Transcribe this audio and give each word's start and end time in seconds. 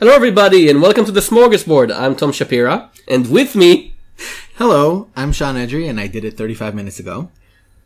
Hello, 0.00 0.14
everybody, 0.14 0.70
and 0.70 0.80
welcome 0.80 1.04
to 1.04 1.12
the 1.12 1.20
Smorgasbord. 1.20 1.94
I'm 1.94 2.16
Tom 2.16 2.32
Shapira, 2.32 2.88
and 3.06 3.30
with 3.30 3.54
me, 3.54 3.92
Hello, 4.54 5.08
I'm 5.14 5.30
Shawn 5.30 5.56
Edrei, 5.56 5.90
and 5.90 6.00
I 6.00 6.06
did 6.06 6.24
it 6.24 6.38
35 6.38 6.74
minutes 6.74 6.98
ago. 6.98 7.28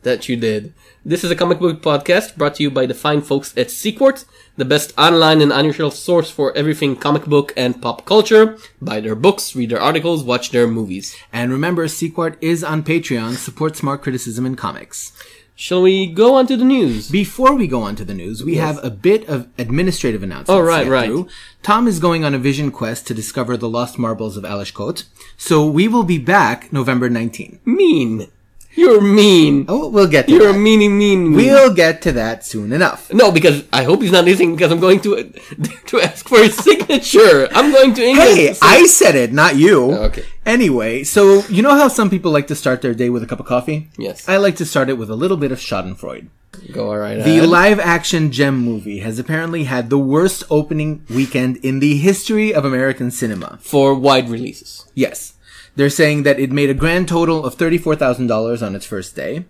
that 0.04 0.28
you 0.28 0.36
did. 0.36 0.72
This 1.04 1.24
is 1.24 1.32
a 1.32 1.34
comic 1.34 1.58
book 1.58 1.82
podcast 1.82 2.36
brought 2.36 2.54
to 2.56 2.62
you 2.62 2.70
by 2.70 2.86
the 2.86 2.94
fine 2.94 3.20
folks 3.20 3.52
at 3.56 3.66
Sequart, 3.66 4.26
the 4.56 4.64
best 4.64 4.92
online 4.96 5.40
and 5.40 5.50
unusual 5.50 5.90
source 5.90 6.30
for 6.30 6.56
everything 6.56 6.94
comic 6.94 7.24
book 7.24 7.52
and 7.56 7.82
pop 7.82 8.04
culture. 8.04 8.58
Buy 8.80 9.00
their 9.00 9.16
books, 9.16 9.56
read 9.56 9.70
their 9.70 9.80
articles, 9.80 10.22
watch 10.22 10.50
their 10.50 10.68
movies. 10.68 11.16
And 11.32 11.50
remember, 11.50 11.88
Sequart 11.88 12.36
is 12.40 12.62
on 12.62 12.84
Patreon. 12.84 13.34
Support 13.34 13.76
smart 13.76 14.02
criticism 14.02 14.46
in 14.46 14.54
comics. 14.54 15.10
Shall 15.56 15.82
we 15.82 16.06
go 16.06 16.34
on 16.34 16.48
to 16.48 16.56
the 16.56 16.64
news? 16.64 17.08
Before 17.08 17.54
we 17.54 17.68
go 17.68 17.82
on 17.82 17.94
to 17.96 18.04
the 18.04 18.14
news, 18.14 18.42
we 18.42 18.56
have 18.56 18.82
a 18.82 18.90
bit 18.90 19.28
of 19.28 19.48
administrative 19.56 20.22
announcement. 20.22 20.58
Oh, 20.58 20.62
right, 20.62 20.86
right. 20.88 21.06
through. 21.06 21.28
Tom 21.62 21.86
is 21.86 22.00
going 22.00 22.24
on 22.24 22.34
a 22.34 22.38
vision 22.38 22.72
quest 22.72 23.06
to 23.06 23.14
discover 23.14 23.56
the 23.56 23.68
lost 23.68 23.96
marbles 23.96 24.36
of 24.36 24.44
Ales 24.44 24.72
Kot. 24.72 25.04
So 25.36 25.64
we 25.64 25.86
will 25.86 26.02
be 26.02 26.18
back 26.18 26.72
November 26.72 27.08
19. 27.08 27.60
Mean. 27.64 28.28
You're 28.76 29.00
mean. 29.00 29.66
Oh, 29.68 29.88
we'll 29.88 30.08
get 30.08 30.26
to 30.26 30.32
You're 30.32 30.50
a 30.50 30.52
that. 30.52 30.58
meanie 30.58 30.90
mean. 30.90 31.30
mean. 31.30 31.32
We'll 31.36 31.72
get 31.74 32.02
to 32.02 32.12
that 32.12 32.44
soon 32.44 32.72
enough. 32.72 33.12
No, 33.12 33.30
because 33.30 33.64
I 33.72 33.84
hope 33.84 34.02
he's 34.02 34.10
not 34.12 34.24
listening 34.24 34.56
because 34.56 34.72
I'm 34.72 34.80
going 34.80 35.00
to 35.02 35.22
to 35.86 36.00
ask 36.00 36.28
for 36.28 36.38
his 36.38 36.56
signature. 36.68 37.48
I'm 37.52 37.72
going 37.72 37.94
to 37.94 38.02
England. 38.04 38.36
Hey, 38.36 38.56
I 38.60 38.86
said 38.86 39.14
it, 39.14 39.32
not 39.32 39.56
you. 39.56 39.92
Okay. 39.92 40.24
Anyway, 40.44 41.04
so 41.04 41.44
you 41.48 41.62
know 41.62 41.74
how 41.74 41.88
some 41.88 42.10
people 42.10 42.30
like 42.32 42.48
to 42.48 42.54
start 42.54 42.82
their 42.82 42.94
day 42.94 43.08
with 43.10 43.22
a 43.22 43.26
cup 43.26 43.40
of 43.40 43.46
coffee? 43.46 43.88
Yes. 43.96 44.28
I 44.28 44.36
like 44.38 44.56
to 44.56 44.66
start 44.66 44.88
it 44.88 44.98
with 44.98 45.08
a 45.10 45.16
little 45.16 45.36
bit 45.36 45.52
of 45.52 45.58
Schadenfreude. 45.58 46.28
Go 46.72 46.90
all 46.90 46.98
right. 46.98 47.16
The 47.16 47.38
ahead. 47.38 47.48
live 47.48 47.80
action 47.80 48.30
Jem 48.30 48.56
movie 48.58 49.00
has 49.00 49.18
apparently 49.18 49.64
had 49.64 49.90
the 49.90 49.98
worst 49.98 50.44
opening 50.50 51.04
weekend 51.10 51.56
in 51.58 51.80
the 51.80 51.96
history 51.96 52.54
of 52.54 52.64
American 52.64 53.10
cinema. 53.10 53.58
for 53.60 53.94
wide 53.94 54.28
releases. 54.28 54.84
Yes. 54.94 55.32
They're 55.76 55.90
saying 55.90 56.22
that 56.22 56.38
it 56.38 56.52
made 56.52 56.70
a 56.70 56.74
grand 56.74 57.08
total 57.08 57.44
of 57.44 57.56
$34,000 57.56 58.64
on 58.64 58.74
its 58.74 58.86
first 58.86 59.16
day. 59.16 59.44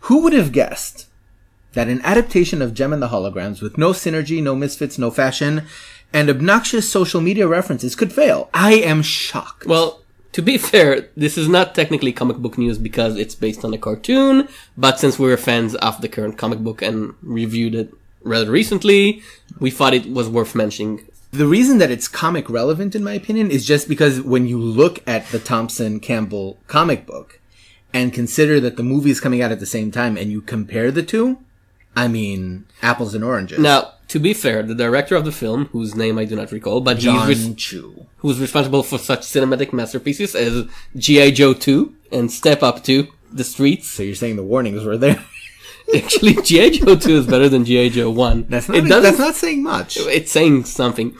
Who 0.00 0.22
would 0.22 0.32
have 0.32 0.52
guessed 0.52 1.06
that 1.72 1.88
an 1.88 2.00
adaptation 2.02 2.62
of 2.62 2.74
Jem 2.74 2.92
and 2.92 3.02
the 3.02 3.08
Holograms 3.08 3.60
with 3.60 3.76
no 3.76 3.90
synergy, 3.90 4.42
no 4.42 4.54
misfits, 4.54 4.98
no 4.98 5.10
fashion, 5.10 5.66
and 6.12 6.30
obnoxious 6.30 6.88
social 6.88 7.20
media 7.20 7.46
references 7.46 7.94
could 7.94 8.12
fail? 8.12 8.48
I 8.54 8.74
am 8.74 9.02
shocked. 9.02 9.66
Well, 9.66 10.02
to 10.32 10.42
be 10.42 10.58
fair, 10.58 11.08
this 11.16 11.38
is 11.38 11.48
not 11.48 11.74
technically 11.74 12.12
comic 12.12 12.36
book 12.36 12.58
news 12.58 12.78
because 12.78 13.16
it's 13.16 13.34
based 13.34 13.64
on 13.64 13.72
a 13.72 13.78
cartoon, 13.78 14.48
but 14.76 15.00
since 15.00 15.18
we're 15.18 15.36
fans 15.36 15.74
of 15.76 16.00
the 16.00 16.08
current 16.08 16.36
comic 16.38 16.58
book 16.58 16.82
and 16.82 17.14
reviewed 17.22 17.74
it 17.74 17.94
rather 18.22 18.50
recently, 18.50 19.22
we 19.60 19.70
thought 19.70 19.94
it 19.94 20.10
was 20.10 20.28
worth 20.28 20.54
mentioning. 20.54 21.06
The 21.36 21.46
reason 21.46 21.76
that 21.78 21.90
it's 21.90 22.08
comic 22.08 22.48
relevant, 22.48 22.94
in 22.94 23.04
my 23.04 23.12
opinion, 23.12 23.50
is 23.50 23.66
just 23.66 23.90
because 23.90 24.22
when 24.22 24.46
you 24.46 24.58
look 24.58 25.06
at 25.06 25.28
the 25.28 25.38
Thompson 25.38 26.00
Campbell 26.00 26.56
comic 26.66 27.04
book 27.04 27.40
and 27.92 28.10
consider 28.10 28.58
that 28.60 28.78
the 28.78 28.82
movie 28.82 29.10
is 29.10 29.20
coming 29.20 29.42
out 29.42 29.52
at 29.52 29.60
the 29.60 29.66
same 29.66 29.90
time 29.90 30.16
and 30.16 30.32
you 30.32 30.40
compare 30.40 30.90
the 30.90 31.02
two, 31.02 31.36
I 31.94 32.08
mean, 32.08 32.64
apples 32.80 33.14
and 33.14 33.22
oranges. 33.22 33.58
Now, 33.58 33.92
to 34.08 34.18
be 34.18 34.32
fair, 34.32 34.62
the 34.62 34.74
director 34.74 35.14
of 35.14 35.26
the 35.26 35.32
film, 35.32 35.66
whose 35.72 35.94
name 35.94 36.16
I 36.16 36.24
do 36.24 36.36
not 36.36 36.52
recall, 36.52 36.80
but 36.80 36.96
Jon 36.96 37.28
he's 37.28 37.46
res- 37.46 37.54
Chu. 37.56 38.06
who's 38.18 38.40
responsible 38.40 38.82
for 38.82 38.96
such 38.96 39.20
cinematic 39.20 39.74
masterpieces 39.74 40.34
as 40.34 40.64
G.I. 40.96 41.32
Joe 41.32 41.52
2 41.52 41.94
and 42.12 42.32
Step 42.32 42.62
Up 42.62 42.82
2, 42.82 43.08
The 43.30 43.44
Streets. 43.44 43.90
So 43.90 44.02
you're 44.02 44.14
saying 44.14 44.36
the 44.36 44.42
warnings 44.42 44.84
were 44.84 44.96
there? 44.96 45.22
Actually, 45.94 46.34
G.I. 46.42 46.70
Joe 46.70 46.96
2 46.96 47.10
is 47.16 47.26
better 47.26 47.48
than 47.48 47.64
G.I. 47.64 47.90
Joe 47.90 48.10
1. 48.10 48.46
That's 48.48 48.68
not. 48.68 48.78
it 48.78 48.82
doesn't 48.82 49.02
That's 49.02 49.18
not 49.18 49.34
saying 49.34 49.62
much. 49.62 49.96
it's 49.98 50.32
saying 50.32 50.64
something. 50.64 51.16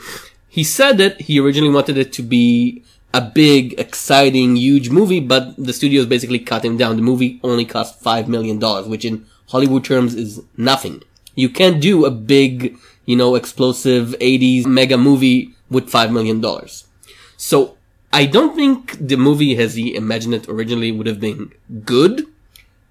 He 0.49 0.63
said 0.63 0.97
that 0.97 1.21
he 1.21 1.39
originally 1.39 1.73
wanted 1.73 1.97
it 1.97 2.11
to 2.13 2.21
be 2.23 2.83
a 3.13 3.21
big, 3.21 3.79
exciting, 3.79 4.55
huge 4.57 4.89
movie, 4.89 5.19
but 5.19 5.55
the 5.57 5.71
studios 5.73 6.05
basically 6.05 6.39
cut 6.39 6.65
him 6.65 6.77
down. 6.77 6.95
The 6.97 7.01
movie 7.01 7.39
only 7.43 7.65
cost 7.65 7.99
five 8.01 8.27
million 8.27 8.59
dollars, 8.59 8.87
which 8.87 9.05
in 9.05 9.25
Hollywood 9.49 9.85
terms 9.85 10.13
is 10.15 10.41
nothing. 10.57 11.03
You 11.35 11.49
can't 11.49 11.79
do 11.81 12.05
a 12.05 12.11
big, 12.11 12.77
you 13.05 13.15
know, 13.15 13.35
explosive 13.35 14.09
80s 14.19 14.65
mega 14.65 14.97
movie 14.97 15.53
with 15.69 15.89
five 15.89 16.11
million 16.11 16.41
dollars. 16.41 16.85
So 17.37 17.77
I 18.11 18.25
don't 18.25 18.55
think 18.55 18.97
the 18.99 19.15
movie 19.15 19.55
as 19.57 19.75
he 19.75 19.95
imagined 19.95 20.33
it 20.33 20.49
originally 20.49 20.91
would 20.91 21.07
have 21.07 21.19
been 21.19 21.53
good. 21.85 22.25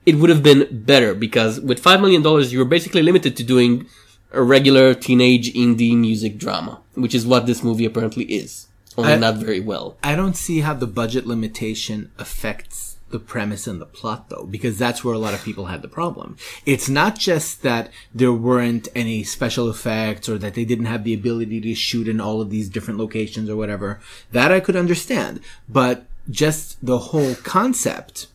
It 0.07 0.15
would 0.17 0.31
have 0.31 0.43
been 0.43 0.69
better 0.85 1.15
because 1.15 1.61
with 1.61 1.81
five 1.81 2.01
million 2.01 2.23
dollars, 2.23 2.53
you 2.53 2.59
were 2.61 2.65
basically 2.77 3.03
limited 3.03 3.37
to 3.37 3.43
doing 3.45 3.87
a 4.33 4.43
regular 4.43 4.95
teenage 4.95 5.53
indie 5.55 5.97
music 5.97 6.39
drama, 6.39 6.81
which 6.95 7.15
is 7.15 7.27
what 7.27 7.47
this 7.47 7.63
movie 7.63 7.85
apparently 7.85 8.25
is. 8.25 8.69
Only 8.97 9.13
I- 9.15 9.19
not 9.19 9.37
very 9.37 9.61
well. 9.61 9.97
I 10.03 10.15
don't 10.17 10.37
see 10.37 10.61
how 10.61 10.75
the 10.75 10.87
budget 10.87 11.27
limitation 11.27 12.11
affects 12.19 12.97
the 13.11 13.19
premise 13.21 13.67
and 13.69 13.81
the 13.81 13.87
plot 13.87 14.31
though, 14.31 14.47
because 14.51 14.79
that's 14.79 15.05
where 15.05 15.15
a 15.15 15.19
lot 15.19 15.35
of 15.35 15.45
people 15.45 15.67
had 15.67 15.81
the 15.83 15.89
problem. 15.89 16.37
It's 16.65 16.89
not 16.89 17.17
just 17.19 17.63
that 17.63 17.91
there 18.15 18.33
weren't 18.33 18.89
any 18.97 19.23
special 19.23 19.71
effects 19.71 20.29
or 20.29 20.39
that 20.39 20.55
they 20.55 20.65
didn't 20.65 20.87
have 20.87 21.05
the 21.05 21.15
ability 21.15 21.61
to 21.61 21.75
shoot 21.75 22.09
in 22.09 22.21
all 22.21 22.41
of 22.41 22.51
these 22.51 22.69
different 22.69 22.99
locations 22.99 23.49
or 23.49 23.57
whatever. 23.57 24.01
That 24.33 24.51
I 24.51 24.59
could 24.61 24.77
understand. 24.77 25.41
But 25.69 26.07
just 26.29 26.85
the 26.85 26.99
whole 26.99 27.37
concept, 27.37 28.27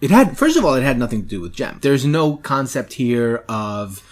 it 0.00 0.10
had, 0.10 0.36
first 0.36 0.56
of 0.56 0.64
all, 0.64 0.74
it 0.74 0.82
had 0.82 0.98
nothing 0.98 1.22
to 1.22 1.28
do 1.28 1.40
with 1.40 1.54
Jem. 1.54 1.78
There's 1.82 2.04
no 2.04 2.36
concept 2.36 2.94
here 2.94 3.44
of 3.48 4.02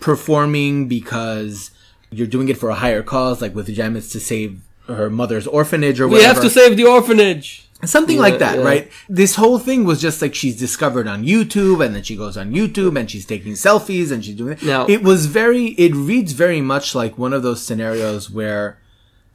performing 0.00 0.88
because 0.88 1.70
you're 2.10 2.26
doing 2.26 2.48
it 2.48 2.58
for 2.58 2.68
a 2.70 2.74
higher 2.74 3.02
cause, 3.02 3.40
like 3.40 3.54
with 3.54 3.72
Jem, 3.74 3.96
it's 3.96 4.10
to 4.12 4.20
save 4.20 4.60
her 4.86 5.08
mother's 5.08 5.46
orphanage 5.46 6.00
or 6.00 6.08
We 6.08 6.22
have 6.22 6.40
to 6.42 6.50
save 6.50 6.76
the 6.76 6.84
orphanage. 6.84 7.68
Something 7.84 8.16
Yeah, 8.16 8.22
like 8.22 8.38
that, 8.38 8.58
yeah. 8.58 8.64
right? 8.64 8.92
This 9.08 9.34
whole 9.34 9.58
thing 9.58 9.84
was 9.84 10.00
just 10.00 10.22
like 10.22 10.34
she's 10.36 10.56
discovered 10.56 11.08
on 11.08 11.24
YouTube 11.24 11.84
and 11.84 11.94
then 11.96 12.02
she 12.04 12.14
goes 12.16 12.36
on 12.36 12.52
YouTube 12.52 12.96
and 12.98 13.10
she's 13.10 13.24
taking 13.26 13.54
selfies 13.54 14.12
and 14.12 14.24
she's 14.24 14.36
doing 14.36 14.52
it. 14.52 14.62
Now- 14.62 14.86
it 14.86 15.02
was 15.02 15.26
very, 15.26 15.66
it 15.78 15.92
reads 15.94 16.32
very 16.32 16.60
much 16.60 16.94
like 16.94 17.18
one 17.18 17.32
of 17.32 17.42
those 17.42 17.60
scenarios 17.60 18.30
where 18.30 18.78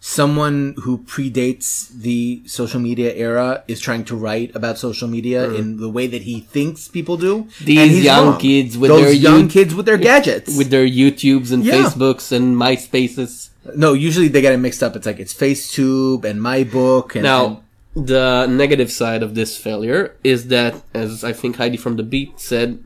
someone 0.07 0.73
who 0.83 0.99
predates 0.99 1.89
the 1.89 2.41
social 2.47 2.79
media 2.79 3.13
era 3.13 3.61
is 3.67 3.79
trying 3.81 4.05
to 4.05 4.15
write 4.15 4.55
about 4.55 4.77
social 4.77 5.07
media 5.07 5.49
in 5.51 5.77
the 5.83 5.89
way 5.89 6.07
that 6.07 6.21
he 6.21 6.39
thinks 6.39 6.87
people 6.87 7.17
do. 7.17 7.43
Mm. 7.43 7.65
These 7.65 8.03
young 8.05 8.27
wrong. 8.27 8.39
kids 8.39 8.77
with 8.77 8.87
Those 8.89 9.01
their 9.03 9.11
young 9.11 9.41
you- 9.41 9.47
kids 9.49 9.75
with 9.75 9.85
their 9.85 9.97
gadgets. 9.97 10.57
With 10.57 10.69
their 10.69 10.87
YouTubes 10.87 11.51
and 11.51 11.61
Yeah. 11.65 11.73
Facebooks 11.83 12.31
and 12.31 12.55
MySpaces. 12.55 13.49
no, 13.75 13.91
usually 13.91 14.29
they 14.29 14.39
get 14.39 14.53
it 14.53 14.59
mixed 14.63 14.81
up. 14.81 14.95
It's 14.95 15.05
like 15.05 15.19
it's 15.19 15.33
FaceTube 15.33 16.23
and 16.23 16.39
MyBook 16.39 17.07
and, 17.17 17.17
and 17.17 17.23
Now, 17.23 17.63
the 17.93 18.47
negative 18.47 18.91
side 18.91 19.21
of 19.23 19.35
this 19.35 19.57
failure 19.57 20.15
is 20.23 20.47
that, 20.47 20.73
as 20.93 21.23
I 21.25 21.33
think 21.33 21.57
Heidi 21.57 21.75
from 21.75 21.97
The 21.97 22.03
Beat 22.03 22.39
said, 22.39 22.79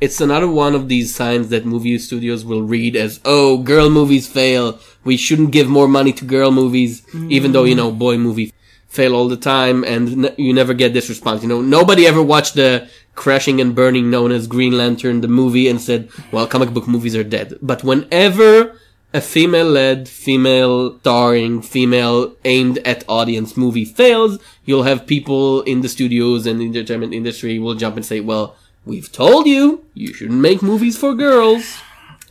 it's 0.00 0.20
another 0.20 0.48
one 0.48 0.74
of 0.74 0.88
these 0.88 1.14
signs 1.14 1.48
that 1.48 1.66
movie 1.66 1.98
studios 1.98 2.44
will 2.44 2.62
read 2.62 2.94
as, 2.94 3.20
oh, 3.24 3.58
girl 3.58 3.90
movies 3.90 4.26
fail. 4.26 4.78
We 5.04 5.16
shouldn't 5.16 5.50
give 5.50 5.68
more 5.68 5.88
money 5.88 6.12
to 6.12 6.24
girl 6.24 6.50
movies, 6.50 7.02
even 7.28 7.52
though, 7.52 7.64
you 7.64 7.74
know, 7.74 7.90
boy 7.90 8.16
movies 8.18 8.52
fail 8.88 9.14
all 9.14 9.28
the 9.28 9.36
time 9.36 9.84
and 9.84 10.26
n- 10.26 10.34
you 10.38 10.52
never 10.52 10.72
get 10.72 10.94
this 10.94 11.08
response. 11.08 11.42
You 11.42 11.48
know, 11.48 11.60
nobody 11.60 12.06
ever 12.06 12.22
watched 12.22 12.54
the 12.54 12.88
crashing 13.14 13.60
and 13.60 13.74
burning 13.74 14.10
known 14.10 14.30
as 14.30 14.46
Green 14.46 14.76
Lantern, 14.78 15.20
the 15.20 15.28
movie, 15.28 15.68
and 15.68 15.80
said, 15.80 16.08
well, 16.32 16.46
comic 16.46 16.70
book 16.70 16.86
movies 16.86 17.16
are 17.16 17.24
dead. 17.24 17.58
But 17.60 17.82
whenever 17.82 18.78
a 19.12 19.20
female-led, 19.20 20.08
female 20.08 20.98
starring, 21.00 21.60
female 21.62 22.36
aimed 22.44 22.78
at 22.78 23.04
audience 23.08 23.56
movie 23.56 23.84
fails, 23.84 24.38
you'll 24.64 24.84
have 24.84 25.06
people 25.06 25.62
in 25.62 25.80
the 25.80 25.88
studios 25.88 26.46
and 26.46 26.60
the 26.60 26.66
entertainment 26.66 27.14
industry 27.14 27.58
will 27.58 27.74
jump 27.74 27.96
and 27.96 28.06
say, 28.06 28.20
well, 28.20 28.56
we've 28.88 29.10
told 29.12 29.46
you, 29.46 29.84
you 29.94 30.12
shouldn't 30.14 30.40
make 30.40 30.62
movies 30.62 30.96
for 30.98 31.14
girls. 31.14 31.64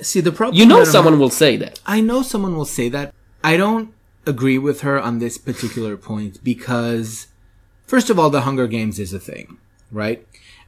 see 0.01 0.21
the 0.21 0.31
problem. 0.31 0.57
You 0.59 0.65
know 0.65 0.77
I'm- 0.83 0.85
someone 0.95 1.17
will 1.19 1.29
say 1.43 1.55
that. 1.57 1.79
I 1.85 2.01
know 2.01 2.21
someone 2.21 2.55
will 2.55 2.65
say 2.79 2.87
that. 2.89 3.13
I 3.43 3.57
don't 3.57 3.93
agree 4.25 4.57
with 4.67 4.81
her 4.81 4.99
on 4.99 5.19
this 5.19 5.37
particular 5.37 5.95
point 5.97 6.43
because, 6.43 7.27
first 7.85 8.09
of 8.11 8.19
all, 8.19 8.29
the 8.29 8.41
Hunger 8.41 8.67
Games 8.67 8.99
is 8.99 9.13
a 9.13 9.19
thing, 9.19 9.57
right? 9.91 10.19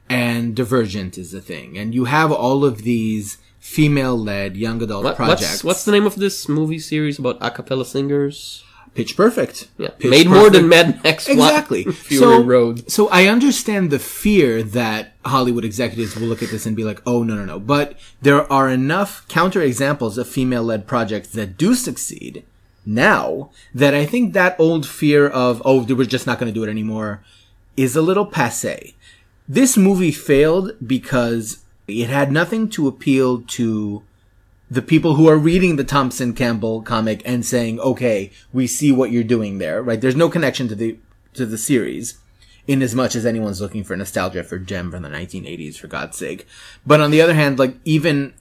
And 0.08 0.56
Divergent 0.56 1.16
is 1.18 1.32
a 1.34 1.40
thing. 1.40 1.78
And 1.78 1.94
you 1.94 2.06
have 2.06 2.32
all 2.32 2.64
of 2.64 2.82
these 2.82 3.38
female 3.60 4.18
led 4.18 4.56
young 4.56 4.82
adult 4.82 5.04
What, 5.04 5.16
projects. 5.16 5.42
what's, 5.62 5.64
what's 5.64 5.84
the 5.84 5.92
name 5.92 6.06
of 6.06 6.16
this 6.16 6.48
movie 6.48 6.78
series 6.80 7.18
about 7.18 7.36
a 7.40 7.50
cappella 7.50 7.84
singers? 7.84 8.64
Pitch 8.94 9.16
Perfect. 9.16 9.68
Yeah, 9.78 9.88
Pitch 9.98 10.10
made 10.10 10.28
more 10.28 10.50
than 10.50 10.68
Perfect. 10.68 10.86
Mad 10.94 11.04
Max. 11.04 11.28
Exactly. 11.28 11.86
So, 12.10 12.42
Road. 12.42 12.90
so 12.90 13.08
I 13.08 13.26
understand 13.26 13.90
the 13.90 13.98
fear 13.98 14.62
that 14.62 15.12
Hollywood 15.24 15.64
executives 15.64 16.16
will 16.16 16.26
look 16.28 16.42
at 16.42 16.50
this 16.50 16.66
and 16.66 16.76
be 16.76 16.84
like, 16.84 17.00
"Oh 17.06 17.22
no, 17.22 17.34
no, 17.36 17.44
no!" 17.44 17.60
But 17.60 17.96
there 18.20 18.50
are 18.52 18.68
enough 18.68 19.26
counter 19.28 19.62
examples 19.62 20.18
of 20.18 20.28
female-led 20.28 20.86
projects 20.86 21.28
that 21.30 21.56
do 21.56 21.74
succeed 21.74 22.44
now 22.84 23.50
that 23.74 23.94
I 23.94 24.06
think 24.06 24.32
that 24.32 24.58
old 24.58 24.86
fear 24.86 25.28
of 25.28 25.62
"Oh, 25.64 25.82
we're 25.84 26.04
just 26.04 26.26
not 26.26 26.38
going 26.38 26.52
to 26.52 26.58
do 26.58 26.64
it 26.64 26.70
anymore" 26.70 27.22
is 27.76 27.94
a 27.96 28.02
little 28.02 28.26
passe. 28.26 28.94
This 29.48 29.76
movie 29.76 30.12
failed 30.12 30.72
because 30.84 31.64
it 31.88 32.08
had 32.08 32.30
nothing 32.32 32.68
to 32.70 32.86
appeal 32.88 33.42
to 33.42 34.02
the 34.70 34.82
people 34.82 35.14
who 35.16 35.28
are 35.28 35.36
reading 35.36 35.74
the 35.76 35.84
Thompson 35.84 36.32
Campbell 36.32 36.80
comic 36.82 37.22
and 37.24 37.44
saying, 37.44 37.80
okay, 37.80 38.30
we 38.52 38.68
see 38.68 38.92
what 38.92 39.10
you're 39.10 39.24
doing 39.24 39.58
there, 39.58 39.82
right? 39.82 40.00
There's 40.00 40.14
no 40.14 40.28
connection 40.28 40.68
to 40.68 40.76
the, 40.76 40.96
to 41.34 41.44
the 41.44 41.58
series 41.58 42.18
in 42.68 42.82
as 42.82 42.94
much 42.94 43.16
as 43.16 43.26
anyone's 43.26 43.60
looking 43.60 43.82
for 43.82 43.96
nostalgia 43.96 44.44
for 44.44 44.58
Jem 44.58 44.92
from 44.92 45.02
the 45.02 45.08
1980s, 45.08 45.76
for 45.76 45.88
God's 45.88 46.16
sake. 46.16 46.46
But 46.86 47.00
on 47.00 47.10
the 47.10 47.20
other 47.20 47.34
hand, 47.34 47.58
like, 47.58 47.74
even 47.84 48.32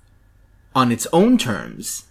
on 0.75 0.91
its 0.91 1.07
own 1.11 1.39
terms, 1.39 2.05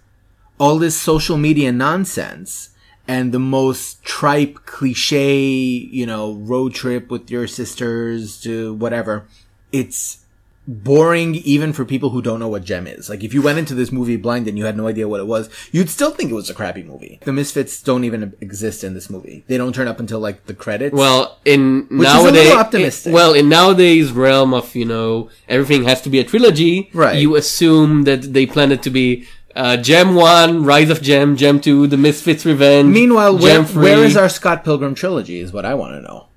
all 0.59 0.79
this 0.79 0.97
social 1.01 1.37
media 1.37 1.71
nonsense 1.71 2.71
and 3.07 3.31
the 3.31 3.39
most 3.39 4.03
tripe 4.03 4.67
cliche, 4.67 5.47
you 5.47 6.07
know, 6.07 6.35
road 6.35 6.75
trip 6.75 7.09
with 7.09 7.31
your 7.31 7.47
sisters 7.47 8.41
to 8.41 8.75
whatever, 8.75 9.29
it's 9.71 10.25
boring 10.69 11.35
even 11.37 11.73
for 11.73 11.85
people 11.87 12.11
who 12.11 12.21
don't 12.21 12.39
know 12.39 12.47
what 12.49 12.63
Jem 12.63 12.87
is. 12.87 13.09
Like 13.09 13.25
if 13.25 13.33
you 13.33 13.41
went 13.41 13.59
into 13.59 13.75
this 13.75 13.91
movie 13.91 14.17
blind 14.17 14.47
and 14.47 14.59
you 14.59 14.67
had 14.67 14.77
no 14.77 14.87
idea 14.87 15.09
what 15.09 15.19
it 15.21 15.27
was, 15.27 15.49
you'd 15.73 15.89
still 15.89 16.11
think 16.11 16.31
it 16.31 16.35
was 16.35 16.51
a 16.51 16.55
crappy 16.55 16.83
movie. 16.83 17.19
The 17.25 17.33
Misfits 17.33 17.83
don't 17.83 18.05
even 18.05 18.35
exist 18.43 18.85
in 18.85 18.93
this 18.93 19.09
movie. 19.09 19.45
They 19.49 19.57
don't 19.57 19.75
turn 19.75 19.89
up 19.89 19.99
until 19.99 20.21
like 20.21 20.45
the 20.45 20.55
credits. 20.55 20.95
Well, 20.95 21.39
in 21.47 21.87
Which 21.91 22.07
is 22.07 22.15
a 22.15 22.17
nowadays, 22.19 22.53
optimistic. 22.53 23.15
well, 23.15 23.33
in 23.33 23.49
nowadays 23.49 24.13
realm 24.13 24.53
of 24.53 24.77
you 24.77 24.85
know 24.85 25.31
everything 25.49 25.85
has 25.85 26.03
to 26.03 26.11
be 26.11 26.19
a 26.19 26.25
trilogy. 26.25 26.91
Right. 26.93 27.17
You 27.19 27.35
assume 27.37 28.05
that 28.05 28.35
they 28.35 28.45
plan 28.45 28.71
it 28.71 28.83
to 28.83 28.91
be 28.91 29.27
uh, 29.57 29.79
Jem 29.79 30.15
One, 30.15 30.65
Rise 30.65 30.91
of 30.91 31.01
Jem, 31.03 31.37
Jem 31.37 31.61
Two, 31.61 31.87
The 31.87 31.97
Misfits 31.97 32.45
Revenge. 32.45 32.93
Meanwhile, 32.93 33.39
where, 33.39 33.57
Jem 33.57 33.65
3. 33.65 33.83
where 33.83 34.05
is 34.05 34.17
our 34.17 34.29
Scott 34.29 34.63
Pilgrim 34.65 34.95
trilogy 34.95 35.41
is 35.41 35.51
what 35.53 35.65
I 35.65 35.75
want 35.75 35.95
to 35.95 36.03
know. 36.03 36.28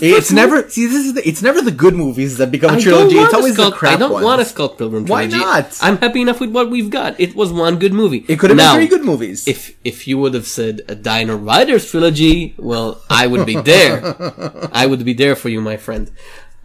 It's 0.00 0.32
never, 0.32 0.68
see, 0.70 0.86
this 0.86 1.04
is 1.04 1.12
the, 1.14 1.28
it's 1.28 1.42
never 1.42 1.60
the 1.60 1.70
good 1.70 1.94
movies 1.94 2.38
that 2.38 2.50
become 2.50 2.74
a 2.74 2.78
I 2.78 2.80
trilogy. 2.80 3.16
It's 3.16 3.34
always 3.34 3.52
Skull- 3.54 3.70
the 3.70 3.76
crap 3.76 3.94
I 3.94 3.96
don't 3.98 4.12
ones. 4.12 4.24
want 4.24 4.40
a 4.40 4.44
Skull 4.46 4.70
Pilgrim 4.70 5.04
Why 5.06 5.26
not? 5.26 5.76
I'm 5.82 5.98
happy 5.98 6.22
enough 6.22 6.40
with 6.40 6.52
what 6.52 6.70
we've 6.70 6.88
got. 6.88 7.20
It 7.20 7.34
was 7.36 7.52
one 7.52 7.78
good 7.78 7.92
movie. 7.92 8.24
It 8.28 8.38
could 8.38 8.50
have 8.50 8.56
been 8.56 8.74
three 8.76 8.86
good 8.86 9.04
movies. 9.04 9.46
If 9.46 9.76
if 9.84 10.08
you 10.08 10.16
would 10.18 10.32
have 10.34 10.46
said 10.46 10.80
a 10.88 10.94
Dino 10.94 11.36
Riders 11.36 11.90
trilogy, 11.90 12.54
well, 12.56 13.02
I 13.10 13.26
would 13.26 13.44
be 13.46 13.56
there. 13.60 14.16
I 14.72 14.86
would 14.86 15.04
be 15.04 15.12
there 15.12 15.36
for 15.36 15.50
you, 15.50 15.60
my 15.60 15.76
friend. 15.76 16.10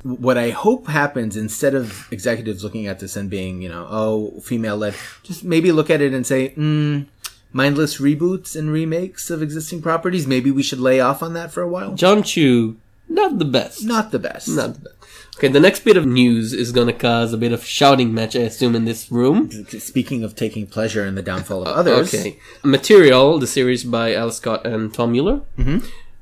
what 0.04 0.38
I 0.38 0.52
hope 0.52 0.88
happens 0.88 1.36
instead 1.36 1.76
of 1.76 2.08
executives 2.12 2.64
looking 2.64 2.88
at 2.88 3.00
this 3.00 3.18
and 3.18 3.30
being, 3.30 3.62
you 3.62 3.68
know, 3.68 3.86
oh, 3.90 4.40
female 4.40 4.78
led, 4.78 4.96
just 5.24 5.44
maybe 5.44 5.74
look 5.74 5.90
at 5.90 6.00
it 6.00 6.14
and 6.14 6.26
say, 6.26 6.54
mm, 6.56 7.06
mindless 7.52 8.00
reboots 8.00 8.56
and 8.56 8.72
remakes 8.72 9.30
of 9.30 9.42
existing 9.42 9.82
properties. 9.82 10.26
Maybe 10.26 10.52
we 10.52 10.64
should 10.64 10.80
lay 10.80 11.02
off 11.02 11.22
on 11.22 11.34
that 11.34 11.52
for 11.52 11.62
a 11.62 11.68
while. 11.68 11.96
Jon 11.96 12.24
Chu, 12.24 12.78
not 13.10 13.40
the 13.40 13.46
best. 13.46 13.84
Not 13.84 14.12
the 14.12 14.20
best. 14.20 14.48
Not 14.48 14.76
the 14.76 14.80
best. 14.82 14.96
Okay, 15.38 15.48
the 15.48 15.60
next 15.60 15.86
bit 15.86 15.96
of 15.98 16.06
news 16.06 16.52
is 16.54 16.72
gonna 16.74 16.92
cause 16.94 17.32
a 17.34 17.38
bit 17.38 17.52
of 17.54 17.64
shouting 17.66 18.14
match, 18.14 18.36
I 18.36 18.40
assume, 18.42 18.76
in 18.76 18.86
this 18.86 19.10
room. 19.12 19.50
Speaking 19.80 20.24
of 20.24 20.36
taking 20.36 20.68
pleasure 20.68 21.06
in 21.06 21.16
the 21.16 21.22
downfall 21.22 21.62
of 21.64 21.68
others, 21.70 22.14
Okay. 22.14 22.40
Material, 22.64 23.40
the 23.40 23.48
series 23.48 23.84
by 23.86 24.10
Ales 24.14 24.40
Kot 24.40 24.66
and 24.66 24.94
Tom 24.94 25.14
Mueller, 25.14 25.42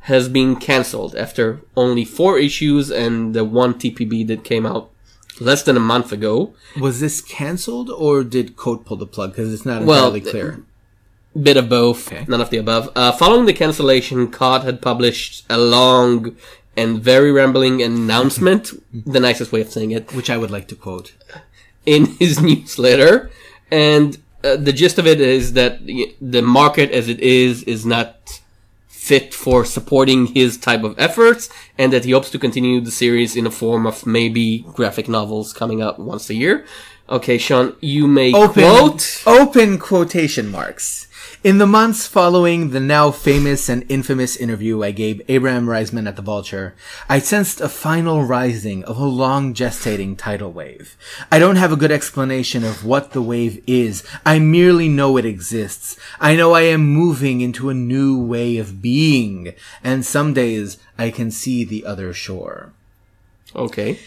has 0.02 0.30
been 0.30 0.56
cancelled 0.56 1.16
after 1.16 1.62
only 1.76 2.06
four 2.06 2.38
issues 2.38 2.92
and 2.92 3.34
the 3.34 3.44
one 3.44 3.74
TPB 3.74 4.26
that 4.28 4.44
came 4.44 4.66
out 4.66 4.90
less 5.42 5.64
than 5.64 5.76
a 5.78 5.82
month 5.82 6.12
ago. 6.12 6.54
was 6.80 7.00
this 7.00 7.20
canceled 7.22 7.90
or 7.90 8.24
did 8.24 8.56
Kot 8.56 8.86
pull 8.86 8.98
the 8.98 9.06
plug? 9.08 9.32
Because 9.32 9.52
it's 9.54 9.66
not 9.66 9.84
Well, 9.84 10.14
entirely 10.14 10.22
clear. 10.22 10.64
Bit 11.40 11.58
of 11.58 11.70
both, 11.70 12.08
Okay. 12.12 12.26
none 12.28 12.42
of 12.42 12.50
the 12.52 12.58
above. 12.58 12.90
Uh, 12.96 13.12
following 13.12 13.46
the 13.46 13.54
cancellation, 13.54 14.28
Kot 14.28 14.64
had 14.64 14.82
published 14.82 15.44
a 15.50 15.58
long 15.58 16.36
and 16.78 17.02
very 17.02 17.32
rambling 17.32 17.82
announcement, 17.82 18.72
the 19.14 19.20
nicest 19.20 19.52
way 19.52 19.62
of 19.62 19.72
saying 19.72 19.92
it, 19.92 20.14
Which 20.14 20.30
I 20.30 20.38
would 20.38 20.52
like 20.52 20.68
to 20.70 20.76
quote. 20.76 21.14
in 21.86 22.06
his 22.20 22.40
newsletter. 22.48 23.30
And 23.72 24.18
uh, 24.44 24.56
the 24.56 24.72
gist 24.72 24.98
of 25.00 25.06
it 25.08 25.20
is 25.20 25.54
that 25.54 25.80
the 26.22 26.42
market 26.42 26.92
as 26.92 27.10
it 27.10 27.20
is 27.20 27.64
is 27.64 27.86
not 27.86 28.42
fit 28.88 29.34
for 29.34 29.64
supporting 29.66 30.28
his 30.28 30.58
type 30.58 30.84
of 30.84 30.94
efforts 31.00 31.50
and 31.78 31.94
that 31.94 32.04
he 32.06 32.12
hopes 32.12 32.30
to 32.30 32.38
continue 32.38 32.82
the 32.82 32.92
series 32.92 33.36
in 33.38 33.46
a 33.48 33.52
form 33.52 33.88
of 33.88 34.06
maybe 34.06 34.60
graphic 34.74 35.08
novels 35.08 35.54
coming 35.54 35.82
out 35.82 35.98
once 36.00 36.30
a 36.30 36.34
year. 36.36 36.66
Okay, 37.10 37.38
Shawn, 37.38 37.74
you 37.80 38.06
may 38.06 38.34
Open, 38.34 38.64
quote. 38.64 39.24
open 39.26 39.80
quotation 39.80 40.52
marks. 40.52 41.07
In 41.44 41.60
the 41.60 41.68
months 41.68 42.08
following 42.08 42.72
the 42.72 42.80
now 42.80 43.12
famous 43.12 43.70
and 43.70 43.86
infamous 43.90 44.36
interview 44.36 44.84
I 44.84 44.90
gave 44.90 45.22
Abraham 45.28 45.68
Riesman 45.68 46.08
at 46.08 46.16
the 46.16 46.24
Vulture, 46.24 46.74
I 47.08 47.20
sensed 47.20 47.62
a 47.62 47.70
final 47.70 48.24
rising 48.24 48.84
of 48.86 48.98
a 48.98 49.06
long 49.06 49.54
gestating 49.54 50.18
tidal 50.18 50.52
wave. 50.52 50.98
I 51.32 51.38
don't 51.38 51.58
have 51.58 51.72
a 51.72 51.76
good 51.76 51.92
explanation 51.92 52.64
of 52.64 52.84
what 52.84 53.12
the 53.12 53.22
wave 53.22 53.64
is. 53.68 54.04
I 54.26 54.40
merely 54.40 54.90
know 54.90 55.16
it 55.18 55.26
exists. 55.26 55.96
I 56.20 56.36
know 56.36 56.54
I 56.54 56.62
am 56.62 56.88
moving 56.88 57.42
into 57.42 57.70
a 57.70 57.76
new 57.76 58.20
way 58.20 58.58
of 58.58 58.82
being, 58.82 59.54
and 59.84 60.04
some 60.04 60.34
days 60.34 60.80
I 60.98 61.12
can 61.12 61.30
see 61.30 61.64
the 61.64 61.86
other 61.86 62.14
shore. 62.14 62.74
Okay. 63.56 64.00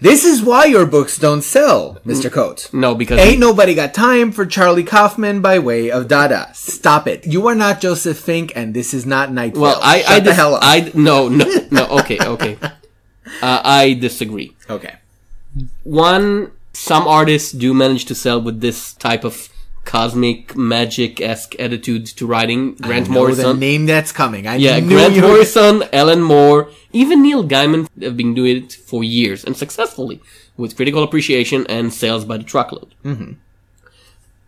This 0.00 0.24
is 0.24 0.42
why 0.42 0.66
your 0.66 0.86
books 0.86 1.18
don't 1.18 1.42
sell, 1.42 1.98
Mr. 2.06 2.30
Kot. 2.30 2.70
No, 2.72 2.94
because 2.94 3.18
Ain't 3.18 3.40
nobody 3.40 3.74
got 3.74 3.92
time 3.94 4.30
for 4.30 4.46
Charlie 4.46 4.84
Kaufman 4.84 5.40
by 5.42 5.58
way 5.58 5.90
of 5.90 6.06
Dada. 6.06 6.50
Stop 6.54 7.08
it. 7.08 7.26
You 7.26 7.48
are 7.48 7.54
not 7.56 7.80
Joseph 7.80 8.16
Fink, 8.18 8.52
and 8.54 8.74
this 8.74 8.94
is 8.94 9.04
not 9.04 9.32
Night 9.32 9.54
Vale. 9.56 9.74
I 9.82 10.00
Shut 10.02 10.10
I 10.10 10.18
the 10.20 10.24
dis- 10.26 10.36
hell 10.36 10.54
up. 10.54 10.60
I 10.62 10.92
no 10.94 11.28
no 11.28 11.44
no. 11.70 11.86
Okay, 12.00 12.18
okay. 12.20 12.58
Uh, 13.42 13.60
I 13.62 13.92
disagree. 13.92 14.56
okay. 14.70 14.94
one 15.84 16.50
some 16.72 17.06
artists 17.06 17.52
do 17.52 17.74
manage 17.74 18.06
to 18.06 18.14
sell 18.14 18.40
with 18.40 18.60
this 18.62 18.94
type 18.94 19.22
of 19.22 19.50
cosmic 19.88 20.54
magic 20.54 21.18
esque 21.18 21.58
attitude 21.58 22.04
to 22.04 22.26
writing. 22.26 22.74
Grant 22.74 23.08
know 23.08 23.34
the 23.34 23.54
name 23.54 23.86
that's 23.86 24.12
coming. 24.12 24.46
I 24.46 24.56
yeah, 24.56 24.78
knew 24.80 24.90
Grant 24.90 25.16
Morrison, 25.16 25.82
Alan 25.94 26.20
Moore, 26.20 26.68
even 26.92 27.22
Neil 27.22 27.42
Gaiman 27.42 27.88
have 28.02 28.14
been 28.14 28.34
doing 28.34 28.64
it 28.64 28.72
for 28.74 29.02
years 29.02 29.44
and 29.44 29.56
successfully 29.56 30.20
with 30.58 30.76
critical 30.76 31.02
appreciation 31.02 31.66
and 31.68 31.90
sales 31.90 32.26
by 32.26 32.36
the 32.36 32.44
truckload. 32.44 32.94
Mm-hmm. 33.02 33.32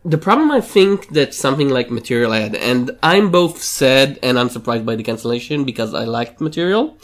The 0.04 0.18
problem, 0.18 0.50
I 0.50 0.60
think, 0.60 1.08
that 1.08 1.32
something 1.32 1.70
like 1.70 1.90
Material 1.90 2.32
had, 2.32 2.54
and 2.54 2.90
I'm 3.02 3.30
both 3.30 3.62
sad 3.62 4.18
and 4.22 4.36
unsurprised 4.36 4.84
by 4.84 4.94
the 4.94 5.02
cancellation 5.02 5.64
because 5.64 5.94
I 5.94 6.04
liked 6.04 6.40
Material, 6.40 6.98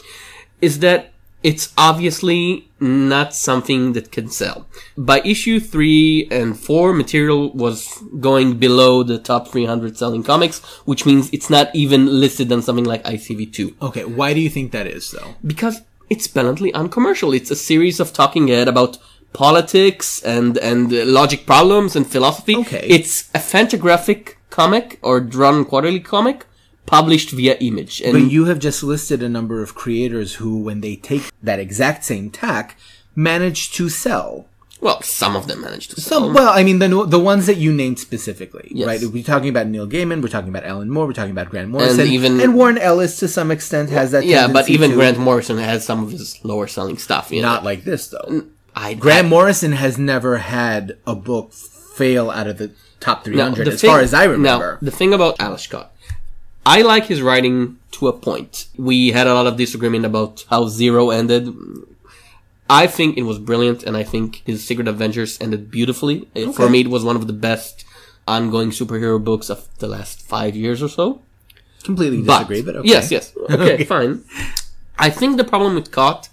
is 0.61 0.79
that 0.79 1.11
it's 1.43 1.73
obviously 1.77 2.69
not 2.79 3.33
something 3.33 3.93
that 3.93 4.11
can 4.11 4.29
sell. 4.29 4.67
By 4.97 5.21
issue 5.21 5.59
3 5.59 6.27
and 6.31 6.59
4, 6.59 6.93
Material 6.93 7.51
was 7.53 8.03
going 8.19 8.57
below 8.57 9.03
the 9.03 9.19
top 9.19 9.47
300 9.47 9.97
selling 9.97 10.23
comics, 10.23 10.59
which 10.85 11.05
means 11.05 11.29
it's 11.31 11.49
not 11.49 11.73
even 11.75 12.19
listed 12.19 12.51
on 12.51 12.61
something 12.61 12.85
like 12.85 13.03
ICV2. 13.03 13.81
Okay, 13.81 14.05
why 14.05 14.33
do 14.33 14.39
you 14.39 14.49
think 14.49 14.71
that 14.71 14.87
is, 14.87 15.11
though? 15.11 15.35
Because 15.45 15.81
it's 16.09 16.27
bluntly 16.27 16.73
uncommercial. 16.73 17.33
It's 17.33 17.51
a 17.51 17.55
series 17.55 17.99
of 17.99 18.13
talking 18.13 18.47
head 18.47 18.67
about 18.67 18.97
politics 19.33 20.21
and, 20.23 20.57
and 20.57 20.91
logic 20.91 21.45
problems 21.45 21.95
and 21.95 22.07
philosophy. 22.07 22.55
Okay. 22.55 22.85
It's 22.87 23.29
a 23.35 23.39
fantagraphic 23.39 24.35
comic 24.49 24.97
or 25.03 25.19
drawn 25.19 25.65
quarterly 25.65 25.99
comic 25.99 26.46
published 26.87 27.29
via 27.31 27.55
image. 27.59 28.01
And 28.01 28.13
But 28.13 28.31
you 28.31 28.45
have 28.45 28.57
just 28.57 28.81
listed 28.81 29.21
a 29.21 29.29
number 29.29 29.61
of 29.61 29.75
creators 29.75 30.35
who, 30.35 30.57
when 30.57 30.81
they 30.81 30.95
take 30.95 31.29
that 31.43 31.59
exact 31.59 32.03
same 32.05 32.31
tack, 32.31 32.75
manage 33.15 33.71
to 33.73 33.89
sell. 33.89 34.47
Well, 34.79 35.01
some 35.01 35.35
of 35.35 35.47
them 35.47 35.61
managed 35.61 35.91
to 35.95 36.01
sell. 36.01 36.19
Some, 36.25 36.33
well, 36.35 36.53
I 36.55 36.63
mean, 36.63 36.77
the 36.77 36.87
the 37.07 37.19
ones 37.19 37.47
that 37.47 37.57
you 37.57 37.73
named 37.73 37.97
specifically, 37.97 38.67
Yes. 38.71 38.85
right? 38.87 39.01
We're 39.11 39.23
talking 39.23 39.49
about 39.49 39.65
Neil 39.67 39.87
Gaiman, 39.87 40.21
we're 40.21 40.27
talking 40.27 40.49
about 40.49 40.63
Alan 40.65 40.89
Moore, 40.91 41.07
we're 41.07 41.13
talking 41.13 41.31
about 41.31 41.49
Grant 41.49 41.69
Morrison, 41.69 42.07
even- 42.07 42.39
and 42.39 42.53
Warren 42.53 42.77
Ellis 42.77 43.17
to 43.19 43.27
some 43.27 43.49
extent 43.49 43.89
has 43.89 44.11
that. 44.11 44.25
yeah, 44.25 44.47
but 44.47 44.69
even 44.69 44.91
to- 44.91 44.95
Grant 44.95 45.17
Morrison 45.17 45.57
has 45.57 45.83
some 45.83 46.03
of 46.03 46.11
his 46.11 46.39
lower 46.43 46.67
selling 46.67 46.99
stuff. 46.99 47.31
You 47.31 47.41
know? 47.41 47.47
not 47.53 47.63
like 47.63 47.85
this 47.85 48.07
though. 48.07 48.43
I, 48.75 48.93
Grant 48.93 49.27
Morrison 49.27 49.71
has 49.71 49.97
never 49.97 50.37
had 50.37 50.97
a 51.07 51.15
book 51.15 51.53
fail 51.53 52.29
out 52.29 52.45
of 52.45 52.59
the 52.59 52.69
top 52.99 53.25
three 53.25 53.39
hundred, 53.39 53.67
as 53.67 53.81
thing- 53.81 53.89
far 53.89 53.99
as 54.01 54.13
I 54.13 54.25
remember. 54.25 54.73
Now, 54.73 54.85
the 54.85 54.91
thing 54.91 55.11
about 55.11 55.41
Ales 55.41 55.65
Kot, 55.65 55.91
I 56.67 56.81
like 56.81 57.05
his 57.05 57.21
writing 57.21 57.77
to 57.91 58.09
a 58.09 58.13
point. 58.13 58.67
We 58.75 59.11
had 59.11 59.25
a 59.25 59.33
lot 59.33 59.47
of 59.47 59.55
disagreement 59.55 60.05
about 60.05 60.43
how 60.49 60.67
Zero 60.67 61.11
ended. 61.11 61.47
I 62.69 62.87
think 62.87 63.17
it 63.17 63.23
was 63.23 63.39
brilliant, 63.39 63.83
and 63.83 63.95
I 63.95 64.03
think 64.03 64.41
his 64.45 64.67
Secret 64.67 64.85
Avengers 64.89 65.39
ended 65.39 65.71
beautifully. 65.71 66.27
Uh, 66.35 66.51
For 66.51 66.69
me, 66.69 66.81
it 66.81 66.89
was 66.89 67.05
one 67.05 67.15
of 67.15 67.25
the 67.25 67.31
best 67.31 67.85
ongoing 68.27 68.71
superhero 68.71 69.23
books 69.23 69.49
of 69.49 69.69
the 69.79 69.87
last 69.87 70.21
five 70.21 70.57
years 70.57 70.83
or 70.83 70.89
so. 70.89 71.21
Completely 71.83 72.21
disagree, 72.21 72.61
but 72.61 72.75
okay. 72.75 72.89
yes, 72.89 73.11
yes, 73.11 73.33
okay, 73.49 73.85
fine. 73.85 74.25
I 74.99 75.09
think 75.09 75.37
the 75.37 75.45
problem 75.45 75.75
with 75.75 75.89
Kot, 75.91 76.27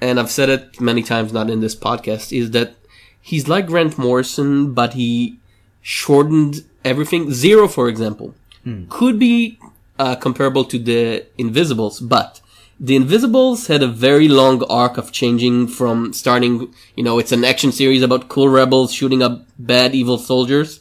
and 0.00 0.18
I've 0.18 0.32
said 0.32 0.48
it 0.48 0.80
many 0.80 1.04
times, 1.04 1.32
not 1.32 1.48
in 1.48 1.60
this 1.60 1.76
podcast, 1.76 2.36
is 2.36 2.50
that 2.50 2.74
he's 3.22 3.46
like 3.46 3.68
Grant 3.68 3.96
Morrison, 3.96 4.74
but 4.74 4.94
he 4.94 5.38
shortened 5.80 6.64
everything. 6.84 7.30
Zero, 7.30 7.68
for 7.68 7.88
example, 7.88 8.34
Hmm. 8.64 8.84
could 8.88 9.18
be 9.18 9.58
uh, 9.98 10.16
comparable 10.16 10.64
to 10.64 10.78
the 10.78 11.26
Invisibles, 11.38 12.00
but 12.00 12.40
The 12.82 12.96
Invisibles 12.96 13.66
had 13.66 13.82
a 13.82 13.86
very 13.86 14.26
long 14.26 14.62
arc 14.70 14.96
of 14.96 15.12
changing 15.12 15.68
from 15.68 16.14
starting, 16.14 16.72
you 16.96 17.04
know, 17.04 17.18
it's 17.18 17.32
an 17.32 17.44
action 17.44 17.72
series 17.72 18.02
about 18.02 18.28
cool 18.28 18.48
rebels 18.48 18.90
shooting 18.92 19.22
up 19.22 19.42
bad 19.58 19.94
evil 19.94 20.16
soldiers, 20.16 20.80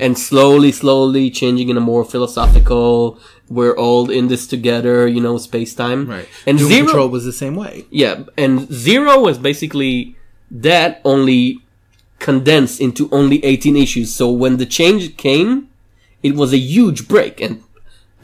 and 0.00 0.16
slowly, 0.16 0.70
slowly 0.72 1.28
changing 1.30 1.68
in 1.68 1.76
a 1.76 1.80
more 1.80 2.04
philosophical, 2.04 3.18
we're 3.48 3.76
all 3.76 4.10
in 4.10 4.28
this 4.28 4.46
together, 4.46 5.06
you 5.08 5.20
know, 5.20 5.38
space 5.38 5.74
time. 5.74 6.06
Right. 6.08 6.28
And 6.46 6.58
Doom 6.58 6.68
Zero, 6.68 6.86
Patrol 6.86 7.08
was 7.08 7.24
the 7.24 7.32
same 7.32 7.56
way. 7.56 7.84
yeah, 7.90 8.24
and 8.36 8.72
Zero 8.72 9.20
was 9.20 9.38
basically 9.38 10.14
that 10.50 11.00
only 11.04 11.58
condensed 12.18 12.80
into 12.80 13.08
only 13.10 13.44
18 13.44 13.76
issues. 13.76 14.14
So 14.14 14.30
when 14.30 14.56
the 14.58 14.66
change 14.66 15.16
came, 15.16 15.68
it 16.26 16.34
was 16.40 16.50
a 16.52 16.58
huge 16.74 17.00
break. 17.12 17.34
And 17.40 17.54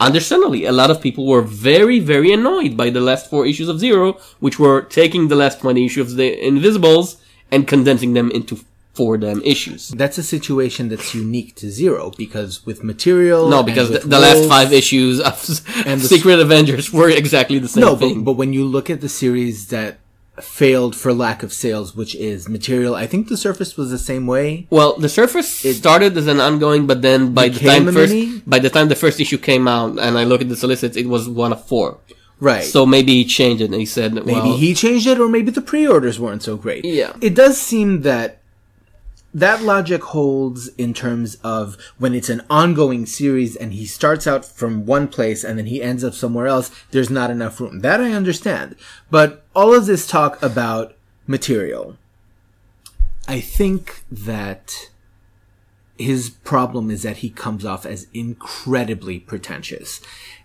understandably, 0.07 0.65
a 0.65 0.71
lot 0.81 0.91
of 0.91 1.01
people 1.01 1.25
were 1.25 1.41
very, 1.69 1.99
very 2.13 2.31
annoyed 2.39 2.73
by 2.81 2.89
the 2.89 3.01
last 3.09 3.29
four 3.29 3.45
issues 3.51 3.69
of 3.69 3.79
Zero, 3.79 4.07
which 4.39 4.57
were 4.59 4.81
taking 4.99 5.27
the 5.27 5.35
last 5.43 5.59
20 5.61 5.85
issues 5.85 6.11
of 6.11 6.17
the 6.17 6.29
Invisibles 6.51 7.07
and 7.51 7.67
condensing 7.67 8.13
them 8.13 8.29
into 8.31 8.55
four 8.93 9.17
damn 9.17 9.41
issues. 9.41 9.89
That's 9.89 10.19
a 10.19 10.23
situation 10.35 10.89
that's 10.89 11.15
unique 11.15 11.55
to 11.61 11.65
Zero 11.71 12.11
because 12.23 12.65
with 12.67 12.83
material. 12.83 13.49
No, 13.49 13.63
because 13.63 13.89
the, 13.89 13.99
the 14.15 14.19
last 14.19 14.47
five 14.47 14.71
issues 14.71 15.19
of 15.19 15.33
And 15.89 15.99
the- 16.01 16.07
Secret 16.15 16.39
Avengers 16.39 16.91
were 16.93 17.09
exactly 17.09 17.57
the 17.59 17.67
same 17.67 17.81
No, 17.81 17.91
but, 17.95 17.99
thing. 18.07 18.23
but 18.23 18.33
when 18.33 18.53
you 18.53 18.65
look 18.65 18.89
at 18.89 19.01
the 19.01 19.09
series 19.09 19.67
that 19.69 19.91
failed 20.41 20.95
for 20.95 21.13
lack 21.13 21.43
of 21.43 21.53
sales, 21.53 21.95
which 21.95 22.15
is 22.15 22.49
material, 22.49 22.95
I 22.95 23.05
think 23.05 23.27
the 23.27 23.37
Surface 23.37 23.77
was 23.77 23.91
the 23.91 23.99
same 23.99 24.25
way. 24.25 24.67
Well, 24.69 24.97
the 24.97 25.09
Surface 25.09 25.63
it 25.63 25.75
started 25.75 26.17
as 26.17 26.27
an 26.27 26.39
ongoing, 26.39 26.87
but 26.87 27.01
then 27.01 27.33
by 27.33 27.49
the 27.49 27.59
time 27.59 27.91
first, 27.91 28.13
mini? 28.13 28.41
by 28.45 28.59
the 28.59 28.69
time 28.69 28.87
the 28.87 28.95
first 28.95 29.19
issue 29.19 29.37
came 29.37 29.67
out, 29.67 29.99
and 29.99 30.17
I 30.17 30.23
look 30.23 30.41
at 30.41 30.49
the 30.49 30.55
solicits, 30.55 30.97
it 30.97 31.07
was 31.07 31.29
one 31.29 31.53
of 31.53 31.65
four. 31.65 31.99
Right. 32.39 32.63
So 32.63 32.85
maybe 32.85 33.13
he 33.13 33.25
changed 33.25 33.61
it, 33.61 33.65
and 33.65 33.75
he 33.75 33.85
said, 33.85 34.13
maybe 34.13 34.33
well, 34.33 34.57
he 34.57 34.73
changed 34.73 35.07
it 35.07 35.19
or 35.19 35.29
maybe 35.29 35.51
the 35.51 35.61
pre-orders 35.61 36.19
weren't 36.19 36.43
so 36.43 36.57
great. 36.57 36.83
Yeah. 36.83 37.13
It 37.21 37.35
does 37.35 37.61
seem 37.61 38.01
that 38.01 38.42
that 39.33 39.63
logic 39.63 40.03
holds 40.03 40.67
in 40.77 40.93
terms 40.93 41.35
of 41.43 41.77
when 41.97 42.13
it's 42.13 42.29
an 42.29 42.43
ongoing 42.49 43.05
series 43.05 43.55
and 43.55 43.73
he 43.73 43.85
starts 43.85 44.27
out 44.27 44.45
from 44.45 44.85
one 44.85 45.07
place 45.07 45.43
and 45.43 45.57
then 45.57 45.65
he 45.65 45.81
ends 45.81 46.03
up 46.03 46.13
somewhere 46.13 46.47
else, 46.47 46.69
there's 46.91 47.09
not 47.09 47.31
enough 47.31 47.59
room. 47.59 47.79
That 47.79 47.99
I 47.99 48.11
understand. 48.11 48.75
But 49.09 49.45
all 49.55 49.73
of 49.73 49.85
this 49.85 50.07
talk 50.07 50.41
about 50.43 50.95
material, 51.25 51.97
I 53.27 53.39
think 53.39 54.03
that 54.11 54.89
his 55.97 56.29
problem 56.29 56.91
is 56.91 57.03
that 57.03 57.17
he 57.17 57.29
comes 57.29 57.65
off 57.65 57.85
as 57.85 58.07
incredibly 58.13 59.19
pretentious. 59.19 60.01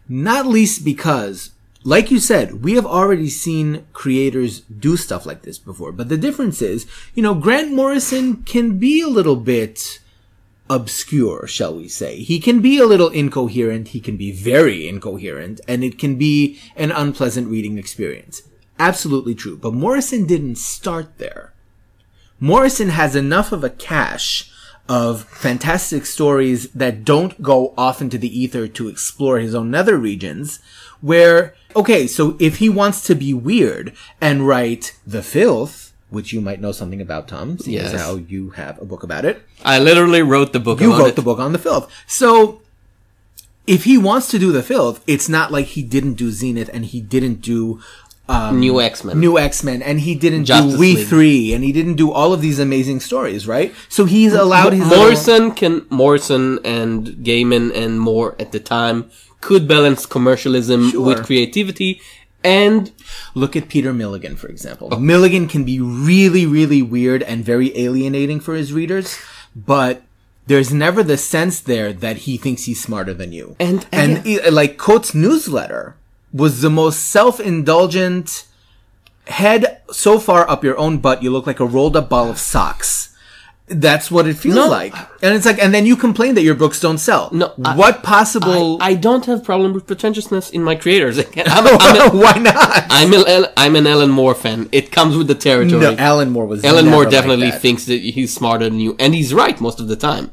Not 0.08 0.46
least 0.46 0.84
because, 0.84 1.50
like 1.84 2.10
you 2.10 2.18
said, 2.18 2.64
we 2.64 2.74
have 2.74 2.86
already 2.86 3.28
seen 3.28 3.86
creators 3.92 4.60
do 4.60 4.96
stuff 4.96 5.24
like 5.24 5.42
this 5.42 5.58
before. 5.58 5.92
But 5.92 6.08
the 6.08 6.16
difference 6.16 6.60
is, 6.60 6.86
you 7.14 7.22
know, 7.22 7.34
Grant 7.34 7.72
Morrison 7.72 8.42
can 8.42 8.78
be 8.78 9.00
a 9.00 9.08
little 9.08 9.36
bit 9.36 10.00
obscure, 10.68 11.46
shall 11.46 11.76
we 11.76 11.88
say. 11.88 12.16
He 12.22 12.40
can 12.40 12.60
be 12.60 12.78
a 12.78 12.86
little 12.86 13.08
incoherent, 13.08 13.88
he 13.88 14.00
can 14.00 14.16
be 14.16 14.32
very 14.32 14.88
incoherent, 14.88 15.60
and 15.66 15.82
it 15.82 15.98
can 15.98 16.16
be 16.16 16.58
an 16.76 16.90
unpleasant 16.90 17.48
reading 17.48 17.78
experience. 17.78 18.42
Absolutely 18.78 19.34
true. 19.34 19.56
But 19.56 19.74
Morrison 19.74 20.26
didn't 20.26 20.56
start 20.56 21.18
there. 21.18 21.52
Morrison 22.40 22.90
has 22.90 23.16
enough 23.16 23.50
of 23.50 23.64
a 23.64 23.70
cache 23.70 24.52
of 24.88 25.24
fantastic 25.24 26.06
stories 26.06 26.70
that 26.70 27.04
don't 27.04 27.42
go 27.42 27.74
off 27.76 28.00
into 28.00 28.16
the 28.16 28.40
ether 28.40 28.66
to 28.66 28.88
explore 28.88 29.38
his 29.38 29.54
own 29.54 29.70
nether 29.70 29.98
regions 29.98 30.60
where 31.00 31.54
okay 31.76 32.06
so 32.06 32.36
if 32.38 32.56
he 32.56 32.68
wants 32.68 33.02
to 33.02 33.14
be 33.14 33.32
weird 33.32 33.92
and 34.20 34.46
write 34.46 34.96
the 35.06 35.22
filth 35.22 35.92
which 36.10 36.32
you 36.32 36.40
might 36.40 36.60
know 36.60 36.72
something 36.72 37.00
about 37.00 37.28
tom 37.28 37.58
seeing 37.58 37.78
as 37.78 37.92
how 37.92 38.16
you 38.16 38.50
have 38.50 38.80
a 38.80 38.84
book 38.84 39.02
about 39.02 39.24
it 39.24 39.42
I 39.64 39.78
literally 39.78 40.22
wrote 40.22 40.52
the 40.52 40.60
book 40.60 40.80
you 40.80 40.96
wrote 40.96 41.08
it. 41.10 41.16
the 41.16 41.22
book 41.22 41.38
on 41.38 41.52
the 41.52 41.58
filth 41.58 41.92
so 42.06 42.62
if 43.66 43.84
he 43.84 43.98
wants 43.98 44.30
to 44.30 44.38
do 44.38 44.50
the 44.52 44.62
filth 44.62 45.02
it's 45.06 45.28
not 45.28 45.52
like 45.52 45.66
he 45.66 45.82
didn't 45.82 46.14
do 46.14 46.30
zenith 46.30 46.70
and 46.72 46.86
he 46.86 47.00
didn't 47.00 47.40
do 47.42 47.80
um, 48.28 48.60
New 48.60 48.80
X-Men. 48.80 49.18
New 49.18 49.38
X 49.38 49.64
Men, 49.64 49.80
and 49.82 50.00
he 50.00 50.14
didn't 50.14 50.44
Justice 50.44 50.74
do 50.74 50.78
We 50.78 50.96
League. 50.96 51.06
Three, 51.06 51.54
and 51.54 51.64
he 51.64 51.72
didn't 51.72 51.94
do 51.94 52.12
all 52.12 52.34
of 52.34 52.42
these 52.42 52.58
amazing 52.58 53.00
stories, 53.00 53.46
right? 53.48 53.74
So 53.88 54.04
he's 54.04 54.34
allowed 54.34 54.74
his 54.74 54.86
Morrison 54.86 55.52
can 55.52 55.86
Morrison 55.88 56.58
and 56.64 57.06
Gaiman 57.24 57.74
and 57.74 57.98
more 57.98 58.36
at 58.38 58.52
the 58.52 58.60
time 58.60 59.10
could 59.40 59.66
balance 59.68 60.06
commercialism 60.06 60.90
Sure. 60.90 61.04
with 61.06 61.24
creativity 61.24 62.00
and 62.44 62.92
Look 63.34 63.56
at 63.56 63.68
Peter 63.68 63.92
Milligan, 63.92 64.36
for 64.36 64.46
example. 64.48 64.88
Oh. 64.92 64.98
Milligan 64.98 65.48
can 65.48 65.64
be 65.64 65.80
really, 65.80 66.46
really 66.46 66.82
weird 66.82 67.22
and 67.24 67.44
very 67.44 67.76
alienating 67.76 68.38
for 68.40 68.54
his 68.54 68.72
readers, 68.72 69.16
but 69.56 70.02
there's 70.46 70.72
never 70.72 71.02
the 71.02 71.16
sense 71.16 71.58
there 71.60 71.92
that 71.92 72.18
he 72.18 72.36
thinks 72.36 72.64
he's 72.64 72.80
smarter 72.82 73.12
than 73.12 73.32
you. 73.32 73.56
And- 73.58 73.86
and 73.92 74.24
e- 74.26 74.40
eh, 74.40 74.50
like 74.50 74.76
Kot's 74.78 75.14
newsletter 75.14 75.96
was 76.32 76.60
the 76.60 76.70
most 76.70 77.06
self-indulgent 77.06 78.44
head 79.26 79.78
so 79.90 80.18
far 80.18 80.48
up 80.48 80.64
your 80.64 80.78
own 80.78 80.98
butt 80.98 81.22
you 81.22 81.30
look 81.30 81.46
like 81.46 81.60
a 81.60 81.66
rolled 81.66 81.96
up 81.96 82.08
ball 82.08 82.30
of 82.30 82.38
socks. 82.38 83.07
That's 83.70 84.10
what 84.10 84.26
it 84.26 84.34
feels 84.38 84.54
No, 84.54 84.68
like. 84.68 84.94
And 85.22 85.34
it's 85.34 85.44
like, 85.44 85.58
and 85.58 85.74
then 85.74 85.84
you 85.84 85.94
complain 85.96 86.34
that 86.36 86.42
your 86.42 86.54
books 86.54 86.80
don't 86.80 86.98
sell. 86.98 87.28
No, 87.32 87.52
I- 87.64 87.76
what 87.76 88.02
possible? 88.02 88.78
I, 88.80 88.90
I 88.90 88.94
don't 88.94 89.26
have 89.26 89.44
problem 89.44 89.74
with 89.74 89.86
pretentiousness 89.86 90.50
in 90.50 90.62
my 90.64 90.74
creators. 90.74 91.18
I'm, 91.18 91.26
I'm, 91.46 91.66
a, 91.66 92.16
Why 92.16 92.32
not? 92.38 92.86
I'm, 92.88 93.12
a, 93.12 93.52
I'm 93.56 93.76
an 93.76 93.86
Alan 93.86 94.10
Moore 94.10 94.34
fan. 94.34 94.68
It 94.72 94.90
comes 94.90 95.16
with 95.16 95.28
the 95.28 95.34
territory. 95.34 95.80
No, 95.80 95.96
Alan 95.96 96.30
Moore 96.30 96.46
was. 96.46 96.64
Alan 96.64 96.86
Moore 96.86 97.04
like 97.04 97.10
definitely 97.10 97.50
that. 97.50 97.60
thinks 97.60 97.84
that 97.86 98.00
he's 98.00 98.32
smarter 98.34 98.64
than 98.64 98.80
you, 98.80 98.96
and 98.98 99.14
he's 99.14 99.34
right 99.34 99.60
most 99.60 99.80
of 99.80 99.88
the 99.88 99.96
time. 99.96 100.30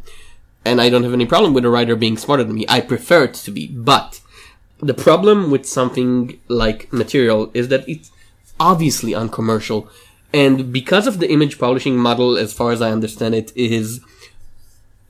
And 0.63 0.81
I 0.81 0.89
don't 0.89 1.03
have 1.03 1.13
any 1.13 1.25
problem 1.25 1.53
with 1.53 1.65
a 1.65 1.69
writer 1.69 1.95
being 1.95 2.17
smarter 2.17 2.43
than 2.43 2.55
me. 2.55 2.65
I 2.69 2.79
prefer 2.81 3.25
it 3.25 3.33
to 3.35 3.51
be. 3.51 3.67
But 3.67 4.21
the 4.79 4.93
problem 4.93 5.51
with 5.51 5.65
something 5.67 6.39
like 6.47 6.91
material 6.91 7.51
is 7.53 7.67
that 7.67 7.87
it's 7.87 8.11
obviously 8.59 9.13
uncommercial. 9.13 9.89
And 10.43 10.55
because 10.79 11.05
of 11.07 11.15
the 11.19 11.29
image 11.31 11.55
publishing 11.57 11.95
model, 11.97 12.29
as 12.37 12.51
far 12.59 12.69
as 12.75 12.81
I 12.81 12.91
understand 12.91 13.33
it, 13.41 13.51
is 13.55 14.01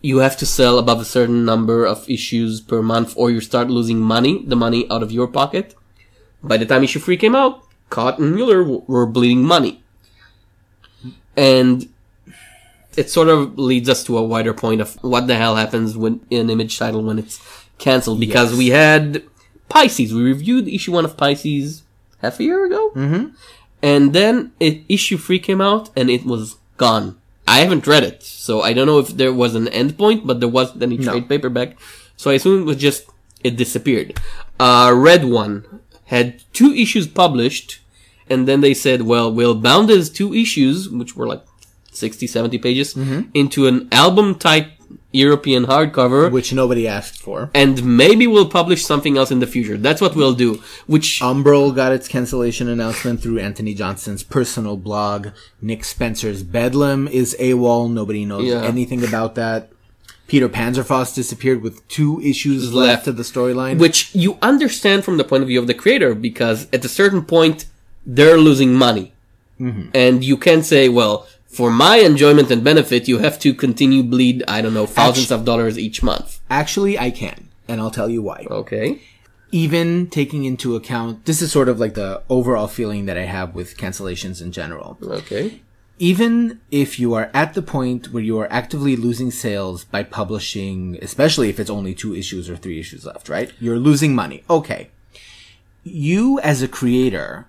you 0.10 0.18
have 0.20 0.38
to 0.38 0.46
sell 0.46 0.78
above 0.78 1.00
a 1.02 1.06
certain 1.18 1.44
number 1.46 1.80
of 1.94 2.08
issues 2.18 2.62
per 2.62 2.82
month 2.94 3.10
or 3.18 3.32
you 3.32 3.42
start 3.42 3.68
losing 3.78 4.00
money, 4.00 4.44
the 4.46 4.56
money 4.66 4.82
out 4.92 5.02
of 5.02 5.12
your 5.12 5.28
pocket. 5.28 5.74
By 6.44 6.58
the 6.58 6.66
time 6.66 6.84
issue 6.84 7.00
3 7.00 7.18
came 7.18 7.36
out, 7.36 7.64
Kot 7.90 8.20
and 8.20 8.36
Mueller 8.36 8.62
w- 8.62 8.84
were 8.88 9.08
bleeding 9.08 9.44
money. 9.44 9.82
And 11.36 11.90
it 12.96 13.10
sort 13.10 13.28
of 13.30 13.58
leads 13.58 13.90
us 13.90 14.04
to 14.06 14.18
a 14.18 14.24
wider 14.24 14.54
point 14.54 14.80
of 14.82 14.94
what 15.04 15.28
the 15.28 15.36
hell 15.36 15.56
happens 15.56 15.98
when 15.98 16.22
an 16.32 16.50
image 16.50 16.78
title 16.78 17.02
when 17.04 17.20
it's 17.20 17.40
cancelled. 17.78 18.20
Because 18.20 18.52
Yes. 18.52 18.58
we 18.58 18.68
had 18.70 19.24
Pisces. 19.70 20.14
We 20.14 20.22
reviewed 20.22 20.68
issue 20.68 20.92
1 20.94 21.04
of 21.06 21.18
Pisces 21.18 21.84
half 22.22 22.40
a 22.40 22.44
year 22.44 22.66
ago. 22.66 22.92
Mm-hmm. 22.96 23.26
And 23.82 24.14
then 24.14 24.52
it, 24.60 24.82
issue 24.90 25.18
3 25.18 25.40
came 25.40 25.62
out 25.62 25.90
and 25.96 26.10
it 26.10 26.26
was 26.26 26.58
gone. 26.78 27.18
I 27.48 27.60
haven't 27.60 27.86
read 27.86 28.04
it, 28.04 28.24
so 28.24 28.62
I 28.62 28.74
don't 28.74 28.88
know 28.88 28.98
if 29.00 29.10
there 29.10 29.32
was 29.34 29.54
an 29.54 29.68
end 29.68 29.98
point, 29.98 30.26
but 30.26 30.40
there 30.40 30.50
wasn't 30.50 30.82
any 30.82 30.98
trade 30.98 31.30
paperback. 31.30 31.78
So 32.18 32.32
I 32.32 32.36
assume 32.36 32.62
it 32.62 32.66
was 32.66 32.78
just, 32.78 33.06
it 33.44 33.56
disappeared. 33.56 34.20
Uh, 34.60 34.92
Red 34.96 35.26
One 35.26 35.82
had 36.06 36.42
two 36.54 36.74
issues 36.74 37.06
published, 37.08 37.82
and 38.30 38.48
then 38.48 38.62
they 38.62 38.74
said, 38.74 39.04
well, 39.04 39.32
we'll 39.32 39.54
bound 39.54 39.90
these 39.90 40.10
two 40.10 40.34
issues, 40.34 40.90
which 40.90 41.16
were 41.16 41.28
like 41.28 41.44
60, 41.92 42.26
70 42.26 42.58
pages, 42.58 42.94
Mm-hmm. 42.96 43.30
into 43.36 43.68
an 43.68 43.88
album 43.92 44.36
type 44.36 44.72
European 45.16 45.66
hardcover, 45.66 46.32
which 46.32 46.52
nobody 46.54 46.88
asked 46.88 47.20
for. 47.22 47.50
and 47.54 47.84
maybe 47.98 48.26
we'll 48.28 48.50
publish 48.50 48.86
something 48.86 49.18
else 49.18 49.32
in 49.32 49.40
the 49.40 49.48
future. 49.48 49.78
That's 49.78 50.02
what 50.02 50.16
we'll 50.16 50.34
do. 50.34 50.62
Which, 50.88 51.20
Umbral 51.22 51.74
got 51.76 51.92
its 51.92 52.08
cancellation 52.08 52.68
announcement 52.68 53.22
through 53.22 53.40
Anthony 53.40 53.74
Johnston's 53.74 54.24
personal 54.24 54.76
blog. 54.78 55.30
Nick 55.62 55.84
Spencer's 55.84 56.44
Bedlam 56.44 57.08
is 57.08 57.36
AWOL. 57.40 57.92
Nobody 57.92 58.26
knows 58.26 58.46
Yeah. 58.46 58.64
anything 58.64 59.04
about 59.04 59.36
that. 59.36 59.70
Peter 60.28 60.50
Panzerfaust 60.50 61.14
disappeared 61.16 61.62
with 61.62 61.88
two 61.88 62.20
issues 62.22 62.74
left, 62.74 62.88
left. 62.88 63.08
of 63.08 63.16
the 63.18 63.24
storyline. 63.24 63.78
which 63.78 64.10
you 64.16 64.38
understand 64.42 65.04
from 65.06 65.18
the 65.18 65.24
point 65.24 65.44
of 65.44 65.48
view 65.48 65.60
of 65.60 65.68
the 65.68 65.74
creator, 65.74 66.16
because 66.16 66.68
at 66.74 66.84
a 66.84 66.90
certain 66.90 67.24
point, 67.24 67.66
they're 68.06 68.40
losing 68.40 68.74
money. 68.74 69.14
Mm-hmm. 69.62 69.90
And 69.94 70.24
you 70.24 70.36
can 70.38 70.64
say, 70.64 70.90
well, 70.90 71.28
for 71.56 71.70
my 71.72 71.98
enjoyment 71.98 72.52
and 72.52 72.64
benefit, 72.64 73.08
you 73.08 73.18
have 73.20 73.38
to 73.40 73.54
continue 73.54 74.04
bleed, 74.04 74.44
I 74.48 74.62
don't 74.62 74.74
know, 74.74 74.86
thousands 74.86 75.32
of 75.32 75.46
dollars 75.46 75.78
each 75.78 76.04
month. 76.04 76.40
Actually, 76.50 77.00
I 77.00 77.10
can, 77.12 77.50
and 77.68 77.80
I'll 77.82 77.92
tell 78.00 78.10
you 78.10 78.22
why. 78.22 78.46
Okay. 78.52 79.02
Even 79.52 80.08
taking 80.10 80.44
into 80.44 80.76
account, 80.76 81.26
this 81.26 81.42
is 81.42 81.52
sort 81.52 81.70
of 81.70 81.80
like 81.80 81.94
the 81.94 82.22
overall 82.30 82.68
feeling 82.68 83.06
that 83.06 83.18
I 83.18 83.26
have 83.38 83.56
with 83.56 83.78
cancellations 83.78 84.42
in 84.42 84.52
general. 84.52 84.98
Okay. 85.02 85.62
even 85.98 86.60
if 86.72 87.00
you 87.00 87.14
are 87.14 87.30
at 87.34 87.54
the 87.54 87.62
point 87.62 88.12
where 88.12 88.22
you 88.30 88.38
are 88.38 88.52
actively 88.52 88.96
losing 88.98 89.32
sales 89.32 89.86
by 89.86 90.04
publishing, 90.04 90.98
especially 91.02 91.48
if 91.50 91.58
it's 91.58 91.70
only 91.70 91.94
two 91.94 92.14
issues 92.14 92.50
or 92.50 92.58
three 92.58 92.80
issues 92.84 93.06
left, 93.06 93.30
right? 93.30 93.50
You're 93.62 93.80
losing 93.80 94.14
money. 94.14 94.44
Okay. 94.50 94.90
you 95.84 96.40
as 96.42 96.62
a 96.62 96.68
creator 96.68 97.48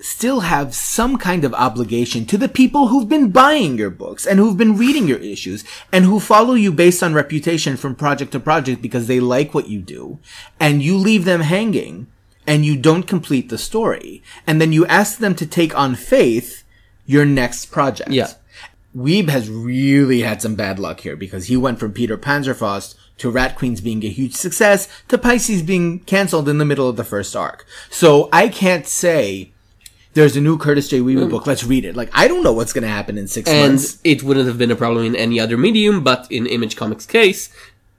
still 0.00 0.40
have 0.40 0.74
some 0.74 1.18
kind 1.18 1.44
of 1.44 1.54
obligation 1.54 2.24
to 2.26 2.38
the 2.38 2.48
people 2.48 2.88
who've 2.88 3.08
been 3.08 3.30
buying 3.30 3.76
your 3.76 3.90
books 3.90 4.26
and 4.26 4.38
who've 4.38 4.56
been 4.56 4.76
reading 4.76 5.08
your 5.08 5.18
issues 5.18 5.64
and 5.92 6.04
who 6.04 6.20
follow 6.20 6.54
you 6.54 6.72
based 6.72 7.02
on 7.02 7.14
reputation 7.14 7.76
from 7.76 7.94
project 7.94 8.32
to 8.32 8.40
project 8.40 8.80
because 8.80 9.06
they 9.06 9.20
like 9.20 9.54
what 9.54 9.68
you 9.68 9.80
do 9.80 10.18
and 10.60 10.82
you 10.82 10.96
leave 10.96 11.24
them 11.24 11.40
hanging 11.40 12.06
and 12.46 12.64
you 12.64 12.76
don't 12.76 13.04
complete 13.08 13.48
the 13.48 13.58
story 13.58 14.22
and 14.46 14.60
then 14.60 14.72
you 14.72 14.86
ask 14.86 15.18
them 15.18 15.34
to 15.34 15.46
take 15.46 15.76
on 15.76 15.94
faith 15.94 16.64
your 17.04 17.24
next 17.24 17.66
project. 17.66 18.10
Yeah. 18.10 18.28
Wiebe 18.96 19.28
has 19.28 19.50
really 19.50 20.22
had 20.22 20.40
some 20.40 20.54
bad 20.54 20.78
luck 20.78 21.00
here 21.00 21.16
because 21.16 21.46
he 21.46 21.56
went 21.56 21.78
from 21.78 21.92
Peter 21.92 22.16
Panzerfaust 22.16 22.94
to 23.18 23.30
Rat 23.30 23.56
Queens 23.56 23.80
being 23.80 24.04
a 24.04 24.08
huge 24.08 24.34
success 24.34 24.88
to 25.08 25.18
Pisces 25.18 25.62
being 25.62 26.00
canceled 26.00 26.48
in 26.48 26.58
the 26.58 26.64
middle 26.64 26.88
of 26.88 26.96
the 26.96 27.04
first 27.04 27.34
arc. 27.36 27.66
So 27.90 28.28
I 28.32 28.48
can't 28.48 28.86
say 28.86 29.52
there's 30.14 30.36
a 30.36 30.40
new 30.40 30.58
Kurtis 30.58 30.88
J. 30.88 31.00
Wiebe 31.00 31.24
hmm. 31.24 31.30
book. 31.30 31.46
Let's 31.46 31.64
read 31.64 31.84
it. 31.84 31.96
Like 31.96 32.10
I 32.12 32.28
don't 32.28 32.42
know 32.42 32.52
what's 32.52 32.72
going 32.72 32.82
to 32.82 32.88
happen 32.88 33.18
in 33.18 33.28
six 33.28 33.48
and 33.48 33.74
months. 33.74 33.98
it 34.04 34.22
wouldn't 34.22 34.46
have 34.46 34.58
been 34.58 34.70
a 34.70 34.76
problem 34.76 35.04
in 35.04 35.16
any 35.16 35.38
other 35.38 35.56
medium, 35.56 36.02
but 36.02 36.26
in 36.30 36.46
Image 36.46 36.76
Comics 36.76 37.06
case, 37.06 37.50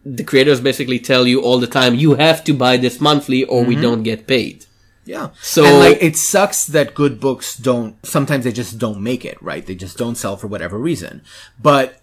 the 0.06 0.24
creators 0.24 0.62
basically 0.62 1.00
tell 1.00 1.28
you 1.28 1.42
all 1.42 1.60
the 1.60 1.68
time, 1.68 1.96
you 1.96 2.16
have 2.16 2.44
to 2.46 2.54
buy 2.54 2.78
this 2.78 3.00
monthly 3.00 3.44
or 3.44 3.64
we 3.64 3.74
mm-hmm. 3.74 3.82
don't 3.82 4.04
get 4.04 4.28
paid. 4.28 4.66
Yeah. 5.06 5.30
So- 5.42 5.66
and 5.66 5.80
like 5.80 5.98
it 6.02 6.16
sucks 6.16 6.66
that 6.66 6.94
good 6.94 7.20
books 7.20 7.58
don't 7.58 7.96
sometimes 8.06 8.44
they 8.44 8.52
just 8.52 8.78
don't 8.78 9.02
make 9.02 9.26
it, 9.26 9.42
right? 9.42 9.66
They 9.66 9.76
just 9.76 9.98
don't 9.98 10.16
sell 10.16 10.38
for 10.38 10.48
whatever 10.48 10.78
reason. 10.78 11.22
But 11.62 12.00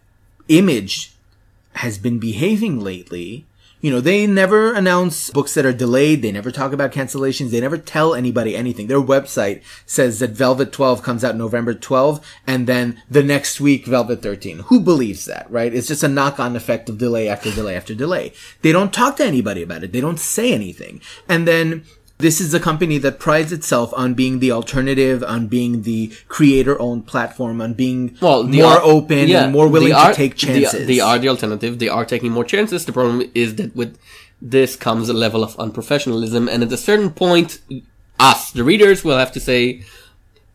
Image 0.48 1.12
has 1.74 1.98
been 1.98 2.18
behaving 2.18 2.80
lately. 2.80 3.46
You 3.86 3.92
know, 3.92 4.00
they 4.00 4.26
never 4.26 4.72
announce 4.72 5.30
books 5.30 5.54
that 5.54 5.64
are 5.64 5.72
delayed. 5.72 6.20
They 6.20 6.32
never 6.32 6.50
talk 6.50 6.72
about 6.72 6.90
cancellations. 6.90 7.52
They 7.52 7.60
never 7.60 7.78
tell 7.78 8.16
anybody 8.16 8.56
anything. 8.56 8.88
Their 8.88 9.00
website 9.00 9.62
says 9.86 10.18
that 10.18 10.32
Velvet 10.32 10.72
12 10.72 11.04
comes 11.04 11.22
out 11.22 11.36
November 11.36 11.72
12 11.72 12.18
and 12.48 12.66
then 12.66 13.00
the 13.08 13.22
next 13.22 13.60
week 13.60 13.86
Velvet 13.86 14.22
13. 14.22 14.58
Who 14.66 14.80
believes 14.80 15.26
that, 15.26 15.48
right? 15.48 15.72
It's 15.72 15.86
just 15.86 16.02
a 16.02 16.08
knock-on 16.08 16.56
effect 16.56 16.88
of 16.88 16.98
delay 16.98 17.28
after 17.28 17.52
delay 17.52 17.76
after 17.76 17.94
delay. 17.94 18.32
They 18.62 18.72
don't 18.72 18.92
talk 18.92 19.18
to 19.18 19.24
anybody 19.24 19.62
about 19.62 19.84
it. 19.84 19.92
They 19.92 20.00
don't 20.00 20.18
say 20.18 20.52
anything. 20.52 21.00
And 21.28 21.46
then 21.46 21.84
this 22.18 22.40
is 22.40 22.54
a 22.54 22.60
company 22.60 22.98
that 22.98 23.18
prides 23.18 23.52
itself 23.52 23.92
on 23.94 24.14
being 24.14 24.38
the 24.38 24.50
alternative, 24.50 25.22
on 25.22 25.48
being 25.48 25.82
the 25.82 26.12
creator-owned 26.28 27.06
platform, 27.06 27.60
on 27.60 27.74
being 27.74 28.16
Well, 28.20 28.44
more 28.44 28.64
are- 28.64 28.82
open 28.82 29.28
yeah, 29.28 29.44
and 29.44 29.52
more 29.52 29.68
willing 29.68 29.92
are- 29.92 30.10
to 30.10 30.16
take 30.16 30.34
chances. 30.36 30.86
They, 30.86 31.00
are 31.00 31.18
the 31.18 31.28
alternative. 31.28 31.78
They 31.78 31.88
are 31.88 32.04
taking 32.04 32.32
more 32.32 32.44
chances. 32.44 32.84
The 32.86 32.92
problem 32.92 33.30
is 33.34 33.56
that 33.56 33.76
with 33.76 33.98
this 34.40 34.76
comes 34.76 35.08
a 35.08 35.12
level 35.14 35.42
of 35.44 35.56
unprofessionalism, 35.56 36.48
and 36.50 36.62
at 36.62 36.72
a 36.72 36.76
certain 36.76 37.10
point, 37.10 37.60
us, 38.18 38.50
the 38.50 38.64
readers, 38.64 39.04
will 39.04 39.18
have 39.18 39.32
to 39.32 39.40
say, 39.40 39.82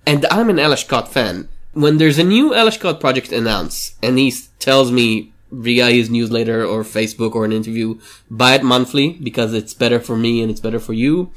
and 0.06 0.26
I'm 0.32 0.50
an 0.50 0.58
Ales 0.60 0.84
Kot 0.84 1.08
fan. 1.14 1.48
When 1.74 1.98
there's 2.00 2.18
a 2.18 2.24
new 2.24 2.56
Ales 2.56 2.78
Kot 2.78 3.00
project 3.00 3.32
announced, 3.32 3.96
and 4.02 4.18
he 4.18 4.34
tells 4.60 4.92
me 4.92 5.32
via 5.52 5.90
his 5.92 6.10
newsletter 6.10 6.66
or 6.66 6.84
Facebook 6.84 7.36
or 7.36 7.46
an 7.46 7.52
interview, 7.52 8.00
buy 8.30 8.56
it 8.56 8.64
monthly 8.64 9.14
because 9.22 9.54
it's 9.54 9.74
better 9.74 10.00
for 10.00 10.16
me 10.16 10.42
and 10.42 10.50
it's 10.50 10.62
better 10.62 10.80
for 10.80 10.94
you 10.94 11.32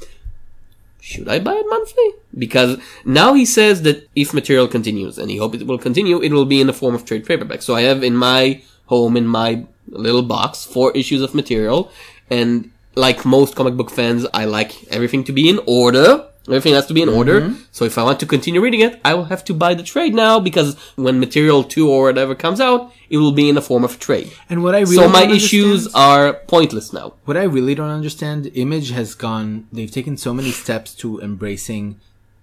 should 1.05 1.29
I 1.29 1.37
buy 1.37 1.53
it 1.53 1.67
monthly? 1.69 2.09
Because 2.35 2.79
now 3.05 3.35
he 3.35 3.45
says 3.45 3.83
that 3.83 4.09
if 4.15 4.33
material 4.33 4.67
continues, 4.67 5.19
and 5.19 5.29
he 5.29 5.37
hope 5.37 5.53
it 5.53 5.67
will 5.67 5.77
continue, 5.77 6.19
it 6.19 6.31
will 6.31 6.45
be 6.45 6.59
in 6.59 6.65
the 6.65 6.73
form 6.73 6.95
of 6.95 7.05
trade 7.05 7.27
paperback. 7.27 7.61
So 7.61 7.75
I 7.75 7.81
have 7.81 8.03
in 8.03 8.15
my 8.15 8.63
home, 8.87 9.15
in 9.15 9.27
my 9.27 9.67
little 9.89 10.23
box, 10.23 10.65
four 10.65 10.91
issues 10.93 11.21
of 11.21 11.35
material, 11.35 11.91
and 12.31 12.71
like 12.95 13.23
most 13.23 13.55
comic 13.55 13.77
book 13.77 13.91
fans, 13.91 14.25
I 14.33 14.45
like 14.45 14.83
everything 14.87 15.23
to 15.25 15.31
be 15.31 15.47
in 15.47 15.59
order. 15.67 16.25
Everything 16.47 16.75
has 16.75 16.85
to 16.87 16.93
be 16.93 17.01
in 17.01 17.09
order. 17.09 17.41
Mm-hmm. 17.41 17.63
So 17.71 17.85
if 17.85 17.97
I 17.97 18.03
want 18.03 18.19
to 18.19 18.25
continue 18.25 18.61
reading 18.61 18.81
it, 18.81 18.99
I 19.03 19.15
will 19.15 19.25
have 19.25 19.43
to 19.45 19.53
buy 19.53 19.73
the 19.73 19.81
trade 19.81 20.13
now 20.13 20.39
because 20.39 20.77
when 20.95 21.19
material 21.19 21.63
two 21.63 21.89
or 21.89 22.03
whatever 22.03 22.35
comes 22.35 22.61
out, 22.61 22.93
it 23.09 23.17
will 23.17 23.31
be 23.31 23.49
in 23.49 23.55
the 23.55 23.61
form 23.61 23.83
of 23.83 23.95
a 23.95 23.97
trade. 23.97 24.31
and 24.49 24.63
what 24.63 24.75
I 24.75 24.81
really 24.81 24.95
so 24.95 25.09
my 25.09 25.25
issues 25.25 25.93
are 25.95 26.33
pointless 26.33 26.93
now. 26.93 27.13
What 27.25 27.37
I 27.37 27.43
really 27.43 27.73
don't 27.73 27.89
understand, 27.89 28.51
Image 28.53 28.91
has 28.91 29.15
gone, 29.15 29.67
they've 29.71 29.91
taken 29.91 30.17
so 30.17 30.33
many 30.33 30.51
steps 30.51 30.93
to 30.95 31.19
embracing 31.19 31.99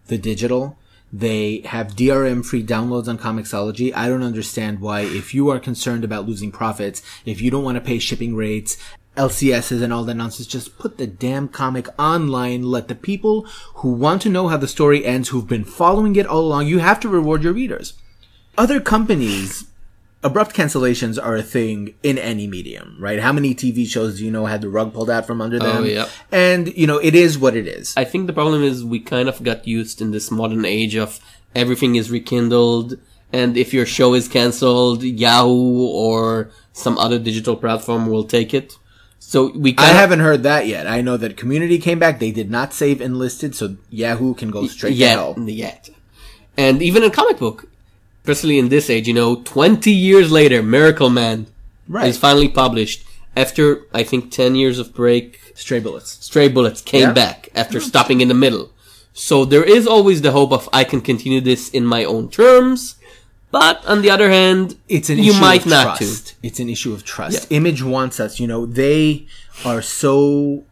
the 0.08 0.18
digital. 0.18 0.76
They 1.12 1.60
have 1.66 1.94
DRM 1.94 2.44
free 2.44 2.64
downloads 2.64 3.06
on 3.06 3.18
Comixology. 3.18 3.92
I 3.94 4.08
don't 4.08 4.22
understand 4.22 4.80
why, 4.80 5.02
if 5.02 5.34
you 5.34 5.50
are 5.50 5.60
concerned 5.60 6.04
about 6.04 6.26
losing 6.26 6.50
profits, 6.50 7.02
if 7.26 7.40
you 7.42 7.50
don't 7.50 7.64
want 7.64 7.76
to 7.76 7.82
pay 7.82 7.98
shipping 7.98 8.34
rates, 8.34 8.78
LCSs 9.16 9.82
and 9.82 9.92
all 9.92 10.04
that 10.04 10.14
nonsense, 10.14 10.46
just 10.46 10.78
put 10.78 10.98
the 10.98 11.06
damn 11.06 11.48
comic 11.48 11.88
online. 11.98 12.62
Let 12.62 12.88
the 12.88 12.94
people 12.94 13.42
who 13.76 13.92
want 13.92 14.22
to 14.22 14.30
know 14.30 14.48
how 14.48 14.56
the 14.56 14.68
story 14.68 15.04
ends, 15.04 15.28
who've 15.28 15.46
been 15.46 15.64
following 15.64 16.16
it 16.16 16.26
all 16.26 16.40
along, 16.40 16.66
you 16.66 16.78
have 16.78 17.00
to 17.00 17.08
reward 17.08 17.42
your 17.42 17.52
readers. 17.52 17.94
Other 18.56 18.80
companies 18.80 19.66
abrupt 20.24 20.54
cancellations 20.54 21.22
are 21.22 21.36
a 21.36 21.42
thing 21.42 21.94
in 22.02 22.16
any 22.16 22.46
medium, 22.46 22.96
right? 23.00 23.20
How 23.20 23.32
many 23.32 23.54
TV 23.54 23.86
shows 23.86 24.18
do 24.18 24.24
you 24.24 24.30
know 24.30 24.46
had 24.46 24.60
the 24.60 24.68
rug 24.68 24.94
pulled 24.94 25.10
out 25.10 25.26
from 25.26 25.40
under 25.40 25.58
oh, 25.60 25.82
them? 25.82 25.86
yep. 25.86 26.08
And, 26.30 26.74
you 26.76 26.86
know, 26.86 26.98
it 26.98 27.14
is 27.14 27.38
what 27.38 27.56
it 27.56 27.66
is. 27.66 27.92
I 27.96 28.04
think 28.04 28.26
the 28.26 28.32
problem 28.32 28.62
is 28.62 28.84
we 28.84 29.00
kind 29.00 29.28
of 29.28 29.42
got 29.42 29.66
used 29.66 30.00
in 30.00 30.12
this 30.12 30.30
modern 30.30 30.64
age 30.64 30.94
of 30.94 31.18
everything 31.54 31.96
is 31.96 32.10
rekindled, 32.10 32.98
and 33.32 33.56
if 33.56 33.74
your 33.74 33.86
show 33.86 34.14
is 34.14 34.28
cancelled, 34.28 35.02
Yahoo 35.02 35.86
or 35.86 36.50
some 36.72 36.98
other 36.98 37.18
digital 37.18 37.56
platform 37.56 38.06
will 38.06 38.24
take 38.24 38.54
it. 38.54 38.76
So 39.24 39.50
we 39.56 39.70
I 39.70 39.74
kind 39.74 39.90
of, 39.92 39.96
haven't 39.96 40.20
heard 40.20 40.42
that 40.42 40.66
yet. 40.66 40.86
I 40.86 41.00
know 41.00 41.16
that 41.16 41.36
Community 41.36 41.78
came 41.78 41.98
back. 41.98 42.18
They 42.18 42.32
did 42.32 42.50
not 42.50 42.74
save 42.74 43.00
Enlisted, 43.00 43.54
so 43.54 43.76
Yahoo 43.88 44.34
can 44.34 44.50
go 44.50 44.66
straight 44.66 44.90
to 44.90 44.94
yet, 44.96 45.10
hell. 45.12 45.34
yet. 45.38 45.88
And 46.56 46.82
even 46.82 47.02
in 47.02 47.10
comic 47.12 47.38
book, 47.38 47.66
especially 48.24 48.58
in 48.58 48.68
this 48.68 48.90
age, 48.90 49.08
you 49.08 49.14
know, 49.14 49.36
20 49.36 49.90
years 49.90 50.30
later, 50.30 50.62
Miracle 50.62 51.08
Man 51.08 51.46
Right. 51.88 52.08
is 52.08 52.18
finally 52.18 52.48
published 52.48 53.04
after, 53.34 53.86
I 53.94 54.02
think, 54.02 54.30
10 54.30 54.54
years 54.54 54.78
of 54.78 54.92
break. 54.92 55.40
Stray 55.54 55.80
Bullets. 55.80 56.18
Stray 56.20 56.48
Bullets 56.48 56.82
came 56.82 57.00
Yeah. 57.08 57.12
back 57.12 57.48
after 57.54 57.80
stopping 57.80 58.20
in 58.20 58.28
the 58.28 58.34
middle. 58.34 58.70
So 59.14 59.44
there 59.44 59.64
is 59.64 59.86
always 59.86 60.20
the 60.22 60.32
hope 60.32 60.52
of 60.52 60.68
I 60.72 60.84
can 60.84 61.00
continue 61.00 61.40
this 61.40 61.68
in 61.70 61.84
my 61.86 62.04
own 62.04 62.28
terms. 62.28 62.96
But 63.52 63.84
on 63.86 64.00
the 64.00 64.10
other 64.10 64.30
hand, 64.30 64.76
It's 64.88 65.10
an 65.10 65.18
you 65.18 65.30
issue 65.30 65.40
might 65.40 65.66
not 65.66 65.98
trust. 65.98 66.34
It's 66.42 66.58
an 66.58 66.68
issue 66.68 66.92
of 66.92 67.04
trust. 67.04 67.50
Yeah. 67.50 67.58
Image 67.58 67.82
wants 67.82 68.18
us, 68.18 68.40
you 68.40 68.46
know, 68.46 68.66
they 68.66 69.26
are 69.64 69.82
so 69.82 70.64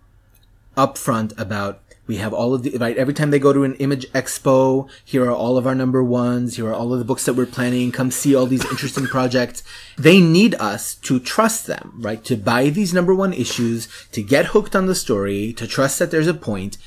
upfront 0.76 1.38
about 1.38 1.82
we 2.06 2.16
have 2.16 2.32
all 2.32 2.54
of 2.54 2.64
the 2.64 2.76
right 2.78 2.96
every 2.96 3.14
time 3.14 3.30
they 3.30 3.38
go 3.38 3.52
to 3.52 3.62
an 3.62 3.74
image 3.74 4.04
expo 4.12 4.88
here 5.04 5.24
are 5.26 5.32
all 5.32 5.56
of 5.56 5.66
our 5.66 5.76
number 5.76 6.02
ones 6.02 6.56
here 6.56 6.68
are 6.68 6.74
all 6.74 6.92
of 6.92 6.98
the 6.98 7.04
books 7.04 7.24
that 7.24 7.34
we're 7.34 7.46
planning 7.46 7.92
come 7.92 8.10
see 8.10 8.34
all 8.34 8.46
these 8.46 8.64
interesting 8.64 9.06
projects 9.16 9.62
they 9.96 10.20
need 10.20 10.54
us 10.54 10.94
to 10.96 11.20
trust 11.20 11.66
them 11.66 11.92
right 11.98 12.24
to 12.24 12.36
buy 12.36 12.68
these 12.68 12.92
number 12.94 13.14
one 13.14 13.32
issues 13.32 13.86
to 14.10 14.22
get 14.22 14.46
hooked 14.46 14.74
on 14.74 14.86
the 14.86 14.94
story 14.94 15.52
to 15.52 15.68
trust 15.68 15.98
that 15.98 16.10
there's 16.10 16.26
a 16.26 16.34
point 16.34 16.78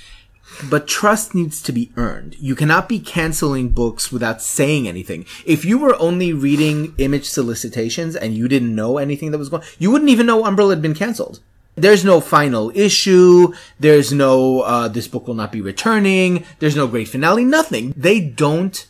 but 0.69 0.87
trust 0.87 1.33
needs 1.35 1.61
to 1.63 1.71
be 1.71 1.91
earned. 1.97 2.35
You 2.39 2.55
cannot 2.55 2.87
be 2.89 2.99
canceling 2.99 3.69
books 3.69 4.11
without 4.11 4.41
saying 4.41 4.87
anything. 4.87 5.25
If 5.45 5.65
you 5.65 5.77
were 5.77 5.95
only 5.99 6.33
reading 6.33 6.93
image 6.97 7.29
solicitations 7.29 8.15
and 8.15 8.35
you 8.35 8.47
didn't 8.47 8.75
know 8.75 8.97
anything 8.97 9.31
that 9.31 9.37
was 9.37 9.49
going, 9.49 9.63
you 9.79 9.91
wouldn't 9.91 10.11
even 10.11 10.25
know 10.25 10.43
Umbral 10.43 10.69
had 10.69 10.81
been 10.81 10.93
canceled. 10.95 11.39
There's 11.75 12.05
no 12.05 12.21
final 12.21 12.71
issue. 12.75 13.53
There's 13.79 14.13
no, 14.13 14.61
uh, 14.61 14.87
this 14.87 15.07
book 15.07 15.27
will 15.27 15.33
not 15.33 15.51
be 15.51 15.61
returning. 15.61 16.45
There's 16.59 16.75
no 16.75 16.87
great 16.87 17.07
finale. 17.07 17.43
Nothing. 17.43 17.93
They 17.97 18.19
don't 18.19 18.85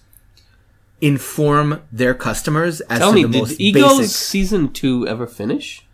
inform 0.99 1.81
their 1.91 2.13
customers 2.13 2.81
as 2.81 2.99
Tell 2.99 3.11
to 3.11 3.15
me, 3.15 3.23
the 3.23 3.29
did 3.29 3.39
most 3.39 3.59
Egos 3.59 3.97
basic. 3.99 4.15
season 4.15 4.71
two 4.73 5.07
ever 5.07 5.27
finish? 5.27 5.85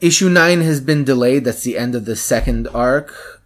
Issue 0.00 0.30
9 0.30 0.62
has 0.62 0.80
been 0.80 1.04
delayed. 1.04 1.44
That's 1.44 1.62
the 1.62 1.76
end 1.76 1.94
of 1.94 2.06
the 2.06 2.16
second 2.16 2.68
arc. 2.68 3.39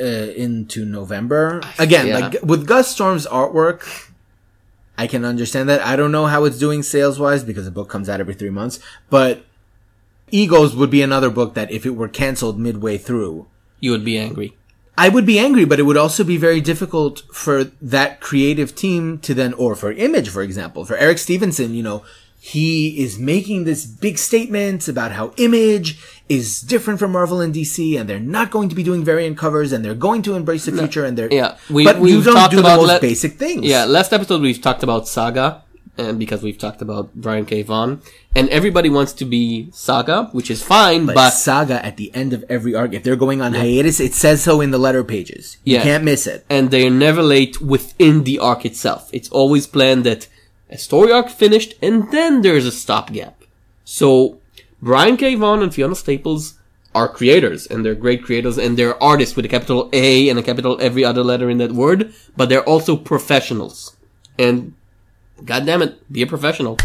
Uh, 0.00 0.34
into 0.34 0.84
November. 0.84 1.60
Again, 1.78 2.08
yeah. 2.08 2.18
like 2.18 2.42
with 2.42 2.66
Gus 2.66 2.88
Storm's 2.88 3.28
artwork, 3.28 4.10
I 4.98 5.06
can 5.06 5.24
understand 5.24 5.68
that. 5.68 5.82
I 5.82 5.94
don't 5.94 6.10
know 6.10 6.26
how 6.26 6.44
it's 6.46 6.58
doing 6.58 6.82
sales 6.82 7.20
wise 7.20 7.44
because 7.44 7.64
the 7.64 7.70
book 7.70 7.88
comes 7.90 8.08
out 8.08 8.18
every 8.18 8.34
three 8.34 8.50
months, 8.50 8.80
but 9.08 9.44
Egos 10.32 10.74
would 10.74 10.90
be 10.90 11.00
another 11.00 11.30
book 11.30 11.54
that 11.54 11.70
if 11.70 11.86
it 11.86 11.90
were 11.90 12.08
canceled 12.08 12.58
midway 12.58 12.98
through, 12.98 13.46
You 13.78 13.92
would 13.92 14.04
be 14.04 14.18
angry. 14.18 14.56
I 14.96 15.08
would 15.08 15.26
be 15.26 15.38
angry, 15.38 15.64
but 15.64 15.78
it 15.78 15.84
would 15.84 15.96
also 15.96 16.24
be 16.24 16.36
very 16.36 16.60
difficult 16.60 17.22
for 17.32 17.64
that 17.80 18.20
creative 18.20 18.74
team 18.74 19.18
to 19.18 19.34
then, 19.34 19.52
or 19.54 19.74
for 19.74 19.92
Image, 19.92 20.28
for 20.28 20.42
example, 20.42 20.84
for 20.84 20.96
Eric 20.96 21.18
Stephenson, 21.18 21.74
you 21.74 21.82
know, 21.82 22.02
he 22.44 23.02
is 23.02 23.18
making 23.18 23.64
this 23.64 23.86
big 23.86 24.18
statement 24.18 24.86
about 24.86 25.12
how 25.12 25.32
Image 25.38 25.98
is 26.28 26.60
different 26.60 26.98
from 26.98 27.12
Marvel 27.12 27.40
and 27.40 27.54
DC, 27.54 27.98
and 27.98 28.06
they're 28.06 28.20
not 28.20 28.50
going 28.50 28.68
to 28.68 28.74
be 28.74 28.82
doing 28.82 29.02
variant 29.02 29.38
covers, 29.38 29.72
and 29.72 29.82
they're 29.82 29.94
going 29.94 30.20
to 30.20 30.34
embrace 30.34 30.66
the 30.66 30.72
future, 30.72 31.06
and 31.06 31.16
they're 31.16 31.32
Yeah, 31.32 31.56
we, 31.70 31.84
but 31.84 32.00
we've 32.00 32.22
don't 32.22 32.34
talked 32.34 32.50
do 32.50 32.58
the 32.58 32.62
about 32.62 32.80
most 32.80 32.88
le- 32.88 33.00
basic 33.00 33.38
things. 33.38 33.64
Yeah, 33.64 33.86
last 33.86 34.12
episode 34.12 34.42
we've 34.42 34.60
talked 34.60 34.82
about 34.82 35.08
Saga 35.08 35.62
and 35.96 36.18
because 36.18 36.42
we've 36.42 36.58
talked 36.58 36.82
about 36.82 37.14
Brian 37.14 37.46
K. 37.46 37.62
Vaughan, 37.62 38.02
and 38.36 38.48
everybody 38.50 38.90
wants 38.90 39.14
to 39.14 39.24
be 39.24 39.70
Saga, 39.72 40.28
which 40.32 40.50
is 40.50 40.62
fine, 40.62 41.06
But, 41.06 41.14
but, 41.14 41.30
Saga 41.30 41.82
at 41.82 41.96
the 41.96 42.14
end 42.14 42.34
of 42.34 42.44
every 42.50 42.74
arc, 42.74 42.92
if 42.92 43.04
they're 43.04 43.16
going 43.16 43.40
on 43.40 43.54
hiatus, 43.54 44.00
it 44.00 44.12
says 44.12 44.42
so 44.42 44.60
in 44.60 44.70
the 44.70 44.78
letter 44.78 45.02
pages. 45.02 45.56
You 45.64 45.80
can't 45.80 46.04
miss 46.04 46.26
it. 46.26 46.44
and 46.50 46.70
they're 46.70 46.90
never 46.90 47.22
late 47.22 47.62
within 47.62 48.24
the 48.24 48.38
arc 48.38 48.66
itself. 48.66 49.08
It's 49.14 49.30
always 49.30 49.66
planned 49.66 50.04
that 50.04 50.28
a 50.74 50.78
story 50.78 51.12
arc 51.12 51.28
finished, 51.28 51.74
and 51.80 52.10
then 52.10 52.42
there's 52.42 52.66
a 52.66 52.72
stopgap. 52.72 53.44
So 53.84 54.40
Brian 54.82 55.16
K. 55.16 55.36
Vaughan 55.36 55.62
and 55.62 55.72
Fiona 55.72 55.94
Staples 55.94 56.54
are 56.94 57.08
creators, 57.08 57.66
and 57.66 57.84
they're 57.84 57.94
great 57.94 58.24
creators, 58.24 58.58
and 58.58 58.76
they're 58.76 59.00
artists 59.02 59.36
with 59.36 59.44
a 59.44 59.48
capital 59.48 59.88
A 59.92 60.28
and 60.28 60.38
a 60.38 60.42
capital 60.42 60.76
every 60.80 61.04
other 61.04 61.22
letter 61.22 61.48
in 61.48 61.58
that 61.58 61.72
word, 61.72 62.12
but 62.36 62.48
they're 62.48 62.68
also 62.68 62.96
professionals. 62.96 63.96
And 64.36 64.74
God 65.44 65.64
damn 65.64 65.80
it, 65.80 66.12
be 66.12 66.22
a 66.22 66.26
professional. 66.26 66.76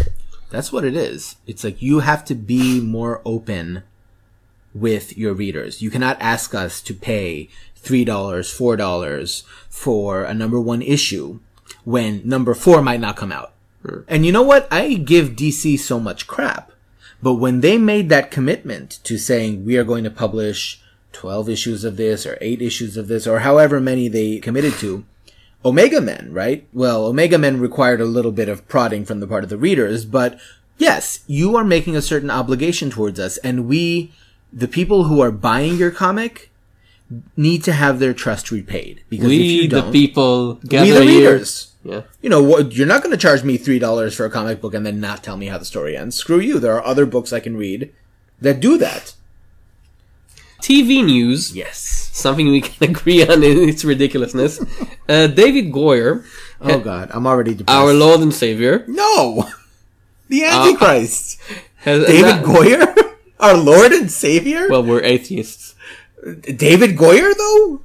That's 0.51 0.71
what 0.71 0.85
it 0.85 0.95
is. 0.95 1.35
It's 1.47 1.63
like 1.63 1.81
you 1.81 1.99
have 1.99 2.23
to 2.25 2.35
be 2.35 2.79
more 2.79 3.21
open 3.25 3.83
with 4.73 5.17
your 5.17 5.33
readers. 5.33 5.81
You 5.81 5.89
cannot 5.89 6.17
ask 6.19 6.53
us 6.53 6.79
to 6.81 6.93
pay 6.93 7.49
$3, 7.81 8.05
$4 8.05 9.43
for 9.67 10.23
a 10.23 10.33
number 10.33 10.59
one 10.59 10.83
issue 10.83 11.39
when 11.85 12.21
number 12.27 12.53
four 12.53 12.83
might 12.83 12.99
not 12.99 13.15
come 13.15 13.31
out. 13.31 13.53
And 14.07 14.25
you 14.25 14.31
know 14.31 14.41
what? 14.43 14.67
I 14.71 14.93
give 14.95 15.29
DC 15.35 15.79
so 15.79 15.99
much 15.99 16.27
crap. 16.27 16.71
But 17.21 17.35
when 17.35 17.61
they 17.61 17.77
made 17.77 18.09
that 18.09 18.31
commitment 18.31 18.99
to 19.03 19.17
saying 19.17 19.65
we 19.65 19.77
are 19.77 19.83
going 19.83 20.03
to 20.05 20.09
publish 20.11 20.81
12 21.13 21.49
issues 21.49 21.83
of 21.83 21.97
this 21.97 22.25
or 22.25 22.37
8 22.39 22.61
issues 22.61 22.95
of 22.97 23.07
this 23.07 23.27
or 23.27 23.39
however 23.39 23.79
many 23.79 24.07
they 24.07 24.39
committed 24.39 24.73
to, 24.75 25.05
Omega 25.65 25.99
Men, 25.99 26.29
right? 26.31 26.65
Well, 26.71 27.05
Omega 27.05 27.37
Men 27.37 27.59
required 27.59 27.99
a 27.99 28.05
little 28.05 28.31
bit 28.31 28.47
of 28.47 28.65
prodding 28.69 29.03
from 29.03 29.19
the 29.19 29.27
part 29.27 29.43
of 29.43 29.49
the 29.49 29.57
readers, 29.57 30.05
but 30.05 30.39
yes, 30.77 31.19
you 31.27 31.57
are 31.57 31.65
making 31.65 31.97
a 31.97 32.01
certain 32.01 32.31
obligation 32.31 32.89
towards 32.89 33.19
us, 33.19 33.35
and 33.39 33.67
we, 33.67 34.13
the 34.53 34.69
people 34.69 35.05
who 35.05 35.19
are 35.19 35.31
buying 35.31 35.75
your 35.75 35.91
comic, 35.91 36.49
need 37.35 37.63
to 37.65 37.73
have 37.73 37.99
their 37.99 38.13
trust 38.13 38.51
repaid. 38.51 39.03
Because 39.09 39.25
if 39.25 39.31
We, 39.31 39.45
you 39.47 39.67
the 39.67 39.81
don't, 39.81 39.91
people, 39.91 40.53
gather 40.65 40.85
we 40.85 40.91
the 40.91 41.03
here. 41.03 41.31
readers. 41.33 41.73
Yeah. 41.83 42.01
You 42.21 42.29
know, 42.29 42.43
what, 42.43 42.73
you're 42.73 42.85
not 42.87 43.01
going 43.03 43.11
to 43.15 43.17
charge 43.21 43.43
me 43.43 43.57
three 43.57 43.79
dollars 43.79 44.13
for 44.15 44.25
a 44.25 44.29
comic 44.29 44.59
book 44.61 44.73
and 44.73 44.85
then 44.85 44.99
not 44.99 45.23
tell 45.23 45.37
me 45.37 45.47
how 45.47 45.57
the 45.57 45.65
story 45.65 45.95
ends. 45.95 46.15
Screw 46.17 46.39
you. 46.39 46.59
There 46.59 46.75
are 46.75 46.83
other 46.85 47.05
books 47.05 47.31
I 47.31 47.39
can 47.39 47.55
read 47.57 47.93
that 48.41 48.59
do 48.59 48.77
that. 48.77 49.13
TV 50.61 51.03
news. 51.05 51.55
Yes. 51.55 52.09
Something 52.13 52.47
we 52.51 52.61
can 52.61 52.89
agree 52.95 53.23
on 53.25 53.43
in 53.43 53.69
its 53.69 53.85
ridiculousness. 53.85 54.59
Uh, 55.07 55.27
David 55.27 55.71
Goyer, 55.71 56.25
Oh 56.61 56.79
God, 56.79 57.09
I'm 57.13 57.25
already 57.25 57.55
depressed. 57.55 57.77
our 57.77 57.93
Lord 57.93 58.19
and 58.19 58.33
Savior, 58.33 58.83
no, 58.87 59.49
the 60.27 60.43
Antichrist, 60.43 61.39
has 61.77 62.05
David 62.05 62.35
annou- 62.35 62.43
Goyer, 62.43 63.13
our 63.39 63.55
Lord 63.55 63.93
and 63.93 64.11
Savior. 64.11 64.67
Well, 64.69 64.83
we're 64.83 65.01
atheists. 65.01 65.75
David 66.41 66.97
Goyer, 66.97 67.33
though. 67.37 67.81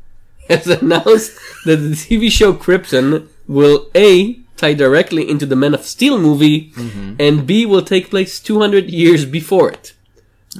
Has 0.48 0.66
announced 0.66 1.38
that 1.64 1.76
the 1.76 1.90
TV 1.94 2.30
show 2.30 2.52
Krypton 2.52 3.28
will 3.46 3.88
a 3.94 4.34
tie 4.56 4.74
directly 4.74 5.28
into 5.28 5.46
the 5.46 5.56
Man 5.56 5.74
of 5.74 5.84
Steel 5.84 6.18
movie, 6.18 6.70
Mm-hmm. 6.72 7.14
and 7.18 7.46
b 7.46 7.66
will 7.66 7.82
take 7.82 8.10
place 8.10 8.38
200 8.40 8.88
years 8.90 9.24
before 9.24 9.70
it. 9.70 9.94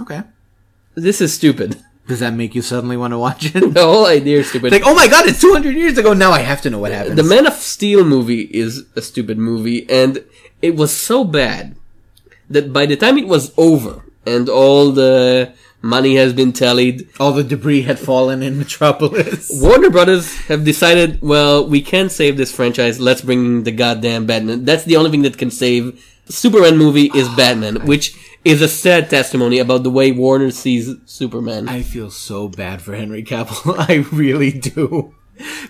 Okay. 0.00 0.22
This 0.94 1.20
is 1.20 1.32
stupid. 1.34 1.80
Does 2.06 2.20
that 2.20 2.34
make 2.34 2.54
you 2.54 2.60
suddenly 2.62 2.96
want 2.96 3.12
to 3.12 3.18
watch 3.18 3.46
it? 3.54 3.72
The 3.74 3.82
whole 3.82 4.06
idea 4.06 4.40
is 4.40 4.48
stupid. 4.50 4.72
like, 4.72 4.82
oh 4.84 4.94
my 4.94 5.08
God, 5.08 5.26
it's 5.26 5.40
200 5.40 5.74
years 5.74 5.96
ago. 5.96 6.12
Now 6.12 6.32
I 6.32 6.40
have 6.40 6.60
to 6.62 6.70
know 6.70 6.78
what 6.78 6.92
happens. 6.92 7.16
the 7.16 7.22
Man 7.22 7.46
of 7.46 7.54
Steel 7.54 8.04
movie 8.04 8.42
is 8.52 8.84
a 8.94 9.00
stupid 9.02 9.38
movie, 9.38 9.88
and 9.88 10.22
it 10.60 10.76
was 10.76 10.92
so 10.94 11.24
bad 11.24 11.76
that 12.50 12.72
by 12.72 12.84
the 12.86 12.96
time 12.96 13.16
it 13.16 13.26
was 13.26 13.52
over 13.56 14.04
and 14.26 14.48
all 14.48 14.92
the 14.92 15.52
money 15.84 16.16
has 16.16 16.32
been 16.32 16.52
tallied, 16.52 17.06
All 17.20 17.32
the 17.32 17.44
debris 17.44 17.82
had 17.82 17.98
fallen 17.98 18.42
in 18.42 18.58
Metropolis. 18.58 19.50
Warner 19.62 19.90
Brothers 19.90 20.34
have 20.46 20.64
decided, 20.64 21.20
well, 21.20 21.68
we 21.68 21.82
can't 21.82 22.10
save 22.10 22.36
this 22.38 22.50
franchise. 22.50 22.98
Let's 22.98 23.20
bring 23.20 23.64
the 23.64 23.70
goddamn 23.70 24.26
Batman. 24.26 24.64
That's 24.64 24.84
the 24.84 24.96
only 24.96 25.10
thing 25.10 25.22
that 25.22 25.36
can 25.36 25.50
save. 25.50 26.02
Superman 26.26 26.78
movie 26.78 27.10
is 27.14 27.28
Batman, 27.36 27.86
which 27.86 28.16
is 28.46 28.62
a 28.62 28.68
sad 28.68 29.10
testimony 29.10 29.58
about 29.58 29.82
the 29.82 29.90
way 29.90 30.10
Warner 30.10 30.50
sees 30.50 30.94
Superman. 31.04 31.68
I 31.68 31.82
feel 31.82 32.10
so 32.10 32.48
bad 32.48 32.80
for 32.80 32.94
Henry 32.96 33.22
Cavill. 33.22 33.76
I 33.88 34.06
really 34.10 34.52
do. 34.52 35.14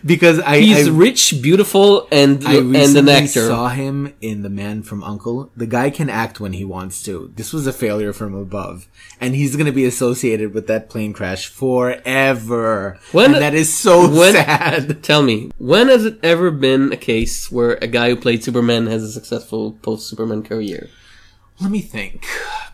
Because 0.05 0.38
I, 0.40 0.59
He's 0.61 0.88
I, 0.88 0.90
rich, 0.90 1.40
beautiful, 1.40 2.07
and 2.12 2.44
I 2.46 2.57
and 2.57 2.66
an 2.66 2.72
recently 2.72 3.12
actor. 3.12 3.46
saw 3.46 3.68
him 3.70 4.14
in 4.20 4.42
The 4.42 4.50
Man 4.50 4.83
from 4.83 5.03
Uncle. 5.03 5.50
The 5.57 5.66
guy 5.66 5.88
can 5.90 6.11
act 6.11 6.38
when 6.40 6.53
he 6.53 6.64
wants 6.64 7.03
to. 7.05 7.33
This 7.37 7.53
was 7.53 7.66
a 7.66 7.72
failure 7.72 8.12
from 8.12 8.35
above. 8.35 8.87
And 9.20 9.35
he's 9.35 9.57
gonna 9.57 9.72
be 9.72 9.87
associated 9.87 10.53
with 10.53 10.66
that 10.66 10.90
plane 10.90 11.14
crash 11.14 11.48
forever. 11.48 12.98
When- 13.12 13.33
and 13.35 13.42
that 13.42 13.55
is 13.55 13.74
so 13.74 14.09
when- 14.11 14.35
sad. 14.35 15.03
Tell 15.03 15.22
me, 15.22 15.50
when 15.59 15.88
has 15.88 16.05
it 16.05 16.18
ever 16.22 16.50
been 16.50 16.92
a 16.92 16.96
case 16.96 17.50
where 17.50 17.79
a 17.81 17.87
guy 17.87 18.11
who 18.11 18.16
played 18.16 18.44
Superman 18.44 18.87
has 18.87 19.03
a 19.03 19.11
successful 19.12 19.72
post-Superman 19.83 20.42
career? 20.42 20.90
Let 21.61 21.70
me 21.70 21.81
think. 21.81 22.27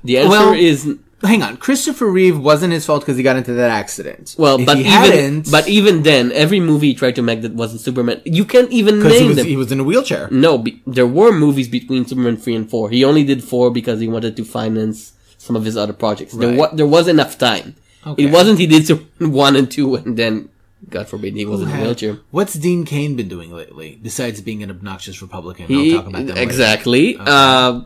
The 0.03 0.19
answer 0.19 0.31
Well- 0.31 0.53
is 0.55 0.97
Hang 1.23 1.43
on. 1.43 1.57
Christopher 1.59 2.11
Reeve 2.11 2.39
wasn't 2.39 2.73
his 2.73 2.87
fault 2.87 3.03
because 3.03 3.17
he 3.17 3.23
got 3.23 3.37
into 3.37 3.53
that 3.55 3.71
accident. 3.71 4.35
well, 4.39 4.59
If 4.59 4.67
but 4.67 4.79
he 4.79 4.85
even 4.85 5.43
but 5.51 5.69
even 5.69 6.03
then, 6.03 6.33
every 6.33 6.61
movie 6.61 6.89
he 6.89 6.95
tried 6.95 7.17
to 7.17 7.23
make 7.23 7.43
that 7.43 7.53
wasn't 7.53 7.83
Superman, 7.83 8.23
you 8.25 8.45
can't 8.45 8.71
even 8.73 8.97
because 8.97 9.13
he 9.13 9.19
name 9.21 9.29
was, 9.29 9.37
them. 9.37 9.47
he 9.47 9.57
was 9.57 9.71
in 9.71 9.81
a 9.81 9.85
wheelchair. 9.85 10.29
No, 10.31 10.57
be, 10.59 10.81
there 10.87 11.07
were 11.07 11.33
movies 11.33 11.69
between 11.69 12.07
Superman 12.07 12.37
three 12.39 12.55
and 12.57 12.69
four. 12.71 12.89
He 12.91 13.05
only 13.05 13.23
did 13.25 13.45
four 13.45 13.71
because 13.71 14.01
he 14.01 14.09
wanted 14.09 14.35
to 14.37 14.45
finance 14.45 15.13
some 15.37 15.57
of 15.57 15.65
his 15.65 15.77
other 15.77 15.93
projects. 15.93 16.33
There, 16.33 16.49
Right. 16.51 16.59
wa- 16.59 16.71
there 16.73 16.87
was 16.87 17.07
enough 17.09 17.37
time. 17.37 17.75
Okay. 18.07 18.25
It 18.25 18.31
wasn't 18.33 18.59
he 18.59 18.67
did 18.67 18.87
Superman 18.87 19.33
one 19.45 19.57
and 19.57 19.71
two, 19.71 19.97
and 19.97 20.17
then 20.17 20.49
God 20.89 21.07
forbid 21.09 21.35
he 21.35 21.45
was 21.45 21.61
in 21.61 21.69
a 21.69 21.81
wheelchair. 21.83 22.19
What's 22.31 22.55
Dean 22.55 22.87
Cain 22.87 23.15
been 23.15 23.29
doing 23.29 23.53
lately 23.53 23.99
besides 24.03 24.41
being 24.41 24.63
an 24.63 24.71
obnoxious 24.71 25.21
Republican? 25.21 25.67
He, 25.67 25.95
I'll 25.95 25.99
talk 26.01 26.09
about 26.09 26.27
that 26.27 26.35
later. 26.37 26.41
exactly. 26.43 27.17
Uh, 27.21 27.83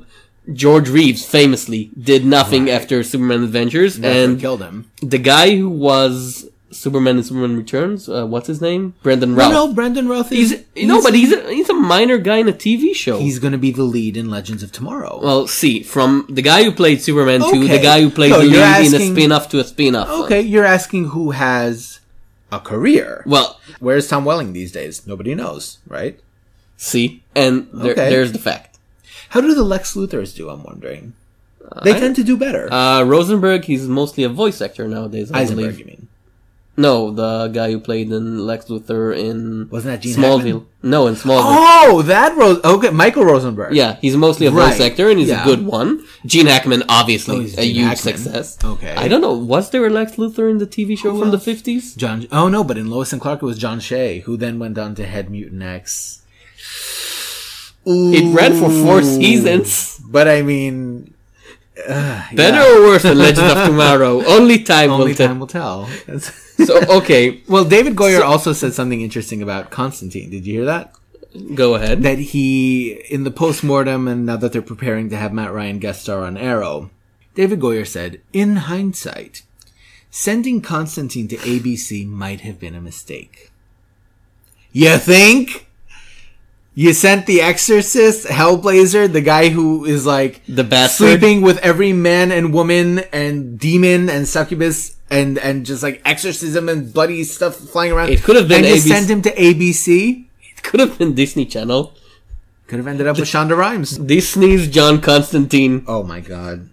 George 0.52 0.88
Reeves 0.90 1.24
famously 1.24 1.90
did 1.98 2.24
nothing 2.24 2.68
after 2.68 3.02
Superman 3.02 3.42
Adventures, 3.44 3.98
what 3.98 4.10
and 4.10 4.38
killed 4.40 4.60
him. 4.62 4.90
the 5.00 5.18
guy 5.18 5.56
who 5.56 5.68
was 5.70 6.48
Superman 6.70 7.16
and 7.16 7.24
Superman 7.24 7.56
Returns, 7.56 8.08
uh, 8.08 8.26
what's 8.26 8.48
his 8.48 8.60
name? 8.60 8.94
Brandon 9.02 9.32
No, 9.34 9.38
Routh. 9.38 9.52
no, 9.52 9.72
Brandon 9.74 10.08
Routh 10.08 10.32
is 10.32 10.62
He's, 10.74 10.86
no, 10.88 11.00
but 11.00 11.14
he's 11.14 11.32
a, 11.32 11.48
he's 11.50 11.70
a 11.70 11.74
minor 11.74 12.18
guy 12.18 12.38
in 12.38 12.48
a 12.48 12.52
TV 12.52 12.94
show. 12.94 13.18
he's 13.20 13.38
going 13.38 13.52
to 13.52 13.58
be 13.58 13.70
the 13.70 13.84
lead 13.84 14.16
in 14.16 14.28
Legends 14.28 14.62
of 14.62 14.70
Tomorrow. 14.72 15.20
Well, 15.22 15.46
see, 15.46 15.82
from 15.82 16.26
the 16.28 16.42
guy 16.42 16.64
who 16.64 16.72
played 16.72 17.00
Superman 17.00 17.40
to 17.40 17.66
the 17.66 17.78
guy 17.78 18.02
who 18.02 18.10
played 18.10 18.32
So 18.32 18.40
the 18.40 18.44
lead 18.46 18.52
you're 18.54 18.62
in 18.64 18.92
a 18.92 18.96
asking- 18.96 19.14
spin-off 19.14 19.48
to 19.50 19.60
a 19.60 19.64
spin-off. 19.64 20.08
okay, 20.24 20.40
you're 20.42 20.64
asking 20.64 21.08
who 21.10 21.30
has 21.30 22.00
a 22.52 22.58
career. 22.60 23.22
Well, 23.24 23.58
Where's 23.80 24.08
Tom 24.08 24.24
Welling 24.24 24.52
these 24.52 24.72
days? 24.72 25.06
Nobody 25.06 25.34
knows, 25.34 25.78
right? 25.88 26.18
see, 26.76 27.22
and 27.34 27.68
there, 27.72 27.92
Okay. 27.92 28.10
there's 28.10 28.32
the 28.32 28.38
fact. 28.38 28.73
How 29.34 29.40
do 29.40 29.52
the 29.52 29.64
Lex 29.64 29.94
Luthors 29.94 30.34
do? 30.34 30.48
I'm 30.48 30.62
wondering. 30.62 31.12
They 31.82 31.92
I- 31.94 31.98
tend 31.98 32.14
to 32.16 32.24
do 32.24 32.36
better. 32.36 32.72
Uh, 32.72 33.02
Rosenberg, 33.02 33.64
he's 33.64 33.88
mostly 33.88 34.22
a 34.22 34.28
voice 34.28 34.60
actor 34.62 34.86
nowadays, 34.86 35.32
I 35.32 35.40
Eisenberg, 35.40 35.64
believe. 35.64 35.78
you 35.80 35.84
mean? 35.86 36.08
No, 36.76 37.10
the 37.12 37.48
guy 37.48 37.70
who 37.70 37.78
played 37.78 38.10
in 38.10 38.46
Lex 38.46 38.66
Luthor 38.66 39.16
in 39.16 39.68
Wasn't 39.70 39.92
that 39.92 40.00
Gene 40.02 40.16
Smallville. 40.16 40.42
Hackman? 40.62 40.66
No, 40.82 41.06
in 41.06 41.14
Smallville. 41.14 41.42
Oh, 41.86 42.02
that 42.02 42.36
Rose. 42.36 42.60
Okay, 42.64 42.90
Michael 42.90 43.24
Rosenberg. 43.24 43.74
Yeah, 43.74 43.96
he's 44.00 44.16
mostly 44.16 44.46
a 44.46 44.50
voice 44.50 44.78
Right. 44.80 44.90
actor, 44.92 45.08
and 45.08 45.18
he's 45.20 45.28
Yeah. 45.28 45.42
a 45.42 45.44
good 45.44 45.64
one. 45.66 46.02
Gene 46.26 46.46
Hackman, 46.46 46.82
obviously, 46.88 47.36
Oh, 47.36 47.40
a 47.42 47.64
Gene 47.64 47.74
huge 47.76 47.86
Hackman. 47.86 48.16
success. 48.18 48.58
Okay. 48.64 48.92
I 48.96 49.06
don't 49.08 49.20
know, 49.20 49.34
was 49.34 49.70
there 49.70 49.86
a 49.86 49.90
Lex 49.90 50.16
Luthor 50.16 50.50
in 50.50 50.58
the 50.58 50.66
TV 50.66 50.96
show 50.96 51.10
Who 51.12 51.20
from 51.20 51.30
else? 51.30 51.44
the 51.44 51.50
50s? 51.52 51.94
John. 51.96 52.26
Oh 52.32 52.48
no, 52.48 52.64
but 52.64 52.76
in 52.76 52.90
Lois 52.90 53.12
and 53.12 53.22
Clark 53.22 53.42
it 53.42 53.46
was 53.46 53.56
John 53.58 53.78
Shea, 53.78 54.20
who 54.26 54.36
then 54.36 54.58
went 54.58 54.76
on 54.76 54.94
to 54.96 55.04
head 55.06 55.30
Mutant 55.30 55.62
X. 55.62 56.22
It 57.86 58.34
ran 58.34 58.54
for 58.54 58.70
four 58.70 59.02
seasons. 59.02 60.00
But 60.06 60.28
I 60.28 60.42
mean, 60.42 61.14
uh, 61.88 62.24
Better 62.34 62.58
yeah. 62.58 62.78
or 62.78 62.82
worse 62.82 63.02
than 63.02 63.18
Legend 63.18 63.46
of 63.50 63.66
Tomorrow? 63.66 64.24
Only 64.24 64.62
time 64.62 64.90
Only 64.90 65.08
will 65.08 65.14
tell. 65.16 65.28
time 65.28 65.40
will 65.40 65.46
tell. 65.46 65.86
So, 66.64 66.80
okay, 66.98 67.42
well, 67.48 67.64
David 67.64 67.96
Goyer 67.96 68.22
also 68.22 68.52
said 68.52 68.74
something 68.74 69.00
interesting 69.00 69.42
about 69.42 69.70
Constantine. 69.70 70.30
Did 70.30 70.46
you 70.46 70.54
hear 70.54 70.64
that? 70.66 70.94
go 71.54 71.74
ahead. 71.74 72.02
That 72.02 72.18
he, 72.18 72.92
in 73.10 73.24
the 73.24 73.30
post-mortem 73.30 74.06
and 74.06 74.26
now 74.26 74.36
that 74.36 74.52
they're 74.52 74.62
preparing 74.62 75.10
to 75.10 75.16
have 75.16 75.32
Matt 75.32 75.52
Ryan 75.52 75.78
guest 75.80 76.02
star 76.02 76.20
on 76.24 76.36
Arrow, 76.36 76.90
David 77.34 77.60
Goyer 77.60 77.86
said, 77.86 78.20
in 78.32 78.56
hindsight, 78.56 79.42
sending 80.10 80.60
Constantine 80.60 81.26
to 81.28 81.36
ABC 81.38 82.06
might 82.06 82.42
have 82.42 82.60
been 82.60 82.74
a 82.76 82.80
mistake. 82.80 83.50
You 84.70 84.96
think? 84.98 85.66
You 86.76 86.92
sent 86.92 87.26
the 87.26 87.40
Exorcist, 87.40 88.26
Hellblazer, 88.26 89.06
the 89.12 89.20
guy 89.20 89.48
who 89.50 89.84
is 89.84 90.04
like 90.04 90.42
The 90.48 90.64
bastard. 90.64 91.06
sleeping 91.20 91.40
with 91.40 91.58
every 91.58 91.92
man 91.92 92.32
and 92.32 92.52
woman 92.52 92.98
and 93.12 93.58
demon 93.58 94.08
and 94.10 94.26
succubus 94.26 94.96
and 95.08 95.38
and 95.38 95.64
just 95.64 95.82
like 95.84 96.02
exorcism 96.04 96.68
and 96.68 96.92
bloody 96.92 97.22
stuff 97.22 97.54
flying 97.56 97.92
around. 97.92 98.10
It 98.10 98.22
could 98.24 98.34
have 98.36 98.48
been 98.48 98.64
and 98.64 98.74
you 98.74 98.80
ABC. 98.82 98.88
sent 98.88 99.08
him 99.08 99.22
to 99.22 99.30
ABC 99.36 100.24
It 100.56 100.62
could 100.64 100.80
have 100.80 100.98
been 100.98 101.14
Disney 101.14 101.46
Channel. 101.46 101.92
Could 102.66 102.78
have 102.78 102.88
ended 102.88 103.06
up 103.06 103.18
with 103.18 103.28
Shonda 103.28 103.54
Rhimes. 103.56 103.96
Disney's 103.98 104.66
John 104.68 105.00
Constantine. 105.00 105.84
Oh 105.86 106.02
my 106.02 106.18
god. 106.20 106.70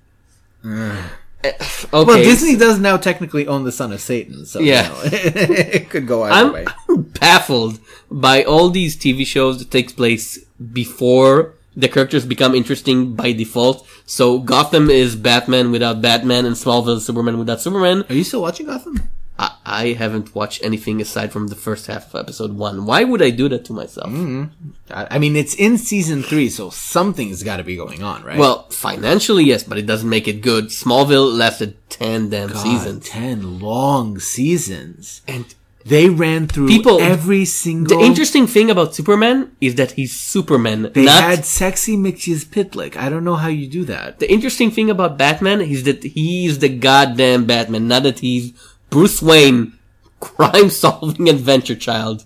Okay. 1.44 1.88
Well, 1.92 2.06
Disney 2.18 2.56
does 2.56 2.80
now 2.80 2.98
technically 2.98 3.48
own 3.48 3.64
the 3.64 3.72
son 3.72 3.92
of 3.92 4.00
Satan, 4.02 4.46
so 4.46 4.60
Yeah. 4.60 4.88
you 4.88 4.90
know, 4.90 5.00
it 5.12 5.90
could 5.90 6.08
go 6.08 6.24
either 6.24 6.34
I'm, 6.34 6.54
way. 6.54 6.66
I'm 6.90 7.02
baffled 7.20 7.80
by 8.10 8.44
all 8.44 8.70
these 8.70 8.96
TV 8.96 9.26
shows 9.26 9.60
that 9.60 9.72
takes 9.72 9.92
place 9.94 10.38
before 10.74 11.54
the 11.76 11.88
characters 11.88 12.26
become 12.26 12.54
interesting 12.54 13.14
by 13.16 13.32
default. 13.32 13.88
So 14.06 14.40
Gotham 14.40 14.90
is 14.90 15.16
Batman 15.16 15.72
without 15.72 16.02
Batman, 16.02 16.46
and 16.46 16.56
Smallville 16.56 16.98
is 16.98 17.06
Superman 17.06 17.40
without 17.40 17.62
Superman. 17.62 18.04
Are 18.10 18.16
you 18.16 18.24
still 18.24 18.42
watching 18.42 18.68
Gotham? 18.68 19.10
I, 19.40 19.52
I 19.66 19.86
haven't 19.94 20.36
watched 20.36 20.64
anything 20.64 21.02
aside 21.02 21.32
from 21.32 21.48
the 21.48 21.56
first 21.56 21.88
half 21.88 22.14
of 22.14 22.20
episode 22.20 22.54
one. 22.54 22.86
Why 22.86 23.04
would 23.04 23.22
I 23.22 23.30
do 23.32 23.48
that 23.50 23.66
to 23.66 23.74
myself? 23.74 24.10
Mm-hmm. 24.12 24.44
I 24.92 25.08
I 25.12 25.20
mean, 25.20 25.36
it's 25.36 25.56
in 25.56 25.78
season 25.78 26.22
three, 26.24 26.50
so 26.50 26.70
something's 26.70 27.42
got 27.44 27.58
to 27.58 27.64
be 27.64 27.76
going 27.76 28.04
on, 28.04 28.24
right? 28.24 28.38
Well, 28.38 28.68
financially, 28.70 29.46
yes, 29.46 29.64
but 29.64 29.78
it 29.78 29.86
doesn't 29.86 30.10
make 30.10 30.28
it 30.28 30.42
good. 30.42 30.66
Smallville 30.66 31.36
lasted 31.38 31.78
10 31.90 32.30
damn 32.30 32.50
God, 32.50 32.62
seasons. 32.64 33.08
ten 33.10 33.60
long 33.60 34.20
seasons. 34.20 35.22
And 35.28 35.46
They 35.84 36.10
ran 36.10 36.46
through 36.48 36.68
People- 36.68 37.00
every 37.02 37.44
single. 37.46 37.98
the 37.98 38.06
interesting 38.06 38.46
thing 38.46 38.70
about 38.70 38.94
Superman 38.94 39.52
is 39.60 39.74
that 39.76 39.92
he's 39.98 40.12
Superman, 40.14 40.92
They 40.94 41.06
not 41.06 41.24
had 41.24 41.46
sexy 41.46 41.98
Mxyzptlk. 41.98 42.96
I 42.96 43.10
don't 43.10 43.24
know 43.24 43.36
how 43.36 43.48
you 43.48 43.66
do 43.68 43.84
that. 43.86 44.20
The 44.20 44.30
interesting 44.32 44.70
thing 44.70 44.90
about 44.92 45.18
Batman 45.18 45.60
is 45.62 45.82
that 45.86 46.04
he's 46.04 46.60
the 46.60 46.70
goddamn 46.70 47.46
Batman, 47.46 47.88
not 47.88 48.04
that 48.04 48.20
he's 48.20 48.54
Bruce 48.92 49.22
Wayne, 49.22 49.74
crime 50.20 50.70
solving 50.70 51.28
adventure 51.36 51.76
child. 51.76 52.26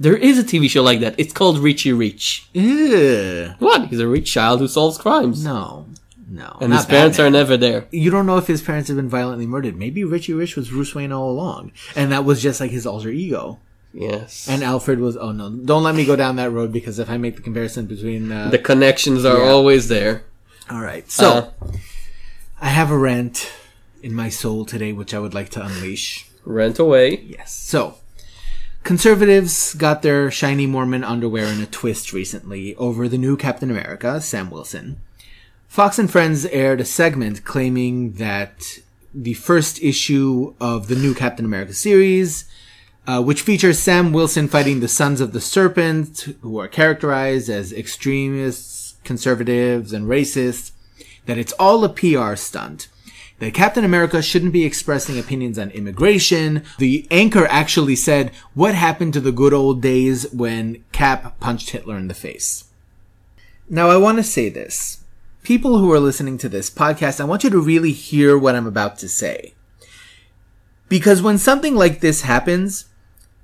There 0.00 0.16
is 0.16 0.38
a 0.38 0.42
TV 0.42 0.68
show 0.68 0.82
like 0.82 1.00
that. 1.00 1.14
It's 1.18 1.32
called 1.34 1.58
Richie 1.58 1.92
Rich. 1.92 2.48
Ew. 2.54 3.52
What? 3.58 3.88
He's 3.88 4.00
a 4.00 4.08
rich 4.08 4.32
child 4.32 4.60
who 4.60 4.66
solves 4.66 4.96
crimes. 4.96 5.44
No, 5.44 5.86
no. 6.26 6.56
and 6.60 6.72
his 6.72 6.86
parents 6.86 7.18
Batman. 7.18 7.26
are 7.34 7.38
never 7.38 7.56
there. 7.58 7.86
You 7.90 8.10
don't 8.10 8.24
know 8.24 8.38
if 8.38 8.46
his 8.46 8.62
parents 8.62 8.88
have 8.88 8.96
been 8.96 9.10
violently 9.10 9.46
murdered. 9.46 9.76
Maybe 9.76 10.02
Richie 10.02 10.32
Rich 10.32 10.56
was 10.56 10.70
Bruce 10.70 10.94
Wayne 10.94 11.12
all 11.12 11.30
along, 11.30 11.72
and 11.94 12.10
that 12.12 12.24
was 12.24 12.40
just 12.42 12.60
like 12.62 12.70
his 12.70 12.86
alter 12.86 13.10
ego. 13.10 13.58
Yes. 13.92 14.48
And 14.48 14.62
Alfred 14.62 15.00
was. 15.00 15.18
Oh 15.18 15.32
no! 15.32 15.50
Don't 15.50 15.82
let 15.82 15.94
me 15.94 16.06
go 16.06 16.16
down 16.16 16.36
that 16.36 16.50
road 16.50 16.72
because 16.72 16.98
if 16.98 17.10
I 17.10 17.18
make 17.18 17.36
the 17.36 17.42
comparison 17.42 17.84
between. 17.86 18.32
Uh, 18.32 18.48
the 18.48 18.58
connections 18.58 19.24
are 19.26 19.38
Yeah. 19.38 19.50
always 19.50 19.88
there. 19.88 20.22
all 20.70 20.80
right, 20.80 21.10
so 21.10 21.28
Uh, 21.28 21.50
I 22.62 22.68
have 22.68 22.90
a 22.90 22.96
rant 22.96 23.50
in 24.02 24.14
my 24.14 24.28
soul 24.28 24.64
today, 24.64 24.92
which 24.92 25.14
I 25.14 25.18
would 25.18 25.34
like 25.34 25.50
to 25.50 25.64
unleash. 25.64 26.26
rent 26.44 26.78
away. 26.78 27.20
Yes. 27.20 27.54
So, 27.54 27.96
conservatives 28.82 29.74
got 29.74 30.02
their 30.02 30.30
shiny 30.30 30.66
Mormon 30.66 31.04
underwear 31.04 31.46
in 31.46 31.60
a 31.60 31.66
twist 31.66 32.12
recently 32.12 32.74
over 32.76 33.08
the 33.08 33.18
new 33.18 33.36
Captain 33.36 33.70
America, 33.70 34.20
Sam 34.20 34.50
Wilson. 34.50 35.00
Fox 35.68 35.98
and 35.98 36.10
Friends 36.10 36.44
aired 36.46 36.80
a 36.80 36.84
segment 36.84 37.44
claiming 37.44 38.14
that 38.14 38.78
the 39.14 39.34
first 39.34 39.80
issue 39.82 40.54
of 40.60 40.88
the 40.88 40.96
new 40.96 41.14
Captain 41.14 41.44
America 41.44 41.74
series, 41.74 42.44
uh, 43.06 43.22
which 43.22 43.42
features 43.42 43.78
Sam 43.78 44.12
Wilson 44.12 44.48
fighting 44.48 44.80
the 44.80 44.88
Sons 44.88 45.20
of 45.20 45.32
the 45.32 45.40
Serpent, 45.40 46.34
who 46.42 46.58
are 46.58 46.68
characterized 46.68 47.48
as 47.48 47.72
extremists, 47.72 48.94
conservatives, 49.04 49.92
and 49.92 50.06
racists, 50.06 50.72
that 51.26 51.38
it's 51.38 51.52
all 51.52 51.84
a 51.84 51.88
PR 51.88 52.34
stunt 52.34 52.88
that 53.40 53.54
Captain 53.54 53.84
America 53.84 54.22
shouldn't 54.22 54.52
be 54.52 54.64
expressing 54.64 55.18
opinions 55.18 55.58
on 55.58 55.70
immigration. 55.70 56.62
The 56.78 57.08
anchor 57.10 57.46
actually 57.46 57.96
said, 57.96 58.30
What 58.54 58.74
happened 58.74 59.14
to 59.14 59.20
the 59.20 59.32
good 59.32 59.52
old 59.52 59.82
days 59.82 60.30
when 60.32 60.84
Cap 60.92 61.40
punched 61.40 61.70
Hitler 61.70 61.96
in 61.96 62.08
the 62.08 62.14
face? 62.14 62.64
Now, 63.68 63.88
I 63.88 63.96
want 63.96 64.18
to 64.18 64.22
say 64.22 64.48
this. 64.48 65.04
People 65.42 65.78
who 65.78 65.90
are 65.92 66.00
listening 66.00 66.36
to 66.38 66.48
this 66.48 66.70
podcast, 66.70 67.20
I 67.20 67.24
want 67.24 67.42
you 67.42 67.50
to 67.50 67.60
really 67.60 67.92
hear 67.92 68.38
what 68.38 68.54
I'm 68.54 68.66
about 68.66 68.98
to 68.98 69.08
say. 69.08 69.54
Because 70.90 71.22
when 71.22 71.38
something 71.38 71.74
like 71.74 72.00
this 72.00 72.22
happens, 72.22 72.86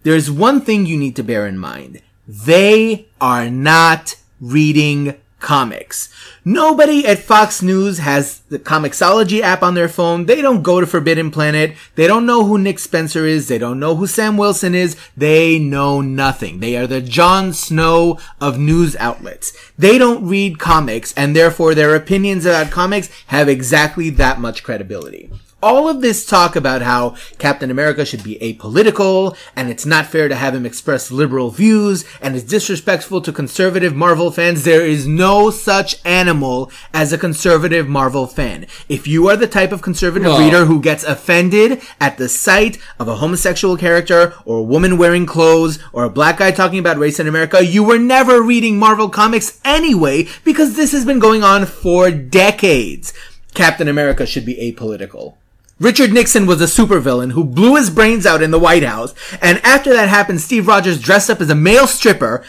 there's 0.02 0.30
one 0.30 0.60
thing 0.60 0.84
you 0.84 0.98
need 0.98 1.16
to 1.16 1.22
bear 1.22 1.46
in 1.46 1.56
mind. 1.56 2.02
They 2.28 3.08
are 3.20 3.48
not 3.48 4.16
reading 4.40 5.14
comics. 5.46 6.12
Nobody 6.44 7.06
at 7.06 7.20
Fox 7.20 7.62
News 7.62 7.98
has 7.98 8.40
the 8.48 8.58
Comixology 8.58 9.42
app 9.42 9.62
on 9.62 9.74
their 9.74 9.88
phone. 9.88 10.26
They 10.26 10.42
don't 10.42 10.64
go 10.64 10.80
to 10.80 10.88
Forbidden 10.88 11.30
Planet. 11.30 11.76
They 11.94 12.08
don't 12.08 12.26
know 12.26 12.44
who 12.44 12.58
Nick 12.58 12.80
Spencer 12.80 13.24
is. 13.24 13.46
They 13.46 13.56
don't 13.56 13.78
know 13.78 13.94
who 13.94 14.08
Sam 14.08 14.36
Wilson 14.36 14.74
is. 14.74 14.96
They 15.16 15.60
know 15.60 16.00
nothing. 16.00 16.58
They 16.58 16.76
are 16.76 16.88
the 16.88 17.00
Jon 17.00 17.52
Snow 17.52 18.18
of 18.40 18.58
news 18.58 18.96
outlets. 18.96 19.52
They 19.78 19.98
don't 19.98 20.26
read 20.26 20.58
comics 20.58 21.14
and 21.16 21.36
therefore 21.36 21.76
their 21.76 21.94
opinions 21.94 22.44
about 22.44 22.72
comics 22.72 23.08
have 23.28 23.48
exactly 23.48 24.10
that 24.10 24.40
much 24.40 24.64
credibility 24.64 25.30
all 25.66 25.88
of 25.88 26.00
this 26.00 26.24
talk 26.24 26.54
about 26.54 26.80
how 26.80 27.16
Captain 27.38 27.72
America 27.72 28.04
should 28.04 28.22
be 28.22 28.38
apolitical 28.40 29.36
and 29.56 29.68
it's 29.68 29.84
not 29.84 30.06
fair 30.06 30.28
to 30.28 30.36
have 30.36 30.54
him 30.54 30.64
express 30.64 31.10
liberal 31.10 31.50
views 31.50 32.04
and 32.22 32.36
it's 32.36 32.44
disrespectful 32.44 33.20
to 33.20 33.32
conservative 33.32 33.92
Marvel 33.92 34.30
fans, 34.30 34.62
there 34.62 34.86
is 34.86 35.08
no 35.08 35.50
such 35.50 35.96
animal 36.04 36.70
as 36.94 37.12
a 37.12 37.18
conservative 37.18 37.88
Marvel 37.88 38.28
fan. 38.28 38.64
If 38.88 39.08
you 39.08 39.28
are 39.28 39.36
the 39.36 39.48
type 39.48 39.72
of 39.72 39.82
conservative 39.82 40.28
Well- 40.28 40.38
reader 40.38 40.66
who 40.66 40.80
gets 40.80 41.02
offended 41.02 41.82
at 42.00 42.16
the 42.16 42.28
sight 42.28 42.78
of 43.00 43.08
a 43.08 43.16
homosexual 43.16 43.76
character 43.76 44.34
or 44.44 44.58
a 44.58 44.62
woman 44.62 44.96
wearing 44.96 45.26
clothes 45.26 45.80
or 45.92 46.04
a 46.04 46.10
black 46.10 46.38
guy 46.38 46.52
talking 46.52 46.78
about 46.78 46.96
race 46.96 47.18
in 47.18 47.26
America, 47.26 47.66
you 47.66 47.82
were 47.82 47.98
never 47.98 48.40
reading 48.40 48.78
Marvel 48.78 49.08
comics 49.08 49.58
anyway 49.64 50.28
because 50.44 50.76
this 50.76 50.92
has 50.92 51.04
been 51.04 51.18
going 51.18 51.42
on 51.42 51.66
for 51.66 52.12
decades. 52.12 53.12
Captain 53.52 53.88
America 53.88 54.26
should 54.26 54.46
be 54.46 54.54
apolitical. 54.70 55.34
Richard 55.78 56.10
Nixon 56.10 56.46
was 56.46 56.62
a 56.62 56.64
supervillain 56.64 57.32
who 57.32 57.44
blew 57.44 57.76
his 57.76 57.90
brains 57.90 58.24
out 58.24 58.42
in 58.42 58.50
the 58.50 58.58
White 58.58 58.82
House, 58.82 59.14
and 59.42 59.58
after 59.58 59.92
that 59.92 60.08
happened, 60.08 60.40
Steve 60.40 60.66
Rogers 60.66 60.98
dressed 60.98 61.28
up 61.28 61.42
as 61.42 61.50
a 61.50 61.54
male 61.54 61.86
stripper, 61.86 62.42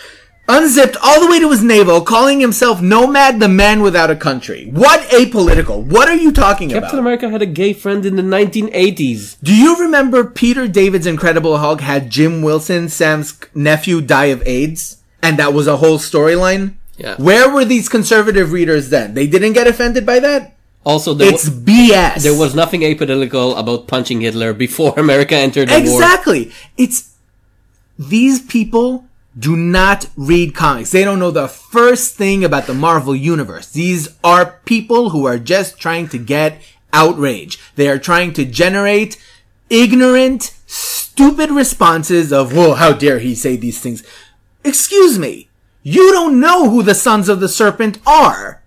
unzipped 0.48 0.96
all 1.04 1.20
the 1.20 1.30
way 1.30 1.38
to 1.40 1.52
his 1.52 1.62
navel, 1.62 2.00
calling 2.00 2.40
himself 2.40 2.82
Nomad 2.82 3.42
the 3.42 3.50
Man 3.50 3.82
Without 3.82 4.10
a 4.10 4.16
Country. 4.16 4.70
What 4.72 5.02
apolitical? 5.10 5.84
What 5.84 6.08
are 6.08 6.16
you 6.16 6.32
talking 6.32 6.70
Captain 6.70 6.78
about? 6.78 6.88
Captain 6.88 7.00
America 7.00 7.30
had 7.30 7.42
a 7.42 7.46
gay 7.46 7.74
friend 7.74 8.06
in 8.06 8.16
the 8.16 8.22
1980s. 8.22 9.36
Do 9.44 9.54
you 9.54 9.76
remember 9.76 10.24
Peter 10.24 10.66
David's 10.66 11.06
Incredible 11.06 11.58
Hulk 11.58 11.82
had 11.82 12.10
Jim 12.10 12.42
Wilson, 12.42 12.88
Sam's 12.88 13.38
nephew, 13.54 14.00
die 14.00 14.28
of 14.28 14.42
AIDS? 14.48 15.04
And 15.22 15.38
that 15.38 15.54
was 15.54 15.68
a 15.68 15.78
whole 15.78 15.98
storyline? 15.98 16.76
Yeah. 16.96 17.16
Where 17.18 17.50
were 17.50 17.66
these 17.66 17.90
conservative 17.90 18.54
readers 18.54 18.90
then? 18.90 19.16
They 19.16 19.28
didn't 19.28 19.54
get 19.54 19.68
offended 19.68 20.06
by 20.06 20.20
that? 20.20 20.54
Also, 20.88 21.14
there, 21.14 21.34
It's 21.34 21.50
wa- 21.50 21.56
BS. 21.68 22.24
there 22.24 22.38
was 22.44 22.56
nothing 22.56 22.82
apolitical 22.82 23.58
about 23.60 23.88
punching 23.88 24.22
Hitler 24.22 24.54
before 24.54 24.94
America 25.06 25.36
entered 25.36 25.68
the 25.70 25.74
war. 25.74 26.02
Exactly. 26.02 26.52
It's 26.78 27.00
these 28.00 28.42
people 28.42 29.04
do 29.38 29.56
not 29.56 30.08
read 30.16 30.56
comics. 30.56 30.92
They 30.92 31.04
don't 31.04 31.20
know 31.20 31.32
the 31.44 31.48
first 31.50 32.16
thing 32.16 32.44
about 32.44 32.66
the 32.68 32.74
Marvel 32.74 33.16
universe. 33.16 33.68
These 33.70 34.04
are 34.24 34.44
people 34.66 35.10
who 35.12 35.26
are 35.28 35.38
just 35.38 35.78
trying 35.78 36.08
to 36.10 36.18
get 36.18 36.62
outrage. 36.94 37.60
They 37.76 37.88
are 37.90 38.00
trying 38.00 38.32
to 38.34 38.46
generate 38.46 39.18
ignorant, 39.70 40.54
stupid 40.66 41.52
responses 41.52 42.32
of, 42.32 42.54
"Well, 42.56 42.76
how 42.76 42.94
dare 42.94 43.20
he 43.20 43.36
say 43.36 43.58
these 43.58 43.80
things?" 43.80 44.04
Excuse 44.64 45.20
me. 45.20 45.50
You 45.84 46.12
don't 46.12 46.40
know 46.40 46.70
who 46.70 46.82
the 46.84 46.96
Sons 46.96 47.30
of 47.30 47.40
the 47.40 47.50
Serpent 47.50 48.00
are 48.06 48.62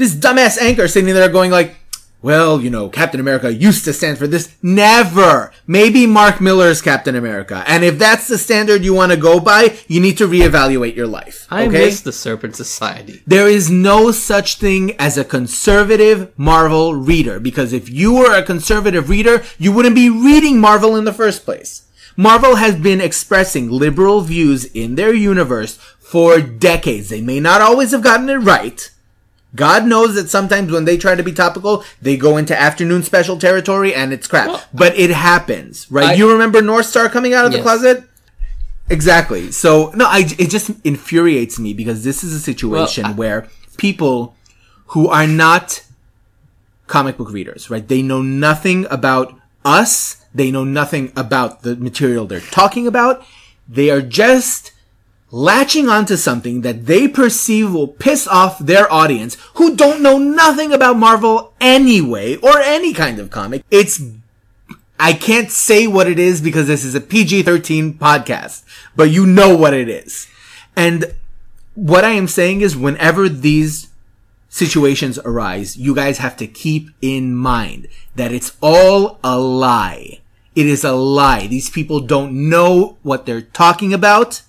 this 0.00 0.14
dumbass 0.14 0.58
anchor 0.58 0.88
sitting 0.88 1.12
there 1.12 1.28
going 1.28 1.50
like, 1.50 1.76
well, 2.22 2.60
you 2.60 2.70
know, 2.70 2.88
Captain 2.88 3.20
America 3.20 3.52
used 3.52 3.84
to 3.84 3.92
stand 3.92 4.16
for 4.16 4.26
this. 4.26 4.54
Never. 4.62 5.52
Maybe 5.66 6.06
Mark 6.06 6.40
Millar's 6.40 6.80
Captain 6.80 7.14
America. 7.14 7.62
And 7.66 7.84
if 7.84 7.98
that's 7.98 8.26
the 8.26 8.38
standard 8.38 8.82
you 8.82 8.94
want 8.94 9.12
to 9.12 9.18
go 9.18 9.40
by, 9.40 9.78
you 9.88 10.00
need 10.00 10.16
to 10.18 10.26
reevaluate 10.26 10.96
your 10.96 11.06
life. 11.06 11.46
I 11.50 11.66
okay? 11.66 11.84
miss 11.84 12.00
the 12.00 12.12
Serpent 12.12 12.56
Society. 12.56 13.22
There 13.26 13.46
is 13.46 13.70
no 13.70 14.10
such 14.10 14.56
thing 14.56 14.96
as 14.98 15.18
a 15.18 15.24
conservative 15.24 16.32
Marvel 16.38 16.94
reader 16.94 17.38
because 17.38 17.74
if 17.74 17.90
you 17.90 18.14
were 18.14 18.34
a 18.34 18.42
conservative 18.42 19.10
reader, 19.10 19.42
you 19.58 19.70
wouldn't 19.70 19.94
be 19.94 20.08
reading 20.08 20.60
Marvel 20.60 20.96
in 20.96 21.04
the 21.04 21.12
first 21.12 21.44
place. 21.44 21.86
Marvel 22.16 22.56
has 22.56 22.74
been 22.74 23.02
expressing 23.02 23.70
liberal 23.70 24.22
views 24.22 24.64
in 24.64 24.94
their 24.94 25.12
universe 25.12 25.76
for 25.98 26.40
decades. 26.40 27.10
They 27.10 27.20
may 27.20 27.38
not 27.38 27.60
always 27.60 27.92
have 27.92 28.02
gotten 28.02 28.28
it 28.30 28.36
right. 28.36 28.90
God 29.54 29.84
knows 29.86 30.14
that 30.14 30.30
sometimes 30.30 30.70
when 30.70 30.84
they 30.84 30.96
try 30.96 31.14
to 31.16 31.22
be 31.22 31.32
topical, 31.32 31.84
they 32.00 32.16
go 32.16 32.36
into 32.36 32.58
afternoon 32.58 33.02
special 33.02 33.36
territory 33.38 33.94
and 33.94 34.12
it's 34.12 34.26
crap. 34.28 34.46
Well, 34.48 34.64
but 34.72 34.96
it 34.98 35.10
happens, 35.10 35.90
right? 35.90 36.10
I- 36.10 36.14
you 36.14 36.30
remember 36.30 36.62
North 36.62 36.86
Star 36.86 37.08
coming 37.08 37.34
out 37.34 37.46
of 37.46 37.52
the 37.52 37.60
closet? 37.62 38.04
Exactly. 38.88 39.50
So 39.52 39.92
no, 39.94 40.06
I 40.06 40.20
it 40.38 40.50
just 40.50 40.70
infuriates 40.84 41.58
me 41.58 41.72
because 41.74 42.02
this 42.04 42.24
is 42.24 42.32
a 42.32 42.40
situation 42.40 43.02
Well, 43.04 43.12
I- 43.12 43.16
where 43.16 43.48
people 43.76 44.36
who 44.86 45.08
are 45.08 45.26
not 45.26 45.82
comic 46.86 47.16
book 47.16 47.30
readers, 47.32 47.70
right? 47.70 47.86
They 47.86 48.02
know 48.02 48.22
nothing 48.22 48.86
about 48.90 49.34
us. 49.64 50.16
They 50.34 50.50
know 50.50 50.64
nothing 50.64 51.12
about 51.16 51.62
the 51.62 51.76
material 51.76 52.26
they're 52.26 52.40
talking 52.40 52.86
about. 52.86 53.24
They 53.68 53.90
are 53.90 54.02
just 54.02 54.72
latching 55.30 55.88
onto 55.88 56.16
something 56.16 56.62
that 56.62 56.86
they 56.86 57.06
perceive 57.06 57.72
will 57.72 57.88
piss 57.88 58.26
off 58.26 58.58
their 58.58 58.92
audience 58.92 59.36
who 59.54 59.76
don't 59.76 60.02
know 60.02 60.18
nothing 60.18 60.72
about 60.72 60.96
Marvel 60.96 61.52
anyway 61.60 62.36
or 62.36 62.58
any 62.58 62.92
kind 62.92 63.18
of 63.18 63.30
comic. 63.30 63.64
It's 63.70 64.02
I 64.98 65.14
can't 65.14 65.50
say 65.50 65.86
what 65.86 66.08
it 66.08 66.18
is 66.18 66.42
because 66.42 66.66
this 66.66 66.84
is 66.84 66.94
a 66.94 67.00
PG-13 67.00 67.94
podcast, 67.94 68.64
but 68.94 69.10
you 69.10 69.24
know 69.24 69.56
what 69.56 69.72
it 69.72 69.88
is. 69.88 70.28
And 70.76 71.14
what 71.74 72.04
I 72.04 72.10
am 72.10 72.28
saying 72.28 72.60
is 72.60 72.76
whenever 72.76 73.26
these 73.28 73.88
situations 74.50 75.18
arise, 75.24 75.76
you 75.76 75.94
guys 75.94 76.18
have 76.18 76.36
to 76.36 76.46
keep 76.46 76.90
in 77.00 77.34
mind 77.34 77.88
that 78.14 78.32
it's 78.32 78.56
all 78.60 79.18
a 79.24 79.38
lie. 79.38 80.20
It 80.54 80.66
is 80.66 80.84
a 80.84 80.92
lie. 80.92 81.46
These 81.46 81.70
people 81.70 82.00
don't 82.00 82.50
know 82.50 82.98
what 83.02 83.24
they're 83.24 83.40
talking 83.40 83.94
about. 83.94 84.42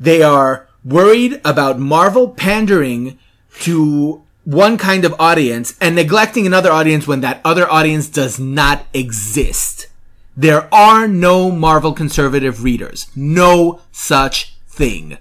They 0.00 0.22
are 0.22 0.68
worried 0.84 1.40
about 1.44 1.78
Marvel 1.78 2.30
pandering 2.30 3.18
to 3.60 4.22
one 4.44 4.78
kind 4.78 5.04
of 5.04 5.14
audience 5.18 5.76
and 5.80 5.94
neglecting 5.94 6.46
another 6.46 6.70
audience 6.70 7.06
when 7.06 7.20
that 7.20 7.40
other 7.44 7.70
audience 7.70 8.08
does 8.08 8.38
not 8.38 8.86
exist. 8.94 9.88
There 10.36 10.72
are 10.72 11.08
no 11.08 11.50
Marvel 11.50 11.92
conservative 11.92 12.62
readers. 12.62 13.08
No 13.14 13.80
such 13.92 14.56
thing. 14.68 15.18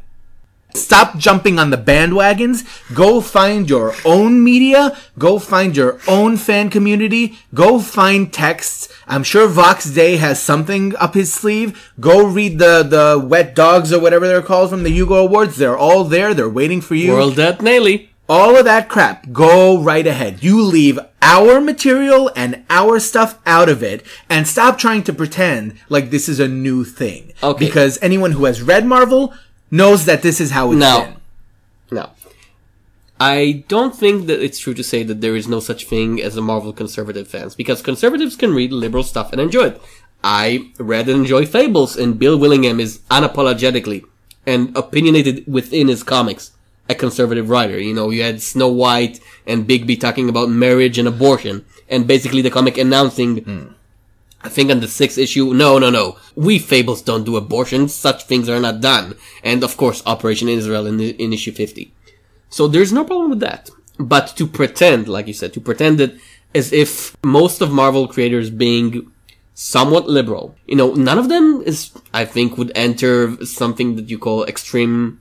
Stop 0.77 1.17
jumping 1.17 1.59
on 1.59 1.69
the 1.69 1.77
bandwagons. 1.77 2.63
Go 2.93 3.21
find 3.21 3.69
your 3.69 3.93
own 4.05 4.43
media. 4.43 4.97
Go 5.17 5.39
find 5.39 5.75
your 5.75 5.99
own 6.07 6.37
fan 6.37 6.69
community. 6.69 7.37
Go 7.53 7.79
find 7.79 8.31
texts. 8.31 8.87
I'm 9.07 9.23
sure 9.23 9.47
Vox 9.47 9.85
Day 9.85 10.17
has 10.17 10.41
something 10.41 10.95
up 10.97 11.13
his 11.13 11.33
sleeve. 11.33 11.91
Go 11.99 12.25
read 12.25 12.59
the, 12.59 12.83
the 12.83 13.19
wet 13.25 13.55
dogs 13.55 13.91
or 13.91 13.99
whatever 13.99 14.27
they're 14.27 14.41
called 14.41 14.69
from 14.69 14.83
the 14.83 14.91
Hugo 14.91 15.15
Awards. 15.15 15.57
They're 15.57 15.77
all 15.77 16.03
there. 16.03 16.33
They're 16.33 16.49
waiting 16.49 16.81
for 16.81 16.95
you. 16.95 17.13
World 17.13 17.39
at 17.39 17.59
Naley. 17.59 18.09
all 18.29 18.57
of 18.57 18.65
that 18.65 18.89
crap, 18.89 19.31
go 19.31 19.81
right 19.81 20.05
ahead. 20.05 20.43
You 20.43 20.61
leave 20.61 20.99
our 21.21 21.59
material 21.61 22.29
and 22.35 22.63
our 22.69 22.99
stuff 22.99 23.39
out 23.45 23.69
of 23.69 23.81
it 23.81 24.05
and 24.29 24.47
stop 24.47 24.77
trying 24.77 25.03
to 25.03 25.13
pretend 25.13 25.77
like 25.89 26.09
this 26.09 26.27
is 26.29 26.39
a 26.39 26.47
new 26.47 26.83
thing. 26.83 27.33
Okay. 27.41 27.65
Because 27.65 27.97
anyone 28.01 28.33
who 28.33 28.45
has 28.45 28.61
read 28.61 28.85
Marvel 28.85 29.33
knows 29.71 30.05
that 30.05 30.21
this 30.21 30.39
is 30.39 30.51
how 30.51 30.71
it's 30.71 30.79
Now, 30.79 31.05
been. 31.05 31.15
Now, 31.91 32.11
I 33.19 33.63
don't 33.67 33.95
think 33.95 34.27
that 34.27 34.43
it's 34.43 34.59
true 34.59 34.73
to 34.75 34.83
say 34.83 35.03
that 35.03 35.21
there 35.21 35.35
is 35.35 35.47
no 35.47 35.59
such 35.59 35.85
thing 35.85 36.21
as 36.21 36.37
a 36.37 36.41
Marvel 36.41 36.73
conservative 36.73 37.27
fans, 37.27 37.55
because 37.55 37.81
conservatives 37.81 38.35
can 38.35 38.53
read 38.53 38.71
liberal 38.71 39.03
stuff 39.03 39.31
and 39.31 39.41
enjoy 39.41 39.67
it. 39.67 39.81
I 40.23 40.71
read 40.77 41.07
and 41.09 41.21
enjoy 41.21 41.45
Fables, 41.45 41.95
and 41.95 42.19
Bill 42.19 42.37
Willingham 42.37 42.79
is 42.79 42.99
unapologetically 43.09 44.03
and 44.45 44.75
opinionated 44.77 45.43
within 45.47 45.87
his 45.87 46.03
comics 46.03 46.51
a 46.89 46.95
conservative 46.95 47.49
writer. 47.49 47.79
You 47.79 47.93
know, 47.93 48.09
you 48.09 48.23
had 48.23 48.41
Snow 48.41 48.69
White 48.69 49.19
and 49.45 49.67
Bigby 49.67 49.99
talking 49.99 50.29
about 50.29 50.49
marriage 50.49 50.97
and 50.97 51.07
abortion, 51.07 51.65
and 51.89 52.07
basically 52.07 52.41
the 52.41 52.49
comic 52.49 52.77
announcing 52.77 53.37
hmm. 53.43 53.65
I 54.47 54.49
think 54.49 54.71
on 54.71 54.79
the 54.79 54.87
sixth 54.87 55.17
issue, 55.17 55.53
no, 55.53 55.77
no, 55.77 55.89
no. 55.89 56.15
We 56.33 56.57
Fables 56.57 57.01
don't 57.01 57.25
do 57.25 57.35
abortions. 57.35 57.93
Such 57.93 58.23
things 58.23 58.47
are 58.47 58.61
not 58.61 58.79
done. 58.79 59.15
And 59.43 59.61
of 59.61 59.75
course, 59.75 60.01
Operation 60.05 60.47
Israel 60.47 60.87
in, 60.87 61.01
in 61.01 61.33
issue 61.33 61.51
50. 61.51 61.91
So 62.47 62.69
there's 62.69 62.93
no 62.93 63.03
problem 63.03 63.31
with 63.31 63.41
that. 63.41 63.69
But 63.99 64.27
to 64.37 64.47
pretend, 64.47 65.09
like 65.09 65.27
you 65.27 65.33
said, 65.33 65.51
to 65.51 65.59
pretend 65.59 65.97
that 65.97 66.17
as 66.55 66.71
if 66.71 67.17
most 67.25 67.59
of 67.59 67.73
Marvel 67.73 68.07
creators 68.07 68.49
being 68.49 69.11
somewhat 69.53 70.07
liberal, 70.07 70.55
you 70.65 70.77
know, 70.77 70.93
none 70.93 71.19
of 71.19 71.27
them 71.27 71.61
is, 71.65 71.91
I 72.13 72.23
think, 72.23 72.57
would 72.57 72.71
enter 72.73 73.43
something 73.45 73.97
that 73.97 74.09
you 74.09 74.17
call 74.17 74.45
extreme 74.45 75.19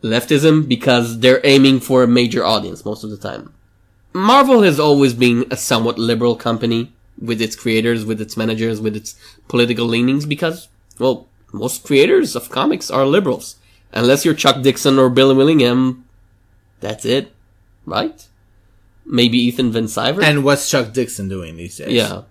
leftism 0.00 0.68
because 0.68 1.18
they're 1.18 1.40
aiming 1.42 1.80
for 1.80 2.04
a 2.04 2.14
major 2.20 2.44
audience 2.44 2.84
most 2.84 3.02
of 3.02 3.10
the 3.10 3.16
time. 3.16 3.52
Marvel 4.12 4.62
has 4.62 4.78
always 4.78 5.12
been 5.12 5.44
a 5.50 5.56
somewhat 5.56 5.98
liberal 5.98 6.36
company 6.36 6.92
with 7.20 7.40
its 7.40 7.56
creators, 7.56 8.04
with 8.04 8.20
its 8.20 8.36
managers, 8.36 8.80
with 8.80 8.96
its 8.96 9.14
political 9.48 9.86
leanings 9.86 10.26
because, 10.26 10.68
well, 10.98 11.28
most 11.52 11.84
creators 11.84 12.34
of 12.34 12.50
comics 12.50 12.90
are 12.90 13.04
liberals. 13.04 13.56
Unless 13.92 14.24
you're 14.24 14.34
Chuck 14.34 14.62
Dixon 14.62 14.98
or 14.98 15.10
Bill 15.10 15.34
Willingham, 15.34 16.04
that's 16.80 17.04
it, 17.04 17.32
right? 17.84 18.26
Maybe 19.04 19.38
Ethan 19.38 19.72
Van 19.72 19.84
Sciver? 19.84 20.22
And 20.22 20.44
what's 20.44 20.70
Chuck 20.70 20.92
Dixon 20.92 21.28
doing 21.28 21.56
these 21.56 21.76
days? 21.76 21.92
yeah. 21.92 22.22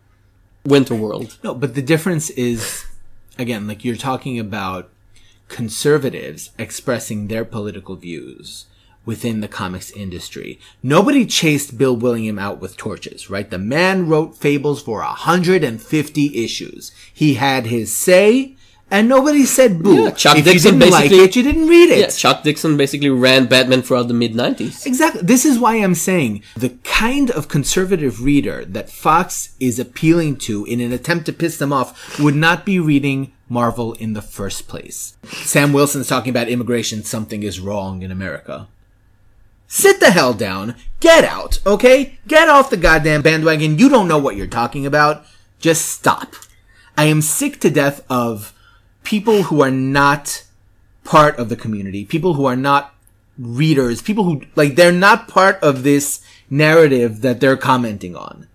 Winter 0.65 0.95
World. 0.95 1.37
No, 1.43 1.53
but 1.53 1.73
the 1.73 1.81
difference 1.81 2.29
is, 2.31 2.85
again, 3.37 3.67
like 3.67 3.85
you're 3.85 3.95
talking 3.95 4.39
about 4.39 4.89
conservatives 5.47 6.51
expressing 6.57 7.27
their 7.27 7.43
political 7.43 7.95
views 7.95 8.65
within 9.09 9.41
the 9.41 9.47
comics 9.47 9.89
industry. 9.89 10.59
Nobody 10.83 11.25
chased 11.25 11.79
Bill 11.79 11.95
Willingham 11.95 12.37
out 12.37 12.61
with 12.61 12.77
torches, 12.77 13.27
right? 13.27 13.49
The 13.49 13.57
man 13.57 14.07
wrote 14.07 14.37
fables 14.37 14.83
for 14.83 14.99
150 15.01 16.43
issues. 16.45 16.91
He 17.11 17.33
had 17.33 17.65
his 17.65 17.91
say, 17.91 18.55
and 18.91 19.09
nobody 19.09 19.45
said 19.45 19.81
boo. 19.81 20.03
Yeah, 20.03 20.11
Chuck 20.11 20.37
if 20.37 20.45
Dixon 20.45 20.75
you 20.75 20.79
didn't 20.81 20.91
like 20.91 21.09
basically- 21.09 21.23
it, 21.25 21.35
you 21.35 21.41
didn't 21.43 21.67
read 21.67 21.89
it. 21.89 21.99
Yeah, 21.99 22.07
Chuck 22.23 22.43
Dixon 22.43 22.77
basically 22.77 23.09
ran 23.09 23.47
Batman 23.47 23.81
throughout 23.81 24.07
the 24.09 24.13
mid 24.13 24.33
90s. 24.35 24.85
Exactly. 24.85 25.21
This 25.23 25.43
is 25.43 25.57
why 25.57 25.75
I'm 25.77 25.95
saying 25.95 26.43
the 26.55 26.69
kind 26.83 27.31
of 27.31 27.47
conservative 27.47 28.23
reader 28.23 28.63
that 28.65 28.91
Fox 28.91 29.55
is 29.59 29.79
appealing 29.79 30.37
to 30.47 30.65
in 30.65 30.79
an 30.81 30.91
attempt 30.91 31.25
to 31.25 31.33
piss 31.33 31.57
them 31.57 31.73
off 31.73 32.19
would 32.19 32.35
not 32.35 32.63
be 32.63 32.79
reading 32.79 33.31
Marvel 33.47 33.93
in 33.93 34.13
the 34.13 34.21
first 34.21 34.67
place. 34.67 35.17
Sam 35.25 35.73
Wilson's 35.73 36.07
talking 36.07 36.29
about 36.29 36.49
immigration. 36.49 37.03
Something 37.03 37.41
is 37.41 37.59
wrong 37.59 38.03
in 38.03 38.11
America. 38.11 38.67
Sit 39.71 39.99
the 39.99 40.09
hell 40.09 40.33
down. 40.33 40.75
Get 40.99 41.23
out, 41.23 41.59
okay? 41.63 42.17
Get 42.27 42.49
off 42.49 42.71
the 42.71 42.75
goddamn 42.75 43.21
bandwagon. 43.21 43.77
You 43.77 43.87
don't 43.87 44.07
know 44.07 44.17
what 44.17 44.35
you're 44.35 44.47
talking 44.47 44.83
about. 44.85 45.25
Just 45.59 45.85
stop. 45.85 46.33
I 46.97 47.05
am 47.05 47.21
sick 47.21 47.61
to 47.61 47.69
death 47.69 48.03
of 48.09 48.53
people 49.03 49.43
who 49.43 49.61
are 49.61 49.71
not 49.71 50.43
part 51.03 51.37
of 51.37 51.49
the 51.49 51.55
community, 51.55 52.03
people 52.03 52.33
who 52.33 52.45
are 52.45 52.55
not 52.55 52.95
readers, 53.37 54.01
people 54.01 54.23
who, 54.23 54.41
like, 54.55 54.75
they're 54.75 54.91
not 54.91 55.27
part 55.27 55.59
of 55.61 55.83
this 55.83 56.21
narrative 56.49 57.21
that 57.21 57.39
they're 57.39 57.55
commenting 57.55 58.15
on. 58.15 58.47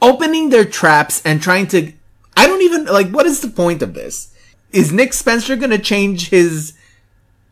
Opening 0.00 0.50
their 0.50 0.64
traps 0.64 1.20
and 1.24 1.42
trying 1.42 1.66
to, 1.66 1.92
I 2.36 2.46
don't 2.46 2.62
even, 2.62 2.84
like, 2.84 3.10
what 3.10 3.26
is 3.26 3.40
the 3.40 3.48
point 3.48 3.82
of 3.82 3.94
this? 3.94 4.32
Is 4.70 4.92
Nick 4.92 5.12
Spencer 5.12 5.56
gonna 5.56 5.78
change 5.78 6.30
his 6.30 6.74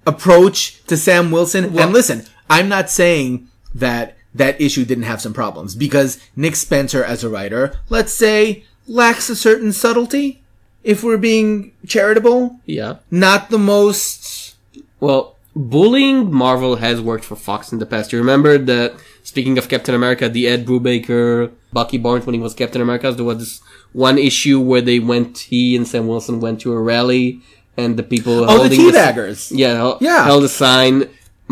approach 0.06 0.84
to 0.84 0.96
Sam 0.96 1.32
Wilson? 1.32 1.76
and 1.76 1.92
listen, 1.92 2.26
I'm 2.56 2.68
not 2.68 2.90
saying 2.90 3.48
that 3.74 4.16
that 4.34 4.60
issue 4.60 4.84
didn't 4.84 5.04
have 5.12 5.20
some 5.20 5.32
problems 5.34 5.74
because 5.74 6.18
Nick 6.36 6.56
Spencer 6.56 7.02
as 7.04 7.22
a 7.24 7.28
writer, 7.28 7.62
let's 7.88 8.12
say, 8.12 8.64
lacks 8.86 9.28
a 9.30 9.36
certain 9.36 9.72
subtlety. 9.72 10.42
If 10.84 11.02
we're 11.04 11.18
being 11.18 11.72
charitable, 11.86 12.58
Yeah. 12.66 12.96
not 13.10 13.50
the 13.50 13.58
most 13.58 14.54
Well, 15.00 15.36
bullying 15.56 16.32
Marvel 16.32 16.76
has 16.76 17.00
worked 17.00 17.24
for 17.24 17.36
Fox 17.36 17.72
in 17.72 17.78
the 17.78 17.86
past. 17.86 18.12
You 18.12 18.18
remember 18.18 18.56
that, 18.58 18.94
speaking 19.22 19.58
of 19.58 19.68
Captain 19.68 19.94
America, 19.94 20.28
the 20.28 20.46
Ed 20.46 20.64
Brubaker, 20.66 21.50
Bucky 21.72 21.98
Barnes 21.98 22.24
when 22.26 22.34
he 22.34 22.40
was 22.40 22.54
Captain 22.54 22.80
America, 22.82 23.10
there 23.12 23.24
was 23.24 23.38
this 23.38 23.60
one 23.92 24.18
issue 24.18 24.58
where 24.60 24.80
they 24.80 24.98
went, 24.98 25.38
he 25.52 25.74
and 25.76 25.86
Sam 25.86 26.06
Wilson 26.06 26.40
went 26.40 26.60
to 26.62 26.72
a 26.72 26.80
rally 26.80 27.40
and 27.76 27.96
the 27.96 28.02
people 28.02 28.44
Oh, 28.44 28.46
the 28.46 28.52
holding 28.76 28.80
teabaggers. 28.80 29.50
yeah, 29.54 29.94
Yeah. 30.00 30.24
held 30.24 30.44
a 30.44 30.48
sign 30.48 31.08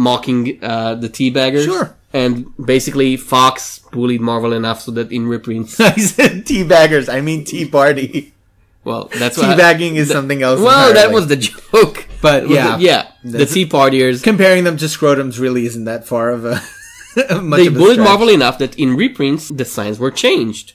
mocking, 0.08 0.58
uh, 0.62 0.94
the 0.96 1.08
teabaggers. 1.08 1.64
Sure. 1.64 1.94
And 2.12 2.32
basically 2.56 3.16
Fox 3.16 3.78
bullied 3.92 4.20
Marvel 4.20 4.52
enough 4.52 4.80
so 4.80 4.90
that 4.92 5.12
in 5.12 5.28
reprints, 5.28 5.78
I 5.92 5.94
said 5.96 6.44
teabaggers. 6.46 7.12
I 7.12 7.20
mean 7.20 7.44
tea 7.44 7.66
party. 7.68 8.32
well, 8.82 9.04
that's 9.14 9.37
what 9.38 9.46
Teabagging 9.46 9.94
is 9.94 10.08
something 10.10 10.42
else. 10.42 10.58
Well, 10.60 10.92
that 10.94 11.12
was 11.12 11.29
the 11.29 11.37
joke. 11.37 12.06
But, 12.22 12.50
yeah. 12.50 12.75
it- 12.75 12.81
yeah, 12.83 13.02
the 13.25 13.46
Tea 13.46 13.64
Partiers. 13.66 14.22
comparing 14.22 14.64
them 14.64 14.77
to 14.77 14.85
scrotums 14.87 15.40
really 15.40 15.64
isn't 15.64 15.85
that 15.85 16.06
far 16.06 16.29
of 16.37 16.44
a. 16.44 16.60
much 17.40 17.58
they 17.60 17.66
of 17.68 17.77
a 17.77 17.79
bullied. 17.79 17.98
Marvel 17.98 18.29
enough 18.29 18.58
that 18.58 18.79
in 18.79 18.94
reprints 18.94 19.48
the 19.48 19.64
signs 19.64 19.98
were 19.98 20.10
changed. 20.10 20.75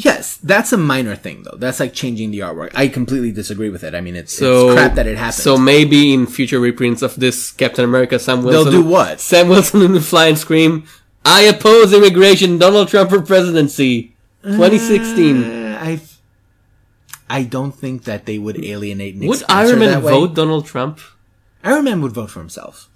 Yes, 0.00 0.36
that's 0.36 0.72
a 0.72 0.76
minor 0.76 1.16
thing 1.16 1.42
though. 1.42 1.56
That's 1.56 1.80
like 1.80 1.92
changing 1.92 2.30
the 2.30 2.38
artwork. 2.38 2.70
I 2.76 2.86
completely 2.86 3.32
disagree 3.32 3.68
with 3.68 3.82
it. 3.82 3.96
I 3.96 4.00
mean, 4.00 4.14
it's, 4.14 4.32
So 4.32 4.70
it's 4.70 4.74
crap 4.74 4.94
that 4.94 5.08
it 5.08 5.18
happened. 5.18 5.42
So 5.42 5.56
maybe 5.58 6.14
in 6.14 6.28
future 6.28 6.60
reprints 6.60 7.02
of 7.02 7.16
this 7.16 7.50
Captain 7.50 7.84
America, 7.84 8.16
Sam 8.20 8.44
Wilson. 8.44 8.72
They'll 8.72 8.82
do 8.82 8.88
what? 8.88 9.18
Sam 9.18 9.48
Wilson 9.48 9.80
will 9.90 10.00
fly 10.00 10.28
and 10.28 10.38
scream, 10.38 10.84
"I 11.24 11.42
oppose 11.42 11.92
immigration, 11.92 12.58
Donald 12.58 12.86
Trump 12.86 13.10
for 13.10 13.20
presidency, 13.22 14.14
2016." 14.44 15.42
Uh, 15.42 15.78
I, 15.82 16.00
I 17.28 17.42
don't 17.42 17.72
think 17.72 18.04
that 18.04 18.24
they 18.24 18.38
would 18.38 18.64
alienate 18.64 19.16
Nick 19.16 19.28
Would 19.28 19.42
Iron 19.48 19.80
Man 19.80 19.90
that 19.90 20.02
way. 20.04 20.12
vote 20.12 20.34
Donald 20.36 20.64
Trump? 20.66 21.00
Iron 21.64 21.82
Man 21.82 22.02
would 22.02 22.12
vote 22.12 22.30
for 22.30 22.38
himself. 22.38 22.88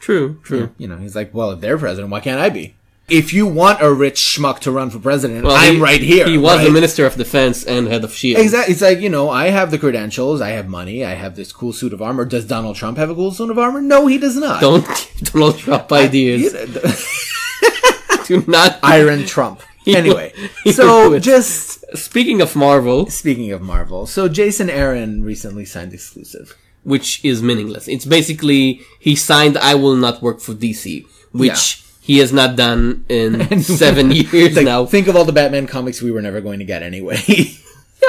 True, 0.00 0.40
true. 0.42 0.70
You 0.78 0.88
know, 0.88 0.96
he's 0.96 1.14
like, 1.14 1.34
well, 1.34 1.50
if 1.50 1.60
they're 1.60 1.76
president, 1.76 2.10
why 2.10 2.20
can't 2.20 2.40
I 2.40 2.48
be? 2.48 2.74
If 3.08 3.32
you 3.32 3.46
want 3.46 3.82
a 3.82 3.92
rich 3.92 4.16
schmuck 4.20 4.60
to 4.60 4.70
run 4.70 4.88
for 4.90 4.98
president, 4.98 5.44
Well, 5.44 5.54
I'm 5.56 5.74
he- 5.76 5.80
right 5.80 6.00
here. 6.00 6.26
He 6.26 6.38
was 6.38 6.56
right? 6.58 6.64
the 6.64 6.70
Minister 6.70 7.04
of 7.04 7.16
Defense 7.16 7.64
and 7.64 7.88
head 7.88 8.04
of 8.04 8.12
Shield. 8.14 8.40
Exactly. 8.40 8.72
It's 8.72 8.82
like, 8.82 9.00
you 9.00 9.08
know, 9.10 9.28
I 9.28 9.48
have 9.50 9.70
the 9.70 9.78
credentials, 9.78 10.40
I 10.40 10.50
have 10.50 10.68
money, 10.68 11.04
I 11.04 11.14
have 11.14 11.36
this 11.36 11.52
cool 11.52 11.72
suit 11.72 11.92
of 11.92 12.00
armor. 12.00 12.24
Does 12.24 12.46
Donald 12.46 12.76
Trump 12.76 12.96
have 12.98 13.10
a 13.10 13.14
cool 13.14 13.32
suit 13.32 13.50
of 13.50 13.58
armor? 13.58 13.82
No, 13.82 14.06
he 14.06 14.18
does 14.18 14.36
not. 14.36 14.60
Don't 14.60 14.86
give 14.86 15.32
Donald 15.32 15.58
Trump 15.58 15.92
ideas. 15.92 16.52
Do 18.26 18.44
not. 18.46 18.78
Iron 18.82 19.24
Trump. 19.26 19.60
Anyway, 19.84 20.32
so 20.70 21.18
just 21.18 21.84
Speaking 21.98 22.40
of 22.40 22.54
Marvel, 22.54 23.06
speaking 23.10 23.50
of 23.50 23.60
Marvel, 23.60 24.06
so 24.06 24.28
Jason 24.28 24.70
Aaron 24.70 25.24
recently 25.24 25.64
signed 25.64 25.92
exclusive. 25.92 26.56
which 26.84 27.22
is 27.24 27.42
meaningless. 27.42 27.88
It's 27.88 28.04
basically 28.04 28.80
he 29.00 29.16
signed 29.16 29.58
"I 29.58 29.74
will 29.74 29.96
not 29.96 30.22
work 30.22 30.40
for 30.40 30.54
DC," 30.54 31.04
which 31.32 31.81
he 32.02 32.18
has 32.18 32.32
not 32.32 32.56
done 32.56 33.04
in 33.08 33.62
seven 33.82 34.10
years 34.20 34.56
Like, 34.56 34.64
now. 34.66 34.84
Think 34.84 35.06
of 35.08 35.14
all 35.16 35.24
the 35.24 35.32
Batman 35.32 35.66
comics 35.66 36.02
we 36.02 36.10
were 36.10 36.20
never 36.22 36.40
going 36.42 36.58
to 36.58 36.64
get 36.66 36.82
anyway. 36.82 37.20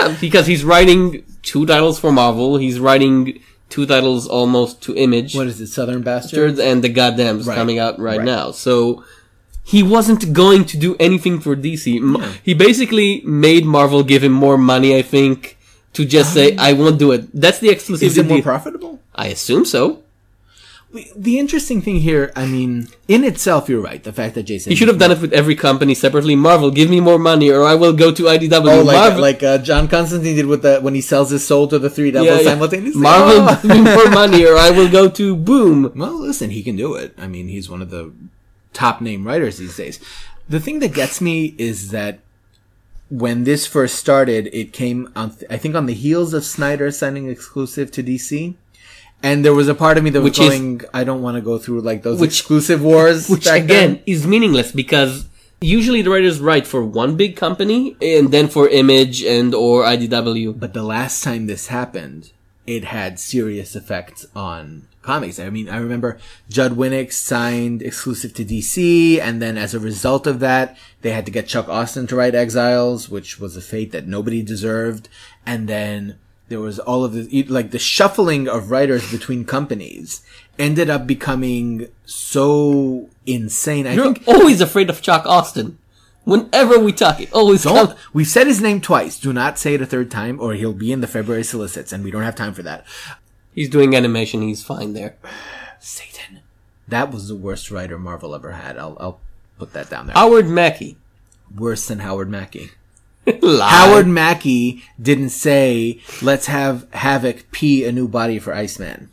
Yeah, 0.01 0.17
because 0.19 0.47
he's 0.47 0.63
writing 0.65 1.23
two 1.43 1.67
titles 1.67 1.99
for 1.99 2.11
Marvel. 2.11 2.57
He's 2.57 2.79
writing 2.79 3.39
two 3.69 3.85
titles 3.85 4.27
almost 4.27 4.81
to 4.85 4.95
Image. 4.97 5.35
what 5.35 5.45
is 5.45 5.61
it, 5.61 5.67
Southern 5.67 6.01
Bastards 6.01 6.57
and 6.59 6.83
the 6.83 6.89
Goddamns 6.91 7.45
Right. 7.45 7.53
coming 7.55 7.77
out 7.77 7.99
right, 7.99 8.17
Right. 8.17 8.25
now. 8.25 8.49
So 8.49 9.03
he 9.63 9.83
wasn't 9.83 10.33
going 10.33 10.65
to 10.65 10.77
do 10.77 10.95
anything 10.99 11.39
for 11.39 11.55
DC. 11.55 11.97
M- 11.97 12.17
He 12.43 12.55
basically 12.55 13.21
made 13.23 13.65
Marvel 13.65 14.01
give 14.03 14.23
him 14.23 14.31
more 14.33 14.57
money, 14.57 14.97
I 14.97 15.03
think, 15.03 15.57
to 15.93 16.05
just 16.05 16.33
say, 16.37 16.55
"I 16.57 16.73
won't 16.73 16.97
do 16.97 17.11
it." 17.11 17.29
That's 17.31 17.59
the 17.59 17.69
exclusivity. 17.69 18.01
Is 18.09 18.17
it 18.17 18.25
more 18.25 18.41
profitable? 18.41 18.99
I 19.13 19.27
assume 19.27 19.63
so. 19.63 20.01
The 21.15 21.39
interesting 21.39 21.81
thing 21.81 21.97
here, 21.97 22.31
I 22.35 22.45
mean, 22.45 22.87
in 23.07 23.23
itself, 23.23 23.67
you're 23.67 23.81
right. 23.81 24.03
The 24.03 24.13
fact 24.13 24.35
that 24.35 24.43
Jason 24.43 24.69
He 24.69 24.75
should 24.75 24.89
have 24.89 24.99
done 24.99 25.09
it 25.11 25.19
with 25.21 25.33
every 25.33 25.55
company 25.55 25.95
separately. 25.95 26.35
Marvel, 26.35 26.69
give 26.69 26.87
me 26.87 26.99
more 26.99 27.17
money, 27.17 27.49
or 27.49 27.63
I 27.63 27.73
will 27.73 27.93
go 27.93 28.11
to 28.13 28.23
IDW. 28.23 28.71
Oh, 28.71 28.83
like 28.83 28.95
Marvel, 28.95 29.21
like 29.21 29.41
uh, 29.41 29.57
John 29.57 29.87
Constantine 29.87 30.35
did 30.35 30.45
with 30.45 30.61
the 30.61 30.79
when 30.81 30.93
he 30.93 31.01
sells 31.01 31.31
his 31.31 31.45
soul 31.47 31.67
to 31.69 31.79
the 31.79 31.89
three 31.89 32.11
devils 32.11 32.37
Yeah, 32.37 32.41
yeah. 32.43 32.49
simultaneously. 32.51 33.01
Marvel, 33.01 33.47
Oh. 33.49 33.59
give 33.63 33.71
me 33.71 33.81
more 33.81 34.09
money, 34.11 34.45
or 34.45 34.55
I 34.55 34.69
will 34.69 34.89
go 34.89 35.09
to 35.09 35.35
Boom. 35.35 35.91
Well, 35.95 36.13
listen, 36.19 36.51
he 36.51 36.61
can 36.61 36.75
do 36.75 36.93
it. 36.93 37.15
I 37.17 37.27
mean, 37.27 37.47
he's 37.47 37.69
one 37.71 37.81
of 37.81 37.89
the 37.89 38.13
top 38.73 39.01
name 39.01 39.25
writers 39.25 39.57
these 39.57 39.75
days. 39.75 39.99
The 40.47 40.59
thing 40.59 40.77
that 40.79 40.93
gets 40.93 41.19
me 41.21 41.55
is 41.57 41.89
that 41.89 42.19
when 43.09 43.45
this 43.45 43.65
first 43.65 43.95
started, 43.95 44.47
it 44.53 44.73
came 44.73 45.11
on, 45.15 45.35
I 45.49 45.57
think, 45.57 45.73
on 45.73 45.87
the 45.87 45.93
heels 45.93 46.33
of 46.35 46.43
Snyder 46.43 46.91
signing 46.91 47.29
exclusive 47.29 47.89
to 47.91 48.03
DC. 48.03 48.55
And 49.23 49.43
there 49.45 49.53
was 49.53 49.69
a 49.69 49.73
part 49.75 49.97
of 49.97 50.03
me 50.03 50.09
that 50.11 50.21
was 50.21 50.31
Which 50.31 50.39
is- 50.41 50.49
going, 50.49 50.81
I 50.93 51.03
don't 51.05 51.21
want 51.21 51.35
to 51.35 51.41
go 51.41 51.57
through 51.57 51.81
like 51.81 52.03
those 52.03 52.19
Which- 52.19 52.39
exclusive 52.39 52.81
wars. 52.83 53.29
Which 53.33 53.47
again 53.47 53.67
then. 53.67 53.99
is 54.05 54.27
meaningless 54.27 54.71
because 54.73 55.25
usually 55.61 56.01
the 56.01 56.09
writers 56.09 56.39
write 56.41 56.67
for 56.67 56.83
one 56.83 57.15
big 57.15 57.37
company 57.37 57.95
and 58.01 58.31
then 58.31 58.49
for 58.49 58.67
Image 58.67 59.23
and 59.23 59.55
or 59.55 59.83
IDW. 59.83 60.59
But 60.59 60.73
the 60.73 60.83
last 60.83 61.23
time 61.23 61.47
this 61.47 61.67
happened, 61.67 62.31
it 62.67 62.83
had 62.83 63.17
serious 63.17 63.75
effects 63.77 64.25
on 64.35 64.87
comics. 65.01 65.39
I 65.39 65.49
mean, 65.49 65.69
I 65.69 65.77
remember 65.77 66.17
Judd 66.49 66.73
Winick 66.77 67.11
signed 67.13 67.81
exclusive 67.81 68.33
to 68.35 68.45
DC, 68.45 69.19
and 69.21 69.41
then 69.41 69.57
as 69.57 69.73
a 69.73 69.79
result 69.79 70.27
of 70.27 70.39
that, 70.39 70.77
they 71.01 71.11
had 71.11 71.25
to 71.25 71.31
get 71.31 71.47
Chuck 71.47 71.67
Austen 71.67 72.07
to 72.07 72.15
write 72.15 72.35
Exiles, 72.35 73.09
which 73.09 73.37
was 73.39 73.55
a 73.57 73.61
fate 73.61 73.91
that 73.93 74.07
nobody 74.07 74.41
deserved. 74.41 75.07
And 75.45 75.67
then 75.67 76.17
there 76.53 76.59
was 76.59 76.77
all 76.77 77.03
of 77.03 77.13
the, 77.13 77.43
like 77.45 77.71
the 77.71 77.79
shuffling 77.79 78.47
of 78.47 78.69
writers 78.69 79.09
between 79.11 79.43
companies 79.43 80.21
ended 80.59 80.87
up 80.87 81.07
becoming 81.07 81.87
so 82.05 83.09
insane. 83.25 83.87
I 83.87 83.93
You're 83.95 84.13
think 84.13 84.27
always 84.27 84.61
afraid 84.61 84.91
of 84.91 85.01
Chuck 85.01 85.25
Austen. 85.25 85.79
Whenever 86.25 86.77
we 86.77 86.93
talk, 86.93 87.19
it 87.19 87.33
always 87.33 87.63
Don't. 87.63 87.87
comes. 87.87 87.99
We've 88.13 88.27
said 88.27 88.45
his 88.45 88.61
name 88.61 88.81
twice. 88.81 89.19
Do 89.19 89.33
not 89.33 89.57
say 89.57 89.73
it 89.73 89.81
a 89.81 89.87
third 89.87 90.11
time, 90.11 90.39
or 90.39 90.53
he'll 90.53 90.73
be 90.73 90.91
in 90.91 91.01
the 91.01 91.07
February 91.07 91.43
solicits, 91.43 91.91
and 91.91 92.03
we 92.03 92.11
don't 92.11 92.21
have 92.21 92.35
time 92.35 92.53
for 92.53 92.61
that. 92.61 92.85
He's 93.55 93.67
doing 93.67 93.95
animation. 93.95 94.43
He's 94.43 94.63
fine 94.63 94.93
there. 94.93 95.15
Satan. 95.79 96.41
That 96.87 97.11
was 97.11 97.29
the 97.29 97.35
worst 97.35 97.71
writer 97.71 97.97
Marvel 97.97 98.35
ever 98.35 98.51
had. 98.51 98.77
I'll, 98.77 98.95
I'll 98.99 99.19
put 99.57 99.73
that 99.73 99.89
down 99.89 100.05
there. 100.05 100.13
Howard 100.13 100.47
Mackie. 100.47 100.97
Worse 101.57 101.87
than 101.87 101.99
Howard 101.99 102.29
Mackie. 102.29 102.69
Howard 103.25 104.07
Mackie 104.07 104.83
didn't 105.01 105.29
say, 105.29 106.01
let's 106.21 106.47
have 106.47 106.87
Havoc 106.93 107.51
pee 107.51 107.85
a 107.85 107.91
new 107.91 108.07
body 108.07 108.39
for 108.39 108.53
Iceman. 108.53 109.09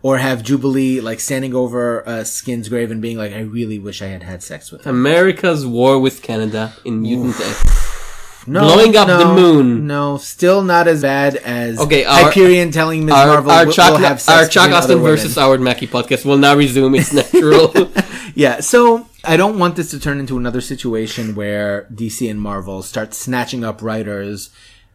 Or 0.00 0.18
have 0.18 0.44
Jubilee, 0.44 1.00
like, 1.00 1.18
standing 1.18 1.54
over 1.54 2.08
uh, 2.08 2.22
Skin's 2.22 2.68
grave 2.68 2.92
and 2.92 3.02
being 3.02 3.18
like, 3.18 3.32
I 3.32 3.40
really 3.40 3.80
wish 3.80 4.00
I 4.00 4.06
had 4.06 4.22
had 4.22 4.44
sex 4.44 4.70
with 4.70 4.86
him. 4.86 4.94
America's 4.94 5.66
war 5.66 5.98
with 5.98 6.22
Canada 6.22 6.72
in 6.84 7.02
Mutant 7.02 7.34
X. 7.40 7.97
No, 8.46 8.60
Blowing 8.60 8.96
up 8.96 9.08
no, 9.08 9.18
the 9.18 9.34
moon. 9.34 9.86
No, 9.86 10.16
still 10.16 10.62
not 10.62 10.88
as 10.88 11.02
bad 11.02 11.36
as 11.36 11.78
Okay, 11.78 12.04
our- 12.04 12.24
Hyperion 12.24 12.70
telling 12.70 13.04
Ms. 13.04 13.14
Our, 13.14 13.26
Marvel 13.26 13.50
our 13.50 13.64
we'll, 13.66 13.74
Chuck, 13.74 13.90
we'll 13.90 13.98
have 14.00 14.20
sex 14.20 14.42
our 14.42 14.48
Chuck 14.48 14.70
Austen 14.72 14.98
versus 15.00 15.34
Howard 15.34 15.60
Mackie 15.60 15.86
podcast 15.86 16.24
will 16.24 16.38
now 16.38 16.54
resume 16.54 16.94
its 16.94 17.12
natural. 17.32 17.72
Yeah, 18.34 18.60
so 18.60 19.08
I 19.24 19.36
don't 19.36 19.58
want 19.58 19.74
this 19.74 19.90
to 19.90 19.98
turn 19.98 20.20
into 20.20 20.38
another 20.38 20.60
situation 20.60 21.34
where 21.34 21.88
DC 21.92 22.30
and 22.30 22.40
Marvel 22.40 22.82
start 22.82 23.12
snatching 23.12 23.64
up 23.64 23.82
writers, 23.82 24.50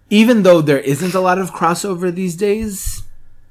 even 0.09 0.43
though 0.43 0.61
there 0.61 0.79
isn't 0.79 1.13
a 1.13 1.19
lot 1.19 1.37
of 1.37 1.51
crossover 1.51 2.13
these 2.13 2.37
days, 2.37 3.03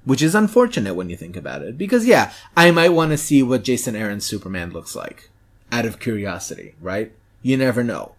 which 0.07 0.23
is 0.23 0.35
unfortunate 0.35 0.95
when 0.95 1.11
you 1.11 1.17
think 1.17 1.37
about 1.37 1.61
it. 1.61 1.77
Because 1.77 2.07
yeah, 2.07 2.33
I 2.57 2.71
might 2.71 2.89
want 2.95 3.11
to 3.11 3.19
see 3.19 3.43
what 3.43 3.65
Jason 3.65 3.95
Aaron's 3.95 4.25
Superman 4.25 4.71
looks 4.71 4.97
like, 4.97 5.29
out 5.71 5.85
of 5.85 6.01
curiosity, 6.01 6.75
right? 6.81 7.13
You 7.43 7.59
never 7.59 7.85
know. 7.85 8.15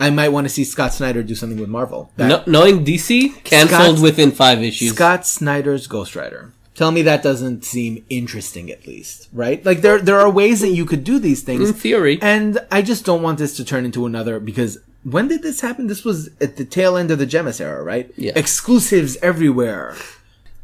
I 0.00 0.10
might 0.10 0.30
want 0.30 0.46
to 0.46 0.48
see 0.48 0.64
Scott 0.64 0.94
Snyder 0.94 1.22
do 1.22 1.34
something 1.34 1.60
with 1.60 1.68
Marvel. 1.68 2.10
No, 2.16 2.42
knowing 2.46 2.84
DC 2.84 3.44
canceled 3.44 4.00
within 4.02 4.30
five 4.32 4.62
issues. 4.62 4.94
Scott 4.94 5.26
Snyder's 5.26 5.86
Ghost 5.86 6.16
Rider. 6.16 6.52
Tell 6.74 6.90
me 6.90 7.02
that 7.02 7.22
doesn't 7.22 7.64
seem 7.64 8.04
interesting 8.08 8.70
at 8.70 8.86
least, 8.86 9.28
right? 9.32 9.62
Like 9.66 9.82
there 9.82 9.98
there 10.00 10.18
are 10.18 10.30
ways 10.30 10.60
that 10.60 10.70
you 10.70 10.86
could 10.86 11.04
do 11.04 11.18
these 11.18 11.42
things. 11.42 11.68
in 11.68 11.74
theory, 11.74 12.18
And 12.22 12.58
I 12.70 12.80
just 12.80 13.04
don't 13.04 13.22
want 13.22 13.38
this 13.38 13.54
to 13.56 13.64
turn 13.64 13.84
into 13.84 14.06
another 14.06 14.40
because 14.40 14.78
when 15.02 15.28
did 15.28 15.42
this 15.42 15.60
happen? 15.60 15.88
This 15.88 16.04
was 16.04 16.30
at 16.40 16.56
the 16.56 16.64
tail 16.64 16.96
end 16.96 17.10
of 17.10 17.18
the 17.18 17.26
Jemas 17.26 17.60
era, 17.60 17.82
right? 17.82 18.10
Yeah. 18.16 18.32
Exclusives 18.34 19.18
everywhere. 19.22 19.94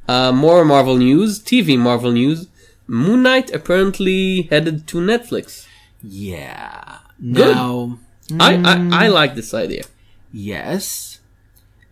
uh, 0.09 0.33
more 0.33 0.65
Marvel 0.65 0.97
news, 0.97 1.39
TV 1.41 1.77
Marvel 1.79 2.13
news. 2.13 2.49
Moon 2.87 3.23
Knight 3.23 3.53
apparently 3.53 4.43
headed 4.43 4.87
to 4.87 4.99
Netflix. 4.99 5.67
Yeah. 6.03 6.99
Good. 7.21 7.55
Now, 7.57 7.99
I, 8.39 8.55
I 8.55 8.73
I 8.73 9.07
hmm. 9.07 9.13
like 9.13 9.35
this 9.35 9.55
idea. 9.55 9.85
yes. 10.33 11.21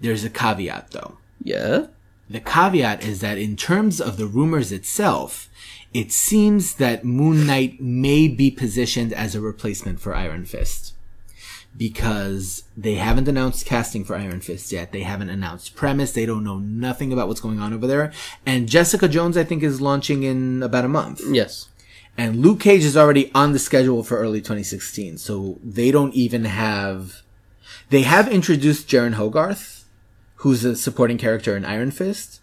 There's 0.01 0.24
a 0.24 0.30
caveat 0.30 0.91
though. 0.91 1.18
Yeah. 1.43 1.87
The 2.28 2.41
caveat 2.41 3.05
is 3.05 3.20
that 3.20 3.39
in 3.39 3.57
terms 3.57 4.01
of 4.01 4.16
the 4.16 4.26
rumors 4.26 4.72
itself, 4.72 5.49
it 5.93 6.11
seems 6.11 6.74
that 6.74 7.05
Moon 7.05 7.47
Knight 7.47 7.80
may 7.80 8.28
be 8.28 8.51
positioned 8.51 9.12
as 9.12 9.35
a 9.35 9.41
replacement 9.41 10.01
for 10.01 10.14
Iron 10.14 10.45
Fist. 10.45 10.93
Because 11.76 12.64
they 12.76 12.95
haven't 12.95 13.28
announced 13.28 13.66
casting 13.66 14.05
for 14.05 14.14
Iron 14.16 14.41
Fist 14.41 14.70
yet. 14.70 14.93
They 14.93 15.03
haven't 15.03 15.30
announced 15.30 15.74
premise. 15.74 16.12
They 16.12 16.26
don't 16.26 16.45
know 16.45 16.59
nothing 16.59 17.12
about 17.12 17.26
what's 17.28 17.41
going 17.41 17.59
on 17.61 17.72
over 17.72 17.87
there. 17.87 18.12
And 18.47 18.68
Jessica 18.68 19.09
Jones, 19.09 19.37
I 19.37 19.45
think, 19.45 19.62
is 19.62 19.80
launching 19.80 20.22
in 20.22 20.62
about 20.62 20.85
a 20.85 20.89
month. 20.89 21.20
Yes. 21.30 21.68
And 22.17 22.41
Luke 22.43 22.61
Cage 22.61 22.85
is 22.85 22.97
already 22.97 23.31
on 23.35 23.53
the 23.53 23.59
schedule 23.59 24.05
for 24.05 24.19
early 24.19 24.41
2016. 24.41 25.19
So 25.19 25.59
they 25.65 25.91
don't 25.91 26.15
even 26.15 26.45
have, 26.45 27.23
they 27.91 28.03
have 28.03 28.29
introduced 28.29 28.89
Jeryn 28.89 29.15
Hogarth, 29.15 29.85
who's 30.37 30.65
a 30.65 30.77
supporting 30.77 31.19
character 31.19 31.57
in 31.57 31.65
Iron 31.65 31.91
Fist, 31.91 32.41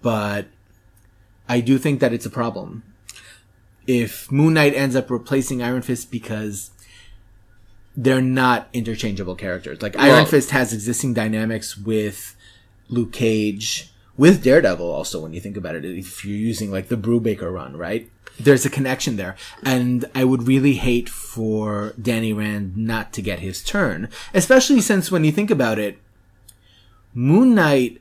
but 0.00 0.46
I 1.48 1.60
do 1.60 1.78
think 1.78 2.00
that 2.00 2.12
it's 2.12 2.26
a 2.26 2.30
problem. 2.30 2.82
If 3.86 4.32
Moon 4.32 4.54
Knight 4.54 4.74
ends 4.74 4.96
up 4.96 5.10
replacing 5.10 5.62
Iron 5.62 5.82
Fist 5.82 6.10
because 6.10 6.70
they're 7.96 8.20
not 8.20 8.68
interchangeable 8.72 9.36
characters. 9.36 9.82
Like 9.82 9.96
Iron 9.96 10.08
Well- 10.08 10.26
Fist 10.26 10.50
has 10.50 10.72
existing 10.72 11.14
dynamics 11.14 11.76
with 11.76 12.34
Luke 12.88 13.12
Cage, 13.12 13.92
with 14.16 14.42
Daredevil 14.42 14.90
also 14.90 15.20
when 15.20 15.32
you 15.32 15.40
think 15.40 15.56
about 15.56 15.74
it. 15.76 15.84
If 15.84 16.24
you're 16.24 16.36
using 16.36 16.70
like 16.70 16.88
the 16.88 16.96
Brubaker 16.96 17.52
run, 17.52 17.76
right? 17.76 18.10
There's 18.38 18.66
a 18.66 18.70
connection 18.70 19.16
there. 19.16 19.36
And 19.62 20.04
I 20.14 20.24
would 20.24 20.48
really 20.48 20.74
hate 20.74 21.08
for 21.08 21.94
Danny 22.00 22.32
Rand 22.32 22.76
not 22.76 23.12
to 23.14 23.22
get 23.22 23.40
his 23.40 23.62
turn. 23.62 24.08
Especially 24.32 24.80
since 24.80 25.10
when 25.10 25.24
you 25.24 25.32
think 25.32 25.50
about 25.50 25.78
it, 25.78 25.98
Moon 27.14 27.54
Knight 27.54 28.00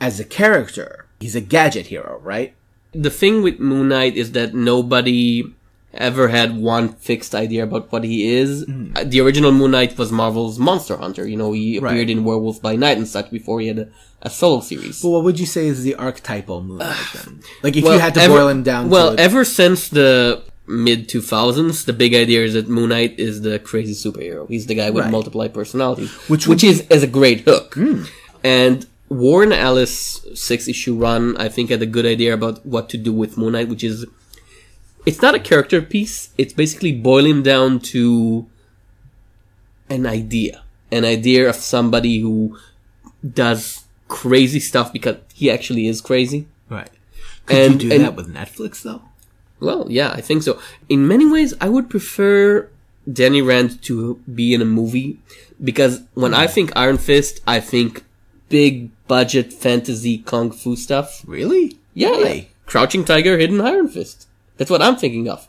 as 0.00 0.18
a 0.18 0.24
character, 0.24 1.06
he's 1.20 1.36
a 1.36 1.40
gadget 1.40 1.86
hero, 1.86 2.18
right? 2.22 2.54
The 2.92 3.10
thing 3.10 3.42
with 3.42 3.60
Moon 3.60 3.88
Knight 3.88 4.16
is 4.16 4.32
that 4.32 4.54
nobody 4.54 5.54
ever 5.94 6.28
had 6.28 6.56
one 6.56 6.88
fixed 6.88 7.34
idea 7.34 7.62
about 7.64 7.92
what 7.92 8.04
he 8.04 8.34
is. 8.34 8.64
Uh, 8.96 9.04
The 9.04 9.20
original 9.20 9.52
Moon 9.52 9.72
Knight 9.72 9.98
was 9.98 10.10
Marvel's 10.10 10.58
Monster 10.58 10.96
Hunter. 10.96 11.28
You 11.28 11.36
know, 11.36 11.52
he 11.52 11.76
appeared 11.76 11.92
Right. 12.08 12.10
in 12.10 12.24
Werewolf 12.24 12.62
by 12.62 12.76
Night 12.76 12.96
and 12.96 13.06
such 13.06 13.30
before 13.30 13.60
he 13.60 13.66
had 13.68 13.78
a, 13.78 13.88
a 14.22 14.30
solo 14.30 14.60
series. 14.60 15.02
Well, 15.02 15.12
what 15.14 15.24
would 15.24 15.38
you 15.38 15.46
say 15.46 15.66
is 15.66 15.82
the 15.82 15.94
archetypal 15.96 16.62
Moon 16.62 16.78
Knight 16.78 16.96
then? 17.14 17.40
Like 17.62 17.76
if 17.76 17.84
Well, 17.84 17.94
you 17.94 18.00
had 18.00 18.14
to 18.14 18.22
ever- 18.22 18.34
boil 18.34 18.48
him 18.48 18.62
down 18.62 18.88
well, 18.88 19.14
ever 19.18 19.44
since 19.44 19.88
the 19.88 20.42
mid 20.66 21.08
2000s, 21.08 21.84
the 21.84 21.92
big 21.92 22.14
idea 22.14 22.42
is 22.44 22.54
that 22.54 22.68
Moon 22.68 22.88
Knight 22.88 23.18
is 23.18 23.42
the 23.42 23.58
crazy 23.58 23.92
superhero. 23.94 24.48
He's 24.48 24.66
the 24.66 24.74
guy 24.74 24.88
with 24.90 25.04
Right. 25.04 25.10
multiple 25.10 25.46
personalities, 25.50 26.10
Which 26.28 26.46
which, 26.46 26.64
is 26.64 26.84
is 26.88 27.02
a 27.02 27.06
great 27.08 27.40
hook. 27.40 27.76
And 28.44 28.86
Warren 29.08 29.52
Ellis 29.52 30.24
six 30.34 30.68
issue 30.68 30.94
run, 30.96 31.36
I 31.36 31.48
think, 31.48 31.68
had 31.70 31.82
a 31.82 31.86
good 31.86 32.06
idea 32.06 32.32
about 32.32 32.64
what 32.64 32.88
to 32.90 32.96
do 32.96 33.12
with 33.12 33.36
Moon 33.36 33.52
Knight, 33.52 33.68
which 33.68 33.84
is 33.84 34.06
it's 35.06 35.22
not 35.22 35.34
a 35.34 35.40
character 35.40 35.82
piece. 35.82 36.30
It's 36.38 36.52
basically 36.52 36.92
boiling 36.92 37.42
down 37.42 37.80
to 37.94 38.46
an 39.88 40.06
idea, 40.06 40.62
an 40.90 41.04
idea 41.04 41.48
of 41.48 41.56
somebody 41.56 42.20
who 42.20 42.58
does 43.22 43.84
crazy 44.08 44.60
stuff 44.60 44.92
because 44.92 45.16
he 45.34 45.50
actually 45.50 45.86
is 45.86 46.00
crazy. 46.00 46.46
Right. 46.68 46.90
Could 47.46 47.56
And- 47.56 47.82
you 47.82 47.88
do 47.88 47.94
and- 47.94 48.04
that 48.04 48.16
with 48.16 48.32
Netflix 48.32 48.82
though? 48.82 49.02
Well, 49.60 49.86
yeah, 49.88 50.10
I 50.10 50.20
think 50.20 50.42
so. 50.42 50.58
In 50.88 51.06
many 51.06 51.24
ways, 51.24 51.54
I 51.60 51.68
would 51.68 51.88
prefer 51.88 52.68
Danny 53.10 53.40
Rand 53.40 53.80
to 53.82 54.20
be 54.32 54.54
in 54.54 54.60
a 54.60 54.64
movie 54.64 55.18
because 55.62 56.02
when 56.14 56.34
I 56.34 56.46
hmm. 56.46 56.52
think 56.52 56.72
Iron 56.74 56.98
Fist, 56.98 57.40
I 57.46 57.60
think 57.60 58.04
big 58.48 58.90
budget 59.06 59.52
fantasy 59.52 60.18
kung 60.18 60.50
fu 60.50 60.74
stuff. 60.74 61.22
Really? 61.26 61.78
Yeah, 61.94 62.10
Why? 62.10 62.32
yeah. 62.32 62.44
Crouching 62.66 63.04
Tiger, 63.04 63.38
Hidden 63.38 63.60
Iron 63.60 63.88
Fist. 63.88 64.26
That's 64.62 64.70
what 64.70 64.80
I'm 64.80 64.94
thinking 64.94 65.28
of. 65.28 65.48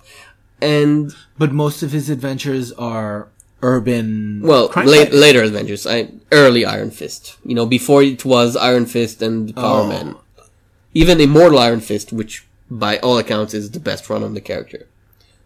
And 0.60 1.14
But 1.38 1.52
most 1.52 1.84
of 1.84 1.92
his 1.92 2.10
adventures 2.10 2.72
are 2.72 3.28
urban. 3.62 4.42
well, 4.42 4.70
fighting. 4.70 5.12
later 5.14 5.44
adventures. 5.44 5.86
I 5.86 6.10
early 6.32 6.66
Iron 6.66 6.90
Fist. 6.90 7.38
You 7.46 7.54
know, 7.54 7.68
before 7.68 8.02
it 8.02 8.26
was 8.26 8.56
Iron 8.56 8.88
Fist 8.88 9.22
and 9.22 9.56
Power 9.56 9.82
Oh. 9.82 9.88
Man. 9.88 10.16
Even 10.96 11.22
Immortal 11.22 11.60
Iron 11.60 11.80
Fist, 11.80 12.12
which 12.12 12.48
by 12.72 12.98
all 13.06 13.20
accounts 13.20 13.54
is 13.54 13.70
the 13.70 13.80
best 13.80 14.10
run 14.10 14.24
of 14.24 14.34
the 14.34 14.42
character, 14.42 14.88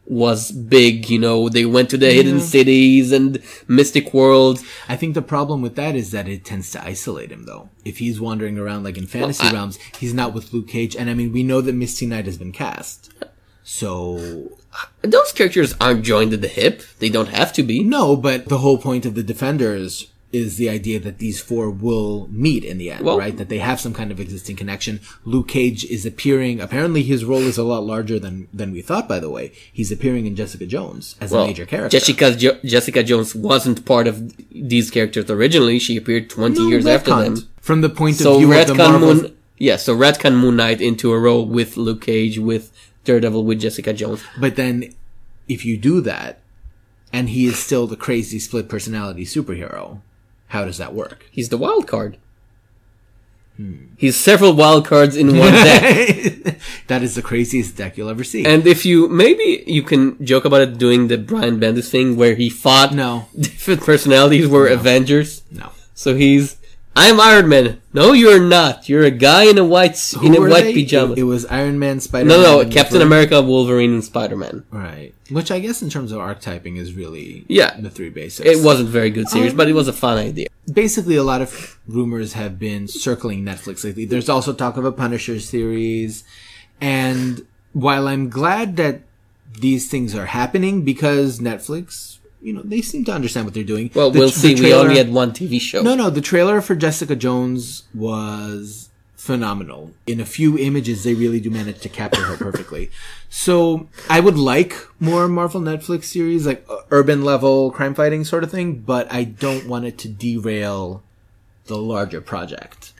was 0.06 0.50
big. 0.52 1.10
You 1.10 1.20
know, 1.20 1.50
they 1.50 1.66
went 1.66 1.90
to 1.90 1.98
the 1.98 2.14
hidden 2.14 2.40
cities 2.40 3.12
and 3.12 3.42
mystic 3.68 4.14
worlds. 4.14 4.64
I 4.88 4.96
think 4.96 5.14
the 5.14 5.22
problem 5.22 5.62
with 5.62 5.76
that 5.76 5.94
is 5.94 6.12
that 6.12 6.30
it 6.30 6.46
tends 6.46 6.72
to 6.72 6.82
isolate 6.86 7.32
him, 7.34 7.44
though. 7.46 7.68
If 7.84 7.98
he's 7.98 8.22
wandering 8.22 8.58
around 8.58 8.84
like 8.86 8.98
in 8.98 9.08
fantasy 9.08 9.44
I- 9.48 9.52
realms, 9.52 9.78
he's 10.00 10.14
not 10.14 10.34
with 10.34 10.54
Luke 10.54 10.70
Cage, 10.70 10.96
and 10.96 11.10
I 11.10 11.14
mean, 11.14 11.34
we 11.34 11.44
know 11.44 11.60
that 11.60 11.76
Misty 11.76 12.06
Knight 12.06 12.26
has 12.28 12.38
been 12.38 12.54
cast. 12.54 13.10
So 13.72 14.58
Those 15.02 15.34
characters 15.34 15.76
aren't 15.82 16.04
joined 16.06 16.32
at 16.34 16.40
the 16.42 16.48
hip. 16.48 16.82
They 17.00 17.10
don't 17.10 17.28
have 17.30 17.52
to 17.54 17.64
be. 17.64 17.84
no, 17.84 18.16
but 18.16 18.48
the 18.48 18.60
whole 18.60 18.78
point 18.78 19.06
of 19.06 19.14
the 19.14 19.24
Defenders 19.24 20.08
is 20.32 20.56
the 20.56 20.70
idea 20.70 21.00
that 21.02 21.18
these 21.20 21.40
four 21.42 21.70
will 21.70 22.30
meet 22.32 22.64
in 22.64 22.78
the 22.78 22.92
end, 22.92 23.04
Well- 23.04 23.18
right? 23.18 23.36
That 23.38 23.50
they 23.50 23.58
have 23.60 23.80
some 23.82 23.94
kind 23.94 24.10
of 24.12 24.20
existing 24.22 24.56
connection. 24.56 25.02
Luke 25.26 25.50
Cage 25.50 25.84
is 25.86 26.06
appearing. 26.06 26.62
Apparently, 26.62 27.04
his 27.04 27.26
role 27.26 27.42
is 27.52 27.58
a 27.58 27.64
lot 27.64 27.84
larger 27.86 28.18
than 28.20 28.48
than 28.54 28.72
we 28.72 28.82
thought. 28.82 29.08
By 29.10 29.20
the 29.20 29.30
way, 29.30 29.52
he's 29.80 29.92
appearing 29.92 30.26
in 30.28 30.34
Jessica 30.36 30.66
Jones 30.66 31.16
as 31.20 31.34
a 31.34 31.46
major 31.46 31.66
character. 31.66 31.98
Jessica 32.00 32.28
jo- 32.36 32.58
Jessica 32.64 33.04
Jones 33.04 33.36
wasn't 33.36 33.84
part 33.86 34.08
of 34.08 34.16
these 34.74 34.90
characters 34.96 35.30
originally. 35.30 35.78
She 35.80 35.98
appeared 35.98 36.30
20 36.30 36.60
No, 36.62 36.68
years 36.70 36.86
after 36.86 37.12
them. 37.24 37.36
From 37.62 37.82
the 37.82 37.90
point 37.90 38.16
So 38.16 38.34
of 38.36 38.40
view 38.40 38.54
of 38.54 38.68
the 38.68 38.76
Marvel, 38.76 39.14
Moon, 39.16 39.34
yeah. 39.58 39.76
So 39.78 39.92
retcon 40.06 40.36
Moon 40.44 40.56
Knight 40.56 40.80
into 40.82 41.12
a 41.12 41.20
role 41.20 41.46
with 41.58 41.76
Luke 41.78 42.02
Cage, 42.12 42.38
with 42.52 42.66
Daredevil, 43.08 43.44
with 43.44 43.60
Jessica 43.62 43.94
Jones. 43.94 44.22
But 44.40 44.56
then, 44.56 44.94
if 45.48 45.66
you 45.66 45.78
do 45.78 46.02
that, 46.02 46.40
and 47.12 47.30
he 47.30 47.46
is 47.48 47.58
still 47.58 47.88
the 47.88 47.96
crazy 47.96 48.38
split 48.38 48.68
personality 48.70 49.26
superhero, 49.26 50.02
how 50.50 50.66
does 50.66 50.78
that 50.78 50.94
work? 50.94 51.26
He's 51.32 51.50
the 51.50 51.58
wild 51.58 51.88
card. 51.88 52.18
Hmm. 53.56 53.88
He's 53.98 54.16
several 54.16 54.54
wild 54.54 54.86
cards 54.86 55.16
in 55.16 55.36
one 55.38 55.52
deck. 55.52 56.58
that 56.88 57.02
is 57.02 57.16
the 57.16 57.24
craziest 57.24 57.76
deck 57.76 57.98
you'll 57.98 58.10
ever 58.10 58.24
see. 58.24 58.46
and 58.46 58.68
if 58.68 58.86
you 58.86 59.08
maybe 59.10 59.64
you 59.66 59.82
can 59.82 60.24
joke 60.24 60.46
about 60.46 60.62
it 60.62 60.78
doing 60.78 61.08
the 61.08 61.18
Brian 61.18 61.60
Bendis 61.60 61.90
thing 61.90 62.16
where 62.18 62.36
he 62.36 62.50
fought 62.52 62.94
no, 62.94 63.30
different 63.40 63.82
personalities 63.82 64.48
were 64.48 64.68
Avengers. 64.68 65.42
no. 65.52 65.72
So 65.96 66.14
he's 66.14 66.58
I'm 67.00 67.20
Iron 67.20 67.48
Man. 67.48 67.80
No, 67.94 68.12
you're 68.14 68.40
not. 68.44 68.90
You're 68.90 69.04
a 69.04 69.12
guy 69.12 69.44
in 69.44 69.60
a 69.60 69.64
white 69.64 69.92
s- 69.92 70.16
in 70.20 70.36
a 70.36 70.42
white 70.42 70.64
they? 70.64 70.74
pajama. 70.74 71.14
It, 71.14 71.20
it 71.20 71.24
was 71.24 71.46
Iron 71.46 71.78
Man, 71.78 72.00
Spider. 72.00 72.28
No, 72.28 72.42
no, 72.64 72.70
Captain 72.70 73.02
America, 73.04 73.40
Wolverine, 73.40 73.94
and 73.94 74.04
Spider 74.04 74.36
Man. 74.36 74.64
Right. 74.72 75.14
Which 75.30 75.52
I 75.52 75.60
guess 75.60 75.84
in 75.84 75.92
terms 75.92 76.12
of 76.12 76.20
archetyping 76.20 76.78
is 76.78 76.94
really 76.94 77.46
Yeah. 77.48 77.80
the 77.80 77.92
three 77.92 78.10
basics. 78.10 78.50
It 78.50 78.64
wasn't 78.66 78.90
a 78.90 78.92
very 78.92 79.12
good 79.12 79.28
series, 79.30 79.54
but 79.54 79.68
it 79.70 79.74
was 79.74 79.88
a 79.88 79.94
fun 79.94 80.18
idea. 80.18 80.48
basically 80.74 81.16
a 81.16 81.24
lot 81.24 81.42
of 81.42 81.78
rumors 81.88 82.34
have 82.34 82.58
been 82.58 82.88
circling 82.88 83.44
Netflix 83.46 83.84
lately. 83.84 84.06
There's 84.06 84.28
also 84.28 84.52
talk 84.52 84.76
of 84.76 84.84
a 84.84 84.92
Punisher 84.92 85.40
series, 85.40 86.24
and 86.82 87.46
while 87.74 88.08
I'm 88.08 88.28
glad 88.30 88.76
that 88.78 89.02
these 89.62 89.88
things 89.90 90.14
are 90.16 90.26
happening 90.26 90.82
because 90.84 91.40
Netflix, 91.40 92.17
you 92.48 92.54
know, 92.56 92.62
they 92.74 92.82
seem 92.92 93.04
to 93.10 93.14
understand 93.20 93.44
what 93.46 93.54
they're 93.56 93.72
doing. 93.76 93.88
Well, 93.94 94.10
The- 94.12 94.20
we'll 94.20 94.30
see. 94.44 94.56
we 94.56 94.74
only 94.74 94.98
had 95.02 95.12
one 95.12 95.32
TV 95.40 95.60
show. 95.70 95.82
no, 95.88 95.94
no. 95.96 96.10
The 96.10 96.22
trailer 96.32 96.58
for 96.68 96.76
Jessica 96.86 97.16
Jones 97.26 97.84
was 97.94 98.90
phenomenal. 99.28 99.92
In 100.14 100.20
a 100.22 100.26
few 100.38 100.58
images, 100.58 101.04
they 101.04 101.14
really 101.14 101.42
do 101.46 101.50
manage 101.50 101.80
to 101.82 101.90
capture 101.90 102.24
her 102.30 102.38
perfectly. 102.38 102.90
So 103.30 103.90
I 104.10 104.22
would 104.22 104.38
like 104.38 104.74
more 105.02 105.28
Marvel 105.28 105.60
Netflix 105.60 106.06
series, 106.06 106.48
like 106.48 106.66
uh, 106.70 106.78
urban 106.92 107.26
level 107.26 107.72
crime 107.72 107.94
fighting 107.94 108.24
sort 108.24 108.44
of 108.46 108.50
thing, 108.50 108.68
but 108.94 109.06
I 109.12 109.26
don't 109.26 109.68
want 109.68 109.84
it 109.84 109.98
to 110.04 110.08
derail 110.08 111.04
the 111.66 111.76
larger 111.76 112.22
project. 112.22 112.94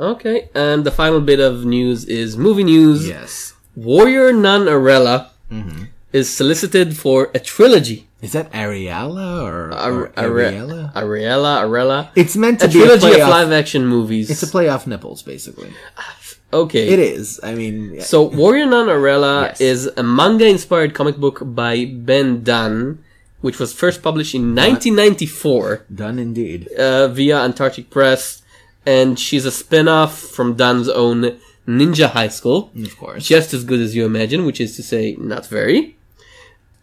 Okay, 0.00 0.48
and 0.54 0.84
the 0.86 0.90
final 0.90 1.20
bit 1.20 1.38
of 1.38 1.66
news 1.66 2.06
is 2.06 2.38
movie 2.38 2.64
news. 2.64 3.06
Yes. 3.06 3.52
Warrior 3.76 4.32
Nun 4.32 4.62
Areala 4.66 5.28
Mm-hmm. 5.52 5.84
is 6.14 6.26
solicited 6.34 6.96
for 6.96 7.30
a 7.34 7.38
trilogy. 7.38 8.07
Is 8.20 8.32
that 8.32 8.50
Ariella 8.52 9.42
or, 9.44 9.68
or 9.72 10.08
Ariella? 10.16 10.92
Ariella, 10.94 11.62
Arella. 11.62 12.10
It's 12.16 12.36
meant 12.36 12.58
to 12.60 12.66
A 12.66 12.68
be 12.68 12.82
a 12.82 12.86
trilogy 12.86 13.20
of 13.20 13.28
live 13.28 13.52
action 13.52 13.86
movies. 13.86 14.28
It's 14.30 14.42
a 14.42 14.48
play 14.48 14.68
off 14.68 14.86
nipples, 14.88 15.22
basically. 15.22 15.70
okay. 16.52 16.88
It 16.88 16.98
is. 16.98 17.38
I 17.44 17.54
mean, 17.54 18.00
So 18.00 18.22
Warrior 18.24 18.66
Nun 18.66 18.88
Areala 18.88 19.46
Yes. 19.48 19.60
is 19.60 19.86
a 19.96 20.02
manga-inspired 20.02 20.94
comic 20.94 21.16
book 21.18 21.40
by 21.44 21.84
Ben 21.84 22.42
Dunn, 22.42 23.04
which 23.40 23.60
was 23.60 23.72
first 23.72 24.02
published 24.02 24.34
in 24.34 24.52
1994 24.56 25.84
done 25.94 26.18
indeed. 26.18 26.66
uh, 26.72 27.06
via 27.08 27.38
Antarctic 27.38 27.88
Press, 27.88 28.42
and 28.84 29.16
she's 29.16 29.44
a 29.46 29.52
spin-off 29.52 30.18
from 30.18 30.54
Dunn's 30.56 30.88
own 30.88 31.38
Ninja 31.68 32.10
High 32.10 32.28
School. 32.28 32.72
Of 32.82 32.96
course. 32.98 33.24
just 33.24 33.54
as 33.54 33.62
good 33.62 33.78
as 33.78 33.94
you 33.94 34.04
imagine, 34.04 34.44
which 34.44 34.60
is 34.60 34.74
to 34.74 34.82
say, 34.82 35.14
not 35.20 35.46
very. 35.46 35.96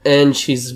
And 0.05 0.37
she's 0.37 0.75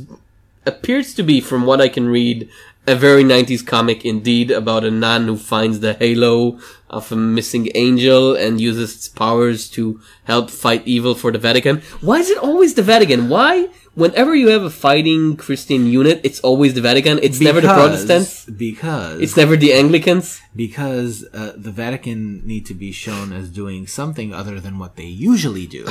appears 0.65 1.13
to 1.15 1.23
be, 1.23 1.41
from 1.41 1.65
what 1.65 1.81
I 1.81 1.89
can 1.89 2.07
read, 2.07 2.49
a 2.87 2.95
very 2.95 3.23
90s 3.23 3.65
comic 3.65 4.03
indeed 4.05 4.49
about 4.49 4.83
a 4.83 4.89
nun 4.91 5.25
who 5.25 5.37
finds 5.37 5.79
the 5.79 5.93
halo 5.93 6.59
of 6.89 7.11
a 7.11 7.15
missing 7.15 7.69
angel 7.75 8.35
and 8.35 8.59
uses 8.59 8.95
its 8.95 9.07
powers 9.07 9.69
to 9.71 9.99
help 10.23 10.49
fight 10.49 10.81
evil 10.87 11.13
for 11.13 11.31
the 11.31 11.37
Vatican. 11.37 11.81
Why 12.01 12.17
is 12.19 12.29
it 12.29 12.37
always 12.39 12.73
the 12.73 12.81
Vatican? 12.81 13.29
Why? 13.29 13.69
Whenever 13.95 14.33
you 14.33 14.47
have 14.47 14.63
a 14.63 14.69
fighting 14.69 15.35
Christian 15.35 15.85
unit, 15.85 16.21
it's 16.23 16.39
always 16.39 16.73
the 16.73 16.81
Vatican. 16.81 17.19
It's 17.21 17.39
never 17.41 17.59
the 17.61 17.67
Protestants. 17.67 18.45
Because 18.45 19.19
It's 19.21 19.35
never 19.37 19.55
the 19.57 19.73
Anglicans. 19.73 20.39
because 20.55 21.25
uh, 21.33 21.53
the 21.57 21.71
Vatican 21.71 22.41
need 22.47 22.65
to 22.67 22.73
be 22.73 22.91
shown 22.91 23.33
as 23.33 23.49
doing 23.49 23.85
something 23.87 24.33
other 24.33 24.59
than 24.59 24.79
what 24.79 24.95
they 24.95 25.05
usually 25.05 25.67
do. 25.67 25.85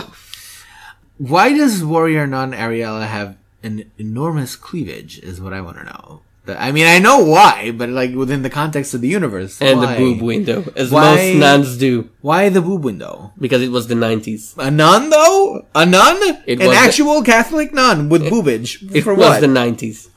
Why 1.19 1.53
does 1.53 1.85
warrior 1.85 2.27
Nun 2.27 2.53
Ariella 2.53 3.07
have 3.07 3.37
an 3.63 3.91
enormous 3.99 4.57
cleavage? 4.57 5.19
Is 5.21 5.41
what 5.41 5.53
I 5.53 5.61
want 5.61 5.79
to 5.79 5.85
know. 5.85 6.23
I 6.49 6.73
mean, 6.73 6.87
I 6.87 6.99
know 6.99 7.19
why, 7.19 7.73
but 7.73 7.91
like 7.91 8.15
within 8.15 8.41
the 8.41 8.49
context 8.49 8.95
of 8.95 9.03
the 9.03 9.09
universe, 9.09 9.61
And 9.61 9.81
why? 9.81 9.93
the 9.93 9.99
boob 9.99 10.23
window, 10.23 10.65
as 10.77 10.91
Why- 10.91 11.15
most 11.15 11.37
nuns 11.37 11.77
do, 11.77 12.09
Why 12.23 12.49
the 12.49 12.63
boob 12.63 12.85
window? 12.85 13.33
because 13.39 13.61
it 13.61 13.71
was 13.71 13.89
the 13.89 13.95
90s. 13.95 14.55
A 14.57 14.71
nun, 14.71 15.11
though? 15.11 15.67
A 15.75 15.85
nun? 15.85 16.17
It 16.47 16.59
An 16.61 16.69
was 16.69 16.77
the- 16.77 16.83
actual 16.83 17.23
Catholic 17.23 17.75
nun 17.75 18.09
with 18.09 18.23
boobage? 18.23 18.79
It 18.95 19.03
For 19.03 19.13
was 19.15 19.29
what? 19.29 19.41
the 19.43 19.47
90s. 19.47 20.09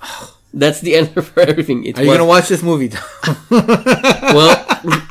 That's 0.54 0.80
the 0.80 0.96
answer 0.96 1.22
for 1.28 1.42
everything. 1.42 1.84
It 1.86 1.98
Are 2.00 2.04
you 2.04 2.12
gonna 2.12 2.24
watch 2.26 2.48
this 2.48 2.64
movie? 2.64 2.92
Well, 3.52 4.56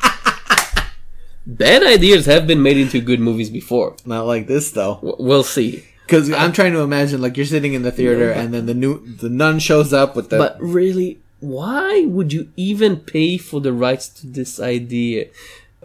bad 1.45 1.83
ideas 1.83 2.25
have 2.25 2.47
been 2.47 2.61
made 2.63 2.77
into 2.77 2.99
good 3.01 3.19
movies 3.19 3.49
before. 3.49 3.95
Not 4.05 4.25
like 4.25 4.47
this, 4.47 4.71
though. 4.71 4.99
We'll 5.19 5.43
see. 5.43 5.85
Because 6.11 6.29
uh, 6.29 6.35
I'm 6.35 6.51
trying 6.51 6.73
to 6.73 6.81
imagine, 6.81 7.21
like 7.21 7.37
you're 7.37 7.45
sitting 7.45 7.73
in 7.73 7.83
the 7.83 7.91
theater, 7.91 8.29
and 8.29 8.53
then 8.53 8.65
the 8.65 8.73
new 8.73 8.99
the 8.99 9.29
nun 9.29 9.59
shows 9.59 9.93
up 9.93 10.13
with 10.13 10.29
the. 10.29 10.37
But 10.37 10.57
really, 10.59 11.21
why 11.39 12.03
would 12.05 12.33
you 12.33 12.51
even 12.57 12.97
pay 12.97 13.37
for 13.37 13.61
the 13.61 13.71
rights 13.71 14.09
to 14.19 14.27
this 14.27 14.59
idea? 14.59 15.27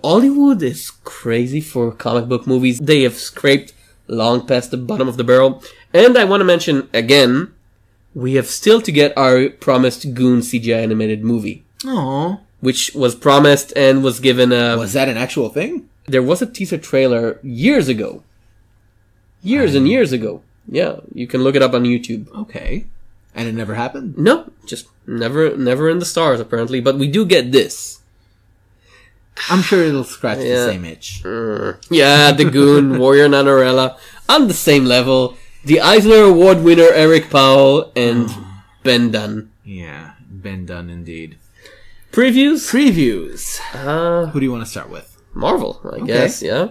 Hollywood 0.02 0.60
is 0.62 0.90
crazy 1.04 1.60
for 1.60 1.92
comic 1.92 2.28
book 2.28 2.44
movies. 2.44 2.80
They 2.80 3.02
have 3.02 3.14
scraped 3.14 3.72
long 4.08 4.44
past 4.46 4.72
the 4.72 4.76
bottom 4.76 5.06
of 5.06 5.16
the 5.16 5.22
barrel. 5.22 5.62
And 5.94 6.18
I 6.18 6.24
want 6.24 6.40
to 6.40 6.44
mention 6.44 6.90
again, 6.92 7.54
we 8.12 8.34
have 8.34 8.48
still 8.48 8.80
to 8.82 8.90
get 8.90 9.16
our 9.16 9.48
promised 9.48 10.12
Goon 10.12 10.40
CGI 10.40 10.82
animated 10.82 11.22
movie, 11.22 11.64
Aw. 11.86 12.40
which 12.58 12.92
was 12.96 13.14
promised 13.14 13.72
and 13.76 14.02
was 14.02 14.18
given 14.18 14.50
a 14.50 14.76
was 14.76 14.92
that 14.94 15.08
an 15.08 15.16
actual 15.16 15.50
thing? 15.50 15.88
there 16.08 16.22
was 16.22 16.40
a 16.42 16.46
teaser 16.46 16.78
trailer 16.78 17.38
years 17.42 17.88
ago. 17.88 18.22
Years 19.46 19.74
and 19.74 19.86
years 19.88 20.10
ago. 20.12 20.42
Yeah, 20.68 20.96
you 21.14 21.26
can 21.26 21.42
look 21.44 21.54
it 21.54 21.62
up 21.62 21.74
on 21.74 21.84
YouTube. 21.84 22.26
Okay. 22.34 22.86
And 23.34 23.46
it 23.48 23.52
never 23.54 23.74
happened? 23.74 24.16
No, 24.18 24.50
just 24.66 24.88
never, 25.06 25.56
never 25.56 25.88
in 25.88 25.98
the 26.00 26.04
stars 26.14 26.40
apparently. 26.40 26.80
But 26.80 26.96
we 26.98 27.06
do 27.06 27.24
get 27.24 27.52
this. 27.52 28.00
I'm 29.50 29.62
sure 29.62 29.82
it'll 29.84 30.04
scratch 30.04 30.38
Yeah. 30.38 30.64
the 30.66 30.72
same 30.72 30.84
itch. 30.84 31.20
Yeah, 31.90 32.32
the 32.32 32.48
Goon, 32.50 32.98
Warrior 33.02 33.28
Nanarella, 33.28 33.98
on 34.28 34.48
the 34.48 34.54
same 34.54 34.84
level. 34.86 35.36
The 35.64 35.80
Eisner 35.80 36.22
Award 36.32 36.62
winner 36.62 36.88
Eric 36.94 37.28
Powell 37.30 37.92
and 37.94 38.28
Ben 38.82 39.10
Dunn. 39.10 39.50
Yeah. 39.64 40.12
Ben 40.30 40.64
Dunn 40.64 40.88
indeed. 40.90 41.36
Previews? 42.12 42.70
Previews. 42.72 43.60
Uh, 43.74 44.26
Who 44.30 44.40
do 44.40 44.46
you 44.46 44.52
want 44.52 44.64
to 44.64 44.70
start 44.70 44.88
with? 44.90 45.12
Marvel, 45.34 45.80
I 45.92 46.00
guess, 46.00 46.40
yeah. 46.42 46.68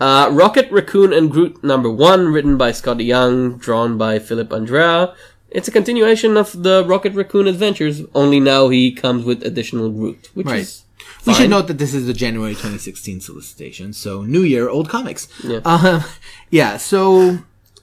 Uh, 0.00 0.28
Rocket, 0.32 0.70
Raccoon, 0.72 1.12
and 1.12 1.30
Groot 1.30 1.62
number 1.62 1.90
one, 1.90 2.28
written 2.32 2.56
by 2.56 2.70
Skottie 2.72 3.04
Young, 3.06 3.58
drawn 3.58 3.98
by 3.98 4.18
Filipe 4.18 4.52
Andrade. 4.52 5.10
It's 5.50 5.68
a 5.68 5.70
continuation 5.72 6.36
of 6.36 6.62
the 6.62 6.84
Rocket 6.86 7.12
Raccoon 7.14 7.46
adventures, 7.46 8.02
only 8.14 8.40
now 8.40 8.68
he 8.68 8.92
comes 8.92 9.24
with 9.24 9.42
additional 9.42 9.90
Groot, 9.90 10.30
which 10.34 10.46
Right. 10.46 10.60
is 10.60 10.84
We 11.26 11.34
should 11.34 11.50
note 11.50 11.66
that 11.68 11.76
this 11.78 11.92
is 11.92 12.06
the 12.06 12.14
January 12.14 12.52
2016 12.54 13.20
solicitation, 13.20 13.92
so 13.92 14.22
New 14.22 14.40
Year, 14.42 14.68
old 14.70 14.88
comics. 14.88 15.28
Yeah. 15.44 15.60
Um, 15.64 16.02
yeah. 16.50 16.76
So, 16.78 17.40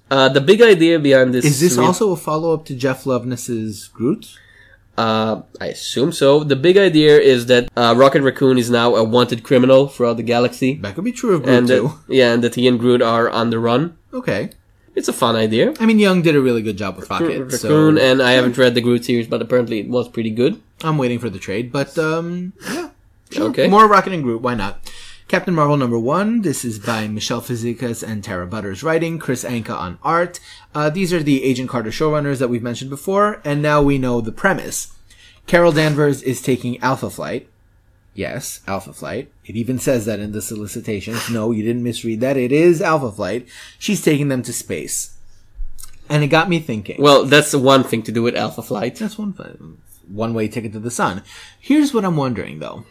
Uh, 0.09 0.30
the 0.30 0.39
big 0.39 0.61
idea 0.61 0.97
behind 0.97 1.34
this 1.34 1.43
is 1.43 1.59
this 1.59 1.78
also 1.78 2.11
a 2.13 2.15
follow 2.15 2.53
up 2.53 2.63
to 2.65 2.74
Jeff 2.74 3.03
Loveness's 3.05 3.89
Groot? 3.93 4.38
Uh, 4.98 5.41
I 5.62 5.68
assume 5.68 6.12
so. 6.12 6.43
The 6.43 6.56
big 6.56 6.76
idea 6.78 7.20
is 7.20 7.45
that 7.48 7.70
uh, 7.78 7.93
Rocket 7.95 8.24
Raccoon 8.24 8.58
is 8.58 8.70
now 8.70 8.95
a 8.95 9.04
wanted 9.04 9.43
criminal 9.43 9.88
throughout 9.88 10.18
the 10.18 10.24
galaxy, 10.24 10.76
That 10.82 10.95
could 10.95 11.04
be 11.06 11.12
true 11.12 11.36
of 11.36 11.43
Groot 11.43 11.56
and 11.56 11.68
too. 11.68 11.91
yeah, 12.08 12.34
and 12.34 12.43
that 12.43 12.56
he 12.56 12.68
and 12.68 12.80
Groot 12.80 13.02
are 13.02 13.30
on 13.30 13.50
the 13.52 13.60
run. 13.60 13.98
Okay. 14.12 14.50
It's 14.95 15.08
a 15.08 15.14
fun 15.14 15.36
idea. 15.36 15.76
I 15.80 15.86
mean, 15.86 16.00
Young 16.00 16.24
did 16.24 16.36
a 16.36 16.41
really 16.41 16.64
good 16.64 16.76
job 16.78 16.98
with 16.98 17.08
Rocket, 17.12 17.52
so 17.52 17.68
Raccoon, 17.70 18.00
and 18.00 18.20
I 18.20 18.32
haven't 18.32 18.58
read 18.58 18.74
the 18.74 18.82
Groot 18.82 19.06
series, 19.06 19.28
but 19.28 19.39
apparently 19.43 19.80
it 19.82 19.88
was 19.88 20.10
pretty 20.10 20.32
good. 20.32 20.60
I'm 20.84 20.98
waiting 20.98 21.20
for 21.20 21.30
the 21.30 21.38
trade. 21.38 21.72
But 21.72 21.95
um, 22.00 22.54
yeah, 22.72 22.89
sure. 23.30 23.50
Okay. 23.50 23.68
More 23.68 23.88
Rocket 23.88 24.14
and 24.14 24.24
Groot. 24.24 24.41
Why 24.41 24.56
not? 24.56 24.80
Captain 25.28 25.53
Marvel 25.53 25.75
number 25.75 25.99
one. 25.99 26.41
This 26.41 26.63
is 26.63 26.80
by 26.80 27.05
Michele 27.09 27.41
Fazekas 27.41 28.01
and 28.01 28.23
Tara 28.23 28.47
Butters 28.47 28.82
writing. 28.82 29.19
Kris 29.19 29.43
Anka 29.43 29.78
on 29.78 29.99
art. 30.01 30.39
Uh, 30.73 30.89
these 30.89 31.11
are 31.11 31.21
the 31.21 31.43
Agent 31.43 31.69
Carter 31.69 31.89
showrunners 31.89 32.39
that 32.39 32.47
we've 32.47 32.63
mentioned 32.63 32.89
before, 32.89 33.41
and 33.43 33.61
now 33.61 33.82
we 33.82 33.97
know 33.97 34.21
the 34.21 34.32
premise. 34.32 34.95
Carol 35.45 35.73
Danvers 35.73 36.21
is 36.21 36.41
taking 36.41 36.80
Alpha 36.80 37.09
Flight. 37.09 37.49
Yes, 38.13 38.61
Alpha 38.67 38.93
Flight. 38.93 39.30
It 39.43 39.57
even 39.57 39.80
says 39.80 40.05
that 40.05 40.21
in 40.21 40.32
the 40.32 40.41
solicitations. 40.41 41.30
No, 41.30 41.51
you 41.51 41.61
didn't 41.61 41.84
misread 41.84 42.21
that. 42.21 42.38
It 42.38 42.53
is 42.53 42.82
Alpha 42.82 43.11
Flight. 43.11 43.49
She's 43.78 44.01
taking 44.01 44.30
them 44.30 44.43
to 44.43 44.53
space. 44.53 45.17
And 46.07 46.23
it 46.23 46.28
got 46.28 46.47
me 46.47 46.59
thinking. 46.59 47.01
Well, 47.01 47.25
that's 47.25 47.51
the 47.51 47.59
one 47.59 47.84
thing 47.84 48.01
to 48.03 48.13
do 48.13 48.23
with 48.23 48.38
Alpha 48.38 48.61
Flight. 48.61 48.95
That's 48.95 49.17
one 49.17 49.34
one 50.07 50.34
way 50.34 50.47
ticket 50.47 50.71
to 50.71 50.80
the 50.80 50.89
sun. 50.89 51.21
Here's 51.59 51.93
what 51.93 52.05
I'm 52.05 52.15
wondering 52.15 52.59
though. 52.59 52.86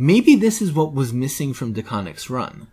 Maybe 0.00 0.36
this 0.36 0.62
is 0.62 0.72
what 0.72 0.94
was 0.94 1.12
missing 1.12 1.52
from 1.52 1.74
DeConnick's 1.74 2.30
run. 2.30 2.68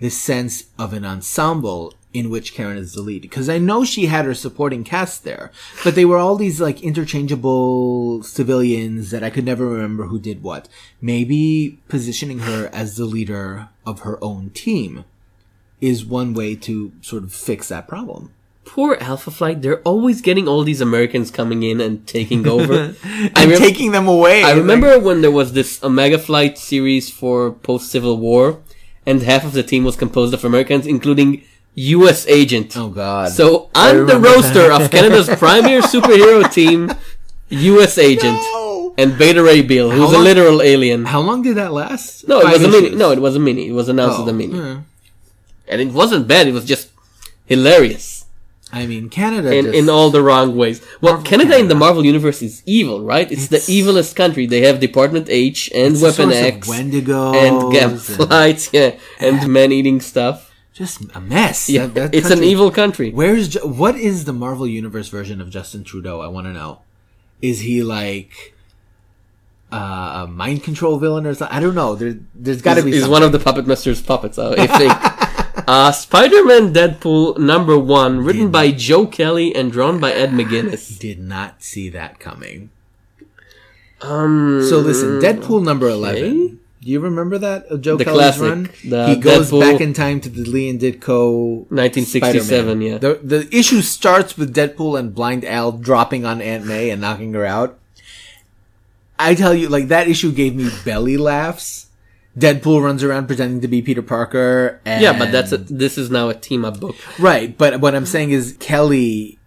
This 0.00 0.18
sense 0.20 0.64
of 0.76 0.92
an 0.92 1.04
ensemble 1.04 1.94
in 2.12 2.30
which 2.30 2.52
Karen 2.52 2.76
is 2.76 2.94
the 2.94 3.00
lead. 3.00 3.22
Because 3.22 3.48
I 3.48 3.58
know 3.58 3.84
she 3.84 4.06
had 4.06 4.24
her 4.24 4.34
supporting 4.34 4.82
cast 4.82 5.22
there, 5.22 5.52
but 5.84 5.94
they 5.94 6.04
were 6.04 6.16
all 6.16 6.34
these 6.34 6.60
like 6.60 6.82
interchangeable 6.82 8.24
civilians 8.24 9.12
that 9.12 9.22
I 9.22 9.30
could 9.30 9.44
never 9.44 9.68
remember 9.68 10.06
who 10.06 10.18
did 10.18 10.42
what. 10.42 10.68
Maybe 11.00 11.78
positioning 11.86 12.40
her 12.40 12.68
as 12.72 12.96
the 12.96 13.04
leader 13.04 13.68
of 13.86 14.00
her 14.00 14.22
own 14.22 14.50
team 14.50 15.04
is 15.80 16.04
one 16.04 16.34
way 16.34 16.56
to 16.56 16.90
sort 17.02 17.22
of 17.22 17.32
fix 17.32 17.68
that 17.68 17.86
problem. 17.86 18.32
Poor 18.64 18.96
Alpha 19.00 19.30
Flight, 19.30 19.62
they're 19.62 19.80
always 19.82 20.20
getting 20.20 20.48
all 20.48 20.64
these 20.64 20.80
Americans 20.80 21.30
coming 21.30 21.62
in 21.62 21.80
and 21.80 22.06
taking 22.06 22.46
over. 22.56 22.94
I, 23.04 23.30
And 23.36 23.50
rem- 23.50 23.58
taking 23.60 23.92
them 23.92 24.08
away. 24.08 24.42
I 24.42 24.48
like- 24.48 24.56
remember 24.56 24.98
when 24.98 25.20
there 25.20 25.30
was 25.30 25.52
this 25.52 25.82
Omega 25.82 26.18
Flight 26.18 26.58
series 26.58 27.10
for 27.10 27.52
post 27.52 27.90
Civil 27.90 28.16
War, 28.18 28.60
and 29.06 29.22
half 29.22 29.44
of 29.44 29.52
the 29.52 29.62
team 29.62 29.84
was 29.84 29.96
composed 29.96 30.32
of 30.34 30.44
Americans, 30.44 30.86
including 30.86 31.42
U.S. 31.76 32.26
Agent. 32.26 32.76
Oh 32.76 32.88
God! 32.88 33.30
So 33.32 33.68
I 33.74 33.90
on 33.90 34.06
the 34.06 34.18
roaster 34.18 34.68
that. 34.68 34.80
of 34.82 34.90
Canada's 34.90 35.28
premier 35.44 35.80
superhero 35.82 36.50
team, 36.50 36.90
U.S. 37.50 37.98
Agent 37.98 38.38
No! 38.54 38.94
and 38.96 39.18
Beta 39.18 39.42
Ray 39.42 39.60
Bill, 39.60 39.90
who's 39.90 40.12
a 40.12 40.18
literal 40.18 40.62
alien. 40.62 41.04
How 41.04 41.20
long 41.20 41.42
did 41.42 41.56
that 41.56 41.72
last? 41.72 42.26
No, 42.28 42.38
it 42.40 42.44
Five 42.44 42.52
was 42.54 42.64
a 42.64 42.68
mini. 42.68 42.94
No, 42.94 43.10
it 43.10 43.18
was 43.20 43.34
a 43.36 43.40
mini. 43.40 43.68
It 43.68 43.72
was 43.72 43.88
announced 43.88 44.18
Oh, 44.18 44.22
as 44.22 44.28
a 44.28 44.30
oh, 44.30 44.34
mini, 44.34 44.56
yeah. 44.56 44.80
and 45.68 45.80
it 45.80 45.92
wasn't 45.92 46.26
bad. 46.28 46.46
It 46.46 46.52
was 46.54 46.64
just 46.64 46.90
hilarious 47.46 48.13
I 48.80 48.86
mean, 48.86 49.08
Canada. 49.08 49.48
in 49.54 49.64
just, 49.66 49.76
in 49.78 49.88
all 49.88 50.10
the 50.10 50.22
wrong 50.28 50.56
ways. 50.56 50.78
Well, 51.00 51.14
Marvel 51.14 51.30
Canada 51.30 51.54
in 51.62 51.68
the 51.68 51.74
Marvel 51.84 52.04
universe 52.04 52.40
is 52.42 52.62
evil, 52.66 52.98
right? 53.12 53.30
It's, 53.30 53.44
It's- 53.44 53.66
the 53.66 53.72
evilest 53.82 54.16
country. 54.16 54.44
They 54.46 54.62
have 54.68 54.80
Department 54.80 55.26
H 55.30 55.70
and 55.74 55.92
Weapon 56.02 56.32
X 56.32 56.68
Wendigos, 56.68 57.34
and 57.44 57.72
Gap 57.72 57.90
and 57.90 58.00
flights, 58.18 58.64
yeah, 58.72 58.90
and 59.20 59.36
man-eating 59.48 60.00
stuff. 60.00 60.36
just 60.74 60.96
a 61.14 61.20
mess. 61.20 61.68
Yeah, 61.70 61.86
That- 61.86 61.94
that 62.12 62.14
it's 62.18 62.30
an 62.36 62.42
evil 62.42 62.70
country. 62.82 63.08
Where's 63.20 63.54
what 63.62 63.94
is 64.10 64.24
the 64.24 64.32
Marvel 64.32 64.66
Universe 64.66 65.08
version 65.08 65.40
of 65.40 65.48
Justin 65.50 65.84
Trudeau? 65.84 66.20
I 66.20 66.28
want 66.34 66.46
to 66.48 66.52
know. 66.52 66.80
Is 67.40 67.60
he 67.60 67.82
like 67.82 68.54
uh, 69.72 70.24
a 70.24 70.26
mind 70.30 70.62
control 70.62 70.98
villain 70.98 71.26
or 71.26 71.34
something? 71.34 71.56
I 71.56 71.60
don't 71.60 71.74
know. 71.74 71.94
There, 71.94 72.14
there's 72.34 72.62
got 72.62 72.74
to 72.74 72.82
be. 72.82 72.90
he's 72.92 73.00
something. 73.02 73.12
one 73.12 73.22
of 73.22 73.32
the 73.32 73.38
puppet 73.38 73.66
master's 73.66 74.00
puppets. 74.02 74.38
I 74.38 74.52
I 74.52 74.66
think. 74.66 74.92
Uh, 75.66 75.92
Spider-Man 75.92 76.72
Deadpool 76.72 77.38
number 77.38 77.78
one, 77.78 78.20
written 78.24 78.50
by 78.50 78.70
Joe 78.70 79.06
Kelly 79.06 79.54
and 79.54 79.70
drawn 79.72 79.98
by 80.00 80.12
Ed 80.12 80.30
McGuinness. 80.30 80.98
Did 81.06 81.20
not 81.20 81.62
see 81.62 81.88
that 81.90 82.18
coming. 82.18 82.70
Um, 84.00 84.62
So 84.68 84.78
listen, 84.80 85.20
Deadpool 85.20 85.64
number 85.64 85.88
eleven. 85.88 86.60
Do 86.82 86.90
you 86.90 87.00
remember 87.00 87.38
that 87.38 87.64
of 87.66 87.80
Joe 87.80 87.96
The 87.96 88.04
Kelly's 88.04 88.36
classic, 88.36 88.42
run? 88.42 88.62
the 88.84 89.06
he 89.08 89.16
goes 89.16 89.50
Deadpool- 89.50 89.60
back 89.60 89.80
in 89.80 89.94
time 89.94 90.20
to 90.20 90.28
the 90.28 90.42
Lee 90.44 90.68
and 90.68 90.78
Ditko 90.78 91.64
1967, 91.70 92.44
Spider-Man. 92.44 92.80
yeah. 92.82 92.98
The 92.98 93.20
the 93.22 93.48
issue 93.56 93.80
starts 93.80 94.36
with 94.36 94.54
Deadpool 94.54 94.98
and 94.98 95.14
Blind 95.14 95.46
Al 95.46 95.72
dropping 95.72 96.26
on 96.26 96.42
Aunt 96.42 96.66
May 96.66 96.90
and 96.90 97.00
knocking 97.00 97.32
her 97.32 97.46
out. 97.46 97.78
I 99.18 99.34
tell 99.34 99.54
you, 99.54 99.68
like 99.70 99.88
that 99.88 100.08
issue 100.08 100.32
gave 100.32 100.54
me 100.56 100.68
belly 100.84 101.16
laughs. 101.16 101.83
Deadpool 102.38 102.82
runs 102.82 103.02
around 103.04 103.26
pretending 103.26 103.60
to 103.60 103.68
be 103.68 103.80
Peter 103.80 104.02
Parker. 104.02 104.80
And, 104.84 105.02
Yeah, 105.02 105.16
but 105.18 105.30
that's 105.30 105.52
a, 105.52 105.58
this 105.58 105.96
is 105.96 106.10
now 106.10 106.28
a 106.28 106.34
team 106.34 106.64
up 106.64 106.80
book. 106.80 106.96
right. 107.18 107.56
But 107.56 107.80
what 107.80 107.94
I'm 107.94 108.06
saying 108.06 108.30
is 108.32 108.56
Kelly 108.58 109.38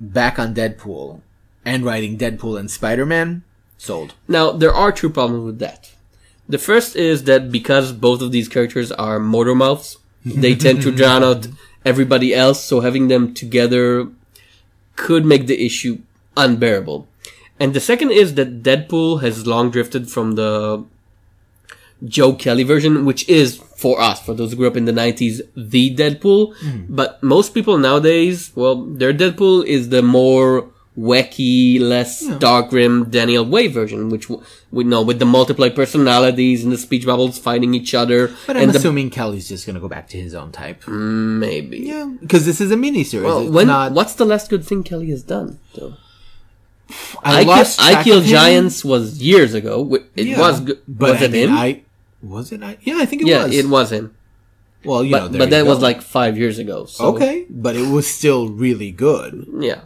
back 0.00 0.38
on 0.38 0.54
Deadpool 0.54 1.20
and 1.64 1.84
writing 1.84 2.16
Deadpool 2.16 2.58
and 2.58 2.70
Spider 2.70 3.04
Man 3.04 3.42
sold. 3.76 4.14
Now, 4.26 4.52
there 4.52 4.72
are 4.72 4.92
two 4.92 5.10
problems 5.10 5.44
with 5.44 5.58
that. 5.58 5.92
The 6.48 6.58
first 6.58 6.96
is 6.96 7.24
that 7.24 7.52
because 7.52 7.92
both 7.92 8.22
of 8.22 8.32
these 8.32 8.48
characters 8.48 8.90
are 8.92 9.20
motor 9.20 9.54
mouths, 9.54 9.98
they 10.24 10.54
tend 10.54 10.82
to 10.82 10.90
drown 10.96 11.22
out 11.22 11.46
everybody 11.84 12.34
else, 12.34 12.62
so 12.62 12.80
having 12.80 13.08
them 13.08 13.34
together 13.34 14.08
could 14.96 15.24
make 15.24 15.46
the 15.46 15.64
issue 15.64 16.00
unbearable. 16.36 17.06
And 17.58 17.74
the 17.74 17.80
second 17.80 18.10
is 18.10 18.34
that 18.34 18.62
Deadpool 18.62 19.20
has 19.22 19.46
long 19.46 19.70
drifted 19.70 20.10
from 20.10 20.32
the 20.34 20.84
Joe 22.04 22.32
Kelly 22.34 22.62
version, 22.62 23.04
which 23.04 23.28
is 23.28 23.56
for 23.56 24.00
us, 24.00 24.20
for 24.22 24.34
those 24.34 24.50
who 24.50 24.56
grew 24.56 24.66
up 24.68 24.76
in 24.76 24.84
the 24.86 24.92
90s, 24.92 25.40
the 25.56 25.94
Deadpool. 25.94 26.54
Mm-hmm. 26.56 26.94
But 26.94 27.22
most 27.22 27.52
people 27.54 27.78
nowadays, 27.78 28.52
well, 28.54 28.76
their 28.84 29.12
Deadpool 29.12 29.64
is 29.66 29.88
the 29.90 30.02
more 30.02 30.68
wacky, 30.98 31.80
less 31.80 32.26
dark 32.38 32.70
grim 32.70 33.08
Daniel 33.08 33.44
Way 33.44 33.68
version, 33.68 34.10
which 34.10 34.28
w- 34.28 34.44
we 34.70 34.84
know 34.84 35.02
with 35.02 35.18
the 35.18 35.24
multiple 35.24 35.70
personalities 35.70 36.62
and 36.64 36.72
the 36.72 36.76
speech 36.78 37.06
bubbles 37.06 37.38
fighting 37.38 37.74
each 37.74 37.94
other. 37.94 38.28
But 38.46 38.56
I'm 38.56 38.64
and 38.64 38.72
the, 38.72 38.78
assuming 38.78 39.08
Kelly's 39.10 39.48
just 39.48 39.66
going 39.66 39.74
to 39.74 39.80
go 39.80 39.88
back 39.88 40.08
to 40.08 40.18
his 40.20 40.34
own 40.34 40.52
type. 40.52 40.86
maybe. 40.88 41.78
Yeah, 41.78 42.12
because 42.20 42.44
this 42.44 42.60
is 42.60 42.70
a 42.70 42.76
miniseries. 42.76 43.24
Well, 43.24 43.50
when, 43.50 43.68
not. 43.68 43.92
what's 43.92 44.14
the 44.14 44.24
last 44.26 44.50
good 44.50 44.64
thing 44.64 44.82
Kelly 44.82 45.10
has 45.10 45.22
done? 45.22 45.58
Though? 45.74 45.94
I, 47.22 47.40
I, 47.40 47.44
Kill, 47.44 47.46
lost 47.54 47.80
I 47.80 48.02
Kill. 48.02 48.20
Giants 48.20 48.84
was 48.84 49.22
years 49.22 49.54
ago. 49.54 49.94
It 50.16 50.26
Yeah, 50.26 50.40
was 50.40 50.60
good. 50.60 50.82
but 50.88 51.12
was 51.12 51.22
I 51.22 51.24
it 51.26 51.30
mean, 51.30 51.48
him? 51.48 51.54
I 51.56 51.82
was 52.22 52.52
it? 52.52 52.62
I, 52.62 52.78
yeah, 52.82 52.98
I 52.98 53.06
think 53.06 53.22
it 53.22 53.28
yeah, 53.28 53.44
was. 53.44 53.56
it 53.56 53.66
wasn't. 53.68 54.12
Well, 54.84 55.04
you 55.04 55.12
But, 55.12 55.18
know, 55.18 55.28
there 55.28 55.38
but 55.40 55.44
you 55.46 55.50
that 55.50 55.66
was 55.66 55.80
like 55.80 56.00
five 56.00 56.38
years 56.38 56.58
ago. 56.58 56.86
So, 56.86 57.14
okay, 57.14 57.46
but 57.50 57.76
it 57.76 57.88
was 57.88 58.10
still 58.10 58.48
really 58.48 58.90
good. 58.90 59.46
Yeah. 59.58 59.82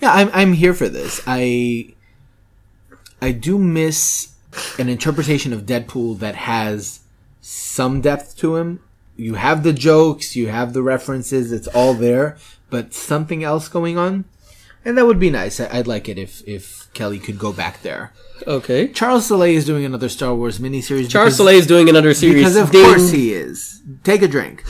Yeah, 0.00 0.12
I'm 0.12 0.30
I'm 0.32 0.52
here 0.54 0.74
for 0.74 0.88
this. 0.88 1.20
I 1.26 1.94
I 3.20 3.32
do 3.32 3.58
miss 3.58 4.34
an 4.78 4.88
interpretation 4.88 5.52
of 5.52 5.62
Deadpool 5.62 6.18
that 6.18 6.34
has 6.34 7.00
some 7.40 8.00
depth 8.00 8.36
to 8.38 8.56
him. 8.56 8.80
You 9.16 9.34
have 9.34 9.62
the 9.62 9.72
jokes, 9.72 10.36
you 10.36 10.48
have 10.48 10.72
the 10.72 10.82
references, 10.82 11.52
it's 11.52 11.68
all 11.68 11.94
there, 11.94 12.36
but 12.70 12.94
something 12.94 13.44
else 13.44 13.68
going 13.68 13.98
on, 13.98 14.24
and 14.84 14.96
that 14.98 15.06
would 15.06 15.18
be 15.20 15.30
nice. 15.30 15.60
I, 15.60 15.68
I'd 15.78 15.86
like 15.86 16.08
it 16.08 16.18
if 16.18 16.42
if 16.46 16.88
Kelly 16.94 17.18
could 17.18 17.38
go 17.38 17.52
back 17.52 17.82
there. 17.82 18.12
Okay. 18.46 18.88
Charles 18.88 19.26
Soule 19.26 19.42
is 19.42 19.64
doing 19.64 19.84
another 19.84 20.08
Star 20.08 20.34
Wars 20.34 20.58
miniseries. 20.58 21.08
Charles 21.08 21.36
because- 21.36 21.36
Soule 21.36 21.48
is 21.48 21.66
doing 21.66 21.88
another 21.88 22.12
series. 22.14 22.36
Because 22.42 22.56
of 22.56 22.70
Ding. 22.72 22.84
course 22.84 23.10
he 23.10 23.32
is. 23.32 23.80
Take 24.02 24.22
a 24.22 24.28
drink. 24.28 24.64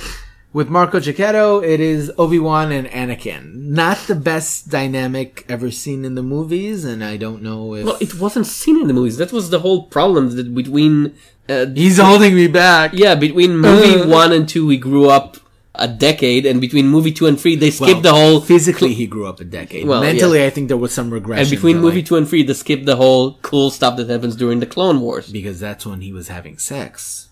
With 0.52 0.68
Marco 0.68 1.00
Checchetto, 1.00 1.64
it 1.64 1.80
is 1.80 2.12
Obi-Wan 2.18 2.72
and 2.72 2.86
Anakin. 2.88 3.54
Not 3.54 3.96
the 4.06 4.14
best 4.14 4.68
dynamic 4.68 5.46
ever 5.48 5.70
seen 5.70 6.04
in 6.04 6.14
the 6.14 6.22
movies, 6.22 6.84
and 6.84 7.02
I 7.02 7.16
don't 7.16 7.42
know 7.42 7.74
if... 7.74 7.86
Well, 7.86 7.96
it 8.02 8.16
wasn't 8.20 8.44
seen 8.46 8.78
in 8.78 8.86
the 8.86 8.92
movies. 8.92 9.16
That 9.16 9.32
was 9.32 9.48
the 9.48 9.60
whole 9.60 9.84
problem 9.84 10.36
that 10.36 10.54
between. 10.54 11.14
Uh, 11.48 11.64
He's 11.74 11.96
holding 11.98 12.34
me 12.34 12.48
back. 12.48 12.90
yeah, 12.92 13.14
between 13.14 13.56
movie 13.56 14.06
one 14.06 14.30
and 14.30 14.46
two, 14.46 14.66
we 14.66 14.76
grew 14.76 15.08
up 15.08 15.38
a 15.74 15.88
decade, 15.88 16.44
and 16.44 16.60
between 16.60 16.88
movie 16.88 17.12
two 17.12 17.26
and 17.26 17.40
three, 17.40 17.56
they 17.56 17.70
skipped 17.70 18.02
the 18.02 18.12
whole. 18.12 18.40
Physically, 18.40 18.94
he 18.94 19.06
grew 19.06 19.26
up 19.26 19.40
a 19.40 19.44
decade. 19.44 19.86
Well, 19.86 20.02
Mentally, 20.02 20.44
I 20.44 20.50
think 20.50 20.68
there 20.68 20.76
was 20.76 20.92
some 20.92 21.10
regression. 21.10 21.42
And 21.42 21.50
between 21.50 21.78
movie 21.78 21.98
like, 21.98 22.06
two 22.06 22.16
and 22.16 22.28
three, 22.28 22.42
they 22.42 22.54
skipped 22.54 22.84
the 22.84 22.96
whole 22.96 23.34
cool 23.42 23.70
stuff 23.70 23.96
that 23.96 24.08
happens 24.08 24.36
during 24.36 24.60
the 24.60 24.66
Clone 24.66 25.00
Wars. 25.00 25.30
because 25.30 25.60
that's 25.60 25.86
when 25.86 26.00
he 26.02 26.12
was 26.12 26.28
having 26.28 26.58
sex. 26.58 27.28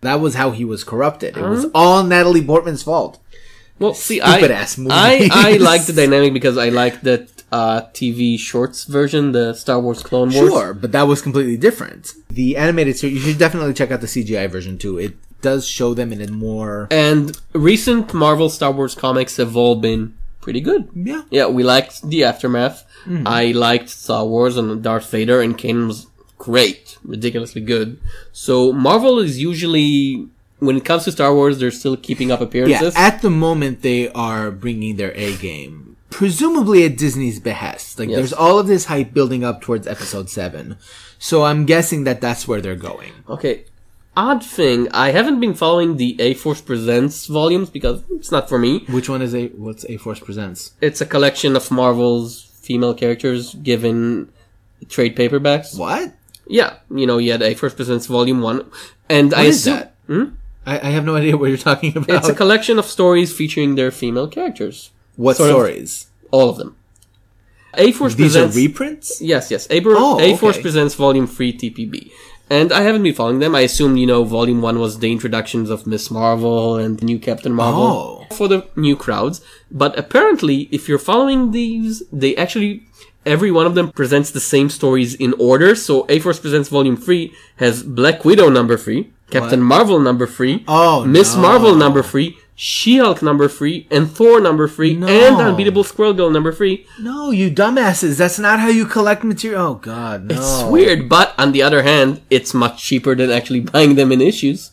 That 0.00 0.16
was 0.20 0.34
how 0.34 0.50
he 0.52 0.64
was 0.64 0.84
corrupted. 0.84 1.36
It 1.36 1.42
was 1.42 1.66
all 1.74 2.04
Natalie 2.04 2.44
Portman's 2.44 2.82
fault. 2.82 3.18
Well, 3.78 3.94
see, 3.94 4.18
Stupid 4.18 4.50
I, 4.50 4.54
ass 4.54 4.78
I, 4.90 5.28
I 5.32 5.56
like 5.60 5.86
the 5.86 5.92
dynamic 5.92 6.32
because 6.32 6.58
I 6.58 6.68
like 6.68 7.00
the 7.02 7.28
uh, 7.52 7.82
TV 7.92 8.38
shorts 8.38 8.84
version, 8.84 9.32
the 9.32 9.54
Star 9.54 9.80
Wars 9.80 10.02
Clone 10.02 10.32
Wars. 10.32 10.50
Sure, 10.50 10.74
but 10.74 10.92
that 10.92 11.02
was 11.02 11.22
completely 11.22 11.56
different. 11.56 12.12
The 12.28 12.56
animated 12.56 12.96
series, 12.96 13.16
you 13.16 13.30
should 13.32 13.38
definitely 13.38 13.74
check 13.74 13.90
out 13.90 14.00
the 14.00 14.06
CGI 14.06 14.50
version 14.50 14.78
too. 14.78 14.98
It 14.98 15.14
does 15.40 15.66
show 15.66 15.94
them 15.94 16.12
in 16.12 16.20
a 16.20 16.30
more 16.30 16.88
And 16.90 17.38
recent 17.52 18.12
Marvel 18.14 18.48
Star 18.50 18.72
Wars 18.72 18.94
comics 18.94 19.36
have 19.36 19.56
all 19.56 19.76
been 19.76 20.14
pretty 20.40 20.60
good. 20.60 20.88
yeah. 20.94 21.22
Yeah, 21.30 21.46
we 21.46 21.62
liked 21.62 22.02
the 22.08 22.24
aftermath. 22.24 22.84
Mm-hmm. 23.06 23.26
I 23.28 23.52
liked 23.52 23.88
Star 23.90 24.24
Wars 24.26 24.56
and 24.56 24.82
Darth 24.82 25.10
Vader, 25.10 25.40
and 25.40 25.56
Kanan 25.56 25.86
was 25.86 26.06
great, 26.38 26.96
ridiculously 27.04 27.60
good. 27.60 27.98
So 28.32 28.72
Marvel 28.72 29.18
is 29.18 29.40
usually, 29.40 30.26
when 30.58 30.76
it 30.76 30.84
comes 30.84 31.04
to 31.04 31.12
Star 31.12 31.34
Wars, 31.34 31.58
they're 31.58 31.70
still 31.70 31.96
keeping 31.96 32.30
up 32.30 32.40
appearances. 32.40 32.94
Yeah, 32.94 33.00
at 33.00 33.22
the 33.22 33.30
moment 33.30 33.82
they 33.82 34.08
are 34.10 34.50
bringing 34.50 34.96
their 34.96 35.12
A 35.14 35.36
game, 35.36 35.96
presumably 36.10 36.84
at 36.84 36.96
Disney's 36.96 37.38
behest. 37.40 37.98
Like 37.98 38.08
Yes. 38.08 38.16
there's 38.18 38.32
all 38.32 38.58
of 38.58 38.66
this 38.66 38.86
hype 38.86 39.12
building 39.14 39.44
up 39.44 39.60
towards 39.62 39.86
Episode 39.86 40.28
Seven, 40.30 40.76
so 41.18 41.44
I'm 41.44 41.66
guessing 41.66 42.04
that 42.04 42.20
that's 42.20 42.48
where 42.48 42.60
they're 42.60 42.74
going. 42.76 43.12
okay. 43.28 43.64
Odd 44.18 44.42
thing, 44.44 44.88
I 44.92 45.10
haven't 45.12 45.38
been 45.38 45.54
following 45.54 45.96
the 45.96 46.16
A 46.18 46.34
Force 46.34 46.60
Presents 46.60 47.26
volumes 47.26 47.70
because 47.70 48.02
it's 48.10 48.32
not 48.32 48.48
for 48.48 48.58
me. 48.58 48.80
Which 48.88 49.08
one 49.08 49.22
is 49.22 49.32
a 49.32 49.46
what's 49.64 49.84
A 49.88 49.96
Force 49.96 50.18
presents? 50.18 50.72
It's 50.80 51.00
a 51.00 51.06
collection 51.06 51.54
of 51.54 51.70
Marvel's 51.70 52.42
female 52.66 52.94
characters 52.94 53.54
given 53.54 54.32
trade 54.88 55.14
paperbacks. 55.16 55.78
What? 55.78 56.14
Yeah, 56.48 56.78
you 56.90 57.06
know, 57.06 57.18
you 57.18 57.30
had 57.30 57.42
A 57.42 57.54
Force 57.54 57.74
Presents 57.74 58.06
Volume 58.06 58.40
1. 58.40 58.68
And 59.08 59.32
I 59.34 59.38
What 59.38 59.46
is 59.46 59.56
assume, 59.66 59.76
that? 59.78 59.94
Hmm? 60.08 60.24
I, 60.66 60.74
I 60.88 60.90
have 60.96 61.04
no 61.04 61.14
idea 61.14 61.36
what 61.36 61.48
you're 61.50 61.56
talking 61.70 61.96
about. 61.96 62.10
It's 62.10 62.28
a 62.28 62.34
collection 62.34 62.78
of 62.80 62.86
stories 62.86 63.32
featuring 63.32 63.76
their 63.76 63.90
female 63.92 64.26
characters. 64.26 64.90
what 65.14 65.36
sort 65.36 65.50
of- 65.50 65.54
stories? 65.56 66.06
All 66.32 66.50
of 66.50 66.56
them. 66.56 66.74
A 67.74 67.92
Force 67.92 68.14
These 68.16 68.32
presents. 68.32 68.56
are 68.56 68.60
reprints. 68.60 69.20
yes, 69.20 69.50
yes. 69.52 69.68
A 69.70 69.80
Oh, 69.84 70.36
Force 70.36 70.56
okay. 70.56 70.62
presents 70.62 70.94
Volume 70.94 71.26
Three 71.28 71.52
TPB, 71.52 72.10
and 72.50 72.72
I 72.72 72.82
haven't 72.82 73.02
been 73.02 73.14
following 73.14 73.38
them. 73.40 73.54
I 73.54 73.60
assume 73.60 73.96
you 73.96 74.06
know 74.06 74.24
Volume 74.24 74.60
One 74.62 74.78
was 74.78 74.98
the 74.98 75.10
introductions 75.12 75.70
of 75.70 75.86
Miss 75.86 76.10
Marvel 76.10 76.76
and 76.76 76.98
the 76.98 77.04
new 77.04 77.18
Captain 77.18 77.52
Marvel 77.52 77.82
Oh. 78.30 78.34
for 78.34 78.48
the 78.48 78.66
new 78.76 78.96
crowds. 78.96 79.40
But 79.70 79.98
apparently, 79.98 80.68
if 80.72 80.88
you're 80.88 80.98
following 80.98 81.50
these, 81.52 82.02
they 82.12 82.36
actually 82.36 82.82
every 83.26 83.50
one 83.50 83.66
of 83.66 83.74
them 83.74 83.90
presents 83.92 84.30
the 84.30 84.40
same 84.40 84.70
stories 84.70 85.14
in 85.14 85.34
order. 85.38 85.74
So 85.74 86.06
A 86.08 86.18
Force 86.18 86.38
presents 86.40 86.68
Volume 86.68 86.96
Three 86.96 87.32
has 87.56 87.82
Black 87.82 88.24
Widow 88.24 88.48
number 88.48 88.76
three, 88.76 89.12
Captain 89.30 89.60
Marvel 89.62 90.00
number 90.00 90.26
three, 90.26 90.64
Oh, 90.66 91.04
Miss 91.04 91.34
no. 91.34 91.42
Marvel 91.42 91.74
number 91.74 92.02
three. 92.58 92.64
She-Hulk 92.64 93.22
number 93.22 93.48
three 93.48 93.86
and 93.90 94.10
Thor 94.10 94.40
number 94.40 94.68
three 94.68 94.94
No. 94.94 95.06
and 95.06 95.36
Unbeatable 95.36 95.84
Squirrel 95.84 96.12
Girl 96.12 96.30
number 96.30 96.52
three 96.52 96.86
No, 97.00 97.30
you 97.30 97.50
dumbasses. 97.50 98.18
That's 98.18 98.38
not 98.38 98.60
how 98.60 98.68
you 98.68 98.84
collect 98.84 99.24
material. 99.24 99.62
Oh 99.62 99.74
God, 99.74 100.24
no. 100.24 100.36
It's 100.36 100.70
weird, 100.70 101.08
but 101.08 101.34
on 101.38 101.52
the 101.52 101.62
other 101.62 101.82
hand, 101.82 102.20
it's 102.30 102.52
much 102.54 102.82
cheaper 102.82 103.14
than 103.14 103.30
actually 103.30 103.60
buying 103.72 103.94
them 103.94 104.12
in 104.12 104.20
issues. 104.20 104.72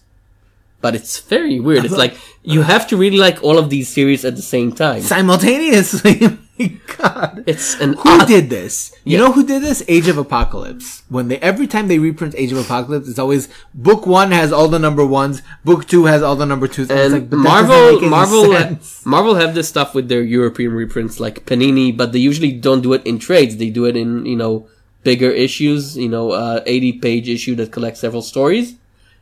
But 0.82 0.96
it's 0.96 1.20
very 1.20 1.60
weird. 1.60 1.86
It's 1.86 1.94
uh-huh. 1.94 2.14
like 2.14 2.18
you 2.44 2.62
have 2.62 2.88
to 2.90 2.98
really 2.98 3.18
like 3.18 3.44
all 3.44 3.58
of 3.58 3.70
these 3.70 3.90
series 3.90 4.26
at 4.26 4.36
the 4.36 4.42
same 4.42 4.72
time. 4.72 5.02
simultaneously. 5.02 6.22
My 6.58 6.72
God. 6.98 7.44
It's 7.48 7.80
an 7.82 7.94
Who 7.94 8.10
odd. 8.10 8.28
did 8.28 8.50
this? 8.50 8.94
You 9.04 9.18
Yeah. 9.18 9.26
know 9.26 9.32
who 9.34 9.46
did 9.46 9.62
this? 9.62 9.84
Age 9.88 10.08
of 10.08 10.18
Apocalypse. 10.18 11.04
When 11.10 11.28
they 11.28 11.38
every 11.40 11.68
time 11.68 11.88
they 11.88 12.00
reprint 12.00 12.34
Age 12.38 12.52
of 12.52 12.58
Apocalypse, 12.58 13.10
it's 13.10 13.20
always 13.20 13.50
book 13.74 14.06
one 14.08 14.32
has 14.32 14.52
all 14.54 14.68
the 14.68 14.80
number 14.80 15.06
ones, 15.06 15.42
book 15.66 15.86
two 15.88 16.06
has 16.06 16.22
all 16.24 16.36
the 16.36 16.46
number 16.46 16.68
twos, 16.68 16.90
and, 16.90 17.00
it's 17.00 17.06
And 17.06 17.14
like, 17.14 17.30
but 17.30 17.38
that 17.44 17.44
doesn't 17.44 18.10
Marvel, 18.10 18.10
Marvel, 18.10 18.54
sense. 18.54 19.06
Marvel 19.06 19.36
have 19.36 19.54
this 19.54 19.68
stuff 19.68 19.94
with 19.94 20.08
their 20.08 20.22
European 20.22 20.72
reprints 20.74 21.20
like 21.20 21.46
Panini, 21.46 21.96
but 21.96 22.14
they 22.14 22.20
usually 22.20 22.52
don't 22.54 22.82
do 22.82 22.94
it 22.94 23.06
in 23.06 23.20
trades. 23.20 23.58
They 23.58 23.70
do 23.70 23.86
it 23.86 23.96
in 23.98 24.26
you 24.26 24.36
know 24.38 24.68
bigger 25.04 25.30
issues. 25.30 25.98
You 25.98 26.10
know, 26.10 26.32
uh, 26.32 26.62
eighty 26.66 26.94
page 26.94 27.28
issue 27.28 27.56
that 27.56 27.72
collects 27.72 28.00
several 28.00 28.22
stories. 28.22 28.76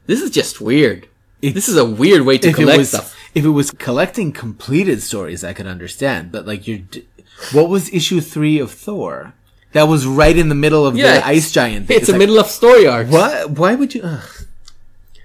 This 0.05 0.21
is 0.21 0.29
just 0.29 0.61
weird. 0.61 1.07
this 1.41 1.67
is 1.67 1.77
a 1.77 1.85
weird 1.85 2.21
way 2.23 2.37
to 2.37 2.49
if 2.49 2.53
it 2.55 2.57
collect 2.61 2.77
was 2.77 2.89
stuff. 2.89 3.15
if 3.33 3.43
it 3.43 3.49
was 3.49 3.71
collecting 3.71 4.31
completed 4.31 5.01
stories, 5.01 5.43
I 5.43 5.51
could 5.53 5.67
understand. 5.67 6.31
But 6.31 6.45
like 6.45 6.67
you're, 6.67 6.77
d- 6.79 7.05
what 7.51 7.69
was 7.69 7.93
issue 7.93 8.21
three 8.21 8.59
of 8.59 8.71
Thor? 8.71 9.33
That 9.73 9.87
was 9.87 10.05
right 10.05 10.37
in 10.37 10.49
the 10.49 10.55
middle 10.55 10.85
of 10.85 10.95
Yeah, 10.95 11.15
the 11.19 11.27
ice 11.27 11.51
giant. 11.51 11.87
Thing. 11.87 11.97
It's, 11.97 12.07
a 12.09 12.11
like, 12.11 12.19
middle 12.19 12.39
of 12.39 12.47
story 12.47 12.87
arc. 12.87 13.07
What? 13.07 13.51
Why 13.51 13.75
would 13.75 13.95
you? 13.95 14.01
Ugh. 14.03 14.29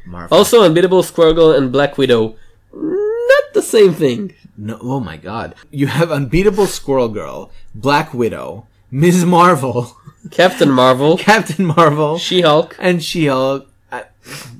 Marvel. 0.06 0.36
Also, 0.36 0.62
Unbeatable 0.62 1.02
Squirrel 1.02 1.34
Girl 1.34 1.52
and 1.52 1.70
Black 1.70 1.98
Widow, 1.98 2.34
not 2.72 3.44
the 3.52 3.60
same 3.62 3.92
thing. 3.92 4.34
No, 4.56 4.78
oh 4.80 5.00
my 5.00 5.18
god. 5.18 5.54
You 5.70 5.86
have 5.88 6.10
Unbeatable 6.10 6.66
Squirrel 6.66 7.08
Girl, 7.08 7.52
Black 7.74 8.14
Widow, 8.14 8.66
Ms. 8.90 9.24
Marvel, 9.26 9.96
Captain 10.30 10.70
Marvel, 10.70 11.18
Captain 11.32 11.64
Marvel, 11.66 12.18
She-Hulk, 12.18 12.74
and 12.78 13.02
She-Hulk. 13.04 13.68
I- 13.90 14.04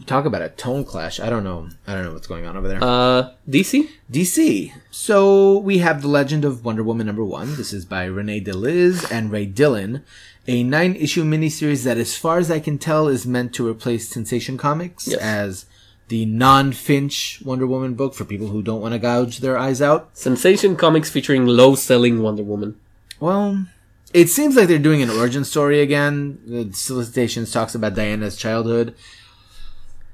Talk 0.07 0.25
about 0.25 0.41
a 0.41 0.49
tone 0.49 0.85
clash. 0.85 1.21
I 1.21 1.29
don't 1.29 1.45
know. 1.45 1.69
I 1.87 1.95
don't 1.95 2.05
know 2.05 2.15
what's 2.15 2.27
going 2.27 2.47
on 2.47 2.57
over 2.57 2.67
there. 2.67 2.83
uh, 2.83 3.31
DC. 3.49 3.89
DC. 4.11 4.73
So 4.91 5.59
we 5.59 5.79
have 5.79 6.01
The 6.01 6.09
Legend 6.09 6.45
of 6.47 6.65
Wonder 6.65 6.83
Woman 6.83 7.07
number 7.07 7.25
one. 7.25 7.57
This 7.57 7.73
is 7.75 7.85
by 7.85 8.09
Renae 8.09 8.43
De 8.43 8.55
Liz 8.55 9.05
and 9.11 9.31
Ray 9.31 9.45
Dillon. 9.45 10.03
A 10.47 10.63
nine 10.63 10.97
issue 10.97 11.25
miniseries 11.25 11.85
that, 11.85 11.99
as 11.99 12.17
far 12.17 12.39
as 12.39 12.51
I 12.51 12.59
can 12.59 12.79
tell, 12.79 13.07
is 13.07 13.27
meant 13.27 13.53
to 13.55 13.69
replace 13.69 14.09
Sensation 14.09 14.57
Comics 14.57 15.07
Yes. 15.07 15.21
as 15.21 15.67
the 16.09 16.25
non 16.25 16.73
Finch 16.73 17.43
Wonder 17.45 17.67
Woman 17.67 17.93
book 17.93 18.15
for 18.15 18.25
people 18.25 18.47
who 18.49 18.63
don't 18.63 18.81
want 18.81 18.95
to 18.95 18.99
gouge 18.99 19.41
their 19.41 19.59
eyes 19.59 19.83
out. 19.83 20.09
Sensation 20.15 20.75
Comics 20.75 21.11
featuring 21.11 21.45
low-selling 21.47 22.23
Wonder 22.23 22.43
Woman. 22.45 22.77
Well, 23.21 23.67
it 24.15 24.29
seems 24.31 24.57
like 24.57 24.69
they're 24.69 24.79
doing 24.79 25.03
an 25.03 25.11
origin 25.11 25.45
story 25.45 25.83
again. 25.83 26.39
The 26.47 26.73
solicitations 26.73 27.53
talks 27.53 27.75
about 27.75 27.95
Diana's 27.95 28.37
childhood. 28.37 28.95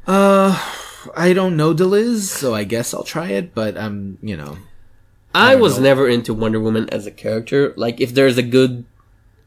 Uh, 0.07 0.59
I 1.17 1.33
don't 1.33 1.57
know 1.57 1.73
De 1.73 1.85
Liz, 1.85 2.31
so 2.31 2.55
I 2.55 2.65
guess 2.65 2.93
I'll 2.93 3.05
try 3.05 3.29
it. 3.29 3.55
But 3.55 3.77
I'm, 3.77 4.19
you 4.23 4.37
know, 4.37 4.59
I, 5.35 5.53
don't 5.53 5.63
was 5.63 5.77
know. 5.77 5.85
never 5.85 6.09
into 6.09 6.35
Wonder 6.35 6.61
Woman 6.61 6.89
as 6.91 7.07
a 7.07 7.11
character. 7.11 7.73
Like, 7.77 8.01
if 8.01 8.15
there's 8.15 8.39
a 8.39 8.43
good 8.43 8.85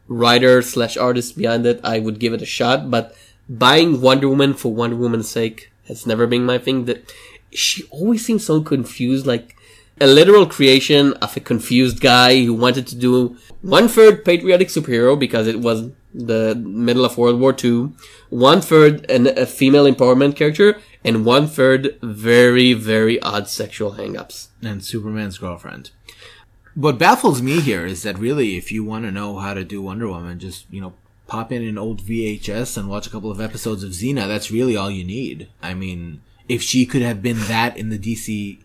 writer 0.08 0.62
slash 0.62 0.97
artist 0.97 1.38
behind 1.38 1.66
it, 1.66 1.82
I 1.84 1.99
would 1.99 2.20
give 2.20 2.34
it 2.34 2.41
a 2.41 2.45
shot. 2.45 2.89
But 2.89 3.16
buying 3.49 4.01
Wonder 4.01 4.30
Woman 4.30 4.53
for 4.53 4.74
Wonder 4.74 4.95
Woman's 4.95 5.30
sake 5.30 5.72
has 5.88 6.08
never 6.08 6.28
been 6.28 6.45
my 6.45 6.58
thing. 6.58 6.86
That 6.86 7.12
she 7.51 7.84
always 7.89 8.26
seems 8.26 8.45
so 8.45 8.62
confused, 8.62 9.26
like 9.26 9.55
a 10.00 10.08
literal 10.08 10.45
creation 10.45 11.14
of 11.14 11.36
a 11.36 11.39
confused 11.39 12.00
guy 12.00 12.43
who 12.43 12.54
wanted 12.54 12.88
to 12.88 12.95
do 12.95 13.38
one 13.62 13.88
third 13.88 14.24
patriotic 14.24 14.68
superhero 14.68 15.18
because 15.18 15.48
it 15.48 15.60
was 15.60 15.89
the 16.14 16.56
middle 16.56 17.06
of 17.06 17.18
World 17.18 17.39
War 17.39 17.56
II, 17.64 17.91
one 18.30 18.62
third 18.62 19.10
an, 19.10 19.28
a 19.38 19.45
female 19.45 19.86
empowerment 19.86 20.36
character, 20.36 20.80
and 21.04 21.26
one 21.26 21.48
third 21.48 21.98
very 22.02 22.74
very 22.74 23.20
odd 23.22 23.48
sexual 23.48 23.93
hangups. 23.93 24.48
and 24.62 24.84
Superman's 24.84 25.38
girlfriend. 25.38 25.91
What 26.76 27.00
baffles 27.00 27.41
me 27.41 27.60
here 27.60 27.88
is 27.88 28.04
that 28.04 28.20
really, 28.20 28.56
if 28.56 28.72
you 28.72 28.84
want 28.84 29.06
to 29.06 29.12
know 29.12 29.38
how 29.39 29.56
to 29.56 29.64
do 29.64 29.82
Wonder 29.82 30.08
Woman, 30.08 30.38
just 30.38 30.66
you 30.70 30.80
know, 30.80 30.93
pop 31.26 31.52
in 31.52 31.64
an 31.64 31.78
old 31.78 32.02
VHS 32.04 32.78
and 32.78 32.88
watch 32.88 33.08
a 33.08 33.10
couple 33.10 33.32
of 33.32 33.41
episodes 33.41 33.84
of 33.84 33.91
Xena. 33.91 34.28
That's 34.28 34.52
really 34.52 34.78
all 34.78 34.91
you 34.91 35.04
need. 35.04 35.50
I 35.62 35.74
mean, 35.74 36.22
if 36.48 36.62
she 36.62 36.86
could 36.86 37.02
have 37.02 37.22
been 37.22 37.39
that 37.48 37.78
in 37.78 37.89
the 37.89 37.98
DC 37.98 38.60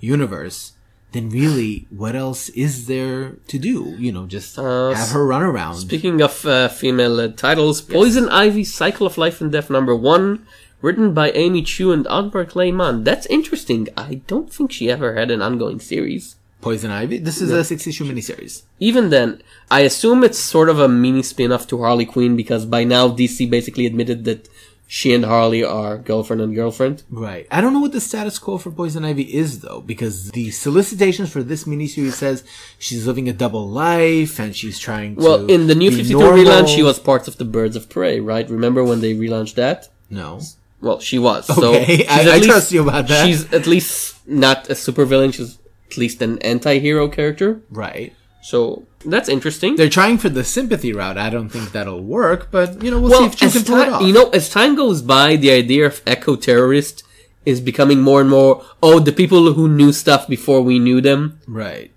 universe, 0.00 0.72
then 1.12 1.30
really, 1.30 1.86
what 1.90 2.14
else 2.14 2.48
is 2.50 2.86
there 2.86 3.36
to 3.48 3.58
do? 3.58 3.94
You 3.98 4.12
know, 4.12 4.26
just 4.26 4.58
Uh, 4.58 4.92
have 4.92 5.10
her 5.10 5.26
run 5.26 5.42
around. 5.42 5.76
Speaking 5.76 6.20
of 6.20 6.44
uh, 6.44 6.68
female 6.68 7.18
uh, 7.20 7.28
titles, 7.28 7.80
Poison 7.80 8.28
Ivy 8.28 8.64
Cycle 8.64 9.06
of 9.06 9.16
Life 9.16 9.40
and 9.40 9.50
Death 9.50 9.70
number 9.70 9.96
one, 9.96 10.46
written 10.82 11.14
by 11.14 11.30
Amy 11.32 11.62
Chu 11.62 11.92
and 11.92 12.06
Albert 12.06 12.54
Lehman. 12.54 13.04
That's 13.04 13.26
interesting. 13.26 13.88
I 13.96 14.20
don't 14.26 14.52
think 14.52 14.70
she 14.70 14.90
ever 14.90 15.14
had 15.14 15.30
an 15.30 15.42
ongoing 15.42 15.80
series. 15.80 16.36
Poison 16.60 16.90
Ivy. 16.90 17.18
This 17.18 17.40
is 17.40 17.50
a 17.52 17.62
six 17.62 17.86
issue 17.86 18.04
miniseries. 18.04 18.62
Even 18.80 19.10
then, 19.10 19.40
I 19.70 19.80
assume 19.80 20.24
it's 20.24 20.38
sort 20.40 20.68
of 20.68 20.80
a 20.80 20.88
mini 20.88 21.22
spin 21.22 21.52
off 21.52 21.68
to 21.68 21.78
Harley 21.78 22.04
Quinn 22.04 22.36
because 22.36 22.66
by 22.66 22.82
now 22.84 23.08
DC 23.08 23.48
basically 23.48 23.86
admitted 23.86 24.24
that 24.24 24.48
she 24.90 25.12
and 25.14 25.24
Harley 25.26 25.62
are 25.62 25.98
girlfriend 25.98 26.40
and 26.40 26.54
girlfriend. 26.54 27.02
Right. 27.10 27.46
I 27.50 27.60
don't 27.60 27.74
know 27.74 27.80
what 27.80 27.92
the 27.92 28.00
status 28.00 28.38
quo 28.38 28.56
for 28.56 28.70
Poison 28.70 29.04
Ivy 29.04 29.34
is 29.34 29.60
though, 29.60 29.82
because 29.82 30.30
the 30.30 30.50
solicitations 30.50 31.30
for 31.30 31.42
this 31.42 31.64
miniseries 31.64 32.12
says 32.14 32.42
she's 32.78 33.06
living 33.06 33.28
a 33.28 33.34
double 33.34 33.68
life 33.68 34.38
and 34.40 34.56
she's 34.56 34.78
trying 34.78 35.16
to. 35.16 35.22
Well, 35.22 35.46
in 35.50 35.66
the 35.66 35.74
New 35.74 35.90
be 35.90 35.96
52 35.98 36.18
normal. 36.18 36.42
relaunch, 36.44 36.74
she 36.74 36.82
was 36.82 36.98
part 36.98 37.28
of 37.28 37.36
the 37.36 37.44
Birds 37.44 37.76
of 37.76 37.90
Prey, 37.90 38.18
right? 38.18 38.48
Remember 38.48 38.82
when 38.82 39.00
they 39.02 39.14
relaunched 39.14 39.54
that? 39.56 39.88
No. 40.08 40.40
Well, 40.80 41.00
she 41.00 41.18
was. 41.18 41.46
So 41.46 41.74
Okay, 41.74 41.98
she's 41.98 42.08
I- 42.08 42.22
I 42.22 42.36
least- 42.36 42.48
trust 42.48 42.72
you 42.72 42.82
about 42.82 43.08
that. 43.08 43.26
She's 43.26 43.52
at 43.52 43.66
least 43.66 44.26
not 44.26 44.70
a 44.70 44.74
supervillain. 44.74 45.34
She's 45.34 45.58
at 45.90 45.98
least 45.98 46.22
an 46.22 46.38
anti-hero 46.38 47.08
character. 47.08 47.60
Right. 47.70 48.14
So 48.42 48.86
that's 49.04 49.28
interesting. 49.28 49.76
They're 49.76 49.88
trying 49.88 50.18
for 50.18 50.28
the 50.28 50.44
sympathy 50.44 50.92
route. 50.92 51.18
I 51.18 51.30
don't 51.30 51.48
think 51.48 51.72
that'll 51.72 52.02
work, 52.02 52.50
but 52.50 52.82
you 52.82 52.90
know, 52.90 53.00
we'll 53.00 53.10
well, 53.10 53.20
see 53.20 53.26
if 53.26 53.42
as 53.42 53.52
can 53.54 53.64
pull 53.64 53.78
it 53.82 53.88
off. 53.88 54.02
you 54.02 54.12
know, 54.12 54.28
as 54.30 54.50
time 54.50 54.74
goes 54.76 55.02
by, 55.02 55.36
the 55.36 55.50
idea 55.50 55.86
of 55.86 56.02
eco 56.06 56.36
terrorist 56.36 57.04
is 57.46 57.60
becoming 57.60 58.00
more 58.00 58.20
and 58.20 58.28
more. 58.30 58.64
Oh, 58.82 58.98
the 58.98 59.12
people 59.12 59.52
who 59.54 59.68
knew 59.68 59.92
stuff 59.92 60.26
before 60.28 60.60
we 60.62 60.78
knew 60.78 61.00
them. 61.00 61.40
right. 61.46 61.90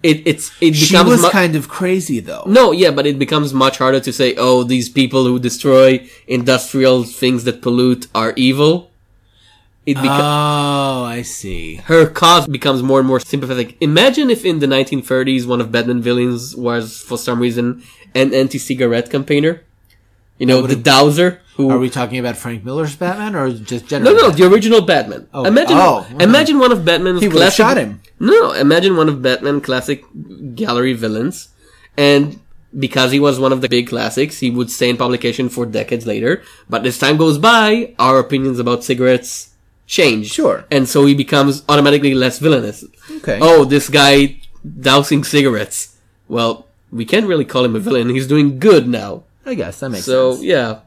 It 0.00 0.22
it's 0.28 0.52
it 0.60 0.76
She 0.76 0.92
becomes 0.94 1.10
was 1.10 1.22
mu- 1.22 1.30
kind 1.30 1.56
of 1.56 1.68
crazy 1.68 2.20
though. 2.20 2.44
no, 2.46 2.70
yeah, 2.70 2.92
but 2.92 3.04
it 3.04 3.18
becomes 3.18 3.52
much 3.52 3.78
harder 3.78 3.98
to 3.98 4.12
say. 4.12 4.36
Oh, 4.36 4.62
these 4.62 4.88
people 4.88 5.24
who 5.24 5.40
destroy 5.40 6.08
industrial 6.28 7.02
things 7.02 7.42
that 7.44 7.60
pollute 7.62 8.06
are 8.14 8.32
evil. 8.36 8.92
It 9.88 9.94
becomes. 9.94 10.20
Oh, 10.22 11.04
I 11.04 11.22
see. 11.22 11.76
her 11.76 12.06
cause 12.06 12.46
becomes 12.46 12.82
more 12.82 12.98
and 12.98 13.08
more 13.08 13.20
sympathetic. 13.20 13.78
Imagine 13.80 14.28
if 14.28 14.44
in 14.44 14.58
the 14.58 14.66
1930s 14.66 15.46
one 15.46 15.62
of 15.62 15.72
Batman 15.72 16.02
villains 16.02 16.54
was, 16.54 17.00
for 17.00 17.16
some 17.16 17.40
reason, 17.40 17.82
an 18.14 18.34
anti-cigarette 18.34 19.08
campaigner. 19.10 19.62
You 20.36 20.44
know, 20.44 20.60
the 20.60 20.76
Dowser, 20.76 21.40
who... 21.56 21.70
Are 21.70 21.78
we 21.78 21.88
talking 21.88 22.18
about 22.18 22.36
Frank 22.36 22.66
Miller's 22.66 22.96
Batman 22.96 23.34
or 23.34 23.50
just 23.50 23.84
no, 23.84 23.88
general? 23.88 24.12
no, 24.12 24.20
Batman? 24.28 24.36
the 24.36 24.54
original 24.54 24.82
Batman. 24.82 25.28
Oh, 25.32 25.46
imagine, 25.46 25.76
oh, 25.78 26.06
okay. 26.14 26.22
imagine 26.22 26.58
one 26.58 26.70
of 26.70 26.84
Batman's 26.84 27.22
He 27.22 27.30
classic... 27.30 27.56
shot 27.56 27.78
him. 27.78 28.02
No, 28.20 28.32
no, 28.32 28.52
imagine 28.52 28.94
one 28.94 29.08
of 29.08 29.22
Batman 29.22 29.62
classic 29.62 30.04
gallery 30.54 30.92
villains, 30.92 31.48
and 31.96 32.38
because 32.78 33.10
he 33.10 33.20
was 33.20 33.40
one 33.40 33.52
of 33.52 33.62
the 33.62 33.70
big 33.70 33.88
classics, 33.88 34.40
he 34.40 34.50
would 34.50 34.70
stay 34.70 34.90
in 34.90 34.98
publication 34.98 35.48
for 35.48 35.64
decades 35.64 36.06
later. 36.06 36.42
But 36.68 36.84
as 36.84 36.98
time 36.98 37.16
goes 37.16 37.38
by, 37.38 37.94
our 37.98 38.18
opinions 38.18 38.58
about 38.58 38.84
cigarettes 38.84 39.54
change. 39.88 40.30
Sure. 40.30 40.64
And 40.70 40.86
so 40.88 41.04
he 41.06 41.14
becomes 41.14 41.64
automatically 41.68 42.14
less 42.14 42.38
villainous. 42.38 42.84
Okay. 43.18 43.38
Oh, 43.42 43.64
this 43.64 43.88
guy 43.88 44.38
dousing 44.62 45.24
cigarettes. 45.24 45.96
Well, 46.28 46.66
we 46.92 47.04
can't 47.04 47.26
really 47.26 47.44
call 47.44 47.64
him 47.64 47.74
a 47.74 47.80
villain. 47.80 48.10
He's 48.10 48.28
doing 48.28 48.60
good 48.60 48.86
now. 48.86 49.24
I 49.44 49.54
guess 49.54 49.80
that 49.80 49.90
makes 49.90 50.04
So, 50.04 50.32
sense. 50.32 50.40
So 50.40 50.46
yeah. 50.46 50.80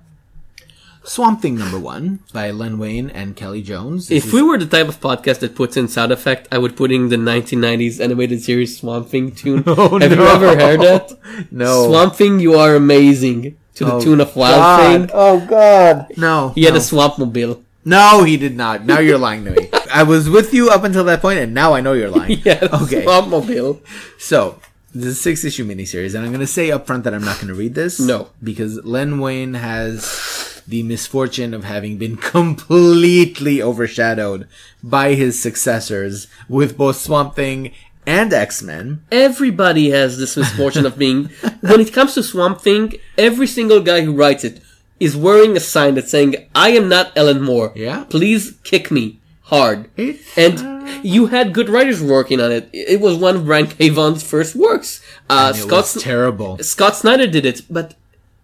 Swamp 1.03 1.41
Thing 1.41 1.57
number 1.57 1.79
one 1.79 2.19
by 2.31 2.51
Len 2.51 2.77
Wein 2.77 3.09
and 3.09 3.35
Kelly 3.35 3.63
Jones. 3.63 4.07
This 4.07 4.19
If 4.19 4.27
is- 4.27 4.33
we 4.33 4.43
were 4.43 4.59
the 4.59 4.67
type 4.67 4.87
of 4.87 5.01
podcast 5.01 5.39
that 5.39 5.55
puts 5.55 5.75
in 5.75 5.87
sound 5.87 6.11
effect, 6.11 6.47
I 6.51 6.59
would 6.59 6.77
put 6.77 6.91
in 6.91 7.09
the 7.09 7.17
1990s 7.17 7.99
animated 7.99 8.43
series 8.43 8.77
Swamp 8.77 9.09
Thing 9.09 9.31
tune. 9.31 9.63
Oh, 9.67 9.97
Have 9.97 10.11
you 10.11 10.21
ever 10.23 10.55
heard 10.55 10.79
that? 10.81 11.11
no 11.51 11.87
Swamp 11.87 12.13
Thing, 12.15 12.39
you 12.39 12.53
are 12.53 12.75
amazing. 12.75 13.57
To 13.75 13.85
the 13.85 13.93
Oh, 13.93 14.01
tune 14.01 14.21
of 14.21 14.35
Wild 14.35 14.55
God. 14.61 14.79
Thing. 14.81 15.09
Oh 15.13 15.39
God! 15.47 16.05
No, 16.17 16.49
He 16.53 16.63
had 16.65 16.75
a 16.75 16.81
swamp 16.81 17.17
mobile. 17.17 17.63
No, 17.83 18.23
he 18.23 18.37
did 18.37 18.55
not. 18.55 18.85
Now 18.85 18.99
you're 18.99 19.17
lying 19.17 19.43
to 19.45 19.51
me. 19.51 19.69
I 19.93 20.03
was 20.03 20.29
with 20.29 20.53
you 20.53 20.69
up 20.69 20.83
until 20.83 21.03
that 21.05 21.21
point, 21.21 21.39
and 21.39 21.53
now 21.53 21.73
I 21.73 21.81
know 21.81 21.93
you're 21.93 22.09
lying. 22.09 22.39
Yeah, 22.45 22.67
Okay. 22.83 23.03
mobile. 23.05 23.81
So 24.19 24.59
this 24.93 25.05
is 25.05 25.17
a 25.17 25.21
six 25.21 25.43
issue 25.43 25.65
miniseries, 25.65 26.13
and 26.15 26.23
I'm 26.23 26.31
going 26.31 26.39
to 26.41 26.47
say 26.47 26.71
up 26.71 26.85
front 26.87 27.03
that 27.05 27.13
I'm 27.13 27.23
not 27.25 27.37
going 27.37 27.47
to 27.47 27.53
read 27.53 27.75
this. 27.75 27.99
No. 27.99 28.29
because 28.43 28.83
Len 28.85 29.19
Wein 29.19 29.55
has 29.55 30.61
the 30.67 30.83
misfortune 30.83 31.53
of 31.53 31.63
having 31.63 31.97
been 31.97 32.15
completely 32.17 33.61
overshadowed 33.61 34.47
by 34.83 35.13
his 35.15 35.41
successors 35.41 36.27
with 36.47 36.77
both 36.77 36.97
Swamp 36.97 37.35
Thing 37.35 37.73
and 38.05 38.31
X 38.33 38.61
Men. 38.61 39.03
Everybody 39.11 39.89
has 39.89 40.17
this 40.17 40.37
misfortune 40.37 40.85
of 40.85 40.97
being. 40.97 41.25
When 41.61 41.79
it 41.81 41.93
comes 41.93 42.13
to 42.15 42.23
Swamp 42.23 42.61
Thing, 42.61 42.93
every 43.17 43.47
single 43.47 43.79
guy 43.81 44.01
who 44.01 44.13
writes 44.15 44.43
it 44.43 44.61
is 45.07 45.13
wearing 45.25 45.57
a 45.57 45.59
sign 45.59 45.95
that's 45.95 46.11
saying, 46.15 46.35
"I 46.55 46.69
am 46.79 46.85
not 46.95 47.11
Alan 47.17 47.41
Moore. 47.49 47.69
Yeah. 47.75 48.05
please 48.15 48.43
kick 48.63 48.85
me 48.97 49.19
hard." 49.53 49.79
It's, 49.97 50.37
And 50.37 50.55
you 51.03 51.21
had 51.35 51.53
good 51.57 51.69
writers 51.69 51.99
working 52.01 52.39
on 52.45 52.51
it. 52.57 52.69
It 52.71 52.99
was 53.01 53.15
one 53.17 53.35
of 53.37 53.45
Brian 53.45 53.67
K. 53.67 53.89
Vaughan's 53.89 54.23
first 54.23 54.55
works. 54.55 55.01
Uh, 55.29 55.51
It 55.55 55.59
Scott, 55.65 55.87
was 55.95 56.03
terrible. 56.03 56.51
Scott 56.73 56.95
Snyder 56.95 57.27
did 57.27 57.45
it, 57.45 57.61
but 57.69 57.87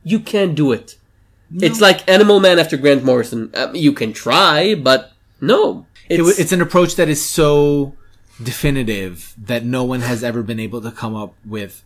you 0.04 0.20
can't 0.20 0.56
do 0.56 0.72
it. 0.72 0.96
No. 1.50 1.66
It's 1.68 1.80
like 1.88 2.00
Animal 2.10 2.40
Man 2.46 2.60
after 2.60 2.76
Grant 2.84 3.04
Morrison. 3.10 3.42
Um, 3.60 3.76
you 3.76 3.92
can 3.94 4.12
try, 4.12 4.76
but 4.76 5.12
no. 5.40 5.86
It, 6.10 6.20
It's, 6.20 6.24
wa- 6.28 6.38
it's 6.42 6.52
an 6.58 6.62
approach 6.62 6.96
that 7.00 7.08
is 7.16 7.22
so 7.24 7.94
definitive 8.52 9.34
that 9.52 9.64
no 9.64 9.84
one 9.84 10.02
has 10.02 10.24
ever 10.24 10.42
been 10.44 10.60
able 10.60 10.82
to 10.82 10.92
come 10.92 11.16
up 11.16 11.34
with 11.46 11.84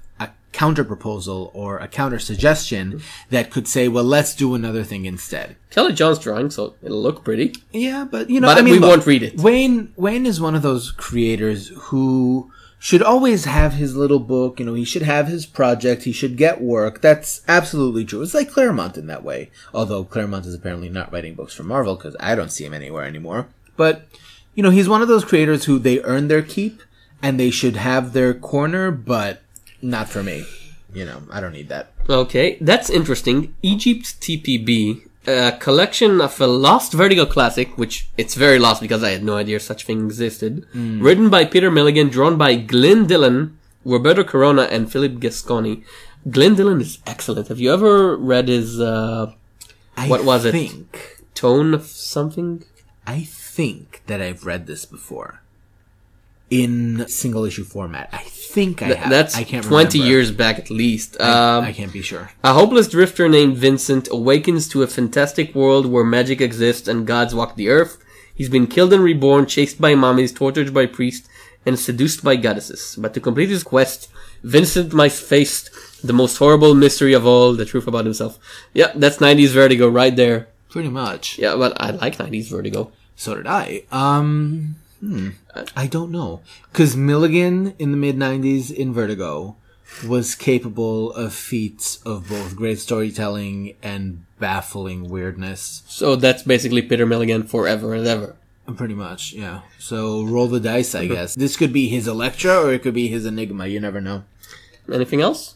counter 0.51 0.83
proposal 0.83 1.51
or 1.53 1.77
a 1.77 1.87
counter 1.87 2.19
suggestion 2.19 3.01
that 3.29 3.49
could 3.51 3.67
say, 3.67 3.87
well, 3.87 4.03
let's 4.03 4.35
do 4.35 4.53
another 4.55 4.83
thing 4.83 5.05
instead. 5.05 5.55
Kelly 5.69 5.93
Jones 5.93 6.19
drawing, 6.19 6.49
so 6.49 6.75
it'll 6.81 7.01
look 7.01 7.23
pretty. 7.23 7.53
Yeah, 7.71 8.05
but 8.09 8.29
you 8.29 8.39
know, 8.39 8.47
But 8.47 8.57
I 8.57 8.61
mean, 8.61 8.73
we 8.73 8.79
look, 8.79 8.89
won't 8.89 9.05
read 9.05 9.23
it. 9.23 9.37
Wein 9.39 9.93
Wein 9.95 10.25
is 10.25 10.41
one 10.41 10.55
of 10.55 10.61
those 10.61 10.91
creators 10.91 11.69
who 11.75 12.51
should 12.79 13.03
always 13.03 13.45
have 13.45 13.73
his 13.73 13.95
little 13.95 14.19
book. 14.19 14.59
You 14.59 14.65
know, 14.65 14.73
he 14.73 14.83
should 14.85 15.03
have 15.03 15.27
his 15.27 15.45
project. 15.45 16.03
He 16.03 16.11
should 16.11 16.35
get 16.35 16.61
work. 16.61 16.99
That's 17.01 17.41
absolutely 17.47 18.03
true. 18.05 18.21
It's 18.21 18.33
like 18.33 18.51
Claremont 18.51 18.97
in 18.97 19.07
that 19.07 19.23
way. 19.23 19.51
Although 19.73 20.03
Claremont 20.03 20.45
is 20.45 20.55
apparently 20.55 20.89
not 20.89 21.13
writing 21.13 21.35
books 21.35 21.53
for 21.53 21.63
Marvel 21.63 21.95
because 21.95 22.15
I 22.19 22.35
don't 22.35 22.51
see 22.51 22.65
him 22.65 22.73
anywhere 22.73 23.05
anymore. 23.05 23.47
But 23.77 24.07
you 24.55 24.63
know, 24.63 24.69
he's 24.71 24.89
one 24.89 25.01
of 25.01 25.07
those 25.07 25.23
creators 25.23 25.65
who 25.65 25.79
they 25.79 26.01
earn 26.01 26.27
their 26.27 26.41
keep 26.41 26.81
and 27.21 27.39
they 27.39 27.51
should 27.51 27.75
have 27.75 28.13
their 28.13 28.33
corner, 28.33 28.91
but 28.91 29.41
not 29.81 30.09
for 30.09 30.23
me. 30.23 30.45
You 30.93 31.05
know, 31.05 31.21
I 31.31 31.39
don't 31.39 31.53
need 31.53 31.69
that. 31.69 31.91
Okay, 32.09 32.57
that's 32.59 32.89
interesting. 32.89 33.55
Egypt 33.61 34.19
TPB, 34.21 35.07
a 35.25 35.53
collection 35.59 36.19
of 36.19 36.39
a 36.41 36.47
lost 36.47 36.91
Vertigo 36.93 37.25
classic, 37.25 37.77
which 37.77 38.09
it's 38.17 38.35
very 38.35 38.59
lost 38.59 38.81
because 38.81 39.03
I 39.03 39.11
had 39.11 39.23
no 39.23 39.37
idea 39.37 39.59
such 39.59 39.85
thing 39.85 40.05
existed. 40.05 40.65
Written 40.73 41.29
by 41.29 41.45
Peter 41.45 41.71
Milligan, 41.71 42.09
drawn 42.09 42.37
by 42.37 42.55
Glyn 42.55 43.07
Dillon, 43.07 43.57
Roberto 43.85 44.23
Corona, 44.23 44.63
and 44.63 44.91
Philip 44.91 45.13
Gasconi. 45.13 45.83
Glyn 46.29 46.55
Dillon 46.55 46.81
is 46.81 46.99
excellent. 47.07 47.47
Have 47.47 47.59
you 47.59 47.73
ever 47.73 48.15
read 48.17 48.47
his 48.49 48.79
uh, 48.79 49.31
I 49.97 50.07
What 50.07 50.25
was 50.25 50.45
it? 50.45 50.51
think, 50.51 51.21
Tone 51.33 51.73
of 51.73 51.85
something? 51.87 52.63
I 53.07 53.21
think 53.23 54.03
that 54.07 54.21
I've 54.21 54.45
read 54.45 54.67
this 54.67 54.85
before 54.85 55.40
in 56.51 57.05
single 57.07 57.45
issue 57.45 57.63
format. 57.63 58.09
I 58.13 58.23
think 58.53 58.81
I 58.83 58.87
Th- 58.87 58.97
have. 58.99 59.09
that's 59.09 59.35
I 59.35 59.43
can't 59.45 59.65
20 59.65 59.97
remember. 59.99 60.11
years 60.11 60.29
back 60.31 60.59
at 60.59 60.69
least. 60.69 61.15
I- 61.19 61.57
Um, 61.57 61.63
I 61.63 61.71
can't 61.71 61.93
be 61.93 62.01
sure. 62.01 62.31
A 62.43 62.53
hopeless 62.53 62.87
drifter 62.89 63.27
named 63.29 63.57
Vincent 63.57 64.09
awakens 64.11 64.67
to 64.69 64.83
a 64.83 64.87
fantastic 64.87 65.55
world 65.55 65.85
where 65.85 66.03
magic 66.03 66.39
exists 66.41 66.87
and 66.89 67.07
gods 67.07 67.33
walk 67.33 67.55
the 67.55 67.69
earth. 67.69 67.97
He's 68.35 68.49
been 68.49 68.67
killed 68.67 68.91
and 68.93 69.03
reborn, 69.03 69.45
chased 69.45 69.79
by 69.79 69.95
mummies, 69.95 70.31
tortured 70.33 70.73
by 70.73 70.85
priests, 70.87 71.27
and 71.65 71.79
seduced 71.79 72.23
by 72.23 72.35
goddesses. 72.35 72.95
But 72.97 73.13
to 73.13 73.19
complete 73.21 73.49
his 73.49 73.63
quest, 73.63 74.09
Vincent 74.43 74.91
must 74.93 75.21
face 75.23 75.69
the 76.03 76.13
most 76.13 76.37
horrible 76.37 76.73
mystery 76.75 77.13
of 77.13 77.25
all, 77.25 77.53
the 77.53 77.65
truth 77.65 77.87
about 77.87 78.05
himself. 78.05 78.39
Yeah, 78.73 78.91
that's 78.95 79.17
90s 79.19 79.51
Vertigo 79.51 79.87
right 79.87 80.15
there. 80.15 80.47
Pretty 80.69 80.89
much. 80.89 81.37
Yeah, 81.37 81.55
but 81.55 81.79
I 81.79 81.91
like 81.91 82.17
90s 82.17 82.49
Vertigo. 82.49 82.91
So 83.15 83.35
did 83.35 83.45
I. 83.47 83.83
Um, 83.91 84.75
hmm. 85.01 85.29
I 85.75 85.87
don't 85.87 86.11
know. 86.11 86.41
Because 86.71 86.95
Milligan 86.95 87.75
in 87.77 87.91
the 87.91 87.97
mid 87.97 88.15
90s 88.15 88.71
in 88.71 88.93
Vertigo 88.93 89.57
was 90.07 90.35
capable 90.35 91.11
of 91.13 91.33
feats 91.33 92.01
of 92.03 92.29
both 92.29 92.55
great 92.55 92.79
storytelling 92.79 93.75
and 93.83 94.25
baffling 94.39 95.09
weirdness. 95.09 95.83
So 95.87 96.15
that's 96.15 96.43
basically 96.43 96.81
Peter 96.81 97.05
Milligan 97.05 97.43
forever 97.43 97.93
and 97.93 98.07
ever. 98.07 98.35
Pretty 98.75 98.93
much, 98.93 99.33
yeah. 99.33 99.61
So 99.79 100.23
roll 100.23 100.47
the 100.47 100.59
dice, 100.59 100.95
I 100.95 101.07
guess. 101.07 101.35
This 101.35 101.57
could 101.57 101.73
be 101.73 101.89
his 101.89 102.07
Electra 102.07 102.61
or 102.61 102.71
it 102.71 102.83
could 102.83 102.93
be 102.93 103.09
his 103.09 103.25
Enigma. 103.25 103.67
You 103.67 103.79
never 103.81 103.99
know. 103.99 104.23
Anything 104.91 105.19
else? 105.19 105.55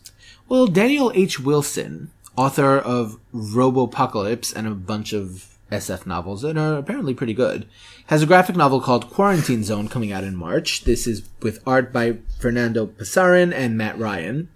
Well, 0.49 0.67
Daniel 0.67 1.11
H. 1.15 1.39
Wilson, 1.39 2.11
author 2.35 2.77
of 2.77 3.19
Robopocalypse 3.33 4.53
and 4.53 4.67
a 4.67 4.71
bunch 4.71 5.13
of 5.13 5.55
SF 5.71 6.05
novels 6.05 6.41
that 6.41 6.57
are 6.57 6.77
apparently 6.77 7.13
pretty 7.13 7.33
good, 7.33 7.67
has 8.07 8.21
a 8.21 8.25
graphic 8.25 8.55
novel 8.55 8.79
called 8.81 9.09
Quarantine 9.09 9.63
Zone 9.63 9.87
coming 9.87 10.11
out 10.11 10.23
in 10.23 10.35
March. 10.35 10.83
This 10.83 11.07
is 11.07 11.23
with 11.41 11.61
art 11.65 11.91
by 11.91 12.17
Fernando 12.39 12.85
Pasarin 12.87 13.53
and 13.53 13.77
Matt 13.77 13.97
Ryan. 13.97 14.49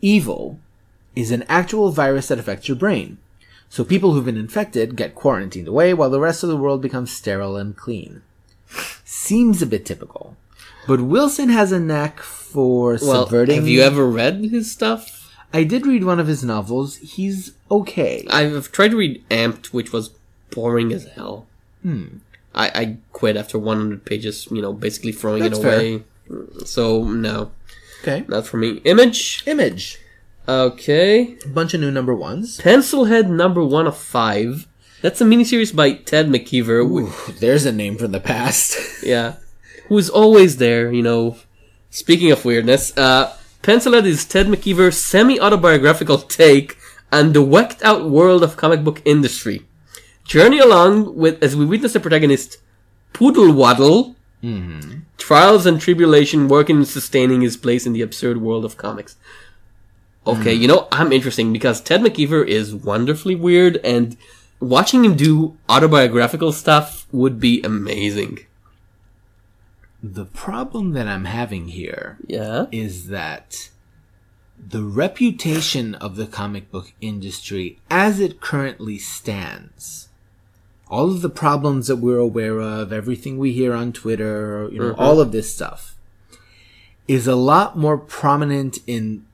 Evil 0.00 0.58
is 1.16 1.30
an 1.30 1.44
actual 1.48 1.90
virus 1.90 2.28
that 2.28 2.38
affects 2.38 2.68
your 2.68 2.76
brain. 2.76 3.18
So 3.68 3.84
people 3.84 4.12
who've 4.12 4.24
been 4.24 4.36
infected 4.36 4.96
get 4.96 5.14
quarantined 5.14 5.66
away 5.68 5.94
while 5.94 6.10
the 6.10 6.20
rest 6.20 6.42
of 6.42 6.48
the 6.48 6.56
world 6.56 6.82
becomes 6.82 7.10
sterile 7.10 7.56
and 7.56 7.76
clean. 7.76 8.22
Seems 9.04 9.62
a 9.62 9.66
bit 9.66 9.84
typical. 9.86 10.36
But 10.86 11.00
Wilson 11.00 11.48
has 11.48 11.72
a 11.72 11.80
knack 11.80 12.20
for 12.20 12.98
Well, 13.00 13.24
subverting. 13.24 13.56
have 13.56 13.68
you 13.68 13.82
ever 13.82 14.06
read 14.06 14.44
his 14.44 14.70
stuff? 14.70 15.18
I 15.52 15.64
did 15.64 15.86
read 15.86 16.04
one 16.04 16.18
of 16.18 16.26
his 16.26 16.42
novels. 16.42 16.96
He's 16.96 17.52
okay. 17.70 18.26
I've 18.30 18.72
tried 18.72 18.92
to 18.92 18.96
read 18.96 19.22
Amped, 19.30 19.66
which 19.66 19.92
was 19.92 20.10
boring 20.50 20.92
as 20.92 21.04
hell. 21.04 21.46
Hmm. 21.82 22.18
I, 22.54 22.66
I 22.74 22.96
quit 23.12 23.36
after 23.36 23.58
100 23.58 24.04
pages, 24.04 24.48
you 24.50 24.60
know, 24.62 24.72
basically 24.72 25.12
throwing 25.12 25.42
That's 25.42 25.58
it 25.58 25.62
fair. 25.62 25.74
away. 25.78 26.02
So, 26.64 27.04
no, 27.04 27.52
Okay. 28.02 28.24
not 28.28 28.46
for 28.46 28.56
me. 28.58 28.80
Image. 28.84 29.42
Image. 29.46 29.98
Okay. 30.48 31.36
Bunch 31.46 31.74
of 31.74 31.80
new 31.80 31.90
number 31.90 32.14
ones. 32.14 32.58
Pencilhead 32.60 33.28
number 33.30 33.64
one 33.64 33.86
of 33.86 33.96
five. 33.96 34.66
That's 35.00 35.20
a 35.20 35.24
miniseries 35.24 35.74
by 35.74 35.92
Ted 35.94 36.28
McKeever. 36.28 36.82
wh- 36.86 37.38
There's 37.40 37.64
a 37.66 37.72
name 37.72 37.96
from 37.96 38.12
the 38.12 38.20
past. 38.20 38.76
Yeah. 39.02 39.34
Who's 39.88 40.08
always 40.08 40.58
there, 40.58 40.92
you 40.92 41.02
know. 41.02 41.36
Speaking 41.90 42.30
of 42.30 42.44
weirdness, 42.44 42.96
uh, 42.96 43.34
Pencilhead 43.62 44.06
is 44.06 44.24
Ted 44.24 44.46
McKeever's 44.46 44.96
semi-autobiographical 44.96 46.18
take 46.18 46.76
on 47.10 47.32
the 47.32 47.42
whacked 47.42 47.82
out 47.82 48.08
world 48.08 48.42
of 48.42 48.56
comic 48.56 48.82
book 48.84 49.02
industry. 49.04 49.62
Journey 50.24 50.58
along 50.58 51.16
with, 51.16 51.42
as 51.42 51.56
we 51.56 51.64
witness 51.64 51.92
the 51.94 52.00
protagonist, 52.00 52.58
Poodle 53.12 53.52
Waddle, 53.52 54.16
mm-hmm. 54.42 55.00
trials 55.18 55.66
and 55.66 55.80
tribulation 55.80 56.48
working 56.48 56.76
and 56.76 56.88
sustaining 56.88 57.40
his 57.40 57.56
place 57.56 57.86
in 57.86 57.92
the 57.92 58.02
absurd 58.02 58.40
world 58.40 58.64
of 58.64 58.76
comics. 58.76 59.16
Okay, 60.26 60.54
mm-hmm. 60.54 60.62
you 60.62 60.68
know, 60.68 60.88
I'm 60.92 61.12
interesting 61.12 61.52
because 61.52 61.80
Ted 61.80 62.00
McKeever 62.00 62.46
is 62.46 62.74
wonderfully 62.74 63.34
weird 63.34 63.78
and 63.78 64.16
watching 64.60 65.04
him 65.04 65.16
do 65.16 65.56
autobiographical 65.68 66.52
stuff 66.52 67.06
would 67.12 67.40
be 67.40 67.60
amazing. 67.62 68.38
the 70.04 70.24
problem 70.24 70.92
that 70.94 71.06
I'm 71.06 71.26
having 71.26 71.68
here 71.68 72.18
Yeah. 72.26 72.66
is 72.72 73.06
that 73.06 73.70
the 74.58 74.82
reputation 74.82 75.94
of 75.94 76.16
the 76.16 76.26
comic 76.26 76.72
book 76.72 76.92
industry 77.00 77.78
as 77.88 78.18
it 78.18 78.40
currently 78.40 78.98
stands 78.98 80.08
all 80.92 81.10
of 81.10 81.22
the 81.22 81.30
problems 81.30 81.86
that 81.86 81.96
we're 81.96 82.18
aware 82.18 82.60
of 82.60 82.92
everything 82.92 83.38
we 83.38 83.52
hear 83.52 83.72
on 83.72 83.92
twitter 83.92 84.68
you 84.70 84.78
know 84.78 84.92
mm-hmm. 84.92 85.00
all 85.00 85.20
of 85.20 85.32
this 85.32 85.52
stuff 85.52 85.96
is 87.08 87.26
a 87.26 87.34
lot 87.34 87.76
more 87.76 87.98
prominent 87.98 88.78
in 88.86 89.24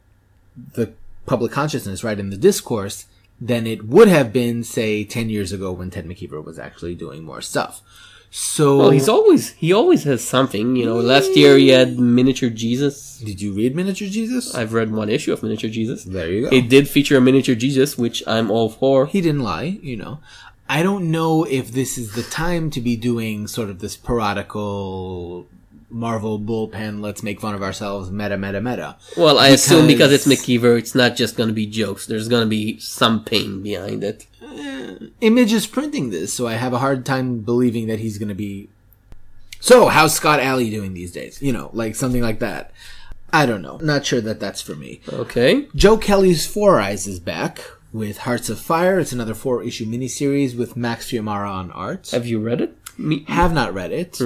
the 0.75 0.93
public 1.27 1.53
consciousness 1.53 2.05
right 2.05 2.19
in 2.19 2.31
the 2.31 2.37
discourse 2.37 3.07
than 3.41 3.67
it 3.67 3.85
would 3.85 4.09
have 4.09 4.33
been 4.33 4.65
say 4.65 5.05
10 5.05 5.29
years 5.29 5.53
ago 5.53 5.73
when 5.73 5.91
ted 5.91 6.07
mckeever 6.07 6.43
was 6.43 6.59
actually 6.59 6.95
doing 6.95 7.23
more 7.25 7.43
stuff 7.43 7.83
so 8.31 8.77
Well, 8.79 8.91
he's 8.91 9.09
always 9.09 9.53
he 9.53 9.73
always 9.73 10.05
has 10.05 10.23
something. 10.23 10.77
You 10.77 10.85
know, 10.85 11.01
last 11.01 11.35
year 11.35 11.57
he 11.57 11.69
had 11.69 11.99
miniature 11.99 12.51
Jesus. 12.51 13.19
did 13.19 13.41
you 13.41 13.53
read 13.53 13.75
miniature 13.75 14.09
jesus 14.09 14.55
I've 14.55 14.75
read 14.75 14.93
one 14.93 15.09
issue 15.09 15.33
of 15.33 15.43
miniature 15.43 15.71
Jesus. 15.71 16.05
there 16.05 16.31
you 16.31 16.43
go 16.43 16.55
It 16.55 16.69
did 16.69 16.89
feature 16.89 17.17
a 17.17 17.21
miniature 17.21 17.55
Jesus, 17.55 17.97
which 17.97 18.23
I'm 18.27 18.51
all 18.51 18.69
for. 18.69 19.07
he 19.07 19.21
didn't 19.21 19.43
lie, 19.43 19.79
you 19.83 19.97
know. 19.97 20.21
I 20.69 20.83
don't 20.83 21.11
know 21.11 21.45
if 21.45 21.73
this 21.73 21.97
is 21.97 22.13
the 22.13 22.23
time 22.23 22.71
to 22.71 22.81
be 22.81 22.97
doing 22.97 23.47
sort 23.47 23.71
of 23.71 23.79
this 23.79 23.97
parodical 23.97 25.47
Marvel 25.91 26.39
bullpen, 26.39 27.01
let's 27.01 27.23
make 27.23 27.41
fun 27.41 27.55
of 27.55 27.63
ourselves, 27.63 28.11
meta, 28.11 28.37
meta, 28.37 28.61
meta. 28.61 28.97
Well, 29.17 29.39
I 29.39 29.49
assume 29.49 29.87
because 29.87 30.13
it's 30.13 30.27
McKeever, 30.27 30.79
it's 30.79 30.95
not 30.95 31.17
just 31.17 31.37
going 31.37 31.49
to 31.49 31.55
be 31.55 31.67
jokes. 31.67 32.07
There's 32.07 32.29
going 32.29 32.43
to 32.43 32.49
be 32.49 32.79
some 32.79 33.25
pain 33.25 33.63
behind 33.63 34.05
it. 34.05 34.27
Uh, 34.43 35.07
Image 35.23 35.53
is 35.53 35.67
printing 35.67 36.11
this, 36.11 36.33
so 36.33 36.47
I 36.47 36.55
have 36.55 36.75
a 36.75 36.79
hard 36.79 37.07
time 37.07 37.41
believing 37.41 37.87
that 37.87 38.01
he's 38.01 38.19
going 38.19 38.29
to 38.29 38.35
be. 38.35 38.69
So, 39.61 39.89
how's 39.89 40.15
Scott 40.15 40.41
Alley 40.41 40.71
doing 40.71 40.93
these 40.93 41.13
days? 41.13 41.41
You 41.41 41.53
know, 41.53 41.71
like 41.73 41.95
something 41.95 42.23
like 42.23 42.41
that. 42.41 42.71
I 43.33 43.47
don't 43.47 43.63
know. 43.63 43.79
Not 43.79 44.07
sure 44.07 44.21
that 44.21 44.41
that's 44.41 44.63
for 44.63 44.75
me. 44.75 45.01
Okay. 45.11 45.69
Joe 45.75 45.97
Kelly's 45.97 46.47
Four 46.47 46.81
Eyes 46.81 47.07
is 47.07 47.19
back 47.19 47.63
with 47.93 48.19
Hearts 48.19 48.49
of 48.49 48.61
Fire. 48.61 48.99
It's 48.99 49.13
another 49.13 49.35
four 49.35 49.63
issue 49.63 49.87
miniseries 49.87 50.57
with 50.57 50.77
Max 50.77 51.11
Fiumara 51.11 51.51
on 51.51 51.71
art. 51.73 52.11
Have 52.11 52.27
you 52.27 52.41
read 52.41 52.61
it? 52.61 52.77
Me- 52.99 53.25
have 53.29 53.53
not 53.53 53.73
read 53.73 53.93
it, 53.93 54.21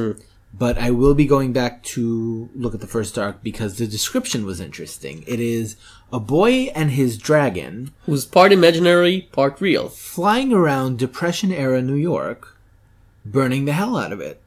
but 0.54 0.78
I 0.78 0.90
will 0.90 1.14
be 1.14 1.26
going 1.26 1.52
back 1.52 1.82
to 1.84 2.48
look 2.54 2.74
at 2.74 2.80
the 2.80 2.86
first 2.86 3.18
arc 3.18 3.42
because 3.42 3.78
the 3.78 3.86
description 3.86 4.44
was 4.44 4.60
interesting. 4.60 5.24
It 5.26 5.40
is 5.40 5.76
a 6.12 6.20
boy 6.20 6.70
and 6.74 6.90
his 6.90 7.16
dragon 7.18 7.92
who's 8.06 8.24
part 8.24 8.52
imaginary, 8.52 9.28
part 9.32 9.60
real. 9.60 9.88
flying 9.88 10.52
around 10.52 10.98
Depression 10.98 11.52
era 11.52 11.80
New 11.82 11.94
York, 11.94 12.56
burning 13.24 13.64
the 13.64 13.72
hell 13.72 13.96
out 13.96 14.12
of 14.12 14.20
it. 14.20 14.40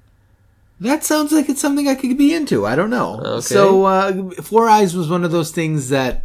That 0.79 1.03
sounds 1.03 1.31
like 1.31 1.47
it's 1.47 1.61
something 1.61 1.87
I 1.87 1.95
could 1.95 2.17
be 2.17 2.33
into. 2.33 2.65
I 2.65 2.75
don't 2.75 2.89
know. 2.89 3.21
Okay. 3.21 3.41
So, 3.41 3.85
uh, 3.85 4.31
Four 4.41 4.67
Eyes 4.67 4.95
was 4.95 5.09
one 5.09 5.23
of 5.23 5.31
those 5.31 5.51
things 5.51 5.87
that, 5.89 6.23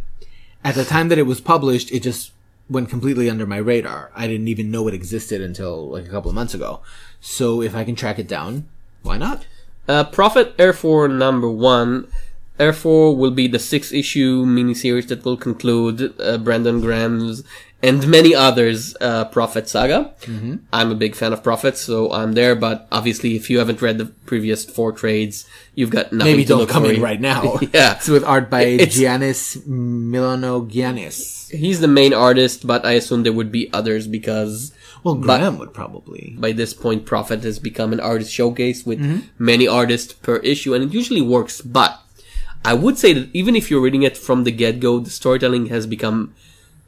at 0.63 0.75
the 0.75 0.83
time 0.83 1.07
that 1.07 1.17
it 1.17 1.23
was 1.23 1.39
published, 1.39 1.89
it 1.91 2.03
just 2.03 2.31
went 2.71 2.89
completely 2.89 3.29
under 3.29 3.45
my 3.45 3.57
radar. 3.57 4.11
I 4.15 4.27
didn't 4.27 4.47
even 4.47 4.71
know 4.71 4.87
it 4.87 4.93
existed 4.93 5.41
until 5.41 5.89
like 5.89 6.05
a 6.05 6.09
couple 6.09 6.29
of 6.29 6.35
months 6.35 6.53
ago. 6.53 6.79
So, 7.19 7.61
if 7.61 7.75
I 7.75 7.83
can 7.83 7.95
track 7.95 8.17
it 8.17 8.27
down, 8.27 8.67
why 9.03 9.17
not? 9.17 9.45
Uh, 9.87 10.05
Prophet 10.05 10.55
Earth 10.57 10.83
War 10.83 11.07
number 11.07 11.49
one. 11.49 12.07
Earth 12.59 12.85
War 12.85 13.15
will 13.15 13.31
be 13.31 13.47
the 13.47 13.59
six 13.59 13.91
issue 13.91 14.45
miniseries 14.45 15.07
that 15.07 15.25
will 15.25 15.37
conclude 15.37 16.13
uh, 16.19 16.37
Brandon 16.37 16.79
Graham's 16.79 17.43
and 17.83 18.07
many 18.07 18.35
others 18.35 18.95
uh, 19.01 19.25
Prophet 19.25 19.67
saga. 19.67 20.13
Mm-hmm. 20.21 20.57
I'm 20.71 20.91
a 20.91 20.95
big 20.95 21.15
fan 21.15 21.33
of 21.33 21.41
Prophet, 21.43 21.77
so 21.77 22.11
I'm 22.11 22.33
there. 22.33 22.55
But 22.55 22.87
obviously, 22.91 23.35
if 23.35 23.49
you 23.49 23.59
haven't 23.59 23.81
read 23.81 23.97
the 23.97 24.05
previous 24.25 24.63
four 24.65 24.91
trades, 24.91 25.47
you've 25.75 25.89
got 25.89 26.13
nothing 26.13 26.31
Maybe 26.33 26.43
to 26.45 26.49
don't 26.49 26.59
look 26.59 26.69
come 26.69 26.83
for. 26.83 26.91
in 26.93 27.01
right 27.01 27.19
now. 27.19 27.57
Yeah. 27.73 27.95
It's 27.95 28.07
with 28.07 28.23
art 28.23 28.49
by 28.49 28.63
It's- 28.63 28.97
Giannis 28.97 29.65
Milano 29.67 30.61
Giannis. 30.65 31.49
He's 31.51 31.79
the 31.81 31.87
main 31.87 32.13
artist, 32.13 32.65
but 32.65 32.85
I 32.85 32.93
assume 32.93 33.23
there 33.23 33.33
would 33.33 33.51
be 33.51 33.71
others 33.73 34.07
because 34.07 34.71
Well, 35.03 35.15
Graham 35.15 35.57
would 35.59 35.73
probably. 35.73 36.35
by 36.39 36.51
this 36.53 36.73
point, 36.73 37.05
Prophet 37.05 37.43
has 37.43 37.59
become 37.59 37.91
an 37.93 37.99
artist 37.99 38.31
showcase 38.31 38.85
with 38.85 38.99
Mm-hmm. 38.99 39.19
many 39.37 39.67
artists 39.67 40.13
per 40.13 40.37
issue, 40.37 40.73
and 40.73 40.83
it 40.83 40.93
usually 40.93 41.21
works. 41.21 41.59
But 41.61 41.99
I 42.63 42.73
would 42.75 42.97
say 42.97 43.11
that 43.13 43.29
even 43.33 43.55
if 43.55 43.71
you're 43.71 43.81
reading 43.81 44.03
it 44.03 44.15
from 44.17 44.43
the 44.43 44.51
get 44.51 44.79
go, 44.79 44.99
the 44.99 45.09
storytelling 45.09 45.65
has 45.67 45.87
become 45.87 46.33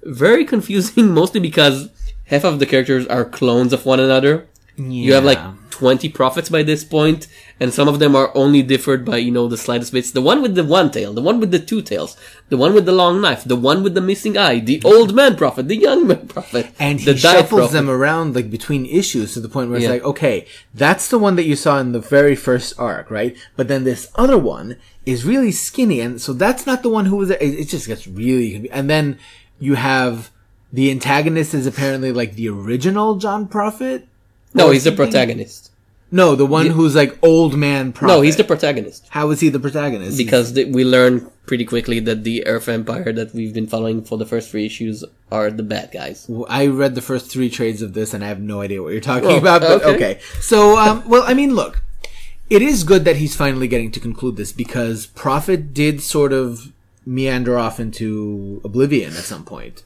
very 0.05 0.45
confusing, 0.45 1.13
mostly 1.13 1.39
because 1.39 1.89
half 2.25 2.43
of 2.43 2.59
the 2.59 2.65
characters 2.65 3.07
are 3.07 3.25
clones 3.25 3.73
of 3.73 3.85
one 3.85 3.99
another. 3.99 4.47
You 4.75 5.13
have 5.13 5.23
like 5.23 5.37
20 5.69 6.09
prophets 6.09 6.49
by 6.49 6.63
this 6.63 6.83
point, 6.83 7.27
and 7.59 7.71
some 7.71 7.87
of 7.87 7.99
them 7.99 8.15
are 8.15 8.35
only 8.35 8.63
differed 8.63 9.05
by, 9.05 9.17
you 9.17 9.29
know, 9.29 9.47
the 9.47 9.55
slightest 9.57 9.93
bits. 9.93 10.09
The 10.09 10.19
one 10.21 10.41
with 10.41 10.55
the 10.55 10.63
one 10.63 10.89
tail, 10.89 11.13
the 11.13 11.21
one 11.21 11.39
with 11.39 11.51
the 11.51 11.59
two 11.59 11.83
tails, 11.83 12.17
the 12.49 12.57
one 12.57 12.73
with 12.73 12.87
the 12.87 12.91
long 12.91 13.21
knife, 13.21 13.43
the 13.43 13.55
one 13.55 13.83
with 13.83 13.93
the 13.93 14.01
missing 14.01 14.35
eye, 14.35 14.57
the 14.59 14.81
old 14.83 15.13
man 15.13 15.35
prophet, 15.35 15.67
the 15.67 15.75
young 15.75 16.07
man 16.07 16.27
prophet, 16.27 16.71
and 16.79 16.97
the 17.01 17.13
he 17.13 17.19
shuffles 17.19 17.47
prophet. 17.59 17.73
them 17.73 17.87
around 17.87 18.33
like 18.35 18.49
between 18.49 18.87
issues 18.87 19.35
to 19.35 19.39
the 19.41 19.47
point 19.49 19.69
where 19.69 19.77
it's 19.77 19.83
Yeah. 19.85 19.91
like, 19.91 20.03
okay, 20.05 20.47
that's 20.73 21.07
the 21.07 21.19
one 21.19 21.35
that 21.35 21.43
you 21.45 21.55
saw 21.55 21.77
in 21.77 21.91
the 21.91 21.99
very 21.99 22.35
first 22.35 22.73
arc, 22.79 23.11
right? 23.11 23.37
But 23.55 23.67
then 23.67 23.83
this 23.83 24.07
other 24.15 24.39
one 24.39 24.77
is 25.05 25.23
really 25.23 25.51
skinny, 25.51 25.99
and 25.99 26.19
so 26.19 26.33
that's 26.33 26.65
not 26.65 26.81
the 26.81 26.89
one 26.89 27.05
who 27.05 27.17
was. 27.17 27.29
It, 27.29 27.41
it 27.43 27.65
just 27.69 27.85
gets 27.85 28.07
really, 28.07 28.67
and 28.71 28.89
then 28.89 29.19
you 29.63 29.75
have 29.75 30.29
the 30.71 30.89
antagonist 30.91 31.53
is 31.53 31.65
apparently 31.65 32.11
like 32.11 32.33
the 32.35 32.49
original 32.49 33.15
John 33.15 33.47
Prophet. 33.47 34.07
No, 34.53 34.71
he's 34.71 34.83
the 34.83 34.91
protagonist. 34.91 35.71
No, 36.11 36.35
the 36.35 36.45
one 36.45 36.67
who's 36.67 36.95
like 36.95 37.17
old 37.23 37.55
man 37.57 37.91
Prophet. 37.91 38.13
No, 38.13 38.21
he's 38.21 38.35
the 38.37 38.43
protagonist. 38.43 39.07
How 39.09 39.31
is 39.31 39.39
he 39.39 39.49
the 39.49 39.59
protagonist? 39.59 40.15
Because 40.17 40.51
th- 40.53 40.67
we 40.67 40.83
learn 40.83 41.31
pretty 41.47 41.65
quickly 41.65 41.99
that 42.01 42.23
the 42.23 42.45
Earth 42.45 42.67
Empire 42.69 43.11
that 43.13 43.33
we've 43.33 43.53
been 43.53 43.65
following 43.67 44.03
for 44.03 44.17
the 44.17 44.25
first 44.25 44.51
three 44.51 44.65
issues 44.65 45.03
are 45.31 45.49
the 45.49 45.63
bad 45.63 45.91
guys. 45.91 46.29
I 46.47 46.67
read 46.67 46.93
the 46.95 47.01
first 47.01 47.31
three 47.31 47.49
trades 47.49 47.81
of 47.81 47.93
this, 47.93 48.13
and 48.13 48.23
I 48.23 48.27
have 48.27 48.39
no 48.39 48.61
idea 48.61 48.83
what 48.83 48.91
you're 48.91 49.01
talking 49.01 49.29
Oh, 49.31 49.37
about. 49.37 49.61
But 49.61 49.83
okay. 49.83 49.95
okay, 49.95 50.19
so 50.39 50.77
um, 50.77 51.03
well, 51.07 51.23
I 51.25 51.33
mean, 51.33 51.55
look, 51.55 51.81
it 52.49 52.61
is 52.61 52.83
good 52.83 53.05
that 53.05 53.15
he's 53.15 53.35
finally 53.35 53.67
getting 53.67 53.91
to 53.91 53.99
conclude 53.99 54.35
this 54.37 54.51
because 54.51 55.07
Prophet 55.07 55.73
did 55.73 56.01
sort 56.01 56.31
of 56.31 56.71
meander 57.05 57.57
off 57.57 57.79
into 57.79 58.61
oblivion 58.63 59.09
at 59.11 59.23
some 59.23 59.43
point. 59.43 59.83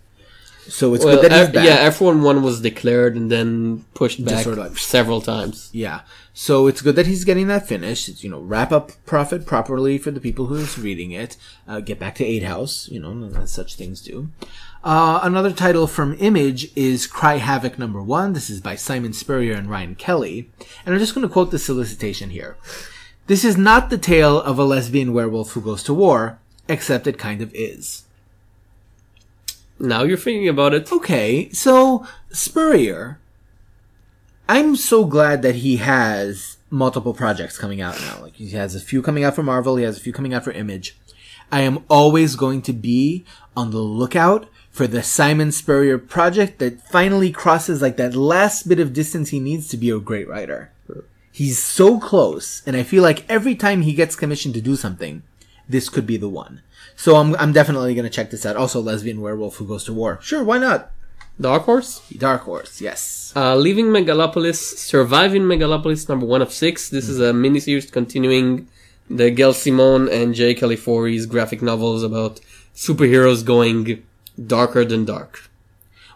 So 0.69 0.93
it's 0.93 1.05
Well, 1.05 1.21
good 1.21 1.31
that 1.31 1.45
he's 1.45 1.55
back. 1.55 1.65
yeah, 1.65 1.89
F1 1.89 2.21
1 2.21 2.43
was 2.43 2.59
declared 2.59 3.15
and 3.15 3.31
then 3.31 3.85
pushed 3.93 4.23
back 4.25 4.43
sort 4.43 4.57
of 4.57 4.65
like- 4.65 4.77
several 4.77 5.21
times. 5.21 5.69
Yeah. 5.71 6.01
So 6.33 6.67
it's 6.67 6.81
good 6.81 6.97
that 6.97 7.07
he's 7.07 7.23
getting 7.23 7.47
that 7.47 7.67
finished. 7.69 8.09
It's, 8.09 8.21
you 8.21 8.29
know, 8.29 8.41
wrap 8.41 8.73
up 8.73 8.91
Prophet 9.05 9.45
properly 9.45 9.97
for 9.97 10.11
the 10.11 10.19
people 10.19 10.47
who's 10.47 10.77
reading 10.77 11.11
it. 11.11 11.37
Uh, 11.69 11.79
get 11.79 11.99
back 11.99 12.15
to 12.15 12.25
Eight 12.25 12.43
House, 12.43 12.89
you 12.91 12.99
know, 12.99 13.31
as 13.41 13.49
such 13.51 13.75
things 13.75 14.01
do. 14.01 14.27
Uh, 14.83 15.21
another 15.23 15.51
title 15.53 15.87
from 15.87 16.17
Image 16.19 16.69
is 16.75 17.07
Cry 17.07 17.37
Havoc 17.37 17.79
number 17.79 18.01
one. 18.03 18.33
This 18.33 18.49
is 18.49 18.59
by 18.59 18.75
Simon 18.75 19.13
Spurrier 19.13 19.53
and 19.55 19.69
Ryan 19.69 19.95
Kelly. 19.95 20.49
And 20.85 20.93
I'm 20.93 20.99
just 20.99 21.15
going 21.15 21.25
to 21.25 21.31
quote 21.33 21.51
the 21.51 21.59
solicitation 21.59 22.29
here. 22.31 22.57
This 23.27 23.45
is 23.45 23.55
not 23.57 23.89
the 23.89 23.97
tale 23.97 24.39
of 24.41 24.59
a 24.59 24.63
lesbian 24.65 25.13
werewolf 25.13 25.51
who 25.51 25.61
goes 25.61 25.81
to 25.83 25.93
war, 25.93 26.39
except 26.67 27.07
it 27.07 27.17
kind 27.17 27.41
of 27.41 27.51
is. 27.53 28.03
Now 29.79 30.03
you're 30.03 30.17
thinking 30.17 30.49
about 30.49 30.73
it. 30.73 30.91
Okay, 30.91 31.49
so 31.51 32.05
Spurrier, 32.31 33.19
I'm 34.49 34.75
so 34.75 35.05
glad 35.05 35.41
that 35.43 35.55
he 35.55 35.77
has 35.77 36.57
multiple 36.69 37.13
projects 37.13 37.57
coming 37.57 37.81
out 37.81 37.99
now. 38.01 38.21
Like 38.21 38.35
he 38.35 38.49
has 38.51 38.75
a 38.75 38.79
few 38.79 39.01
coming 39.01 39.23
out 39.23 39.35
for 39.35 39.43
Marvel, 39.43 39.75
he 39.75 39.83
has 39.83 39.97
a 39.97 40.01
few 40.01 40.13
coming 40.13 40.33
out 40.33 40.43
for 40.43 40.51
Image. 40.51 40.97
I 41.51 41.61
am 41.61 41.85
always 41.89 42.35
going 42.35 42.61
to 42.63 42.73
be 42.73 43.23
on 43.55 43.71
the 43.71 43.79
lookout 43.79 44.49
for 44.69 44.85
the 44.85 45.01
Simon 45.01 45.51
Spurrier 45.51 45.97
project 45.97 46.59
that 46.59 46.81
finally 46.81 47.31
crosses 47.31 47.81
like 47.81 47.97
that 47.97 48.15
last 48.15 48.67
bit 48.67 48.79
of 48.79 48.93
distance 48.93 49.29
he 49.29 49.39
needs 49.39 49.67
to 49.69 49.77
be 49.77 49.89
a 49.89 49.99
great 49.99 50.27
writer. 50.27 50.71
He's 51.31 51.61
so 51.61 51.99
close, 51.99 52.63
and 52.65 52.75
I 52.75 52.83
feel 52.83 53.03
like 53.03 53.29
every 53.29 53.55
time 53.55 53.83
he 53.83 53.93
gets 53.93 54.15
commissioned 54.15 54.55
to 54.55 54.61
do 54.61 54.75
something, 54.75 55.21
this 55.69 55.89
could 55.89 56.05
be 56.05 56.17
the 56.17 56.29
one. 56.29 56.61
So 56.95 57.15
I'm, 57.17 57.35
I'm 57.35 57.53
definitely 57.53 57.93
going 57.93 58.05
to 58.05 58.09
check 58.09 58.31
this 58.31 58.45
out. 58.45 58.55
Also, 58.55 58.81
Lesbian 58.81 59.21
Werewolf 59.21 59.57
Who 59.57 59.67
Goes 59.67 59.83
to 59.85 59.93
War. 59.93 60.19
Sure, 60.21 60.43
why 60.43 60.57
not? 60.57 60.91
Dark 61.39 61.63
Horse. 61.63 62.01
Dark 62.17 62.41
Horse, 62.41 62.81
yes. 62.81 63.31
Uh, 63.35 63.55
Leaving 63.55 63.87
Megalopolis, 63.87 64.55
Surviving 64.55 65.43
Megalopolis, 65.43 66.09
number 66.09 66.25
one 66.25 66.41
of 66.41 66.51
six. 66.51 66.89
This 66.89 67.07
is 67.07 67.19
a 67.19 67.31
miniseries 67.31 67.91
continuing 67.91 68.67
the 69.09 69.29
Gail 69.29 69.53
Simone 69.53 70.09
and 70.09 70.33
Jay 70.33 70.55
Calafiore's 70.55 71.27
graphic 71.27 71.61
novels 71.61 72.03
about 72.03 72.39
superheroes 72.75 73.45
going 73.45 74.03
darker 74.43 74.83
than 74.83 75.05
dark. 75.05 75.49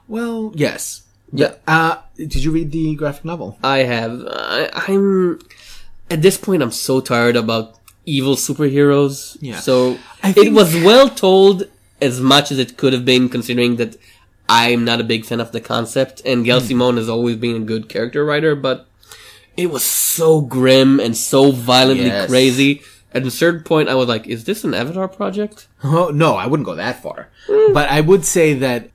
Well, 0.07 0.51
yes. 0.55 1.03
Yeah. 1.31 1.53
Uh, 1.67 1.97
did 2.17 2.43
you 2.43 2.51
read 2.51 2.71
the 2.71 2.95
graphic 2.95 3.23
novel? 3.23 3.57
I 3.63 3.79
have. 3.79 4.23
I, 4.27 4.69
I'm 4.73 5.39
at 6.09 6.21
this 6.21 6.37
point. 6.37 6.61
I'm 6.61 6.71
so 6.71 6.99
tired 6.99 7.35
about 7.35 7.80
evil 8.05 8.35
superheroes. 8.35 9.37
Yeah. 9.41 9.59
So 9.59 9.97
I 10.23 10.33
it 10.35 10.53
was 10.53 10.73
well 10.75 11.09
told 11.09 11.63
as 12.01 12.19
much 12.19 12.51
as 12.51 12.59
it 12.59 12.77
could 12.77 12.93
have 12.93 13.05
been, 13.05 13.29
considering 13.29 13.75
that 13.75 13.95
I'm 14.49 14.83
not 14.83 14.99
a 14.99 15.03
big 15.03 15.25
fan 15.25 15.39
of 15.39 15.51
the 15.51 15.61
concept, 15.61 16.21
and. 16.25 16.43
Gail 16.43 16.59
hmm. 16.59 16.67
Simone 16.67 16.97
has 16.97 17.09
always 17.09 17.37
been 17.37 17.55
a 17.55 17.65
good 17.65 17.89
character 17.89 18.25
writer, 18.25 18.55
but 18.55 18.87
it 19.55 19.67
was 19.67 19.83
so 19.83 20.41
grim 20.41 20.99
and 20.99 21.15
so 21.15 21.51
violently 21.51 22.07
Yes. 22.07 22.29
crazy. 22.29 22.81
At 23.13 23.25
a 23.25 23.31
certain 23.31 23.63
point, 23.63 23.89
I 23.89 23.95
was 23.95 24.07
like, 24.07 24.25
"Is 24.27 24.45
this 24.45 24.63
an 24.63 24.73
Avatar 24.73 25.07
project?" 25.07 25.67
Oh, 25.83 26.09
no, 26.09 26.35
I 26.35 26.47
wouldn't 26.47 26.65
go 26.65 26.75
that 26.75 27.03
far. 27.03 27.29
Hmm. 27.47 27.73
But 27.73 27.89
I 27.89 28.01
would 28.01 28.25
say 28.25 28.53
that 28.53 28.89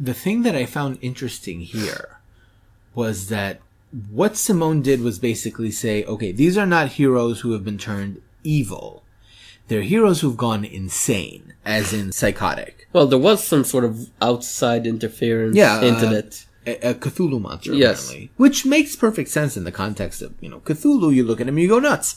the 0.00 0.14
thing 0.14 0.42
that 0.42 0.54
I 0.54 0.64
found 0.64 0.98
interesting 1.02 1.60
here 1.60 2.18
was 2.94 3.28
that 3.28 3.60
what 4.10 4.36
Simone 4.36 4.82
did 4.82 5.00
was 5.00 5.18
basically 5.18 5.70
say, 5.70 6.04
okay, 6.04 6.32
these 6.32 6.58
are 6.58 6.66
not 6.66 6.92
heroes 6.92 7.40
who 7.40 7.52
have 7.52 7.64
been 7.64 7.78
turned 7.78 8.20
evil. 8.44 9.02
They're 9.68 9.82
heroes 9.82 10.20
who've 10.22 10.36
gone 10.36 10.64
insane, 10.64 11.52
as 11.64 11.92
in 11.92 12.12
psychotic. 12.12 12.88
Well, 12.92 13.06
there 13.06 13.18
was 13.18 13.44
some 13.44 13.64
sort 13.64 13.84
of 13.84 14.10
outside 14.22 14.86
interference 14.86 15.56
Yeah, 15.56 15.82
into 15.82 16.06
uh. 16.06 16.22
A, 16.66 16.90
a 16.90 16.94
Cthulhu 16.94 17.40
monster, 17.40 17.74
Yes. 17.74 18.04
apparently. 18.06 18.30
Which 18.36 18.64
makes 18.66 18.96
perfect 18.96 19.28
sense 19.30 19.56
in 19.56 19.64
the 19.64 19.72
context 19.72 20.22
of, 20.22 20.34
you 20.40 20.48
know, 20.48 20.60
Cthulhu, 20.60 21.14
you 21.14 21.24
look 21.24 21.40
at 21.40 21.48
him, 21.48 21.58
you 21.58 21.68
go 21.68 21.78
nuts. 21.78 22.16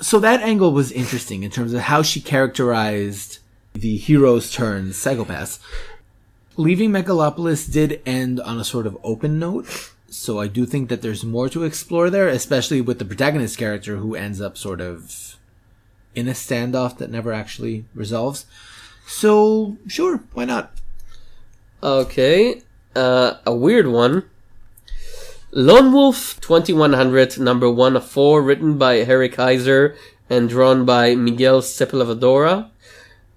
So 0.00 0.18
that 0.20 0.40
angle 0.40 0.72
was 0.72 0.90
interesting 0.92 1.42
in 1.42 1.50
terms 1.50 1.72
of 1.74 1.82
how 1.82 2.02
she 2.02 2.20
characterized 2.20 3.38
the 3.74 3.96
heroes 3.96 4.50
turned 4.52 4.92
psychopaths. 4.92 5.58
Leaving 6.56 6.90
Megalopolis 6.90 7.70
did 7.70 8.00
end 8.06 8.40
on 8.40 8.58
a 8.58 8.64
sort 8.64 8.86
of 8.86 8.96
open 9.04 9.38
note, 9.38 9.92
so 10.10 10.40
I 10.40 10.48
do 10.48 10.66
think 10.66 10.88
that 10.88 11.02
there's 11.02 11.24
more 11.24 11.48
to 11.48 11.64
explore 11.64 12.10
there, 12.10 12.28
especially 12.28 12.80
with 12.80 12.98
the 12.98 13.04
protagonist 13.04 13.56
character 13.56 13.96
who 13.96 14.14
ends 14.14 14.40
up 14.40 14.58
sort 14.58 14.80
of 14.80 15.36
in 16.14 16.28
a 16.28 16.32
standoff 16.32 16.98
that 16.98 17.10
never 17.10 17.32
actually 17.32 17.84
resolves. 17.94 18.44
So, 19.06 19.76
sure, 19.86 20.22
why 20.34 20.44
not? 20.44 20.72
Okay, 21.82 22.62
uh, 22.94 23.34
a 23.46 23.54
weird 23.54 23.86
one. 23.86 24.24
Lone 25.52 25.92
Wolf 25.92 26.40
2100, 26.40 27.38
number 27.40 27.70
one 27.70 27.96
of 27.96 28.04
four, 28.04 28.42
written 28.42 28.78
by 28.78 28.96
Harry 29.04 29.28
Kaiser 29.28 29.96
and 30.28 30.48
drawn 30.48 30.84
by 30.84 31.14
Miguel 31.14 31.60
Sepulvedora. 31.60 32.70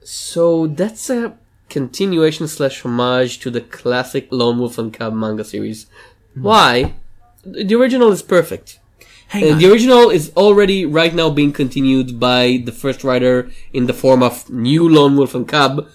So 0.03 0.67
that's 0.67 1.09
a 1.09 1.37
continuation 1.69 2.47
slash 2.47 2.81
homage 2.85 3.39
to 3.39 3.49
the 3.49 3.61
classic 3.61 4.27
Lone 4.29 4.59
Wolf 4.59 4.77
and 4.77 4.93
Cub 4.93 5.13
manga 5.13 5.43
series. 5.43 5.87
Why? 6.35 6.93
The 7.43 7.75
original 7.75 8.11
is 8.11 8.21
perfect. 8.21 8.79
On. 9.33 9.57
the 9.57 9.71
original 9.71 10.11
is 10.11 10.31
already 10.37 10.85
right 10.85 11.13
now 11.13 11.29
being 11.31 11.51
continued 11.51 12.19
by 12.19 12.61
the 12.63 12.71
first 12.71 13.03
writer 13.03 13.49
in 13.73 13.87
the 13.87 13.93
form 13.93 14.21
of 14.21 14.47
new 14.49 14.87
Lone 14.87 15.15
Wolf 15.17 15.33
and 15.33 15.47
Cub, 15.47 15.87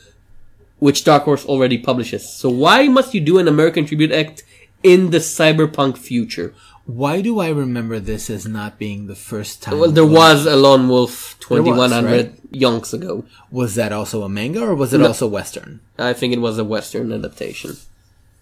which 0.80 1.05
Dark 1.05 1.22
Horse 1.22 1.47
already 1.47 1.78
publishes. 1.78 2.28
So 2.28 2.51
why 2.51 2.89
must 2.89 3.14
you 3.14 3.20
do 3.20 3.39
an 3.39 3.47
American 3.47 3.86
Tribute 3.86 4.11
Act 4.11 4.43
in 4.82 5.11
the 5.11 5.18
cyberpunk 5.18 5.99
future? 5.99 6.53
Why 6.84 7.20
do 7.20 7.39
I 7.39 7.51
remember 7.51 8.01
this 8.01 8.28
as 8.30 8.47
not 8.47 8.76
being 8.78 9.07
the 9.07 9.14
first 9.14 9.62
time? 9.62 9.78
Well, 9.78 9.91
there 9.93 10.07
was 10.07 10.45
a 10.47 10.57
Lone 10.57 10.89
Wolf 10.89 11.36
There 11.49 11.62
was, 11.62 11.91
2100 11.91 12.11
right? 12.11 12.53
yonks 12.53 12.93
ago. 12.93 13.24
Was 13.53 13.74
that 13.76 13.93
also 13.93 14.22
a 14.24 14.28
manga 14.28 14.62
or 14.62 14.74
was 14.74 14.93
it 14.95 14.99
No. 14.99 15.09
also 15.09 15.28
Western? 15.28 15.78
I 15.99 16.12
think 16.12 16.32
it 16.32 16.41
was 16.41 16.59
a 16.59 16.64
Western 16.64 17.12
adaptation. 17.12 17.76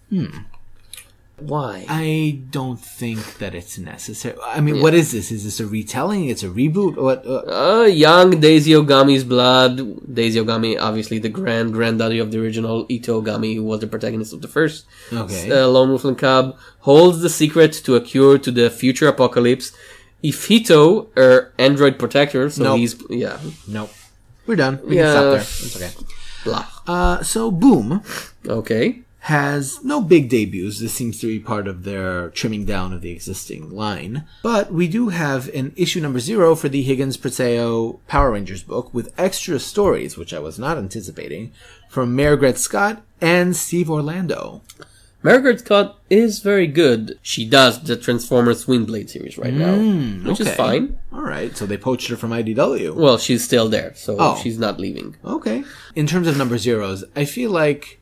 Hmm. 0.09 0.27
Why? 1.39 1.85
I 1.87 2.41
don't 2.49 2.79
think 2.79 3.37
that 3.37 3.53
it's 3.53 3.77
necessary. 3.77 4.35
I 4.43 4.59
mean, 4.59 4.81
what 4.81 4.95
is 4.95 5.11
this? 5.11 5.31
Is 5.31 5.43
this 5.43 5.59
a 5.59 5.67
retelling? 5.67 6.25
It's 6.29 6.41
a 6.41 6.49
reboot? 6.49 6.97
What? 6.97 7.25
Uh, 7.27 7.43
Uh, 7.81 7.83
young 7.85 8.39
Daisy 8.39 8.71
Ogami's 8.71 9.23
blood. 9.23 9.77
Daisy 10.11 10.39
Ogami, 10.39 10.79
obviously 10.81 11.19
the 11.19 11.29
grand 11.29 11.73
granddaddy 11.73 12.17
of 12.17 12.31
the 12.31 12.39
original 12.41 12.87
Ito 12.89 13.21
Ogami, 13.21 13.53
who 13.55 13.63
was 13.63 13.81
the 13.81 13.87
protagonist 13.87 14.33
of 14.33 14.41
the 14.41 14.47
first 14.47 14.85
Okay. 15.13 15.51
uh, 15.51 15.67
Lone 15.67 15.89
Wolf 15.89 16.05
and 16.05 16.17
Cub, 16.17 16.57
holds 16.79 17.21
the 17.21 17.29
secret 17.29 17.71
to 17.85 17.95
a 17.95 18.01
cure 18.01 18.39
to 18.39 18.49
the 18.49 18.69
future 18.71 19.07
apocalypse. 19.07 19.71
If 20.23 20.47
Ifito, 20.49 21.07
or 21.15 21.53
android 21.59 21.99
protector, 21.99 22.49
so 22.49 22.63
Nope. 22.63 22.79
he's 22.79 22.95
yeah, 23.11 23.37
nope. 23.67 23.91
We're 24.47 24.55
done. 24.57 24.79
We 24.83 24.95
Yeah. 24.97 25.03
can 25.03 25.11
stop 25.13 25.29
there. 25.37 25.45
It's 25.45 25.75
okay. 25.77 25.91
blah. 26.43 26.65
Uh, 26.87 27.21
so 27.21 27.51
Boom 27.51 28.01
Okay, 28.47 29.01
has 29.27 29.83
no 29.83 29.99
big 29.99 30.29
debuts. 30.29 30.79
This 30.79 30.93
seems 30.93 31.19
to 31.19 31.27
be 31.27 31.37
part 31.37 31.67
of 31.67 31.83
their 31.83 32.29
trimming 32.29 32.63
down 32.63 32.93
of 32.93 33.01
the 33.01 33.11
existing 33.11 33.69
line. 33.69 34.23
But 34.41 34.71
we 34.71 34.87
do 34.87 35.09
have 35.09 35.49
an 35.53 35.73
issue 35.75 35.99
number 35.99 36.19
zero 36.19 36.55
for 36.55 36.69
the 36.69 36.81
Higgins 36.81 37.17
Perseo 37.17 37.99
Power 38.07 38.31
Rangers 38.31 38.63
book 38.63 38.93
with 38.93 39.13
extra 39.17 39.59
stories, 39.59 40.15
which 40.17 40.33
I 40.33 40.39
was 40.39 40.57
not 40.57 40.77
anticipating, 40.77 41.51
from 41.89 42.15
Mairghread 42.15 42.57
Scott 42.57 43.03
and 43.19 43.53
Steve 43.53 43.89
Orlando. 43.91 44.61
Mairghread 45.25 45.59
Scott 45.59 45.99
is 46.09 46.39
very 46.39 46.67
good. 46.67 47.19
She 47.21 47.43
does 47.45 47.83
the 47.83 47.97
Transformers 47.97 48.65
Windblade 48.65 49.09
series 49.09 49.37
right 49.37 49.53
now, 49.53 49.75
hmm, 49.75 50.25
which 50.25 50.39
is 50.39 50.49
fine. 50.55 50.97
All 51.11 51.21
right, 51.23 51.57
so 51.57 51.65
they 51.65 51.75
poached 51.75 52.07
her 52.07 52.15
from 52.15 52.29
IDW. 52.31 52.95
Well, 52.95 53.17
she's 53.17 53.43
still 53.43 53.67
there, 53.67 53.91
so 53.95 54.15
Oh. 54.17 54.39
she's 54.41 54.57
not 54.57 54.79
leaving. 54.79 55.17
Okay. 55.25 55.65
In 55.95 56.07
terms 56.07 56.27
of 56.27 56.37
number 56.37 56.57
zeros, 56.57 57.03
I 57.13 57.25
feel 57.25 57.51
like 57.51 57.99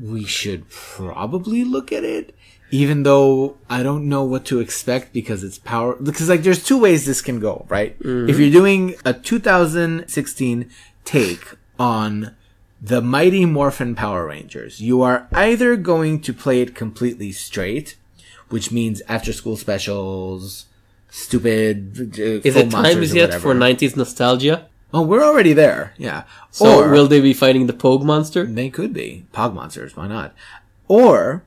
we 0.00 0.24
should 0.24 0.68
probably 0.70 1.64
look 1.64 1.92
at 1.92 2.04
it, 2.04 2.34
even 2.70 3.02
though 3.02 3.56
I 3.68 3.82
don't 3.82 4.08
know 4.08 4.24
what 4.24 4.44
to 4.46 4.60
expect 4.60 5.12
because 5.12 5.44
it's 5.44 5.58
power. 5.58 5.96
Because 5.96 6.28
like, 6.28 6.42
there's 6.42 6.64
two 6.64 6.78
ways 6.80 7.06
this 7.06 7.20
can 7.20 7.40
go, 7.40 7.66
right? 7.68 7.96
If 8.00 8.38
you're 8.38 8.50
doing 8.50 8.94
a 9.04 9.12
2016 9.12 10.70
take 11.04 11.44
on 11.78 12.34
the 12.80 13.00
Mighty 13.00 13.44
Morphin 13.44 13.94
Power 13.94 14.26
Rangers, 14.26 14.80
you 14.80 15.02
are 15.02 15.28
either 15.32 15.76
going 15.76 16.20
to 16.22 16.32
play 16.32 16.60
it 16.60 16.74
completely 16.74 17.30
straight, 17.32 17.96
which 18.48 18.72
means 18.72 19.02
after 19.08 19.32
school 19.32 19.56
specials, 19.56 20.66
stupid. 21.10 22.18
Uh, 22.18 22.40
Is 22.42 22.56
it 22.56 22.70
time 22.70 22.98
or 22.98 23.02
yet 23.02 23.34
for 23.34 23.54
90s 23.54 23.96
nostalgia? 23.96 24.68
Oh, 24.94 25.02
we're 25.02 25.22
already 25.24 25.52
there. 25.52 25.94
Yeah. 25.96 26.24
So 26.50 26.80
or 26.80 26.90
will 26.90 27.06
they 27.06 27.20
be 27.20 27.32
fighting 27.32 27.66
the 27.66 27.72
Pogue 27.72 28.04
monster? 28.04 28.44
they 28.44 28.68
could 28.70 28.92
be 28.92 29.24
pog 29.32 29.54
monsters. 29.54 29.96
Why 29.96 30.06
not? 30.06 30.34
Or 30.88 31.44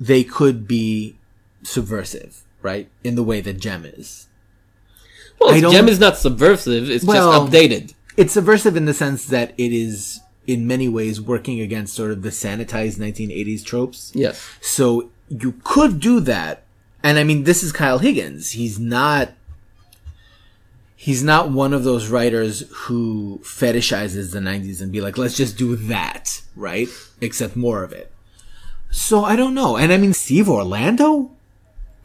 they 0.00 0.22
could 0.24 0.68
be 0.68 1.16
subversive, 1.62 2.42
right? 2.60 2.88
In 3.02 3.14
the 3.16 3.22
way 3.24 3.40
that 3.40 3.54
Jem 3.60 3.84
is. 3.84 4.28
Well, 5.40 5.58
Jem 5.72 5.88
is 5.88 5.98
not 5.98 6.16
subversive, 6.18 6.88
it's 6.88 7.04
Well- 7.04 7.46
just 7.46 7.52
updated. 7.52 7.94
It's 8.16 8.32
subversive 8.34 8.76
in 8.76 8.84
the 8.84 8.94
sense 8.94 9.24
that 9.26 9.54
it 9.56 9.72
is, 9.72 10.20
in 10.46 10.66
many 10.66 10.86
ways, 10.88 11.20
working 11.20 11.60
against 11.60 11.94
sort 11.94 12.10
of 12.10 12.22
the 12.22 12.28
sanitized 12.28 12.98
1980s 12.98 13.64
tropes. 13.64 14.12
Yes. 14.14 14.40
So 14.60 15.10
you 15.28 15.54
could 15.64 15.98
do 15.98 16.20
that. 16.20 16.64
And 17.02 17.18
I 17.18 17.24
mean, 17.24 17.44
this 17.44 17.62
is 17.62 17.72
Kyle 17.72 17.98
Higgins. 17.98 18.50
He's 18.50 18.78
not, 18.78 19.32
he's 21.02 21.24
not 21.24 21.50
one 21.50 21.74
of 21.74 21.82
those 21.82 22.06
writers 22.06 22.62
who 22.70 23.40
fetishizes 23.42 24.32
the 24.32 24.38
90s 24.38 24.80
and 24.80 24.92
be 24.92 25.00
like, 25.00 25.18
let's 25.18 25.36
just 25.36 25.58
do 25.58 25.74
that, 25.74 26.40
right? 26.54 26.88
Except 27.20 27.56
more 27.56 27.82
of 27.82 27.92
it. 27.92 28.12
So 28.92 29.24
I 29.24 29.34
don't 29.34 29.52
know. 29.52 29.76
And 29.76 29.92
I 29.92 29.96
mean, 29.96 30.12
Steve 30.12 30.48
Orlando? 30.48 31.32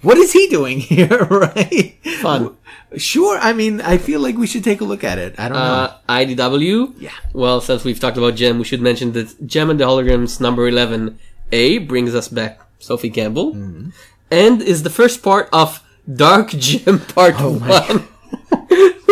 What 0.01 0.17
is 0.17 0.33
he 0.33 0.47
doing 0.47 0.79
here, 0.93 1.15
right? 1.29 1.95
Fun. 2.21 2.57
Sure. 2.95 3.37
I 3.37 3.53
mean, 3.53 3.81
I 3.81 3.99
feel 3.99 4.19
like 4.19 4.35
we 4.35 4.47
should 4.47 4.63
take 4.63 4.81
a 4.81 4.85
look 4.85 5.03
at 5.03 5.19
it. 5.19 5.39
I 5.39 5.47
don't 5.47 5.59
know. 5.59 5.63
Uh, 5.63 5.97
IDW. 6.09 6.95
Yeah. 6.97 7.11
Well, 7.33 7.61
since 7.61 7.83
we've 7.83 7.99
talked 7.99 8.17
about 8.17 8.33
Jem, 8.33 8.57
we 8.57 8.63
should 8.63 8.81
mention 8.81 9.11
that 9.11 9.45
Jem 9.45 9.69
and 9.69 9.79
the 9.79 9.85
Holograms 9.85 10.41
number 10.41 10.67
11A 10.71 11.87
brings 11.87 12.15
us 12.15 12.29
back 12.29 12.61
Sophie 12.79 13.11
Campbell 13.11 13.53
and 14.31 14.61
is 14.63 14.81
the 14.81 14.89
first 14.89 15.21
part 15.21 15.49
of 15.53 15.83
Dark 16.11 16.49
Jem 16.49 16.97
Part 16.97 17.39
1. 17.39 18.07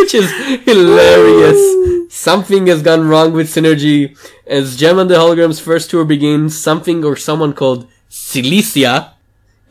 Which 0.05 0.13
is 0.13 0.31
hilarious. 0.65 2.13
Something 2.13 2.67
has 2.67 2.83
gone 2.83 3.07
wrong 3.07 3.33
with 3.33 3.47
Synergy. 3.47 4.15
As 4.45 4.77
Jem 4.77 4.99
and 4.99 5.09
the 5.09 5.15
Hologram's 5.15 5.59
first 5.59 5.89
tour 5.89 6.05
begins, 6.05 6.61
something 6.61 7.03
or 7.03 7.15
someone 7.15 7.53
called 7.53 7.87
Silica 8.07 9.13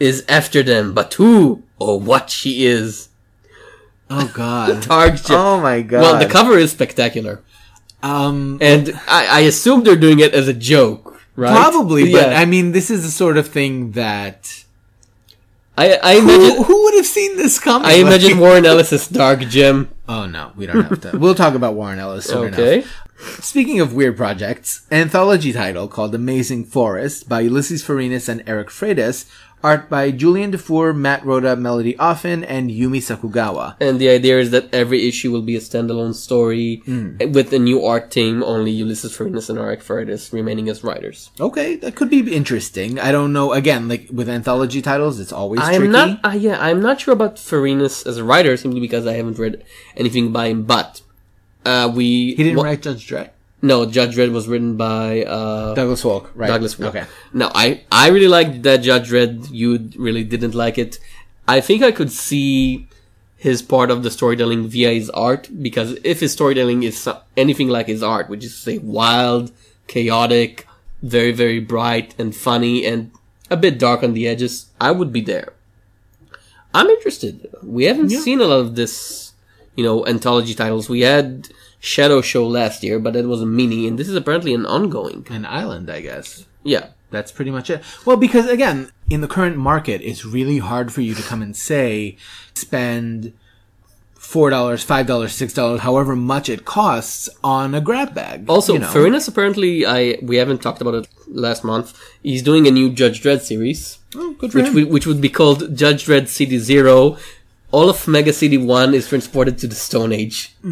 is 0.00 0.24
after 0.28 0.64
them. 0.64 0.92
But 0.92 1.14
who 1.14 1.62
or 1.78 2.00
what 2.00 2.30
she 2.30 2.66
is? 2.66 3.10
Oh 4.10 4.28
God. 4.34 4.82
Jem. 5.24 5.36
Oh 5.36 5.60
my 5.60 5.82
God. 5.82 6.00
Well, 6.02 6.18
the 6.18 6.26
cover 6.26 6.58
is 6.58 6.72
spectacular. 6.72 7.40
um, 8.02 8.58
And 8.60 8.98
I, 9.06 9.26
I 9.30 9.40
assume 9.42 9.84
they're 9.84 9.94
doing 9.94 10.18
it 10.18 10.34
as 10.34 10.48
a 10.48 10.52
joke, 10.52 11.20
right? 11.36 11.52
probably, 11.52 12.10
but 12.10 12.30
Yeah. 12.30 12.40
I 12.40 12.44
mean, 12.44 12.72
this 12.72 12.90
is 12.90 13.04
the 13.04 13.10
sort 13.12 13.36
of 13.36 13.46
thing 13.46 13.92
that 13.92 14.63
I, 15.76 15.98
I 16.02 16.20
who, 16.20 16.34
imagine, 16.34 16.64
who 16.64 16.84
would 16.84 16.94
have 16.94 17.06
seen 17.06 17.36
this 17.36 17.58
coming? 17.58 17.88
I 17.88 17.94
imagine 17.94 18.32
Like- 18.32 18.40
Warren 18.40 18.66
Ellis's 18.66 19.08
Dark 19.08 19.40
Jem. 19.40 19.88
Oh 20.08 20.26
no, 20.26 20.52
we 20.54 20.66
don't 20.66 20.84
have 20.84 21.00
to. 21.12 21.18
we'll 21.18 21.34
talk 21.34 21.54
about 21.54 21.74
Warren 21.74 21.98
Ellis 21.98 22.26
soon 22.26 22.52
Okay. 22.54 22.78
enough. 22.78 23.00
Speaking 23.42 23.80
of 23.80 23.94
weird 23.94 24.16
projects, 24.16 24.86
anthology 24.92 25.52
title 25.52 25.88
called 25.88 26.14
Amazing 26.14 26.66
Forest 26.66 27.28
by 27.28 27.40
Ulysses 27.40 27.82
Farinas 27.82 28.28
and 28.28 28.42
Eric 28.46 28.68
Freitas, 28.68 29.24
art 29.64 29.88
by 29.88 30.10
Julian 30.10 30.50
Dufour, 30.50 30.92
Matt 30.92 31.24
Rhoda, 31.24 31.56
Melody 31.56 31.96
Offen, 31.98 32.44
and 32.44 32.70
Yumi 32.70 32.98
Sakugawa. 33.00 33.76
And 33.80 33.98
the 33.98 34.10
idea 34.10 34.38
is 34.38 34.50
that 34.50 34.72
every 34.74 35.08
issue 35.08 35.32
will 35.32 35.42
be 35.42 35.56
a 35.56 35.60
standalone 35.60 36.14
story 36.14 36.82
with 36.86 37.50
a 37.52 37.58
new 37.58 37.82
art 37.84 38.10
team, 38.10 38.42
only 38.44 38.70
Ulysses 38.72 39.16
Farinas 39.16 39.48
and 39.48 39.58
Eric 39.58 39.80
Freitas 39.80 40.32
remaining 40.32 40.68
as 40.68 40.84
writers. 40.84 41.30
Okay, 41.40 41.76
that 41.76 41.96
could 41.96 42.10
be 42.10 42.20
interesting. 42.34 43.00
I 43.00 43.10
don't 43.10 43.32
know. 43.32 43.52
Again, 43.54 43.88
like 43.88 44.06
with 44.12 44.28
anthology 44.28 44.82
titles, 44.82 45.18
it's 45.18 45.32
always 45.32 45.60
I'm 45.62 45.76
tricky. 45.80 45.92
not, 45.92 46.20
uh, 46.24 46.36
yeah, 46.36 46.58
I'm 46.60 46.82
not 46.82 47.00
sure 47.00 47.14
about 47.14 47.36
Farinas 47.36 48.06
as 48.06 48.18
a 48.18 48.24
writer 48.24 48.56
simply 48.58 48.80
because 48.80 49.06
I 49.06 49.14
haven't 49.14 49.38
read 49.38 49.64
anything 49.96 50.30
by 50.30 50.48
him, 50.48 50.64
but, 50.64 51.00
uh, 51.64 51.90
we. 51.94 52.34
he 52.34 52.42
didn't 52.44 52.58
wha- 52.58 52.64
write 52.64 52.82
Judge 52.82 53.08
Dredd. 53.08 53.30
No, 53.64 53.86
Judge 53.86 54.14
Dredd 54.14 54.30
was 54.30 54.46
written 54.46 54.76
by, 54.76 55.24
uh, 55.24 55.72
Douglas 55.74 56.02
Falk, 56.02 56.30
right? 56.34 56.48
Douglas 56.48 56.74
Wolk. 56.74 56.88
Okay. 56.88 57.04
No, 57.32 57.50
I 57.54 57.80
I 57.90 58.08
really 58.08 58.28
liked 58.28 58.62
that 58.64 58.82
Judge 58.82 59.08
Dredd. 59.08 59.50
You 59.50 59.88
really 59.96 60.22
didn't 60.22 60.54
like 60.54 60.76
it. 60.76 60.98
I 61.48 61.62
think 61.62 61.82
I 61.82 61.90
could 61.90 62.12
see 62.12 62.88
his 63.38 63.62
part 63.62 63.90
of 63.90 64.02
the 64.02 64.10
storytelling 64.10 64.68
via 64.68 64.92
his 64.92 65.08
art 65.10 65.48
because 65.62 65.96
if 66.04 66.20
his 66.20 66.32
storytelling 66.32 66.82
is 66.82 67.08
anything 67.38 67.68
like 67.68 67.86
his 67.86 68.02
art, 68.02 68.28
which 68.28 68.44
is 68.44 68.54
say 68.54 68.76
wild, 68.76 69.50
chaotic, 69.86 70.66
very 71.02 71.32
very 71.32 71.58
bright 71.58 72.14
and 72.18 72.36
funny 72.36 72.84
and 72.84 73.10
a 73.50 73.56
bit 73.56 73.78
dark 73.78 74.02
on 74.02 74.12
the 74.12 74.28
edges, 74.28 74.66
I 74.78 74.90
would 74.90 75.10
be 75.10 75.22
there. 75.22 75.54
I'm 76.74 76.88
interested. 76.88 77.48
We 77.62 77.84
haven't 77.84 78.10
seen 78.10 78.40
a 78.42 78.44
lot 78.44 78.60
of 78.60 78.74
this, 78.74 79.32
you 79.74 79.84
know, 79.84 80.06
anthology 80.06 80.54
titles. 80.54 80.90
We 80.90 81.00
had 81.00 81.48
Shadow 81.84 82.22
Show 82.22 82.46
last 82.46 82.82
year, 82.82 82.98
but 82.98 83.12
that 83.12 83.26
was 83.26 83.42
a 83.42 83.46
mini, 83.46 83.86
and 83.86 83.98
this 83.98 84.08
is 84.08 84.16
apparently 84.16 84.54
an 84.54 84.64
ongoing. 84.64 85.26
An 85.30 85.44
island, 85.44 85.90
I 85.90 86.00
guess. 86.00 86.46
Yeah. 86.62 86.88
That's 87.10 87.30
pretty 87.30 87.50
much 87.52 87.70
it. 87.70 87.82
Well, 88.04 88.16
because 88.16 88.48
again, 88.48 88.90
in 89.08 89.20
the 89.20 89.28
current 89.28 89.56
market, 89.56 90.00
it's 90.00 90.24
really 90.24 90.58
hard 90.58 90.92
for 90.92 91.00
you 91.00 91.14
to 91.14 91.22
come 91.22 91.42
and 91.42 91.54
say, 91.54 92.16
spend 92.54 93.34
four 94.14 94.50
dollars, 94.50 94.82
five 94.82 95.06
dollars, 95.06 95.32
six 95.32 95.52
dollars, 95.52 95.82
however 95.82 96.16
much 96.16 96.48
it 96.48 96.64
costs 96.64 97.28
on 97.44 97.74
a 97.74 97.80
grab 97.80 98.14
bag. 98.14 98.46
Also, 98.48 98.72
you 98.72 98.78
know. 98.80 98.88
Farinas 98.88 99.28
apparently, 99.28 99.86
I 99.86 100.18
we 100.22 100.36
haven't 100.36 100.62
talked 100.62 100.80
about 100.80 100.94
it 100.94 101.08
last 101.28 101.62
month. 101.62 101.96
He's 102.22 102.42
doing 102.42 102.66
a 102.66 102.72
new 102.72 102.90
Judge 102.90 103.22
Dredd 103.22 103.42
series, 103.42 103.98
Oh, 104.16 104.32
good 104.32 104.50
for 104.50 104.62
which 104.62 104.72
would, 104.74 104.90
which 104.90 105.06
would 105.06 105.20
be 105.20 105.28
called 105.28 105.76
Judge 105.76 106.06
Dredd 106.06 106.26
City 106.28 106.58
Zero. 106.58 107.16
All 107.70 107.88
of 107.90 108.08
Mega 108.08 108.32
City 108.32 108.56
One 108.58 108.94
is 108.94 109.08
transported 109.08 109.58
to 109.58 109.68
the 109.68 109.74
Stone 109.76 110.12
Age. 110.12 110.56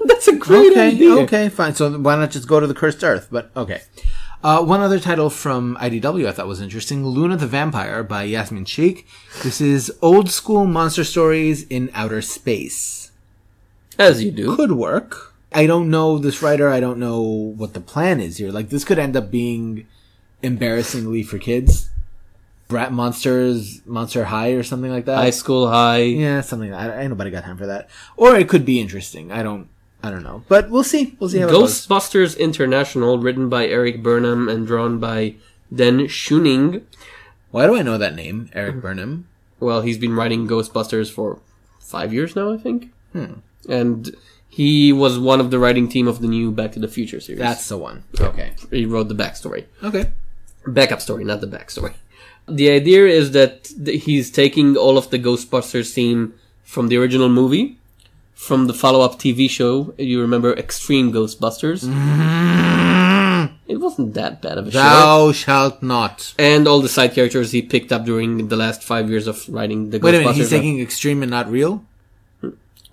That's 0.04 0.28
a 0.28 0.36
great 0.36 0.72
okay, 0.72 0.88
idea. 0.88 1.12
okay, 1.18 1.48
fine. 1.48 1.74
So 1.74 1.98
why 1.98 2.16
not 2.16 2.30
just 2.30 2.48
go 2.48 2.60
to 2.60 2.66
the 2.66 2.74
cursed 2.74 3.04
earth? 3.04 3.28
But 3.30 3.50
okay. 3.56 3.82
Uh, 4.42 4.64
one 4.64 4.80
other 4.80 4.98
title 4.98 5.28
from 5.28 5.76
IDW 5.80 6.26
I 6.26 6.32
thought 6.32 6.46
was 6.46 6.60
interesting: 6.60 7.06
Luna 7.06 7.36
the 7.36 7.46
Vampire 7.46 8.02
by 8.02 8.22
Yasmin 8.22 8.64
Sheikh. 8.64 9.06
This 9.42 9.60
is 9.60 9.92
old 10.00 10.30
school 10.30 10.64
monster 10.66 11.04
stories 11.04 11.64
in 11.64 11.90
outer 11.92 12.22
space. 12.22 13.12
As 13.98 14.22
you 14.24 14.30
do. 14.30 14.56
could 14.56 14.72
work. 14.72 15.34
I 15.52 15.66
don't 15.66 15.90
know 15.90 16.16
this 16.18 16.42
writer. 16.42 16.68
I 16.68 16.80
don't 16.80 16.98
know 16.98 17.20
what 17.20 17.74
the 17.74 17.80
plan 17.80 18.20
is 18.20 18.38
here. 18.38 18.50
Like 18.50 18.70
this 18.70 18.84
could 18.84 18.98
end 18.98 19.16
up 19.16 19.30
being 19.30 19.86
embarrassingly 20.42 21.22
for 21.22 21.38
kids. 21.38 21.90
Brat 22.68 22.92
monsters, 22.92 23.84
Monster 23.84 24.24
High, 24.24 24.50
or 24.52 24.62
something 24.62 24.92
like 24.92 25.04
that. 25.06 25.16
High 25.16 25.30
School 25.30 25.68
High. 25.68 26.02
yeah, 26.02 26.40
something. 26.40 26.70
Like 26.70 26.86
that. 26.86 26.98
I, 26.98 27.00
ain't 27.02 27.10
nobody 27.10 27.30
got 27.30 27.42
time 27.42 27.58
for 27.58 27.66
that. 27.66 27.90
Or 28.16 28.36
it 28.36 28.48
could 28.48 28.64
be 28.64 28.80
interesting. 28.80 29.32
I 29.32 29.42
don't. 29.42 29.68
I 30.02 30.10
don't 30.10 30.22
know. 30.22 30.44
But 30.48 30.70
we'll 30.70 30.84
see. 30.84 31.16
We'll 31.18 31.30
see 31.30 31.38
how 31.38 31.48
it 31.48 31.50
goes. 31.50 31.86
Ghostbusters 31.86 32.38
International, 32.38 33.18
written 33.18 33.48
by 33.48 33.66
Erik 33.66 34.02
Burnham 34.02 34.48
and 34.48 34.66
drawn 34.66 34.98
by 34.98 35.34
Dan 35.74 36.00
Schoening. 36.00 36.82
Why 37.50 37.66
do 37.66 37.76
I 37.76 37.82
know 37.82 37.98
that 37.98 38.14
name, 38.14 38.50
Erik 38.54 38.80
Burnham? 38.80 39.28
Well, 39.58 39.82
he's 39.82 39.98
been 39.98 40.14
writing 40.14 40.48
Ghostbusters 40.48 41.10
for 41.10 41.40
five 41.80 42.12
years 42.14 42.34
now, 42.34 42.52
I 42.52 42.56
think. 42.56 42.92
Hmm. 43.12 43.34
And 43.68 44.16
he 44.48 44.92
was 44.92 45.18
one 45.18 45.40
of 45.40 45.50
the 45.50 45.58
writing 45.58 45.88
team 45.88 46.08
of 46.08 46.20
the 46.20 46.28
new 46.28 46.50
Back 46.50 46.72
to 46.72 46.80
the 46.80 46.88
Future 46.88 47.20
series. 47.20 47.40
That's 47.40 47.68
the 47.68 47.76
one. 47.76 48.04
Okay. 48.18 48.52
he 48.70 48.86
wrote 48.86 49.08
the 49.08 49.14
backstory. 49.14 49.66
Okay. 49.82 50.10
Backup 50.66 51.00
story, 51.00 51.24
not 51.24 51.40
the 51.40 51.46
backstory. 51.46 51.94
The 52.48 52.70
idea 52.70 53.06
is 53.06 53.32
that 53.32 53.68
he's 53.86 54.30
taking 54.30 54.76
all 54.76 54.98
of 54.98 55.10
the 55.10 55.18
Ghostbusters 55.18 55.92
theme 55.92 56.34
from 56.64 56.88
the 56.88 56.96
original 56.96 57.28
movie, 57.28 57.78
from 58.40 58.66
the 58.66 58.72
follow-up 58.72 59.18
TV 59.18 59.48
show. 59.50 59.94
You 59.98 60.22
remember 60.22 60.54
Extreme 60.54 61.12
Ghostbusters? 61.12 61.84
Mm-hmm. 61.84 63.54
It 63.68 63.76
wasn't 63.76 64.14
that 64.14 64.40
bad 64.40 64.56
of 64.56 64.68
a 64.68 64.70
show. 64.70 64.78
Thou 64.78 65.32
shalt 65.32 65.82
not. 65.82 66.34
And 66.38 66.66
all 66.66 66.80
the 66.80 66.88
side 66.88 67.12
characters 67.12 67.52
he 67.52 67.60
picked 67.60 67.92
up 67.92 68.06
during 68.06 68.48
the 68.48 68.56
last 68.56 68.82
five 68.82 69.10
years 69.10 69.26
of 69.26 69.46
writing 69.48 69.90
the 69.90 70.00
Ghostbusters. 70.00 70.02
Wait 70.04 70.14
a 70.14 70.18
minute. 70.20 70.36
He's 70.36 70.50
taking 70.50 70.80
extreme 70.80 71.22
and 71.22 71.30
not 71.30 71.50
real. 71.50 71.84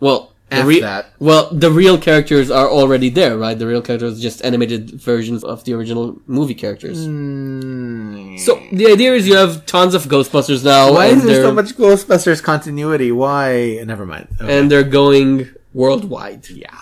well, 0.01 0.33
F 0.49 0.65
re- 0.65 0.79
that. 0.79 1.11
well, 1.19 1.49
the 1.51 1.69
real 1.69 1.97
characters 1.97 2.49
are 2.49 2.69
already 2.69 3.09
there, 3.09 3.37
right? 3.37 3.57
The 3.59 3.67
real 3.67 3.81
characters, 3.81 4.21
just 4.21 4.43
animated 4.45 4.91
versions 4.91 5.43
of 5.43 5.63
the 5.65 5.73
original 5.73 6.21
movie 6.25 6.53
characters. 6.55 7.05
Mm. 7.05 8.39
So 8.39 8.61
the 8.71 8.87
idea 8.87 9.13
is 9.13 9.27
you 9.27 9.35
have 9.35 9.65
tons 9.65 9.93
of 9.93 10.03
Ghostbusters 10.05 10.63
now, 10.63 10.93
Why 10.93 11.07
is 11.07 11.23
there 11.23 11.43
so 11.43 11.51
much 11.53 11.75
Ghostbusters 11.75 12.41
continuity? 12.41 13.11
Why? 13.11 13.81
Never 13.85 14.05
mind. 14.05 14.27
Okay. 14.39 14.57
and 14.57 14.71
they're 14.71 14.83
going 14.83 15.49
worldwide. 15.73 16.49
yeah, 16.49 16.73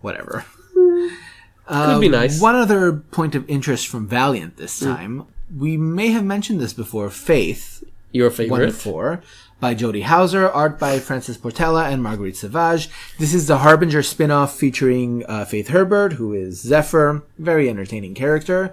whatever. 0.00 0.44
Could 1.68 2.00
be 2.00 2.08
nice. 2.08 2.40
One 2.40 2.56
other 2.56 2.92
point 2.92 3.36
of 3.36 3.48
interest 3.48 3.86
from 3.86 4.08
Valiant 4.08 4.56
this 4.56 4.80
time. 4.80 5.26
We 5.56 5.76
may 5.76 6.08
have 6.08 6.24
mentioned 6.24 6.60
this 6.60 6.72
before. 6.72 7.10
Faith, 7.10 7.84
Your 8.12 8.28
one 8.28 8.36
favorite? 8.36 8.66
to 8.66 8.72
four, 8.72 9.22
by 9.60 9.74
Jody 9.74 10.00
Houser, 10.00 10.48
art 10.48 10.78
by 10.78 10.98
Francis 10.98 11.36
Portela 11.36 11.92
and 11.92 12.02
Marguerite 12.02 12.36
Sauvage. 12.36 12.88
This 13.18 13.34
is 13.34 13.46
the 13.46 13.58
Harbinger 13.58 14.02
spin-off 14.02 14.56
featuring 14.56 15.24
uh, 15.26 15.44
Faith 15.44 15.68
Herbert, 15.68 16.14
who 16.14 16.32
is 16.32 16.62
Zephyr, 16.62 17.22
very 17.38 17.68
entertaining 17.68 18.14
character. 18.14 18.72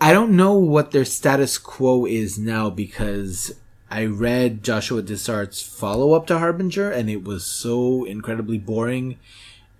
I 0.00 0.12
don't 0.12 0.36
know 0.36 0.54
what 0.54 0.92
their 0.92 1.04
status 1.04 1.58
quo 1.58 2.06
is 2.06 2.38
now 2.38 2.70
because 2.70 3.52
I 3.90 4.06
read 4.06 4.62
Joshua 4.62 5.02
Dysart's 5.02 5.60
follow-up 5.60 6.28
to 6.28 6.38
Harbinger 6.38 6.90
and 6.90 7.10
it 7.10 7.24
was 7.24 7.44
so 7.44 8.04
incredibly 8.04 8.56
boring 8.56 9.18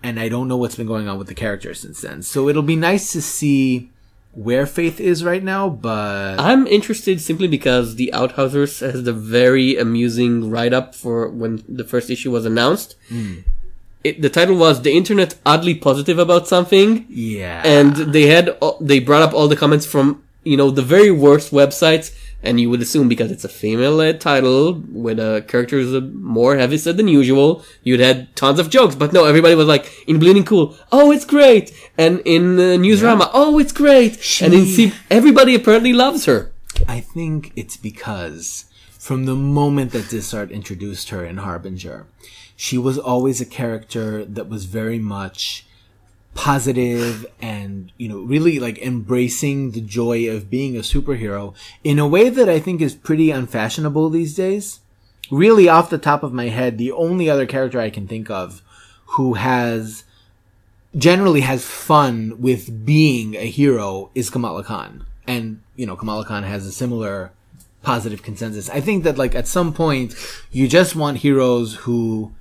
and 0.02 0.18
I 0.18 0.28
don't 0.28 0.48
know 0.48 0.56
what's 0.56 0.76
been 0.76 0.86
going 0.86 1.08
on 1.08 1.18
with 1.18 1.28
the 1.28 1.34
character 1.34 1.74
since 1.74 2.00
then. 2.00 2.22
So 2.22 2.48
it'll 2.48 2.62
be 2.62 2.76
nice 2.76 3.12
to 3.12 3.22
see 3.22 3.90
where 4.32 4.66
Faith 4.66 5.00
is 5.00 5.24
right 5.24 5.42
now, 5.42 5.68
but 5.68 6.38
I'm 6.38 6.66
interested 6.66 7.20
simply 7.20 7.48
because 7.48 7.96
the 7.96 8.10
Outhousers 8.14 8.80
has 8.80 9.02
the 9.04 9.12
very 9.12 9.76
amusing 9.76 10.50
write-up 10.50 10.94
for 10.94 11.28
when 11.28 11.64
the 11.68 11.84
first 11.84 12.10
issue 12.10 12.30
was 12.30 12.44
announced. 12.46 12.94
Hmm. 13.08 13.38
It, 14.02 14.22
the 14.22 14.30
title 14.30 14.56
was 14.56 14.82
"The 14.82 14.92
Internet 14.92 15.36
Oddly 15.44 15.74
Positive 15.74 16.18
About 16.18 16.48
Something." 16.48 17.06
yeah. 17.08 17.62
and 17.64 17.94
they 17.96 18.26
had 18.26 18.56
they 18.80 18.98
brought 18.98 19.22
up 19.22 19.34
all 19.34 19.48
the 19.48 19.56
comments 19.56 19.84
from 19.84 20.22
you 20.42 20.56
know 20.56 20.70
the 20.70 20.82
very 20.82 21.10
worst 21.10 21.52
websites 21.52 22.14
and 22.42 22.60
you 22.60 22.70
would 22.70 22.80
assume 22.80 23.08
because 23.08 23.30
it's 23.30 23.44
a 23.44 23.48
female-led 23.48 24.20
title 24.20 24.82
with 24.90 25.18
a 25.18 25.44
character 25.46 25.76
who's 25.76 25.94
a 25.94 26.00
more 26.00 26.56
heavy 26.56 26.78
set 26.78 26.96
than 26.96 27.08
usual 27.08 27.64
you'd 27.82 28.00
had 28.00 28.34
tons 28.36 28.58
of 28.58 28.70
jokes 28.70 28.94
but 28.94 29.12
no 29.12 29.24
everybody 29.24 29.54
was 29.54 29.66
like 29.66 29.92
in 30.08 30.18
bleeding 30.18 30.44
cool 30.44 30.76
oh 30.92 31.10
it's 31.12 31.24
great! 31.24 31.72
And 31.98 32.20
in 32.24 32.58
uh, 32.58 32.62
Newsarama 32.78 33.30
oh 33.32 33.58
it's 33.58 33.72
great! 33.72 34.40
And 34.40 34.54
in 34.54 34.66
C- 34.66 34.92
everybody 35.10 35.54
apparently 35.54 35.92
loves 35.92 36.24
her. 36.24 36.52
I 36.88 37.00
think 37.00 37.52
it's 37.56 37.76
because 37.76 38.64
from 38.98 39.26
the 39.26 39.36
moment 39.36 39.92
that 39.92 40.08
Dysart 40.08 40.50
introduced 40.50 41.10
her 41.10 41.24
in 41.24 41.38
Harbinger, 41.38 42.06
she 42.56 42.78
was 42.78 42.98
always 42.98 43.40
a 43.40 43.46
character 43.46 44.24
that 44.24 44.48
was 44.48 44.64
very 44.66 44.98
much 44.98 45.66
positive 46.34 47.26
and, 47.40 47.92
you 47.98 48.08
know, 48.08 48.20
really 48.20 48.58
like 48.58 48.78
embracing 48.78 49.72
the 49.72 49.80
joy 49.80 50.28
of 50.28 50.48
being 50.48 50.76
a 50.76 50.80
superhero 50.80 51.54
in 51.84 51.98
a 51.98 52.08
way 52.08 52.28
that 52.28 52.48
I 52.48 52.60
think 52.60 52.80
is 52.80 52.94
pretty 52.94 53.30
unfashionable 53.30 54.10
these 54.10 54.34
days. 54.34 54.80
Really 55.30 55.68
off 55.68 55.90
the 55.90 55.98
top 55.98 56.22
of 56.22 56.32
my 56.32 56.48
head, 56.48 56.78
the 56.78 56.92
only 56.92 57.28
other 57.28 57.46
character 57.46 57.80
I 57.80 57.90
can 57.90 58.06
think 58.06 58.30
of 58.30 58.62
who 59.06 59.34
has 59.34 60.04
generally 60.96 61.42
has 61.42 61.64
fun 61.64 62.40
with 62.40 62.84
being 62.84 63.36
a 63.36 63.48
hero 63.48 64.10
is 64.14 64.30
Kamala 64.30 64.64
Khan. 64.64 65.06
And, 65.26 65.62
you 65.76 65.86
know, 65.86 65.96
Kamala 65.96 66.24
Khan 66.24 66.42
has 66.42 66.66
a 66.66 66.72
similar 66.72 67.32
positive 67.82 68.22
consensus. 68.22 68.68
I 68.68 68.80
think 68.80 69.04
that 69.04 69.18
like 69.18 69.34
at 69.34 69.46
some 69.46 69.72
point 69.72 70.14
you 70.50 70.68
just 70.68 70.94
want 70.94 71.18
heroes 71.18 71.74
who 71.76 72.32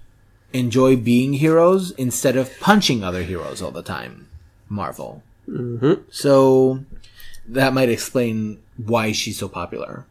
enjoy 0.54 0.96
being 0.96 1.34
heroes 1.34 1.92
instead 1.92 2.36
of 2.36 2.58
punching 2.60 3.04
other 3.04 3.24
heroes 3.24 3.62
all 3.62 3.72
the 3.72 3.84
time. 3.84 4.28
Marvel. 4.68 5.24
Mm-hmm. 5.48 6.02
So 6.12 6.86
that 7.48 7.74
might 7.74 7.90
explain 7.90 8.60
why 8.78 9.12
she's 9.12 9.40
so 9.40 9.50
popular. 9.50 10.06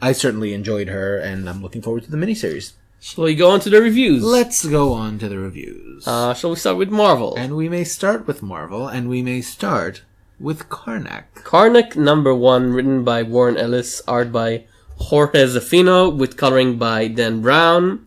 I 0.00 0.12
certainly 0.12 0.54
enjoyed 0.54 0.88
her 0.88 1.18
and 1.18 1.48
I'm 1.48 1.62
looking 1.62 1.82
forward 1.82 2.04
to 2.04 2.10
the 2.10 2.16
miniseries. 2.16 2.72
Shall 3.00 3.24
we 3.24 3.34
go 3.34 3.50
on 3.50 3.60
to 3.60 3.70
the 3.70 3.80
reviews? 3.80 4.24
Let's 4.24 4.64
go 4.64 4.92
on 4.92 5.18
to 5.20 5.28
the 5.28 5.38
reviews. 5.38 6.06
Uh, 6.06 6.34
shall 6.34 6.50
we 6.50 6.56
start 6.56 6.76
with 6.76 6.90
Marvel? 6.90 7.34
and 7.36 7.56
we 7.56 7.68
may 7.68 7.84
start 7.84 8.26
with 8.26 8.42
Marvel 8.42 8.88
and 8.88 9.08
we 9.08 9.22
may 9.22 9.40
start 9.40 10.02
with 10.40 10.68
Karnak. 10.68 11.24
Karnak 11.34 11.96
number 11.96 12.34
one, 12.34 12.72
written 12.72 13.04
by 13.04 13.22
Warren 13.22 13.56
Ellis, 13.56 14.02
art 14.08 14.32
by 14.32 14.64
Jorge 14.96 15.44
Zaffino, 15.44 16.14
with 16.14 16.36
coloring 16.36 16.76
by 16.76 17.08
Dan 17.08 17.40
Brown. 17.40 18.06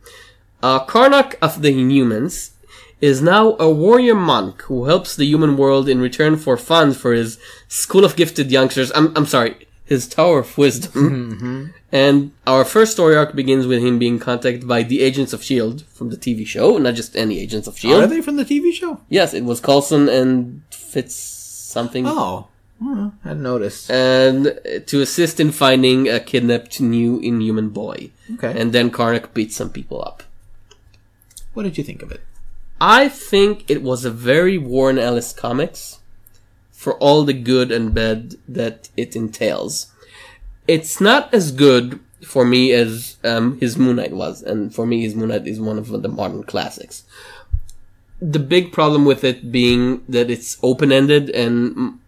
Uh, 0.61 0.85
Karnak 0.85 1.35
of 1.41 1.61
the 1.61 1.73
Inhumans 1.73 2.51
is 2.99 3.21
now 3.21 3.55
a 3.59 3.69
warrior 3.69 4.15
monk 4.15 4.61
who 4.63 4.85
helps 4.85 5.15
the 5.15 5.25
human 5.25 5.57
world 5.57 5.89
in 5.89 5.99
return 5.99 6.37
for 6.37 6.55
funds 6.55 6.97
for 6.97 7.13
his 7.13 7.39
School 7.67 8.05
of 8.05 8.15
Gifted 8.15 8.51
Youngsters. 8.51 8.91
I'm, 8.93 9.15
I'm 9.17 9.25
sorry, 9.25 9.67
his 9.85 10.07
Tower 10.07 10.39
of 10.39 10.57
Wisdom. 10.57 11.73
And 11.91 12.31
our 12.47 12.63
first 12.63 12.93
story 12.93 13.17
arc 13.17 13.35
begins 13.35 13.67
with 13.67 13.83
him 13.83 13.99
being 13.99 14.17
contacted 14.17 14.65
by 14.65 14.83
the 14.83 15.01
Agents 15.01 15.33
of 15.33 15.41
S.H.I.E.L.D. 15.41 15.83
from 15.89 16.09
the 16.09 16.15
TV 16.15 16.47
show, 16.47 16.77
not 16.77 16.93
just 16.93 17.17
any 17.17 17.39
Agents 17.39 17.67
of 17.67 17.75
S.H.I.E.L.D. 17.75 18.05
Are 18.05 18.07
they 18.07 18.21
from 18.21 18.37
the 18.37 18.45
TV 18.45 18.71
show? 18.71 19.01
Yes, 19.09 19.33
it 19.33 19.43
was 19.43 19.59
Coulson 19.59 20.07
and 20.07 20.61
Fitz 20.69 21.15
something. 21.15 22.05
Oh, 22.07 22.47
oh 22.81 23.11
I 23.25 23.33
noticed. 23.33 23.91
and 23.91 24.57
to 24.87 25.01
assist 25.01 25.41
in 25.41 25.51
finding 25.51 26.07
a 26.07 26.21
kidnapped 26.21 26.79
new 26.79 27.19
inhuman 27.19 27.69
boy. 27.69 28.11
Okay. 28.35 28.57
And 28.57 28.71
then 28.71 28.89
Karnak 28.91 29.33
beats 29.33 29.57
some 29.57 29.69
people 29.69 30.01
up. 30.01 30.23
What 31.53 31.63
did 31.63 31.77
you 31.77 31.83
think 31.83 32.01
of 32.01 32.11
it? 32.11 32.21
I 32.79 33.09
think 33.09 33.69
it 33.69 33.83
was 33.83 34.05
a 34.05 34.11
very 34.11 34.57
Warren 34.57 34.97
Ellis 34.97 35.33
comics 35.33 35.99
for 36.71 36.95
all 36.97 37.23
the 37.23 37.33
good 37.33 37.71
and 37.71 37.93
bad 37.93 38.35
that 38.47 38.89
it 38.97 39.15
entails. 39.15 39.91
It's 40.67 40.99
not 40.99 41.31
as 41.33 41.51
good 41.51 41.99
for 42.23 42.45
me 42.45 42.71
as 42.71 43.17
um, 43.23 43.59
his 43.59 43.77
Moon 43.77 43.97
Knight 43.97 44.13
was, 44.13 44.41
and 44.41 44.73
for 44.73 44.85
me, 44.85 45.01
his 45.01 45.15
Moon 45.15 45.29
Knight 45.29 45.47
is 45.47 45.59
one 45.59 45.77
of 45.77 45.89
the 45.89 46.09
modern 46.09 46.43
classics. 46.43 47.03
The 48.19 48.39
big 48.39 48.71
problem 48.71 49.05
with 49.05 49.23
it 49.23 49.51
being 49.51 50.03
that 50.07 50.29
it's 50.31 50.57
open 50.63 50.91
ended, 50.91 51.29
and 51.31 51.99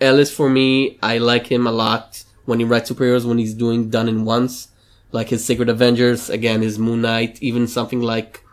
Ellis, 0.00 0.32
for 0.32 0.48
me, 0.48 0.98
I 1.02 1.18
like 1.18 1.46
him 1.46 1.66
a 1.66 1.72
lot 1.72 2.24
when 2.44 2.58
he 2.58 2.64
writes 2.64 2.90
superheroes 2.90 3.24
when 3.24 3.38
he's 3.38 3.54
doing 3.54 3.88
done 3.88 4.08
in 4.08 4.24
once, 4.24 4.68
like 5.12 5.30
his 5.30 5.44
Secret 5.44 5.68
Avengers, 5.68 6.28
again, 6.28 6.62
his 6.62 6.78
Moon 6.78 7.02
Knight, 7.02 7.42
even 7.42 7.66
something 7.66 8.00
like 8.00 8.44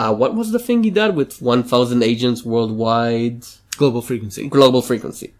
uh, 0.00 0.12
what 0.14 0.34
was 0.34 0.50
the 0.50 0.58
thing 0.58 0.82
he 0.82 0.90
did 0.90 1.14
with 1.14 1.42
1,000 1.42 2.02
agents 2.02 2.44
worldwide? 2.44 3.44
Global 3.76 4.02
frequency. 4.02 4.48
Global 4.48 4.82
frequency. 4.82 5.34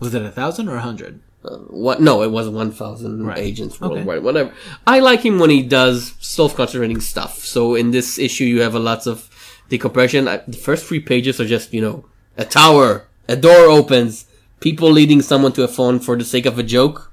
Was 0.00 0.14
it 0.14 0.22
a 0.22 0.30
thousand 0.30 0.68
or 0.68 0.76
a 0.76 0.80
hundred? 0.80 1.20
Uh, 1.44 1.56
what? 1.86 2.00
No, 2.00 2.22
it 2.22 2.30
was 2.30 2.48
1,000 2.48 3.26
Right. 3.26 3.38
agents 3.38 3.74
Okay. 3.82 3.88
worldwide. 3.94 4.22
Whatever. 4.22 4.52
I 4.86 5.00
like 5.00 5.20
him 5.28 5.38
when 5.38 5.50
he 5.50 5.62
does 5.62 6.14
self-concentrating 6.20 7.00
stuff. 7.00 7.44
So 7.44 7.74
in 7.74 7.90
this 7.90 8.18
issue, 8.18 8.44
you 8.44 8.60
have 8.62 8.74
a 8.74 8.78
lots 8.90 9.06
of 9.06 9.16
decompression. 9.68 10.28
I, 10.28 10.36
the 10.46 10.56
first 10.56 10.86
three 10.86 11.00
pages 11.00 11.40
are 11.40 11.46
just, 11.56 11.74
you 11.74 11.80
know, 11.80 12.04
a 12.36 12.44
tower, 12.44 13.06
a 13.28 13.36
door 13.36 13.66
opens, 13.78 14.26
people 14.60 14.90
leading 14.90 15.22
someone 15.22 15.52
to 15.52 15.62
a 15.64 15.68
phone 15.68 15.98
for 16.00 16.16
the 16.16 16.24
sake 16.24 16.46
of 16.46 16.58
a 16.58 16.62
joke. 16.76 17.12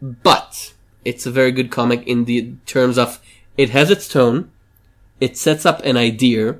But 0.00 0.72
it's 1.04 1.26
a 1.26 1.30
very 1.30 1.52
good 1.52 1.70
comic 1.70 2.06
in 2.06 2.24
the 2.24 2.54
terms 2.66 2.98
of 2.98 3.20
it 3.56 3.70
has 3.70 3.90
its 3.90 4.08
tone, 4.08 4.50
it 5.22 5.36
sets 5.36 5.64
up 5.64 5.80
an 5.84 5.96
idea, 5.96 6.56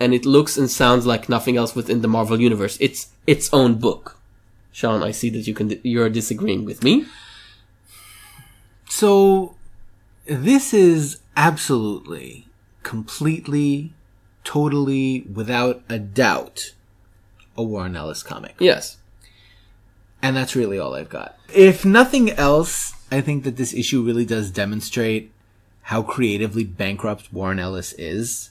and 0.00 0.14
it 0.14 0.24
looks 0.24 0.56
and 0.56 0.70
sounds 0.70 1.04
like 1.04 1.28
nothing 1.28 1.58
else 1.58 1.76
within 1.76 2.00
the 2.00 2.08
Marvel 2.08 2.40
universe. 2.40 2.78
It's 2.80 3.10
its 3.26 3.52
own 3.52 3.74
book. 3.74 4.16
Shawn, 4.72 5.02
I 5.02 5.10
see 5.10 5.28
that 5.28 5.46
you 5.46 5.52
can 5.52 5.78
you're 5.82 6.08
disagreeing 6.08 6.64
with 6.64 6.82
me. 6.82 7.04
So, 8.88 9.54
this 10.24 10.72
is 10.72 11.18
absolutely, 11.36 12.46
completely, 12.82 13.92
totally, 14.44 15.20
without 15.30 15.82
a 15.90 15.98
doubt, 15.98 16.72
a 17.58 17.62
Warren 17.62 17.96
Ellis 17.96 18.22
comic. 18.22 18.54
Yes. 18.58 18.96
And 20.22 20.34
that's 20.34 20.56
really 20.56 20.78
all 20.78 20.94
I've 20.94 21.10
got. 21.10 21.38
If 21.52 21.84
nothing 21.84 22.30
else, 22.30 22.94
I 23.12 23.20
think 23.20 23.44
that 23.44 23.58
this 23.58 23.74
issue 23.74 24.02
really 24.02 24.24
does 24.24 24.50
demonstrate 24.50 25.32
how 25.82 26.02
creatively 26.02 26.64
bankrupt 26.64 27.32
Warren 27.32 27.58
Ellis 27.58 27.92
is. 27.94 28.50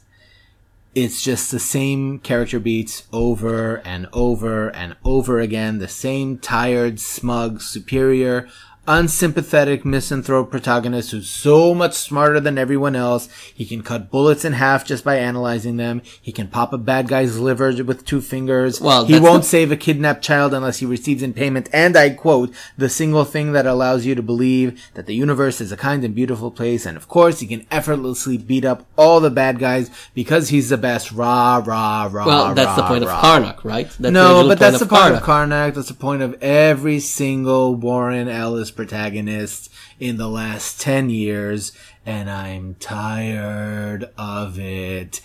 It's 0.95 1.21
just 1.21 1.51
the 1.51 1.59
same 1.59 2.19
character 2.19 2.59
beats 2.59 3.07
over 3.13 3.77
and 3.85 4.07
over 4.11 4.69
and 4.69 4.95
over 5.05 5.39
again. 5.39 5.77
The 5.77 5.87
same 5.87 6.39
tired, 6.39 6.99
smug, 6.99 7.61
superior, 7.61 8.47
unsympathetic 8.89 9.85
misanthrope 9.85 10.49
protagonist 10.49 11.11
who's 11.11 11.29
so 11.29 11.75
much 11.75 11.93
smarter 11.93 12.39
than 12.39 12.57
everyone 12.57 12.95
else. 12.95 13.29
He 13.53 13.63
can 13.65 13.83
cut 13.83 14.09
bullets 14.09 14.43
in 14.43 14.53
half 14.53 14.83
just 14.83 15.03
by 15.03 15.17
analyzing 15.17 15.77
them. 15.77 16.01
He 16.19 16.31
can 16.31 16.47
pop 16.47 16.73
a 16.73 16.77
bad 16.79 17.07
guy's 17.07 17.39
liver 17.39 17.71
with 17.83 18.03
two 18.03 18.19
fingers. 18.19 18.81
Well, 18.81 19.05
he 19.05 19.19
won't 19.19 19.43
the- 19.43 19.49
save 19.49 19.71
a 19.71 19.77
kidnapped 19.77 20.23
child 20.23 20.55
unless 20.55 20.79
he 20.79 20.87
receives 20.87 21.21
in 21.21 21.33
payment, 21.33 21.69
and 21.71 21.95
I 21.95 22.09
quote, 22.09 22.51
the 22.77 22.89
single 22.89 23.25
thing 23.25 23.51
that 23.51 23.67
allows 23.67 24.07
you 24.07 24.15
to 24.15 24.23
believe 24.23 24.81
that 24.95 25.05
the 25.05 25.13
universe 25.13 25.61
is 25.61 25.71
a 25.71 25.77
kind 25.77 26.03
and 26.03 26.15
beautiful 26.15 26.49
place, 26.49 26.85
and 26.87 26.97
of 26.97 27.07
course 27.07 27.41
he 27.41 27.47
can 27.47 27.67
effortlessly 27.69 28.37
beat 28.39 28.65
up 28.65 28.85
all 28.97 29.19
the 29.19 29.29
bad 29.29 29.59
guys 29.59 29.91
because 30.15 30.49
he's 30.49 30.69
the 30.69 30.77
best. 30.77 31.11
Rah, 31.11 31.61
rah, 31.63 32.09
rah, 32.11 32.25
Well, 32.25 32.55
that's 32.55 32.75
the 32.75 32.83
point 32.87 33.05
rah. 33.05 33.19
of 33.19 33.23
Karnak, 33.23 33.63
right? 33.63 33.87
That's 33.99 34.11
No, 34.13 34.47
but 34.47 34.57
that's 34.57 34.79
the 34.79 34.87
point 34.87 35.01
point 35.03 35.15
of 35.15 35.21
Karnak. 35.21 35.75
That's 35.75 35.87
the 35.89 35.93
point 35.93 36.23
of 36.23 36.35
every 36.41 36.99
single 36.99 37.75
Warren 37.75 38.27
Ellis 38.27 38.71
protagonist 38.83 39.69
in 39.99 40.15
the 40.15 40.29
last 40.29 40.79
10 40.79 41.09
years, 41.09 41.73
and 42.05 42.29
I'm 42.29 42.75
tired 42.79 44.09
of 44.17 44.57
it. 44.57 45.19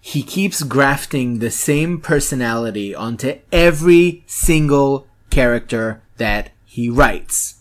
He 0.00 0.22
keeps 0.22 0.62
grafting 0.62 1.38
the 1.38 1.50
same 1.50 2.00
personality 2.00 2.94
onto 2.94 3.40
every 3.52 4.24
single 4.26 5.06
character 5.28 6.00
that 6.16 6.50
he 6.64 6.88
writes. 6.88 7.56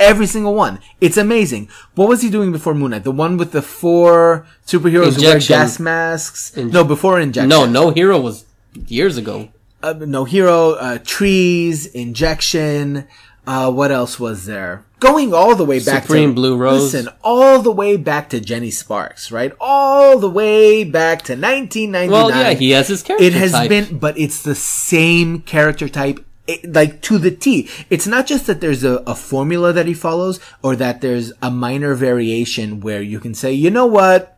Every 0.00 0.26
single 0.26 0.56
one. 0.56 0.80
It's 1.00 1.16
amazing. 1.16 1.68
What 1.94 2.08
was 2.08 2.20
he 2.22 2.28
doing 2.30 2.50
before 2.50 2.74
Moon 2.74 2.90
Knight? 2.90 3.04
The 3.04 3.12
one 3.12 3.36
with 3.36 3.52
the 3.52 3.62
four 3.62 4.44
superheroes 4.66 5.14
who 5.14 5.22
wear 5.22 5.38
gas 5.38 5.78
masks? 5.78 6.56
no, 6.56 6.82
before 6.82 7.20
Injection 7.20 7.48
No, 7.48 7.64
no 7.64 7.90
hero 7.90 8.20
was 8.20 8.44
years 8.88 9.16
ago. 9.16 9.50
uh, 9.84 9.92
no 9.92 10.24
hero, 10.24 10.70
uh, 10.72 10.98
trees, 11.04 11.86
injection. 11.86 13.06
Uh, 13.46 13.70
what 13.70 13.90
else 13.90 14.18
was 14.18 14.46
there? 14.46 14.84
Going 15.00 15.34
all 15.34 15.54
the 15.54 15.64
way 15.64 15.84
back 15.84 16.04
Supreme 16.04 16.30
to 16.30 16.34
Blue 16.34 16.56
Rose. 16.56 16.94
Listen, 16.94 17.12
all 17.22 17.60
the 17.60 17.70
way 17.70 17.96
back 17.96 18.30
to 18.30 18.40
Jenny 18.40 18.70
Sparks, 18.70 19.30
right? 19.30 19.52
All 19.60 20.18
the 20.18 20.30
way 20.30 20.82
back 20.82 21.22
to 21.22 21.32
1999. 21.32 22.10
Well, 22.10 22.30
yeah, 22.30 22.54
he 22.54 22.70
has 22.70 22.88
his 22.88 23.02
character 23.02 23.24
type. 23.24 23.34
It 23.34 23.38
has 23.38 23.52
type. 23.52 23.68
been, 23.68 23.98
but 23.98 24.18
it's 24.18 24.42
the 24.42 24.54
same 24.54 25.42
character 25.42 25.88
type. 25.88 26.24
it- 26.46 26.72
like 26.72 27.02
to 27.02 27.18
the 27.18 27.30
T. 27.30 27.68
It's 27.90 28.06
not 28.06 28.26
just 28.26 28.46
that 28.46 28.62
there's 28.62 28.82
a, 28.82 29.02
a 29.06 29.14
formula 29.14 29.72
that 29.74 29.86
he 29.86 29.94
follows 29.94 30.40
or 30.62 30.74
that 30.76 31.02
there's 31.02 31.32
a 31.42 31.50
minor 31.50 31.94
variation 31.94 32.80
where 32.80 33.02
you 33.02 33.20
can 33.20 33.34
say, 33.34 33.52
you 33.52 33.70
know 33.70 33.86
what? 33.86 34.30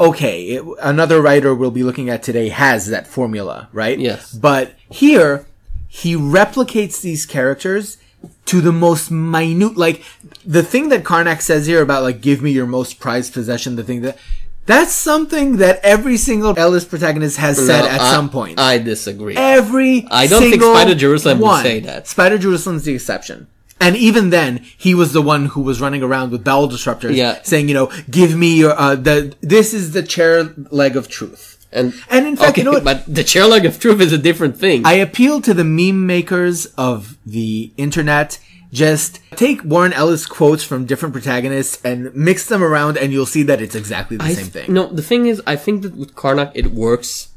okay, 0.00 0.42
it, 0.46 0.64
another 0.82 1.20
writer 1.22 1.54
we'll 1.54 1.70
be 1.70 1.84
looking 1.84 2.10
at 2.10 2.22
today 2.22 2.48
has 2.48 2.88
that 2.88 3.06
formula, 3.06 3.68
right? 3.72 3.98
Yes. 3.98 4.32
But 4.32 4.74
here, 4.90 5.46
he 5.88 6.14
replicates 6.14 7.00
these 7.00 7.24
characters 7.26 7.98
to 8.46 8.60
the 8.60 8.72
most 8.72 9.10
minute, 9.10 9.76
like, 9.76 10.02
the 10.44 10.62
thing 10.62 10.88
that 10.90 11.02
Karnak 11.04 11.40
says 11.40 11.66
here 11.66 11.82
about, 11.82 12.02
like, 12.02 12.20
give 12.20 12.42
me 12.42 12.50
your 12.50 12.66
most 12.66 13.00
prized 13.00 13.32
possession, 13.32 13.76
the 13.76 13.82
thing 13.82 14.02
that, 14.02 14.18
that's 14.66 14.92
something 14.92 15.56
that 15.58 15.80
every 15.82 16.16
single 16.16 16.58
Ellis 16.58 16.84
protagonist 16.84 17.36
has 17.38 17.58
said 17.64 17.84
at 17.84 18.00
I- 18.00 18.10
some 18.12 18.30
point. 18.30 18.58
I 18.58 18.78
disagree. 18.78 19.36
Every 19.36 20.06
I 20.10 20.26
don't 20.26 20.40
think 20.42 20.62
Spider 20.62 20.94
Jerusalem 20.94 21.40
would 21.40 21.62
say 21.62 21.80
that. 21.80 22.06
Spider 22.08 22.38
Jerusalem's 22.38 22.84
the 22.84 22.94
exception. 22.94 23.46
And 23.80 23.96
even 23.96 24.30
then, 24.30 24.64
he 24.78 24.94
was 24.94 25.12
the 25.12 25.20
one 25.20 25.46
who 25.46 25.60
was 25.60 25.80
running 25.80 26.02
around 26.02 26.30
with 26.30 26.44
bowel 26.44 26.68
disruptors, 26.68 27.14
Yeah. 27.16 27.40
saying, 27.42 27.68
you 27.68 27.74
know, 27.74 27.90
give 28.10 28.34
me 28.36 28.56
your, 28.56 28.78
uh, 28.78 28.94
the, 28.94 29.34
this 29.42 29.74
is 29.74 29.92
the 29.92 30.02
chair 30.02 30.44
leg 30.70 30.96
of 30.96 31.08
truth. 31.08 31.53
And 31.74 31.92
And 32.10 32.26
in 32.26 32.36
fact, 32.36 32.50
okay, 32.52 32.60
you 32.60 32.64
know 32.64 32.72
what? 32.72 32.84
but 32.84 33.04
the 33.12 33.24
chair 33.24 33.46
leg 33.46 33.64
of 33.66 33.78
truth 33.78 34.00
is 34.00 34.12
a 34.12 34.18
different 34.18 34.56
thing. 34.56 34.86
I 34.86 34.94
appeal 34.94 35.40
to 35.42 35.52
the 35.54 35.64
meme 35.64 36.06
makers 36.06 36.66
of 36.78 37.16
the 37.26 37.72
internet. 37.76 38.38
Just 38.72 39.20
take 39.36 39.62
Warren 39.62 39.92
Ellis 39.92 40.26
quotes 40.26 40.64
from 40.64 40.84
different 40.84 41.12
protagonists 41.14 41.80
and 41.84 42.12
mix 42.14 42.46
them 42.46 42.62
around 42.62 42.96
and 42.96 43.12
you'll 43.12 43.26
see 43.26 43.44
that 43.44 43.60
it's 43.62 43.74
exactly 43.76 44.16
the 44.16 44.24
I 44.24 44.32
same 44.34 44.50
th- 44.50 44.66
thing. 44.66 44.74
No, 44.74 44.88
the 44.88 45.02
thing 45.02 45.26
is, 45.26 45.40
I 45.46 45.54
think 45.56 45.82
that 45.82 45.94
with 45.96 46.14
Karnak 46.16 46.50
it 46.54 46.72
works 46.72 47.28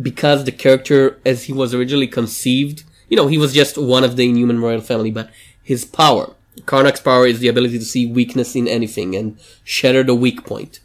because 0.00 0.44
the 0.44 0.52
character, 0.52 1.20
as 1.24 1.44
he 1.44 1.52
was 1.52 1.74
originally 1.74 2.08
conceived, 2.08 2.82
you 3.08 3.16
know, 3.16 3.28
he 3.28 3.38
was 3.38 3.52
just 3.52 3.76
one 3.78 4.02
of 4.04 4.16
the 4.16 4.28
Inhuman 4.28 4.60
royal 4.60 4.80
family, 4.80 5.10
but 5.12 5.30
his 5.62 5.84
power, 5.84 6.32
Karnak's 6.62 7.00
power 7.00 7.26
is 7.26 7.38
the 7.38 7.48
ability 7.48 7.78
to 7.78 7.84
see 7.84 8.06
weakness 8.06 8.56
in 8.56 8.66
anything 8.66 9.14
and 9.14 9.38
shatter 9.62 10.02
the 10.02 10.14
weak 10.14 10.44
point. 10.44 10.80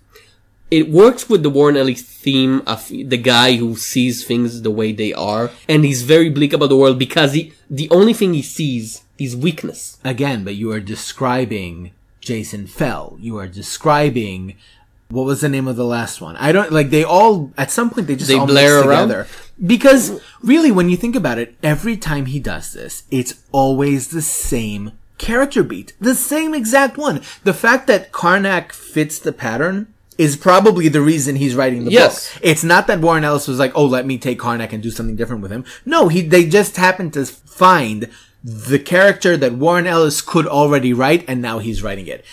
It 0.71 0.89
works 0.89 1.29
with 1.29 1.43
the 1.43 1.49
Warren 1.49 1.77
Ellis 1.77 2.01
theme 2.01 2.61
of 2.65 2.87
the 2.87 3.17
guy 3.17 3.55
who 3.57 3.75
sees 3.75 4.25
things 4.25 4.61
the 4.63 4.71
way 4.71 4.91
they 4.91 5.13
are, 5.13 5.51
and 5.69 5.85
he's 5.85 6.01
very 6.01 6.29
bleak 6.29 6.53
about 6.53 6.69
the 6.69 6.77
world 6.77 6.97
because 6.97 7.33
he, 7.33 7.53
the 7.69 7.89
only 7.91 8.13
thing 8.13 8.33
he 8.33 8.41
sees 8.41 9.03
is 9.19 9.35
weakness. 9.35 9.97
Again, 10.03 10.43
but 10.43 10.55
you 10.55 10.71
are 10.71 10.79
describing 10.79 11.91
Jason 12.19 12.65
Fell. 12.67 13.15
You 13.19 13.37
are 13.37 13.47
describing 13.47 14.55
what 15.09 15.25
was 15.25 15.41
the 15.41 15.49
name 15.49 15.67
of 15.67 15.75
the 15.75 15.85
last 15.85 16.19
one? 16.19 16.35
I 16.37 16.51
don't 16.51 16.71
like 16.71 16.89
they 16.89 17.03
all 17.03 17.51
at 17.57 17.69
some 17.69 17.91
point 17.91 18.07
they 18.07 18.15
just 18.15 18.27
They 18.27 18.37
all 18.39 18.47
blare 18.47 18.77
mix 18.77 18.87
around? 18.87 19.07
together. 19.09 19.27
Because 19.63 20.19
really 20.41 20.71
when 20.71 20.89
you 20.89 20.97
think 20.97 21.15
about 21.15 21.37
it, 21.37 21.55
every 21.61 21.95
time 21.95 22.25
he 22.25 22.39
does 22.39 22.73
this, 22.73 23.03
it's 23.11 23.35
always 23.51 24.07
the 24.09 24.23
same 24.23 24.93
character 25.19 25.63
beat. 25.63 25.93
The 26.01 26.15
same 26.15 26.53
exact 26.55 26.97
one. 26.97 27.21
The 27.43 27.53
fact 27.53 27.85
that 27.87 28.11
Karnak 28.11 28.71
fits 28.71 29.19
the 29.19 29.31
pattern 29.31 29.93
is 30.17 30.35
probably 30.37 30.87
the 30.87 31.01
reason 31.01 31.35
he's 31.35 31.55
writing 31.55 31.85
the 31.85 31.91
Yes. 31.91 32.33
book. 32.33 32.41
It's 32.43 32.63
not 32.63 32.87
that 32.87 33.01
Warren 33.01 33.23
Ellis 33.23 33.47
was 33.47 33.59
like, 33.59 33.71
"Oh, 33.75 33.85
let 33.85 34.05
me 34.05 34.17
take 34.17 34.39
Karnak 34.39 34.71
and 34.73 34.81
do 34.81 34.91
something 34.91 35.15
different 35.15 35.41
with 35.41 35.51
him." 35.51 35.65
No, 35.85 36.07
he 36.07 36.21
they 36.21 36.45
just 36.45 36.77
happened 36.77 37.13
to 37.13 37.25
find 37.25 38.07
the 38.43 38.79
character 38.79 39.35
that 39.37 39.53
Warren 39.53 39.87
Ellis 39.87 40.21
could 40.21 40.47
already 40.47 40.93
write, 40.93 41.25
and 41.27 41.41
now 41.41 41.59
he's 41.59 41.81
writing 41.83 42.07
it. 42.07 42.23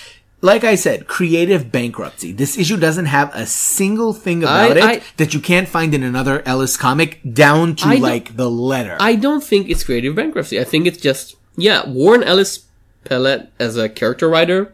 Like 0.44 0.64
I 0.64 0.74
said, 0.74 1.06
creative 1.06 1.70
bankruptcy. 1.70 2.32
This 2.32 2.58
issue 2.58 2.76
doesn't 2.76 3.06
have 3.06 3.30
a 3.32 3.46
single 3.46 4.12
thing 4.12 4.42
about 4.42 4.76
I- 4.76 4.92
it 4.94 5.02
that 5.16 5.32
you 5.34 5.40
can't 5.40 5.68
find 5.68 5.94
in 5.94 6.02
another 6.02 6.42
Ellis 6.44 6.76
comic, 6.76 7.20
down 7.32 7.76
to 7.76 7.86
I 7.86 7.94
like 7.94 8.36
the 8.36 8.50
letter. 8.50 8.96
I 8.98 9.14
don't 9.14 9.42
think 9.44 9.68
it's 9.70 9.84
creative 9.84 10.14
bankruptcy. 10.16 10.58
I 10.60 10.64
think 10.64 10.86
it's 10.86 10.98
just 11.00 11.36
yeah, 11.56 11.88
Warren 11.88 12.22
Ellis 12.24 12.60
Pellet 13.04 13.50
as 13.58 13.76
a 13.76 13.88
character 13.88 14.28
writer 14.28 14.72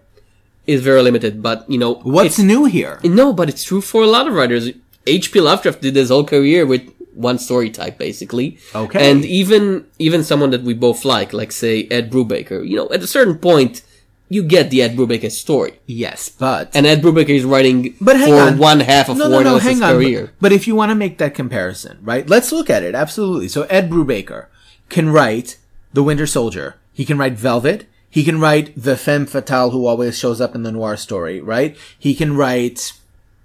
is 0.69 0.81
very 0.83 1.03
limited, 1.03 1.43
but 1.43 1.69
you 1.69 1.79
know 1.79 1.95
What's 2.05 2.39
new 2.39 2.67
here? 2.67 3.01
no, 3.03 3.33
but 3.33 3.49
it's 3.49 3.65
true 3.65 3.81
for 3.81 4.03
a 4.03 4.07
lot 4.07 4.29
of 4.29 4.35
writers. 4.35 4.71
H.P. 5.07 5.41
Lovecraft 5.41 5.81
did 5.81 5.97
his 5.97 6.11
whole 6.11 6.25
career 6.25 6.67
with 6.67 6.83
one 7.15 7.39
story 7.39 7.71
type, 7.71 7.97
basically. 7.99 8.59
Okay. 8.75 9.11
and 9.11 9.25
even 9.25 9.87
even 9.99 10.23
someone 10.23 10.51
that 10.51 10.63
we 10.63 10.75
both 10.75 11.05
like, 11.05 11.33
like 11.33 11.51
say 11.51 11.89
Ed 11.91 12.11
Brubaker, 12.13 12.61
you 12.69 12.77
know, 12.77 12.89
at 12.93 13.03
a 13.03 13.07
certain 13.07 13.39
point, 13.39 13.83
you 14.29 14.43
get 14.43 14.69
the 14.69 14.83
Ed 14.83 14.95
Brubaker 14.97 15.31
story, 15.31 15.81
yes, 15.87 16.29
but 16.29 16.71
and 16.77 16.87
Ed 16.87 17.01
Brubaker 17.01 17.31
is 17.41 17.45
writing 17.45 17.97
But 17.99 18.17
hang 18.21 18.29
for 18.29 18.41
on. 18.53 18.59
one 18.59 18.81
half 18.81 19.09
of 19.09 19.17
Warren 19.19 19.47
Ellis's 19.47 19.81
career. 19.81 20.27
But, 20.27 20.41
but 20.41 20.53
if 20.53 20.67
you 20.69 20.75
want 20.77 20.91
to 20.91 20.95
make 20.95 21.17
that 21.19 21.33
comparison, 21.35 21.97
right? 22.03 22.29
Let's 22.29 22.53
look 22.53 22.69
at 22.69 22.83
it. 22.83 22.95
Absolutely. 22.95 23.49
So 23.49 23.63
Ed 23.71 23.89
Brubaker 23.91 24.47
can 24.91 25.09
write 25.09 25.57
The 25.95 26.03
Winter 26.03 26.27
Soldier. 26.27 26.77
He 26.93 27.07
can 27.07 27.17
write 27.17 27.35
Velvet. 27.41 27.87
He 28.11 28.25
can 28.25 28.41
write 28.41 28.73
the 28.77 28.97
femme 28.97 29.27
fatale 29.27 29.71
who 29.71 29.87
always 29.87 30.17
shows 30.19 30.41
up 30.41 30.55
in 30.55 30.63
the 30.63 30.73
noir 30.73 30.97
story, 30.97 31.41
right? 31.41 31.77
He 31.99 32.15
can 32.15 32.37
write, 32.37 32.93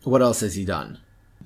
what 0.04 0.22
else 0.22 0.40
has 0.42 0.56
he 0.56 0.66
done? 0.66 1.00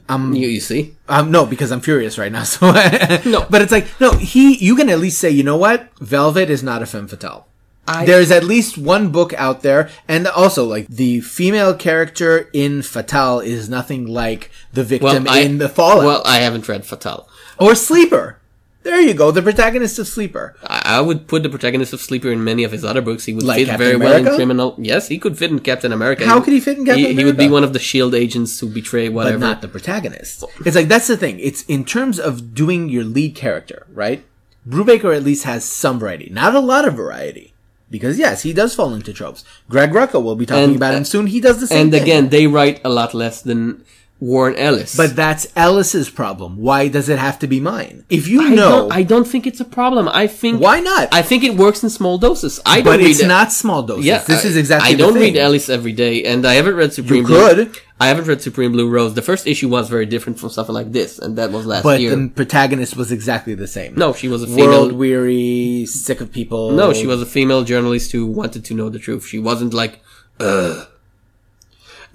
you, 0.09 0.47
you 0.47 0.59
see, 0.61 0.95
Um, 1.09 1.31
no, 1.31 1.45
because 1.45 1.71
I'm 1.71 1.81
furious 1.81 2.17
right 2.17 2.31
now. 2.31 2.43
So 2.53 2.71
No. 3.25 3.45
but 3.49 3.61
it's 3.61 3.71
like 3.71 3.87
no. 3.99 4.11
He, 4.13 4.55
you 4.57 4.75
can 4.75 4.89
at 4.89 4.99
least 4.99 5.17
say, 5.17 5.29
you 5.29 5.43
know 5.43 5.57
what? 5.57 5.89
Velvet 5.99 6.49
is 6.49 6.61
not 6.63 6.81
a 6.81 6.85
femme 6.85 7.07
fatale. 7.07 7.45
I- 7.89 8.05
There's 8.05 8.31
at 8.31 8.43
least 8.43 8.77
one 8.77 9.11
book 9.11 9.33
out 9.33 9.63
there, 9.63 9.89
and 10.07 10.27
also 10.27 10.63
like 10.65 10.87
the 10.87 11.21
female 11.21 11.73
character 11.73 12.49
in 12.53 12.81
Fatale 12.83 13.39
is 13.39 13.69
nothing 13.69 14.05
like 14.05 14.51
the 14.73 14.83
victim 14.83 15.25
I- 15.27 15.39
in 15.39 15.57
the 15.57 15.69
Fallout 15.69 16.05
Well, 16.05 16.21
I 16.25 16.37
haven't 16.37 16.67
read 16.69 16.85
Fatale. 16.85 17.27
or 17.57 17.75
Sleeper. 17.75 18.39
There 18.87 19.01
you 19.01 19.13
go, 19.13 19.31
the 19.31 19.41
protagonist 19.41 19.99
of 19.99 20.07
Sleeper. 20.07 20.45
I 20.63 20.79
I 20.97 21.01
would 21.07 21.27
put 21.27 21.43
the 21.43 21.49
protagonist 21.55 21.91
of 21.93 21.99
Sleeper 21.99 22.31
in 22.31 22.41
many 22.51 22.63
of 22.63 22.71
his 22.71 22.83
other 22.85 23.01
books. 23.01 23.25
He 23.25 23.33
would 23.33 23.43
Like 23.43 23.59
fit 23.59 23.67
Captain 23.67 23.85
very 23.85 23.97
well 23.97 24.15
in 24.25 24.35
Criminal. 24.37 24.69
Yes, 24.91 25.09
he 25.09 25.17
could 25.23 25.37
fit 25.37 25.51
in 25.51 25.59
Captain 25.59 25.91
America. 25.91 26.25
How 26.25 26.39
could 26.39 26.53
he 26.53 26.61
fit 26.67 26.77
in 26.77 26.85
Captain 26.85 27.03
he, 27.03 27.13
He 27.13 27.25
would 27.25 27.37
be 27.45 27.49
one 27.49 27.65
of 27.65 27.73
the 27.73 27.79
Shield 27.89 28.15
agents 28.15 28.57
who 28.61 28.67
betray 28.79 29.09
whatever. 29.09 29.37
but 29.37 29.45
not 29.49 29.61
the 29.61 29.67
protagonist. 29.67 30.45
It's 30.65 30.75
like 30.79 30.87
that's 30.87 31.07
the 31.07 31.17
thing. 31.17 31.35
It's 31.49 31.63
in 31.75 31.83
terms 31.95 32.17
of 32.29 32.53
doing 32.55 32.87
your 32.87 33.03
lead 33.03 33.35
character, 33.35 33.85
right? 34.03 34.23
Brubaker 34.67 35.11
at 35.15 35.23
least 35.23 35.43
has 35.43 35.63
some 35.65 35.99
variety, 35.99 36.29
not 36.31 36.55
a 36.55 36.59
lot 36.59 36.87
of 36.87 36.93
variety, 36.95 37.53
because 37.91 38.17
yes, 38.17 38.43
he 38.43 38.51
does 38.53 38.75
fall 38.75 38.93
into 38.93 39.11
tropes. 39.13 39.43
Greg 39.69 39.91
Rucka 39.91 40.19
will 40.23 40.35
be 40.35 40.45
talking 40.45 40.63
And, 40.63 40.75
about 40.75 40.93
uh, 40.93 40.97
him 40.99 41.05
soon. 41.05 41.27
He 41.27 41.39
does 41.39 41.59
the 41.59 41.67
same 41.67 41.75
thing. 41.77 41.83
and 41.85 41.91
thing. 41.93 42.01
again, 42.03 42.29
they 42.29 42.47
write 42.47 42.79
a 42.83 42.89
lot 42.89 43.13
less 43.13 43.41
than 43.41 43.83
Warren 44.19 44.55
Ellis. 44.55 44.95
but 44.97 45.15
that's 45.15 45.45
Ellis's 45.55 46.09
problem. 46.09 46.57
Why 46.57 46.87
does 46.87 47.07
it 47.07 47.19
have 47.19 47.37
to 47.39 47.47
be 47.47 47.59
mine? 47.59 48.03
If 48.09 48.27
you 48.27 48.41
I 48.41 48.49
know, 48.49 48.69
don't, 48.69 48.91
I 48.91 49.03
don't 49.03 49.25
think 49.27 49.45
it's 49.45 49.59
a 49.59 49.65
problem. 49.65 50.09
I 50.11 50.25
think 50.25 50.59
why 50.59 50.79
not? 50.79 51.09
I 51.13 51.21
think 51.21 51.43
it 51.43 51.55
works 51.55 51.83
in 51.83 51.89
small 51.91 52.17
doses. 52.17 52.59
I 52.65 52.77
don't 52.77 52.85
but 52.85 52.99
read 52.99 53.09
it's 53.11 53.19
it- 53.19 53.27
not 53.27 53.51
small 53.51 53.83
doses. 53.83 54.05
Yeah, 54.05 54.19
this 54.19 54.43
I- 54.43 54.47
is 54.47 54.57
exactly. 54.57 54.89
I 54.89 54.91
the 54.93 54.97
don't 55.03 55.13
thing. 55.13 55.21
read 55.21 55.37
Ellis 55.37 55.69
every 55.69 55.91
day, 55.93 56.23
and 56.23 56.47
I 56.47 56.53
haven't 56.55 56.75
read 56.75 56.93
Supreme. 56.93 57.21
You 57.21 57.27
Blue. 57.27 57.47
could. 57.65 57.77
I 57.99 58.07
haven't 58.09 58.25
read 58.25 58.41
Supreme 58.43 58.71
Blue 58.71 58.89
Rose. 58.89 59.13
The 59.15 59.23
first 59.23 59.47
issue 59.47 59.69
was 59.69 59.89
very 59.89 60.05
different 60.05 60.39
from 60.39 60.49
something 60.49 60.73
like 60.73 60.91
this, 60.91 61.17
and 61.19 61.35
that 61.37 61.51
was 61.51 61.65
last 61.65 61.83
But 61.83 61.99
year. 62.01 62.15
the 62.15 62.27
protagonist 62.29 62.95
was 62.95 63.11
exactly 63.11 63.55
the 63.55 63.67
same. 63.67 63.95
no, 63.95 64.13
she 64.13 64.27
was 64.27 64.41
a 64.43 64.47
female. 64.47 64.67
world 64.69 64.91
weary, 64.93 65.85
sick 65.87 66.21
of 66.21 66.31
people. 66.31 66.71
No, 66.71 66.93
she 66.93 67.07
was 67.07 67.21
a 67.21 67.25
female 67.25 67.63
journalist 67.63 68.11
who 68.11 68.25
wanted 68.27 68.65
to 68.65 68.73
know 68.75 68.89
the 68.89 68.99
truth. 68.99 69.25
She 69.27 69.39
wasn't 69.39 69.73
like, 69.73 69.99
ugh. 70.39 70.87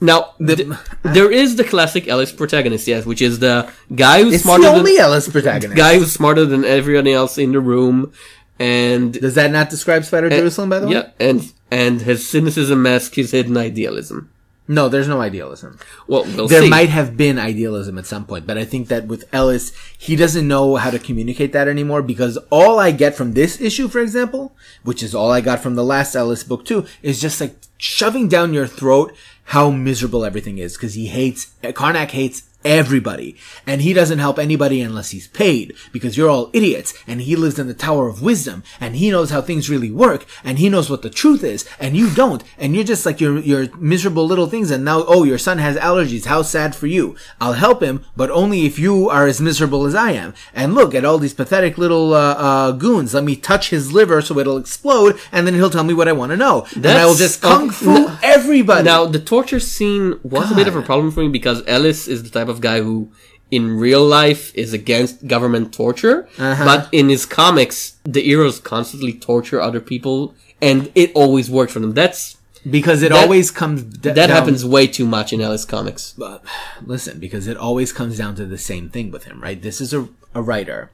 Now, 0.03 0.35
th- 0.45 0.69
uh, 0.69 0.77
there 1.05 1.31
is 1.31 1.57
the 1.57 1.65
classic 1.65 2.09
Ellis 2.09 2.33
protagonist, 2.33 2.87
yes, 2.89 3.07
which 3.07 3.23
is 3.23 3.39
the 3.39 3.71
guy 3.95 4.23
who's 4.23 4.35
It's 4.35 4.43
smarter 4.43 4.65
the 4.65 4.71
than 4.71 4.79
only 4.81 4.99
Ellis 4.99 5.29
protagonist. 5.29 5.77
guy 5.77 5.99
who's 5.99 6.13
smarter 6.13 6.45
than 6.45 6.65
everyone 6.65 7.07
else 7.07 7.39
in 7.39 7.53
the 7.53 7.61
room, 7.61 8.13
and 8.59 9.13
Does 9.15 9.35
that 9.37 9.51
not 9.53 9.71
describe 9.71 10.05
Spider 10.05 10.29
Jerusalem, 10.29 10.69
by 10.71 10.79
the 10.81 10.87
way? 10.89 10.95
yeah, 10.95 11.11
and 11.21 11.53
and 11.71 12.03
his 12.03 12.29
cynicism 12.29 12.83
masks 12.83 13.17
his 13.17 13.31
hidden 13.31 13.57
idealism. 13.57 14.29
No, 14.69 14.89
there's 14.89 15.09
no 15.09 15.21
idealism. 15.21 15.79
Well, 16.07 16.25
we'll 16.37 16.47
There 16.47 16.63
see. 16.63 16.69
might 16.69 16.89
have 16.89 17.17
been 17.17 17.39
idealism 17.39 17.99
at 17.99 18.07
some 18.07 18.25
point, 18.27 18.47
but 18.47 18.57
I 18.57 18.65
think 18.65 18.89
that 18.89 19.07
with 19.09 19.25
Ellis, 19.33 19.73
he 19.99 20.15
doesn't 20.17 20.47
know 20.47 20.77
how 20.77 20.91
to 20.91 20.99
communicate 21.01 21.53
that 21.53 21.67
anymore 21.67 22.01
because 22.01 22.37
all 22.51 22.79
I 22.79 22.91
get 22.93 23.17
from 23.17 23.33
this 23.33 23.61
issue, 23.61 23.89
for 23.89 23.99
example, 24.01 24.55
which 24.85 25.03
is 25.03 25.15
all 25.15 25.31
I 25.33 25.41
got 25.41 25.61
from 25.61 25.75
the 25.75 25.85
last 25.85 26.15
Ellis 26.15 26.45
book 26.45 26.65
too, 26.65 26.87
is 27.03 27.21
just 27.21 27.41
like 27.41 27.57
shoving 27.77 28.29
down 28.29 28.55
your 28.55 28.69
throat 28.69 29.13
how 29.45 29.71
miserable 29.71 30.25
everything 30.25 30.59
is 30.59 30.77
because 30.77 30.95
he 30.95 31.07
hates, 31.07 31.53
Karnak 31.63 32.11
hates 32.11 32.43
everybody. 32.65 33.37
And 33.67 33.83
he 33.83 33.93
doesn't 33.93 34.19
help 34.19 34.39
anybody 34.39 34.81
unless 34.81 35.11
he's 35.11 35.29
paid 35.29 35.75
because 35.93 36.17
you're 36.17 36.31
all 36.31 36.51
idiots. 36.53 36.95
And 37.07 37.21
he 37.23 37.37
lives 37.37 37.59
in 37.59 37.67
the 37.67 37.75
tower 37.75 38.09
of 38.09 38.23
wisdom 38.23 38.63
and 38.81 38.97
he 38.97 39.11
knows 39.11 39.31
how 39.31 39.43
things 39.43 39.71
really 39.71 39.91
work 39.91 40.27
and 40.45 40.59
he 40.59 40.69
knows 40.69 40.91
what 40.91 41.03
the 41.03 41.11
truth 41.11 41.43
is 41.45 41.69
and 41.79 41.97
you 41.97 42.11
don't. 42.15 42.43
And 42.59 42.75
you're 42.75 42.85
just 42.85 43.07
like 43.07 43.21
your 43.21 43.39
your 43.39 43.75
miserable 43.77 44.27
little 44.27 44.47
things 44.47 44.71
and 44.71 44.85
now 44.85 45.05
oh 45.07 45.25
your 45.25 45.39
son 45.39 45.59
has 45.59 45.77
allergies. 45.77 46.27
How 46.27 46.43
sad 46.43 46.75
for 46.75 46.87
you. 46.87 47.17
I'll 47.41 47.55
help 47.55 47.83
him 47.83 48.05
but 48.17 48.31
only 48.31 48.67
if 48.67 48.79
you 48.79 49.09
are 49.09 49.27
as 49.27 49.41
miserable 49.41 49.87
as 49.87 49.95
I 49.95 50.13
am. 50.13 50.35
And 50.55 50.75
look 50.75 50.95
at 50.95 51.05
all 51.05 51.19
these 51.19 51.35
pathetic 51.35 51.79
little 51.79 52.15
uh, 52.15 52.35
uh, 52.35 52.73
goons. 52.73 53.15
Let 53.15 53.25
me 53.25 53.37
touch 53.37 53.71
his 53.71 53.93
liver 53.93 54.21
so 54.21 54.39
it'll 54.39 54.57
explode 54.57 55.19
and 55.31 55.47
then 55.47 55.55
he'll 55.55 55.71
tell 55.71 55.85
me 55.85 55.95
what 55.95 56.09
I 56.09 56.13
want 56.13 56.31
to 56.31 56.37
know. 56.37 56.67
And 56.75 56.87
I 56.87 57.07
will 57.07 57.15
just 57.15 57.41
kung 57.43 57.71
fu 57.71 57.93
no. 57.95 58.19
everybody. 58.23 58.85
Now, 58.85 59.07
the 59.07 59.19
torture 59.19 59.61
scene 59.61 60.19
was 60.23 60.51
a 60.51 60.55
bit 60.55 60.69
of 60.69 60.77
a 60.77 60.83
problem 60.83 61.11
for 61.11 61.21
me 61.21 61.29
because 61.29 61.63
Ellis 61.67 62.09
is 62.09 62.23
the 62.23 62.31
type 62.31 62.49
of 62.49 62.52
guy 62.61 62.81
who, 62.83 63.11
in 63.51 63.77
real 63.79 64.05
life, 64.05 64.55
is 64.55 64.73
against 64.73 65.27
government 65.27 65.73
torture. 65.73 66.29
Uh-huh. 66.39 66.65
But 66.65 66.89
in 66.93 67.09
his 67.09 67.27
comics, 67.27 67.97
the 68.05 68.21
heroes 68.23 68.59
constantly 68.61 69.13
torture 69.13 69.61
other 69.61 69.81
people, 69.81 70.35
and 70.61 70.91
it 70.95 71.13
always 71.15 71.51
works 71.51 71.73
for 71.73 71.81
them. 71.81 71.93
That's 71.95 72.37
because 72.71 73.03
it 73.03 73.11
That- 73.11 73.23
always 73.25 73.51
comes 73.51 73.83
d- 73.83 73.99
that 74.11 74.15
down- 74.15 74.29
happens 74.31 74.65
way 74.65 74.87
too 74.87 75.07
much 75.07 75.33
in 75.33 75.41
Ellis 75.41 75.65
comics. 75.65 76.15
but 76.17 76.45
listen, 76.87 77.19
because 77.19 77.47
it 77.49 77.57
always 77.57 77.93
comes 77.93 78.17
down 78.19 78.35
to 78.37 78.47
the 78.47 78.59
same 78.59 78.89
thing 78.89 79.11
with 79.11 79.25
him, 79.25 79.41
right? 79.43 79.61
This 79.61 79.81
is 79.81 79.93
a, 79.93 80.09
a 80.35 80.43
writer 80.43 80.91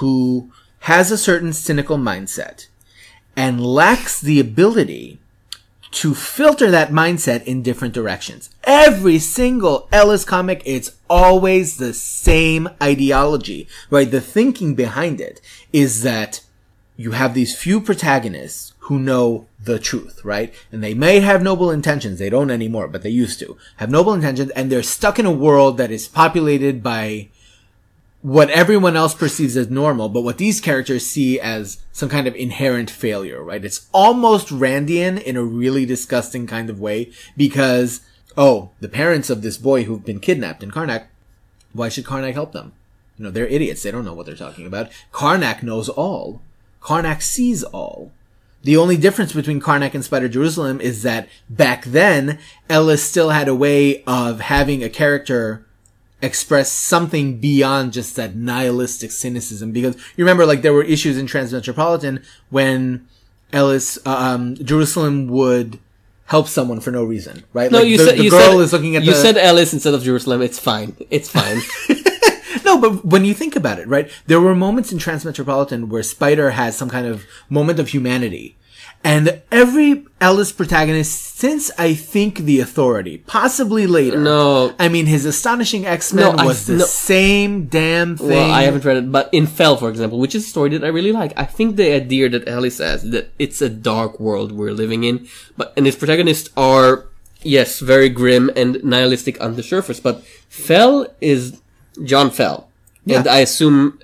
who 0.00 0.50
has 0.80 1.10
a 1.10 1.18
certain 1.18 1.52
cynical 1.52 1.98
mindset 1.98 2.66
and 3.36 3.64
lacks 3.64 4.20
the 4.20 4.40
ability 4.40 5.20
to 5.90 6.14
filter 6.14 6.70
that 6.70 6.90
mindset 6.90 7.44
in 7.44 7.62
different 7.62 7.94
directions. 7.94 8.50
Every 8.64 9.18
single 9.18 9.88
Ellis 9.92 10.24
comic, 10.24 10.62
it's 10.64 10.96
always 11.08 11.76
the 11.76 11.94
same 11.94 12.68
ideology, 12.82 13.68
right? 13.90 14.10
The 14.10 14.20
thinking 14.20 14.74
behind 14.74 15.20
it 15.20 15.40
is 15.72 16.02
that 16.02 16.42
you 16.96 17.12
have 17.12 17.32
these 17.32 17.56
few 17.56 17.80
protagonists 17.80 18.74
who 18.80 18.98
know 18.98 19.46
the 19.62 19.78
truth, 19.78 20.24
right? 20.24 20.52
And 20.72 20.82
they 20.82 20.94
may 20.94 21.20
have 21.20 21.42
noble 21.42 21.70
intentions. 21.70 22.18
They 22.18 22.30
don't 22.30 22.50
anymore, 22.50 22.88
but 22.88 23.02
they 23.02 23.10
used 23.10 23.38
to 23.40 23.56
have 23.76 23.90
noble 23.90 24.14
intentions 24.14 24.50
and 24.50 24.70
they're 24.70 24.82
stuck 24.82 25.18
in 25.18 25.26
a 25.26 25.30
world 25.30 25.76
that 25.78 25.90
is 25.90 26.08
populated 26.08 26.82
by 26.82 27.28
what 28.20 28.50
everyone 28.50 28.96
else 28.96 29.14
perceives 29.14 29.56
as 29.56 29.70
normal, 29.70 30.08
but 30.08 30.22
what 30.22 30.38
these 30.38 30.60
characters 30.60 31.06
see 31.06 31.38
as 31.38 31.78
some 31.92 32.08
kind 32.08 32.26
of 32.26 32.34
inherent 32.34 32.90
failure, 32.90 33.42
right? 33.42 33.64
It's 33.64 33.86
almost 33.92 34.48
Randian 34.48 35.22
in 35.22 35.36
a 35.36 35.42
really 35.44 35.86
disgusting 35.86 36.46
kind 36.46 36.68
of 36.68 36.80
way 36.80 37.12
because, 37.36 38.00
oh, 38.36 38.70
the 38.80 38.88
parents 38.88 39.30
of 39.30 39.42
this 39.42 39.56
boy 39.56 39.84
who've 39.84 40.04
been 40.04 40.20
kidnapped 40.20 40.62
in 40.62 40.70
Karnak, 40.70 41.06
why 41.72 41.88
should 41.88 42.04
Karnak 42.04 42.34
help 42.34 42.52
them? 42.52 42.72
You 43.16 43.24
know, 43.24 43.30
they're 43.30 43.46
idiots. 43.46 43.82
They 43.82 43.90
don't 43.90 44.04
know 44.04 44.14
what 44.14 44.26
they're 44.26 44.34
talking 44.34 44.66
about. 44.66 44.90
Karnak 45.12 45.62
knows 45.62 45.88
all. 45.88 46.40
Karnak 46.80 47.22
sees 47.22 47.62
all. 47.62 48.12
The 48.62 48.76
only 48.76 48.96
difference 48.96 49.32
between 49.32 49.60
Karnak 49.60 49.94
and 49.94 50.04
Spider 50.04 50.28
Jerusalem 50.28 50.80
is 50.80 51.02
that 51.02 51.28
back 51.48 51.84
then, 51.84 52.38
Ellis 52.68 53.04
still 53.04 53.30
had 53.30 53.46
a 53.46 53.54
way 53.54 54.02
of 54.04 54.40
having 54.40 54.82
a 54.82 54.88
character 54.88 55.64
express 56.20 56.72
something 56.72 57.38
beyond 57.38 57.92
just 57.92 58.16
that 58.16 58.34
nihilistic 58.34 59.10
cynicism. 59.10 59.72
Because 59.72 59.96
you 60.16 60.24
remember, 60.24 60.46
like, 60.46 60.62
there 60.62 60.72
were 60.72 60.82
issues 60.82 61.16
in 61.16 61.26
Transmetropolitan 61.26 62.24
when 62.50 63.06
Ellis, 63.52 63.98
uh, 64.04 64.10
um, 64.10 64.54
Jerusalem 64.56 65.28
would 65.28 65.78
help 66.26 66.48
someone 66.48 66.80
for 66.80 66.90
no 66.90 67.04
reason, 67.04 67.44
right? 67.52 67.70
No, 67.70 67.78
like, 67.78 67.88
you 67.88 67.96
the, 67.98 68.04
said 68.04 68.18
the 68.18 68.24
you 68.24 68.30
girl 68.30 68.52
said 68.52 68.60
is 68.60 68.72
looking 68.72 68.96
at 68.96 69.02
you 69.04 69.12
the, 69.12 69.16
said 69.16 69.36
Alice 69.38 69.72
instead 69.72 69.94
of 69.94 70.02
Jerusalem. 70.02 70.42
It's 70.42 70.58
fine. 70.58 70.96
It's 71.10 71.30
fine. 71.30 71.60
No, 72.68 72.78
but 72.78 73.02
when 73.02 73.24
you 73.24 73.32
think 73.32 73.56
about 73.56 73.78
it, 73.78 73.88
right, 73.88 74.10
there 74.26 74.42
were 74.42 74.54
moments 74.54 74.92
in 74.92 74.98
Transmetropolitan 74.98 75.88
where 75.88 76.02
Spider 76.02 76.50
has 76.50 76.76
some 76.76 76.90
kind 76.90 77.06
of 77.06 77.24
moment 77.48 77.78
of 77.78 77.88
humanity. 77.88 78.57
And 79.04 79.40
every 79.50 80.04
Ellis 80.20 80.50
protagonist 80.52 81.36
since 81.36 81.70
I 81.78 81.94
think 81.94 82.38
the 82.40 82.58
authority, 82.60 83.18
possibly 83.26 83.86
later. 83.86 84.18
No. 84.18 84.74
I 84.78 84.88
mean, 84.88 85.06
his 85.06 85.24
astonishing 85.24 85.86
X-Men 85.86 86.36
No, 86.36 86.42
I- 86.42 86.44
was 86.44 86.66
the 86.66 86.76
no. 86.78 86.84
same 86.84 87.66
damn 87.66 88.16
thing. 88.16 88.28
well, 88.28 88.50
I 88.50 88.62
haven't 88.64 88.84
read 88.84 88.96
it, 88.96 89.12
but 89.12 89.30
in 89.32 89.46
Fell, 89.46 89.76
for 89.76 89.88
example, 89.88 90.18
which 90.18 90.34
is 90.34 90.44
a 90.44 90.48
story 90.48 90.70
that 90.70 90.84
I 90.84 90.88
really 90.88 91.12
like, 91.12 91.32
I 91.36 91.44
think 91.44 91.76
the 91.76 91.92
idea 91.92 92.28
that 92.28 92.48
Ellis 92.48 92.78
has 92.78 93.04
that 93.10 93.30
it's 93.38 93.62
a 93.62 93.68
dark 93.68 94.18
world 94.18 94.50
we're 94.52 94.72
living 94.72 95.04
in, 95.04 95.28
but 95.56 95.72
and 95.76 95.86
its 95.86 95.96
protagonists 95.96 96.50
are 96.56 97.06
yes, 97.42 97.78
very 97.78 98.08
grim 98.08 98.50
and 98.56 98.82
nihilistic 98.82 99.40
on 99.40 99.54
the 99.54 99.62
surface, 99.62 100.00
but 100.00 100.24
Fell 100.48 101.06
is 101.20 101.60
John 102.04 102.30
Fell, 102.30 102.68
and 103.06 103.28
I 103.28 103.38
assume 103.38 104.00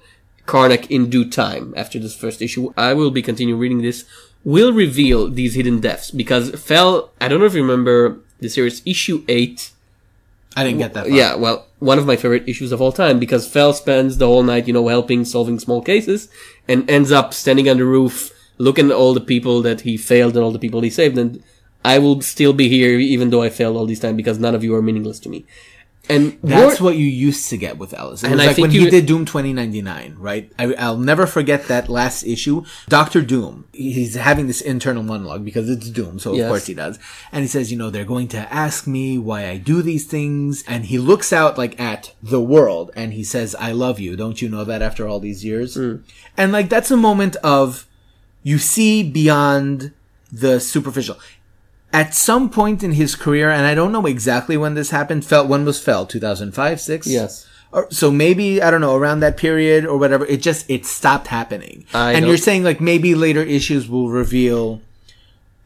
Karnak 0.47 0.87
in 0.89 1.11
due 1.11 1.29
time 1.29 1.75
after 1.77 1.99
this 1.99 2.15
first 2.15 2.41
issue. 2.41 2.73
I 2.77 2.95
will 2.95 3.11
be 3.11 3.23
continue 3.23 3.57
reading 3.57 3.83
this. 3.83 4.05
Will 4.45 4.73
reveal 4.73 5.31
these 5.31 5.55
hidden 5.55 5.81
deaths 5.81 6.11
because 6.11 6.51
Fell. 6.61 7.11
I 7.21 7.29
don't 7.29 7.41
know 7.41 7.47
if 7.47 7.55
you 7.55 7.63
remember 7.63 8.19
the 8.41 8.49
series 8.49 8.83
issue 8.85 9.25
eight. 9.29 9.71
I 10.57 10.65
didn't 10.65 10.79
get 10.79 10.95
that. 10.95 11.07
Far. 11.07 11.17
Yeah, 11.17 11.35
well, 11.35 11.67
one 11.79 11.99
of 11.99 12.07
my 12.07 12.17
favorite 12.17 12.49
issues 12.49 12.71
of 12.71 12.81
all 12.81 12.93
time 12.93 13.19
because 13.19 13.49
Fell 13.49 13.73
spends 13.73 14.19
the 14.19 14.27
whole 14.27 14.43
night, 14.43 14.69
you 14.69 14.73
know, 14.73 14.87
helping 14.87 15.25
solving 15.25 15.59
small 15.59 15.83
cases 15.83 16.29
and 16.69 16.89
ends 16.89 17.11
up 17.11 17.35
standing 17.35 17.69
on 17.69 17.79
the 17.79 17.85
roof 17.85 18.31
looking 18.59 18.91
at 18.91 18.97
all 18.97 19.15
the 19.15 19.21
people 19.21 19.63
that 19.63 19.81
he 19.81 19.97
failed 19.97 20.37
and 20.37 20.45
all 20.45 20.53
the 20.53 20.59
people 20.59 20.81
he 20.81 20.91
saved 20.91 21.19
and 21.19 21.43
I 21.85 21.99
will 21.99 22.21
still 22.23 22.53
be 22.53 22.69
here 22.69 22.99
even 22.99 23.31
though 23.31 23.43
I 23.43 23.51
failed 23.51 23.77
all 23.77 23.87
this 23.87 24.01
time 24.01 24.17
because 24.17 24.39
none 24.39 24.55
of 24.55 24.65
you 24.65 24.75
are 24.75 24.83
meaningless 24.83 25.21
to 25.21 25.29
me. 25.29 25.45
And 26.09 26.39
That's 26.43 26.81
what 26.81 26.97
you 26.97 27.07
used 27.07 27.49
to 27.51 27.57
get 27.57 27.79
with 27.79 27.95
Ellis. 27.95 28.23
It 28.23 28.27
And 28.27 28.35
was 28.37 28.45
I 28.45 28.47
like 28.49 28.59
when 28.59 28.71
he 28.71 28.91
did 28.91 29.07
Doom 29.07 29.25
2099, 29.25 30.17
right? 30.19 30.53
I, 30.59 30.75
I'll 30.75 30.99
never 30.99 31.27
forget 31.27 31.69
that 31.69 31.89
last 31.89 32.25
issue. 32.25 32.65
Doctor 32.89 33.23
Doom, 33.23 33.67
he's 33.73 34.15
having 34.15 34.47
this 34.47 34.61
internal 34.61 35.03
monologue 35.03 35.45
because 35.45 35.71
it's 35.71 35.89
Doom, 35.89 36.19
so 36.19 36.33
of 36.33 36.37
Yes. 36.37 36.49
course 36.49 36.67
he 36.67 36.75
does. 36.75 36.99
And 37.33 37.43
he 37.43 37.49
says, 37.49 37.73
you 37.73 37.79
know, 37.79 37.89
they're 37.91 38.05
going 38.05 38.29
to 38.29 38.53
ask 38.53 38.87
me 38.87 39.17
why 39.19 39.47
I 39.49 39.57
do 39.57 39.81
these 39.81 40.05
things. 40.07 40.63
And 40.69 40.85
he 40.87 40.99
looks 40.99 41.33
out 41.33 41.57
like 41.57 41.81
at 41.81 42.13
the 42.23 42.41
world 42.41 42.91
and 42.95 43.13
he 43.15 43.25
says, 43.25 43.55
I 43.55 43.73
love 43.73 43.99
you. 43.99 44.15
Don't 44.17 44.43
you 44.43 44.49
know 44.49 44.65
that 44.65 44.83
after 44.83 45.09
all 45.09 45.21
these 45.21 45.45
years? 45.45 45.75
Hmm. 45.75 45.97
And 46.37 46.53
like, 46.53 46.69
that's 46.69 46.91
a 46.91 46.97
moment 46.97 47.37
of, 47.37 47.87
you 48.43 48.59
see 48.59 49.03
beyond 49.09 49.93
the 50.31 50.59
superficial 50.59 51.17
at 51.95 52.15
some 52.15 52.51
point 52.51 52.83
in 52.83 52.93
his 52.93 53.15
career, 53.15 53.49
and 53.51 53.65
I 53.65 53.75
don't 53.75 53.93
know 53.93 54.05
exactly 54.07 54.57
when 54.57 54.75
this 54.75 54.91
happened. 54.91 55.25
Fell 55.25 55.47
when 55.47 55.65
was 55.65 55.81
Fell? 55.81 56.05
Two 56.05 56.21
thousand 56.21 56.53
five, 56.53 56.81
six. 56.81 57.07
Yes. 57.07 57.47
Or, 57.73 57.91
so 57.91 58.11
maybe 58.11 58.63
I 58.63 58.71
don't 58.71 58.81
know 58.81 58.95
around 58.95 59.21
that 59.21 59.37
period 59.37 59.85
or 59.87 59.97
whatever. 59.97 60.25
It 60.27 60.43
just 60.43 60.69
it 60.69 60.85
stopped 60.87 61.29
happening. 61.29 61.87
I 61.95 62.13
and 62.13 62.27
you're 62.27 62.37
saying 62.37 62.63
like 62.65 62.81
maybe 62.81 63.15
later 63.15 63.43
issues 63.43 63.89
will 63.89 64.11
reveal. 64.11 64.81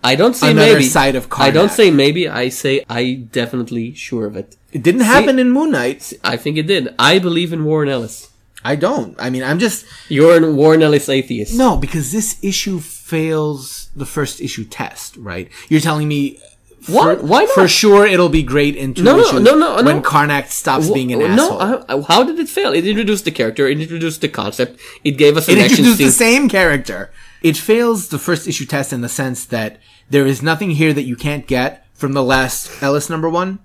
I 0.05 0.14
don't 0.14 0.36
say 0.36 0.52
Another 0.52 0.74
maybe. 0.74 0.84
side 0.84 1.16
of 1.16 1.26
I 1.32 1.50
don't 1.50 1.72
say 1.72 1.90
maybe, 1.90 2.28
I 2.28 2.50
say 2.50 2.84
I 2.88 3.26
definitely 3.32 3.94
sure 3.94 4.26
of 4.26 4.36
it. 4.36 4.56
It 4.72 4.82
didn't 4.82 5.00
happen 5.16 5.38
in 5.38 5.50
Moon 5.50 5.72
Knight. 5.72 6.12
I 6.22 6.36
think 6.36 6.56
it 6.56 6.66
did. 6.68 6.94
I 6.98 7.18
believe 7.18 7.52
in 7.52 7.64
Warren 7.64 7.88
Ellis. 7.88 8.30
I 8.64 8.76
don't. 8.76 9.16
I 9.18 9.28
mean, 9.30 9.42
I'm 9.42 9.59
just 9.59 9.86
You're 10.09 10.44
a 10.44 10.52
Warren 10.52 10.82
Ellis 10.82 11.09
atheist. 11.09 11.55
no 11.56 11.76
because 11.76 12.12
this 12.12 12.38
issue 12.42 12.78
fails 13.09 13.89
the 13.97 14.06
first 14.06 14.40
issue 14.40 14.64
test. 14.64 15.16
Right? 15.16 15.48
You're 15.68 15.80
telling 15.80 16.09
me. 16.09 16.39
Why- 16.86 17.16
For, 17.16 17.22
why 17.26 17.40
not? 17.44 17.55
For 17.55 17.66
sure, 17.68 18.06
it'll 18.06 18.28
be 18.28 18.44
great 18.44 18.76
in 18.76 18.94
two 18.94 19.02
No, 19.02 19.16
no, 19.16 19.22
issues 19.24 19.43
no, 19.43 19.55
no, 19.59 19.74
when 19.82 19.97
no. 19.97 20.01
Karnak 20.12 20.47
stops 20.48 20.89
being 20.89 21.12
an 21.12 21.20
Wh- 21.20 21.30
asshole. 21.30 21.59
No, 21.59 22.02
how 22.02 22.22
did 22.22 22.39
it 22.39 22.48
fail? 22.48 22.72
It 22.72 22.86
introduced 22.86 23.24
the 23.24 23.32
character, 23.32 23.66
it 23.66 23.80
introduced 23.80 24.20
the 24.20 24.28
concept, 24.28 24.78
it 25.02 25.18
gave 25.18 25.36
us 25.36 25.48
an 25.48 25.59
it 25.59 25.62
action 25.64 25.78
introduced 25.85 25.98
scene. 25.98 26.06
the 26.06 26.12
same 26.12 26.48
character. 26.48 27.10
It 27.43 27.56
fails 27.56 28.09
the 28.09 28.18
first 28.18 28.47
issue 28.47 28.64
test 28.64 28.93
in 28.93 29.01
the 29.01 29.09
sense 29.09 29.44
that 29.47 29.78
there 30.09 30.24
is 30.24 30.40
nothing 30.40 30.70
here 30.82 30.93
that 30.94 31.02
you 31.02 31.16
can't 31.16 31.48
get 31.48 31.85
from 31.94 32.12
the 32.12 32.22
last 32.22 32.70
Ellis 32.80 33.10
number 33.10 33.28
one, 33.28 33.59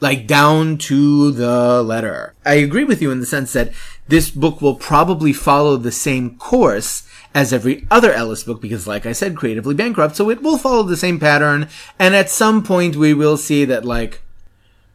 like 0.00 0.26
down 0.26 0.76
to 0.92 1.32
the 1.32 1.82
letter. 1.82 2.34
I 2.44 2.54
agree 2.54 2.84
with 2.84 3.00
you 3.00 3.10
in 3.10 3.20
the 3.20 3.26
sense 3.26 3.54
that 3.54 3.72
this 4.06 4.30
book 4.30 4.60
will 4.60 4.76
probably 4.76 5.32
follow 5.32 5.76
the 5.78 5.92
same 5.92 6.36
course 6.36 7.08
as 7.34 7.52
every 7.52 7.86
other 7.90 8.12
Ellis 8.12 8.42
book 8.42 8.60
because, 8.60 8.86
like 8.86 9.06
I 9.06 9.12
said, 9.12 9.36
creatively 9.36 9.74
bankrupt, 9.74 10.16
so 10.16 10.30
it 10.30 10.42
will 10.42 10.58
follow 10.58 10.82
the 10.82 10.96
same 10.96 11.20
pattern. 11.20 11.68
And 11.98 12.14
at 12.14 12.30
some 12.30 12.62
point, 12.62 12.96
we 12.96 13.14
will 13.14 13.36
see 13.36 13.64
that, 13.64 13.84
like, 13.84 14.22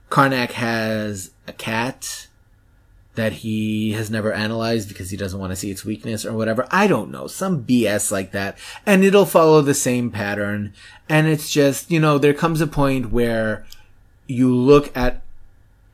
Karnak 0.10 0.52
has 0.52 1.32
a 1.48 1.54
cat 1.54 2.28
that 3.16 3.34
he 3.34 3.94
has 3.94 4.12
never 4.12 4.34
analyzed 4.34 4.90
because 4.90 5.10
he 5.10 5.18
doesn't 5.18 5.40
want 5.40 5.52
to 5.52 5.56
see 5.56 5.72
its 5.72 5.86
weakness 5.86 6.26
or 6.26 6.34
whatever. 6.34 6.68
I 6.70 6.88
don't 6.88 7.12
know. 7.12 7.28
Some 7.28 7.64
BS 7.64 8.12
like 8.12 8.32
that. 8.34 8.58
And 8.86 9.04
it'll 9.04 9.26
follow 9.26 9.62
the 9.62 9.74
same 9.74 10.12
pattern. 10.12 10.74
And 11.08 11.28
it's 11.28 11.50
just, 11.50 11.90
you 11.90 12.00
know, 12.00 12.18
there 12.18 12.34
comes 12.34 12.60
a 12.60 12.68
point 12.68 13.12
where 13.12 13.66
you 14.28 14.54
look 14.54 14.96
at 14.98 15.22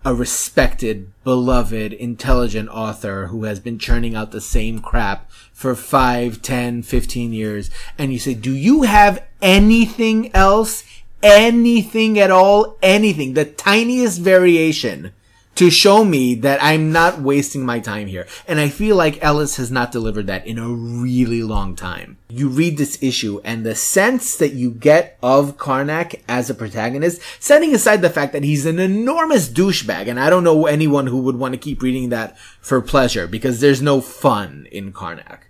a 0.04 0.16
respected, 0.16 1.12
beloved, 1.24 1.94
intelligent 1.94 2.70
author 2.70 3.28
who 3.28 3.44
has 3.44 3.60
been 3.60 3.78
churning 3.78 4.16
out 4.16 4.32
the 4.32 4.42
same 4.42 4.80
crap 4.80 5.30
for 5.62 5.76
5, 5.76 6.42
10, 6.42 6.82
15 6.82 7.34
years, 7.34 7.70
and 7.98 8.12
you 8.12 8.18
say, 8.18 8.34
do 8.34 8.52
you 8.52 8.82
have 8.82 9.24
anything 9.44 10.36
else? 10.36 10.84
Anything 11.22 12.18
at 12.18 12.32
all? 12.32 12.78
Anything? 12.82 13.36
The 13.36 13.46
tiniest 13.46 14.20
variation 14.22 15.14
to 15.54 15.70
show 15.70 16.04
me 16.04 16.34
that 16.34 16.64
I'm 16.64 16.92
not 16.92 17.20
wasting 17.20 17.64
my 17.64 17.80
time 17.80 18.08
here. 18.08 18.26
And 18.48 18.60
I 18.60 18.70
feel 18.70 18.96
like 18.96 19.24
Ellis 19.24 19.58
has 19.58 19.70
not 19.70 19.92
delivered 19.92 20.26
that 20.26 20.48
in 20.48 20.58
a 20.58 20.68
really 20.68 21.44
long 21.44 21.76
time. 21.76 22.18
You 22.30 22.50
read 22.50 22.78
this 22.78 22.98
issue 23.04 23.40
and 23.44 23.64
the 23.64 23.76
sense 23.76 24.36
that 24.38 24.54
you 24.54 24.72
get 24.72 25.20
of 25.22 25.58
Karnak 25.58 26.22
as 26.28 26.50
a 26.50 26.56
protagonist, 26.56 27.22
setting 27.40 27.76
aside 27.76 28.02
the 28.02 28.10
fact 28.10 28.34
that 28.34 28.44
he's 28.44 28.66
an 28.66 28.80
enormous 28.80 29.48
douchebag, 29.48 30.08
and 30.08 30.20
I 30.20 30.32
don't 30.32 30.44
know 30.44 30.66
anyone 30.66 31.06
who 31.06 31.22
would 31.22 31.36
want 31.36 31.54
to 31.54 31.60
keep 31.60 31.84
reading 31.84 32.10
that 32.10 32.40
for 32.62 32.82
pleasure 32.82 33.28
because 33.28 33.60
there's 33.60 33.84
no 33.84 34.02
fun 34.02 34.68
in 34.72 34.92
Karnak. 34.92 35.42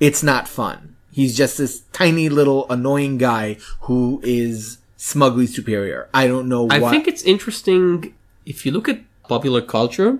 It's 0.00 0.22
not 0.22 0.48
fun. 0.48 0.96
He's 1.10 1.36
just 1.36 1.58
this 1.58 1.80
tiny 1.92 2.28
little 2.28 2.66
annoying 2.70 3.18
guy 3.18 3.56
who 3.82 4.20
is 4.22 4.78
smugly 4.96 5.46
superior. 5.46 6.08
I 6.14 6.26
don't 6.26 6.48
know 6.48 6.64
why. 6.64 6.76
I 6.76 6.90
think 6.90 7.08
it's 7.08 7.22
interesting 7.22 8.14
if 8.46 8.64
you 8.64 8.72
look 8.72 8.88
at 8.88 9.00
popular 9.24 9.60
culture. 9.62 10.18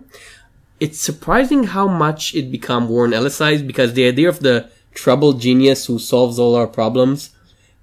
It's 0.81 1.01
surprising 1.01 1.65
how 1.65 1.89
much 1.89 2.35
it 2.35 2.53
become 2.53 2.89
Warren 2.89 3.13
Ellisized 3.13 3.67
because 3.67 3.95
the 3.95 4.07
idea 4.07 4.29
of 4.29 4.41
the 4.41 4.71
troubled 4.95 5.41
genius 5.41 5.87
who 5.87 5.99
solves 5.99 6.39
all 6.39 6.55
our 6.55 6.67
problems 6.67 7.31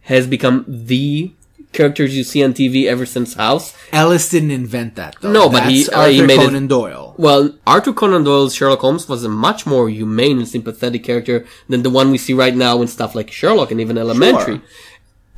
has 0.02 0.28
become 0.28 0.66
the 0.68 1.34
characters 1.76 2.16
you 2.18 2.24
see 2.24 2.44
on 2.44 2.54
TV 2.54 2.86
ever 2.86 3.06
since 3.06 3.34
House. 3.36 3.76
Ellis 3.92 4.30
didn't 4.30 4.52
invent 4.52 4.96
that 4.96 5.16
though. 5.22 5.32
No, 5.32 5.50
but 5.50 5.64
he- 5.70 5.84
That's 5.84 5.96
uh, 5.96 6.00
Arthur 6.00 6.12
he 6.12 6.22
made 6.24 6.40
it- 6.40 6.46
Conan 6.46 6.68
Doyle. 6.68 7.14
Well, 7.18 7.54
Arthur 7.68 7.94
Conan 7.94 8.24
Doyle's 8.24 8.56
Sherlock 8.56 8.80
Holmes 8.80 9.08
was 9.08 9.24
a 9.24 9.30
much 9.30 9.66
more 9.66 9.90
humane 9.90 10.38
and 10.40 10.48
sympathetic 10.48 11.04
character 11.04 11.46
than 11.70 11.84
the 11.84 11.90
one 11.90 12.10
we 12.12 12.18
see 12.18 12.34
right 12.34 12.56
now 12.56 12.82
in 12.82 12.88
stuff 12.88 13.14
like 13.16 13.30
Sherlock 13.32 13.72
and 13.72 13.80
even 13.82 13.98
Elementary. 13.98 14.62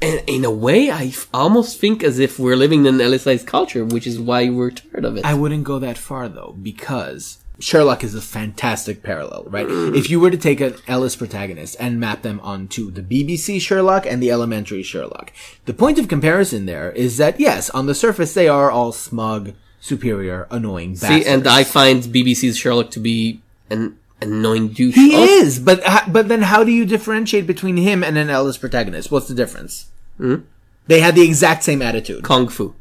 And 0.01 0.21
in 0.27 0.45
a 0.45 0.51
way, 0.51 0.91
I 0.91 1.05
f- 1.05 1.27
almost 1.33 1.79
think 1.79 2.03
as 2.03 2.19
if 2.19 2.37
we're 2.37 2.55
living 2.55 2.85
in 2.85 2.95
an 2.95 3.01
Ellisized 3.01 3.47
culture, 3.47 3.83
which 3.83 4.05
is 4.05 4.19
why 4.19 4.47
we're 4.49 4.69
tired 4.69 5.05
of 5.05 5.17
it. 5.17 5.25
I 5.25 5.33
wouldn't 5.33 5.63
go 5.63 5.79
that 5.79 5.97
far 5.97 6.29
though, 6.29 6.55
because 6.61 7.39
Sherlock 7.59 8.03
is 8.03 8.13
a 8.13 8.21
fantastic 8.21 9.01
parallel, 9.01 9.45
right? 9.47 9.67
if 9.69 10.09
you 10.09 10.19
were 10.19 10.29
to 10.29 10.37
take 10.37 10.61
an 10.61 10.75
Ellis 10.87 11.15
protagonist 11.15 11.75
and 11.79 11.99
map 11.99 12.21
them 12.21 12.39
onto 12.41 12.91
the 12.91 13.01
BBC 13.01 13.59
Sherlock 13.59 14.05
and 14.05 14.21
the 14.21 14.31
elementary 14.31 14.83
Sherlock, 14.83 15.31
the 15.65 15.73
point 15.73 15.97
of 15.97 16.07
comparison 16.07 16.65
there 16.65 16.91
is 16.91 17.17
that 17.17 17.39
yes, 17.39 17.69
on 17.71 17.87
the 17.87 17.95
surface 17.95 18.33
they 18.33 18.47
are 18.47 18.69
all 18.69 18.91
smug, 18.91 19.53
superior, 19.79 20.47
annoying 20.51 20.95
See, 20.95 21.25
and 21.25 21.47
I 21.47 21.63
find 21.63 22.03
BBC's 22.03 22.57
Sherlock 22.57 22.91
to 22.91 22.99
be 22.99 23.41
an 23.69 23.97
annoying 24.21 24.69
douche. 24.69 24.95
He 24.95 25.15
is, 25.15 25.59
but 25.59 25.81
but 26.09 26.27
then 26.27 26.43
how 26.43 26.63
do 26.63 26.71
you 26.71 26.85
differentiate 26.85 27.47
between 27.47 27.77
him 27.77 28.03
and 28.03 28.17
an 28.17 28.29
Ellis 28.29 28.57
protagonist? 28.57 29.11
What's 29.11 29.27
the 29.27 29.35
difference? 29.35 29.87
Hmm? 30.17 30.41
They 30.87 31.01
had 31.01 31.15
the 31.15 31.23
exact 31.23 31.63
same 31.63 31.81
attitude. 31.81 32.23
Kung 32.23 32.47
Fu. 32.47 32.73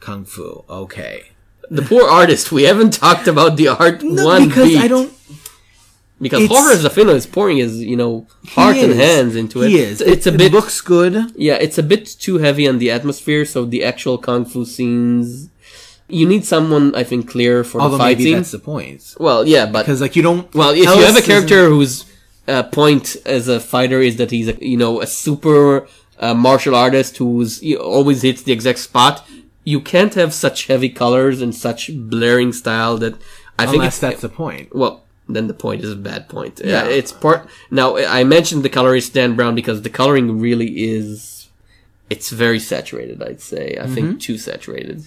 Kung 0.00 0.24
Fu, 0.24 0.64
okay. 0.68 1.30
The 1.70 1.82
poor 1.82 2.08
artist. 2.08 2.50
We 2.52 2.62
haven't 2.64 2.92
talked 2.94 3.26
about 3.28 3.56
the 3.56 3.68
art 3.68 4.02
No, 4.02 4.24
one 4.24 4.48
because 4.48 4.68
beat. 4.68 4.78
I 4.80 4.88
don't. 4.88 5.12
because 6.20 6.42
it's- 6.44 6.50
Jorge 6.58 6.76
Zaffino 6.82 7.14
is 7.14 7.26
pouring 7.26 7.58
his 7.58 7.82
you 7.82 7.96
know 7.96 8.26
heart 8.48 8.76
he 8.76 8.84
and 8.84 8.94
hands 8.94 9.36
into 9.36 9.62
it. 9.62 9.68
He 9.68 9.78
is. 9.78 10.00
It's 10.00 10.26
a 10.26 10.30
it, 10.34 10.38
bit 10.38 10.46
It 10.46 10.52
looks 10.52 10.80
good. 10.80 11.14
yeah. 11.36 11.54
It's 11.54 11.78
a 11.78 11.82
bit 11.82 12.06
too 12.06 12.38
heavy 12.38 12.66
on 12.68 12.78
the 12.78 12.90
atmosphere. 12.90 13.44
So 13.44 13.64
the 13.64 13.84
actual 13.84 14.16
kung 14.18 14.44
fu 14.44 14.64
scenes, 14.64 15.48
you 16.08 16.26
need 16.26 16.44
someone 16.46 16.94
I 16.94 17.04
think 17.04 17.28
clear 17.28 17.62
for 17.64 17.80
Although 17.80 17.98
the 17.98 18.04
fight 18.04 18.18
maybe 18.18 18.34
that's 18.34 18.50
the 18.52 18.58
point. 18.58 19.14
Well, 19.20 19.46
yeah, 19.46 19.66
but 19.66 19.80
Because 19.84 20.00
like 20.00 20.16
you 20.16 20.22
don't. 20.22 20.52
Well, 20.54 20.70
if 20.70 20.78
you 20.78 21.04
have 21.04 21.16
a 21.16 21.22
character 21.22 21.68
whose 21.68 22.04
uh, 22.48 22.62
point 22.62 23.16
as 23.26 23.46
a 23.48 23.60
fighter 23.60 24.00
is 24.00 24.16
that 24.16 24.30
he's 24.30 24.48
a 24.48 24.56
you 24.64 24.78
know 24.78 25.02
a 25.02 25.06
super 25.06 25.86
uh, 26.18 26.32
martial 26.34 26.74
artist 26.74 27.18
who's 27.18 27.62
always 27.76 28.22
hits 28.22 28.42
the 28.42 28.52
exact 28.52 28.78
spot, 28.78 29.14
you 29.72 29.80
can't 29.92 30.14
have 30.22 30.32
such 30.44 30.58
heavy 30.70 30.90
colors 31.02 31.36
and 31.44 31.52
such 31.66 31.90
blaring 32.14 32.52
style 32.62 32.94
that 33.04 33.14
I 33.58 33.64
think 33.66 33.76
unless 33.82 33.94
it's 33.94 34.00
that's 34.06 34.22
the 34.28 34.34
point. 34.44 34.66
well. 34.82 34.94
Then 35.36 35.46
the 35.46 35.60
point 35.66 35.80
is 35.86 35.92
a 35.92 36.02
bad 36.10 36.22
point. 36.34 36.54
Yeah. 36.58 36.70
Yeah, 36.84 36.98
it's 37.00 37.12
part. 37.12 37.40
Now 37.70 37.88
I 38.20 38.24
mentioned 38.36 38.62
the 38.62 38.70
colorist 38.78 39.12
Dan 39.12 39.36
Brown 39.36 39.54
because 39.54 39.78
the 39.82 39.90
coloring 40.00 40.26
really 40.46 40.70
is. 40.96 41.48
It's 42.08 42.30
very 42.44 42.58
saturated. 42.72 43.18
I'd 43.28 43.42
say. 43.52 43.64
I 43.76 43.84
Mm-hmm. 43.84 43.94
think 43.94 44.06
too 44.26 44.38
saturated. 44.38 44.98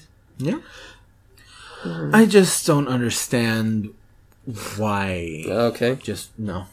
Yeah. 0.47 0.59
I 2.19 2.23
just 2.37 2.67
don't 2.69 2.87
understand 2.97 3.89
why. 4.77 5.43
Okay. 5.71 5.95
Just 6.03 6.29
no. 6.37 6.65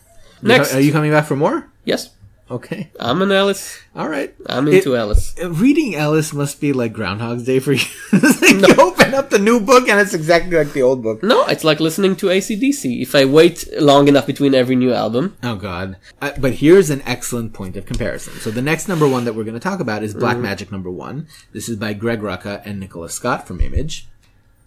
Next. 0.43 0.75
Are 0.75 0.81
you 0.87 0.93
coming 0.93 1.11
back 1.11 1.25
for 1.27 1.37
more? 1.37 1.69
Yes, 1.85 2.11
Okay. 2.51 2.91
I'm 2.99 3.21
an 3.21 3.31
Ellis. 3.31 3.79
All 3.95 4.09
right. 4.09 4.35
I'm 4.47 4.67
It- 4.69 4.75
into 4.77 4.97
Ellis. 4.97 5.35
Reading 5.45 5.95
Ellis 5.95 6.33
must 6.33 6.61
be 6.61 6.73
like 6.73 6.93
Groundhog's 6.95 7.45
Day 7.45 7.59
for 7.59 7.73
you. 7.73 7.85
Like 8.13 8.67
You 8.67 8.75
open 8.83 9.13
up 9.13 9.29
the 9.29 9.39
new 9.39 9.61
book 9.61 9.89
and 9.89 10.01
it's 10.01 10.15
exactly 10.15 10.57
like 10.57 10.73
the 10.73 10.81
old 10.83 11.03
book. 11.03 11.23
No, 11.23 11.45
it's 11.47 11.63
like 11.65 11.81
listening 11.81 12.17
to 12.17 12.27
ACDC. 12.29 13.03
If 13.03 13.15
I 13.15 13.27
wait 13.27 13.69
long 13.79 14.09
enough 14.09 14.27
between 14.27 14.55
every 14.55 14.75
new 14.77 14.93
album, 14.95 15.37
Oh 15.43 15.57
God! 15.57 15.97
Uh, 16.23 16.33
but 16.39 16.55
here's 16.55 16.89
an 16.89 17.03
excellent 17.05 17.53
point 17.53 17.77
of 17.77 17.85
comparison. 17.85 18.33
So 18.41 18.51
the 18.51 18.63
next 18.63 18.89
number 18.89 19.07
one 19.07 19.25
that 19.27 19.35
we're 19.35 19.45
going 19.45 19.53
to 19.55 19.61
talk 19.61 19.81
about 19.81 20.03
is 20.03 20.15
Black 20.15 20.39
Magick 20.39 20.73
number 20.73 20.91
one. 20.91 21.27
This 21.53 21.69
is 21.69 21.77
by 21.77 21.93
Greg 21.93 22.21
Rucka 22.23 22.63
and 22.65 22.81
Nicola 22.81 23.11
Scott 23.11 23.47
from 23.47 23.61
Image, 23.61 24.09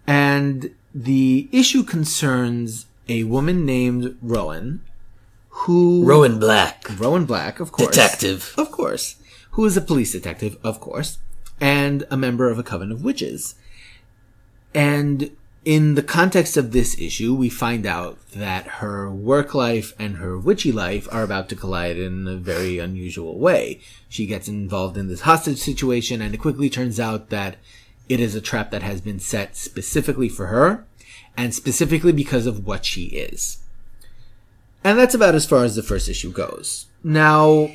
and 0.06 0.72
the 0.94 1.48
issue 1.52 1.82
concerns 1.82 2.86
a 3.08 3.24
woman 3.24 3.66
named 3.66 4.16
Rowan, 4.22 4.82
who 5.62 6.04
Rowan 6.04 6.38
Black, 6.38 6.84
Rowan 6.98 7.24
Black, 7.24 7.60
of 7.60 7.72
course, 7.72 7.90
detective. 7.90 8.54
of 8.56 8.70
course, 8.70 9.16
who 9.52 9.64
is 9.64 9.76
a 9.76 9.80
police 9.80 10.12
detective, 10.12 10.56
of 10.64 10.80
course, 10.80 11.18
and 11.60 12.04
a 12.10 12.16
member 12.16 12.50
of 12.50 12.58
a 12.58 12.62
coven 12.62 12.90
of 12.90 13.04
witches. 13.04 13.54
And 14.74 15.30
in 15.64 15.94
the 15.94 16.02
context 16.02 16.56
of 16.56 16.72
this 16.72 16.98
issue, 16.98 17.34
we 17.34 17.48
find 17.48 17.86
out 17.86 18.18
that 18.32 18.66
her 18.66 19.08
work 19.08 19.54
life 19.54 19.94
and 19.98 20.16
her 20.16 20.36
witchy 20.36 20.72
life 20.72 21.06
are 21.12 21.22
about 21.22 21.48
to 21.50 21.56
collide 21.56 21.96
in 21.96 22.26
a 22.26 22.34
very 22.34 22.80
unusual 22.80 23.38
way. 23.38 23.80
She 24.08 24.26
gets 24.26 24.48
involved 24.48 24.96
in 24.96 25.06
this 25.06 25.20
hostage 25.20 25.58
situation, 25.58 26.20
and 26.20 26.34
it 26.34 26.38
quickly 26.38 26.68
turns 26.68 26.98
out 26.98 27.30
that 27.30 27.56
it 28.08 28.18
is 28.18 28.34
a 28.34 28.40
trap 28.40 28.72
that 28.72 28.82
has 28.82 29.00
been 29.00 29.20
set 29.20 29.56
specifically 29.56 30.28
for 30.28 30.46
her, 30.46 30.84
and 31.36 31.54
specifically 31.54 32.12
because 32.12 32.46
of 32.46 32.66
what 32.66 32.84
she 32.84 33.04
is. 33.04 33.61
And 34.84 34.98
that's 34.98 35.14
about 35.14 35.34
as 35.34 35.46
far 35.46 35.64
as 35.64 35.76
the 35.76 35.82
first 35.82 36.08
issue 36.08 36.32
goes. 36.32 36.86
Now, 37.04 37.70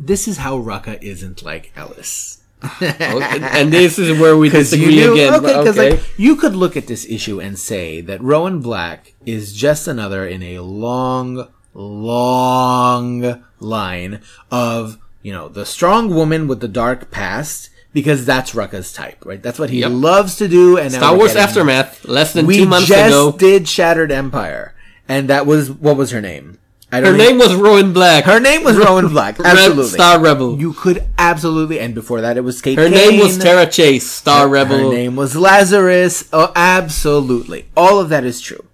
this 0.00 0.26
is 0.28 0.38
how 0.38 0.58
Rucka 0.58 1.02
isn't 1.02 1.42
like 1.42 1.72
Ellis. 1.76 2.36
Okay, 2.82 2.94
and 3.42 3.72
this 3.72 3.98
is 3.98 4.18
where 4.18 4.36
we 4.36 4.48
Because 4.48 4.70
disagree 4.70 5.02
again. 5.02 5.34
okay, 5.34 5.40
but 5.40 5.64
'cause, 5.64 5.78
okay. 5.78 5.90
like 5.92 6.00
you 6.18 6.34
could 6.36 6.56
look 6.56 6.76
at 6.76 6.86
this 6.88 7.06
issue 7.08 7.40
and 7.40 7.56
say 7.58 8.00
that 8.00 8.20
Rowan 8.22 8.60
Black 8.60 9.14
is 9.24 9.52
just 9.54 9.86
another 9.86 10.26
in 10.26 10.42
a 10.42 10.58
long, 10.60 11.46
long 11.74 13.44
line 13.60 14.20
of 14.50 14.98
you 15.22 15.32
know 15.32 15.48
the 15.48 15.64
strong 15.66 16.14
woman 16.14 16.48
with 16.48 16.60
the 16.60 16.68
dark 16.68 17.10
past 17.10 17.70
because 17.92 18.24
that's 18.26 18.52
Rucka's 18.52 18.92
type, 18.92 19.24
right? 19.24 19.42
That's 19.42 19.58
what 19.58 19.70
he 19.70 19.80
Yep. 19.80 19.90
loves 19.92 20.36
to 20.36 20.46
do. 20.48 20.76
And 20.76 20.92
Star 20.92 21.16
Wars 21.16 21.34
Aftermath, 21.36 22.04
less 22.06 22.32
than 22.32 22.46
We 22.46 22.56
two 22.58 22.66
months 22.66 22.88
just 22.88 23.08
ago. 23.08 23.32
did 23.32 23.68
Shattered 23.68 24.12
Empire, 24.12 24.74
and 25.08 25.28
that 25.28 25.46
was 25.46 25.70
what 25.70 25.96
was 25.96 26.10
her 26.10 26.20
name? 26.20 26.58
I 26.90 26.96
Her 26.98 27.02
don't 27.02 27.18
name 27.18 27.38
was 27.38 27.54
Rowan 27.54 27.92
Black. 27.92 28.24
Her 28.24 28.40
name 28.40 28.64
was 28.64 28.76
Rowan 28.78 29.08
Black. 29.16 29.38
Red 29.38 29.58
Absolutely. 29.58 29.84
Star 29.90 30.18
Rebel. 30.18 30.58
You 30.58 30.72
could 30.72 31.04
absolutely, 31.18 31.80
and 31.80 31.94
before 31.94 32.22
that, 32.22 32.38
it 32.38 32.40
was 32.42 32.62
Kate. 32.62 32.78
Her 32.78 32.88
name 32.88 33.20
was 33.20 33.32
Kane. 33.36 33.40
Tara 33.40 33.66
Chase, 33.66 34.10
Star 34.10 34.48
Rebel. 34.48 34.78
Her 34.90 34.96
name 34.96 35.14
was 35.14 35.36
Lazarus. 35.36 36.28
Oh, 36.32 36.50
absolutely. 36.56 37.68
All 37.76 38.00
of 38.00 38.08
that 38.08 38.24
is 38.24 38.40
true. 38.40 38.64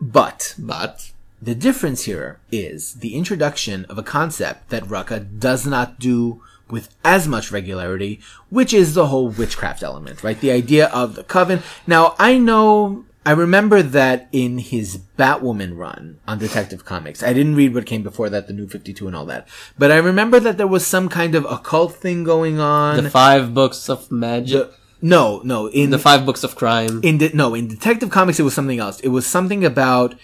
But 0.00 0.54
But 0.58 1.12
the 1.40 1.54
difference 1.54 2.04
here 2.04 2.40
is 2.50 2.94
the 2.94 3.14
introduction 3.14 3.84
of 3.86 3.98
a 3.98 4.02
concept 4.02 4.70
that 4.70 4.84
Rucka 4.84 5.38
does 5.38 5.64
not 5.66 6.00
do 6.00 6.42
with 6.68 6.88
as 7.04 7.28
much 7.28 7.52
regularity, 7.52 8.20
which 8.48 8.72
is 8.72 8.94
the 8.94 9.06
whole 9.08 9.28
witchcraft 9.28 9.82
element, 9.82 10.24
right? 10.24 10.40
The 10.40 10.50
idea 10.50 10.88
of 10.88 11.14
the 11.14 11.22
coven. 11.22 11.62
Now, 11.86 12.14
I 12.18 12.38
know, 12.38 13.04
I 13.24 13.30
remember 13.32 13.82
that 13.82 14.28
in 14.32 14.58
his 14.58 14.98
Batwoman 15.16 15.76
run 15.78 16.18
on 16.26 16.38
Detective 16.40 16.84
Comics, 16.84 17.22
I 17.22 17.32
didn't 17.32 17.54
read 17.54 17.72
what 17.74 17.86
came 17.86 18.02
before 18.02 18.28
that, 18.30 18.48
the 18.48 18.52
New 18.52 18.66
52 18.66 19.06
and 19.06 19.14
all 19.14 19.26
that, 19.26 19.46
but 19.78 19.92
I 19.92 19.96
remember 19.98 20.40
that 20.40 20.58
there 20.58 20.66
was 20.66 20.84
some 20.86 21.08
kind 21.08 21.34
of 21.36 21.44
occult 21.44 21.94
thing 21.94 22.24
going 22.24 22.58
on. 22.58 23.02
the 23.04 23.10
five 23.10 23.54
books 23.54 23.88
of 23.88 24.10
magic, 24.10 24.70
no, 25.00 25.40
no, 25.44 25.66
in 25.68 25.90
the 25.90 25.98
five 26.00 26.26
books 26.26 26.42
of 26.42 26.56
crime. 26.56 27.00
in 27.04 27.18
de- 27.18 27.34
no 27.36 27.54
in 27.54 27.68
detective 27.68 28.10
comics 28.10 28.40
it 28.40 28.44
was 28.44 28.54
something 28.54 28.78
else 28.80 28.98
it 29.00 29.08
was 29.08 29.26
something 29.26 29.64
about 29.64 30.14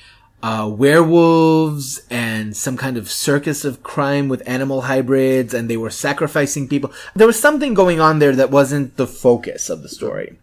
uh, 0.42 0.68
werewolves 0.72 2.00
and 2.10 2.56
some 2.56 2.76
kind 2.76 2.96
of 2.96 3.10
circus 3.10 3.64
of 3.64 3.82
crime 3.82 4.28
with 4.28 4.42
animal 4.46 4.82
hybrids 4.82 5.52
and 5.54 5.68
they 5.68 5.76
were 5.76 5.90
sacrificing 5.90 6.68
people 6.68 6.92
there 7.14 7.26
was 7.26 7.38
something 7.38 7.74
going 7.74 8.00
on 8.00 8.18
there 8.20 8.34
that 8.36 8.50
wasn't 8.50 8.96
the 8.96 9.06
focus 9.06 9.68
of 9.68 9.82
the 9.82 9.88
story 9.88 10.38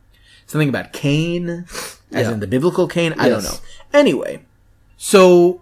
something 0.48 0.70
about 0.70 0.94
cain 0.94 1.66
as 2.12 2.28
Yeah. 2.28 2.32
in 2.34 2.40
the 2.40 2.48
biblical 2.48 2.88
cain 2.88 3.14
i 3.18 3.30
don't 3.30 3.44
know 3.44 3.58
anyway 3.94 4.40
so 4.98 5.62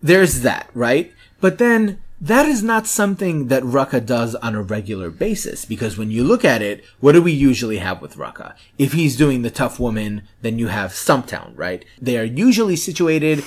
there's 0.00 0.42
that, 0.42 0.68
right? 0.74 1.12
But 1.40 1.58
then 1.58 1.98
that 2.20 2.46
is 2.46 2.62
not 2.62 2.86
something 2.86 3.48
that 3.48 3.62
Rucka 3.64 4.04
does 4.04 4.34
on 4.36 4.54
a 4.54 4.62
regular 4.62 5.10
basis 5.10 5.64
because 5.64 5.96
when 5.98 6.10
you 6.12 6.22
look 6.22 6.44
at 6.44 6.62
it, 6.62 6.84
what 7.00 7.12
do 7.12 7.22
we 7.22 7.32
usually 7.32 7.78
have 7.78 8.00
with 8.00 8.14
Rucka? 8.16 8.54
If 8.78 8.92
he's 8.92 9.16
doing 9.16 9.42
the 9.42 9.50
tough 9.50 9.80
woman, 9.80 10.22
then 10.42 10.58
you 10.58 10.68
have 10.68 10.92
Stumptown, 10.92 11.52
right? 11.56 11.84
They 12.00 12.16
are 12.18 12.24
usually 12.24 12.76
situated, 12.76 13.42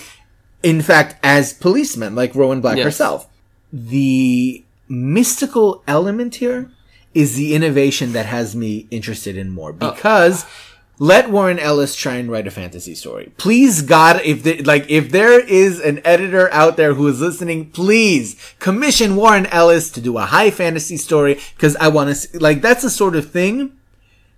in 0.63 0.81
fact, 0.81 1.15
as 1.23 1.53
policemen, 1.53 2.15
like 2.15 2.35
Rowan 2.35 2.59
Black 2.59 2.77
Yes. 2.77 2.85
herself. 2.85 3.27
The 3.71 4.63
mystical 4.89 5.83
element 5.87 6.35
here 6.35 6.69
is 7.13 7.35
the 7.35 7.53
innovation 7.53 8.13
that 8.13 8.25
has 8.25 8.55
me 8.55 8.87
interested 8.91 9.37
in 9.37 9.49
more 9.49 9.69
oh. 9.69 9.91
because 9.91 10.45
let 11.01 11.31
Warren 11.31 11.57
Ellis 11.57 11.95
try 11.95 12.17
and 12.17 12.29
write 12.29 12.45
a 12.45 12.51
fantasy 12.51 12.93
story. 12.93 13.33
Please 13.37 13.81
God, 13.81 14.21
if 14.23 14.43
the, 14.43 14.61
like 14.61 14.87
if 14.87 15.09
there 15.09 15.39
is 15.39 15.79
an 15.79 15.99
editor 16.05 16.47
out 16.53 16.77
there 16.77 16.93
who 16.93 17.07
is 17.07 17.19
listening, 17.19 17.71
please 17.71 18.35
commission 18.59 19.15
Warren 19.15 19.47
Ellis 19.47 19.89
to 19.93 20.01
do 20.01 20.19
a 20.19 20.25
high 20.27 20.51
fantasy 20.51 20.97
story 20.97 21.39
because 21.55 21.75
I 21.77 21.87
want 21.87 22.15
to 22.15 22.39
like 22.39 22.61
that's 22.61 22.83
the 22.83 22.91
sort 22.91 23.15
of 23.15 23.31
thing 23.31 23.75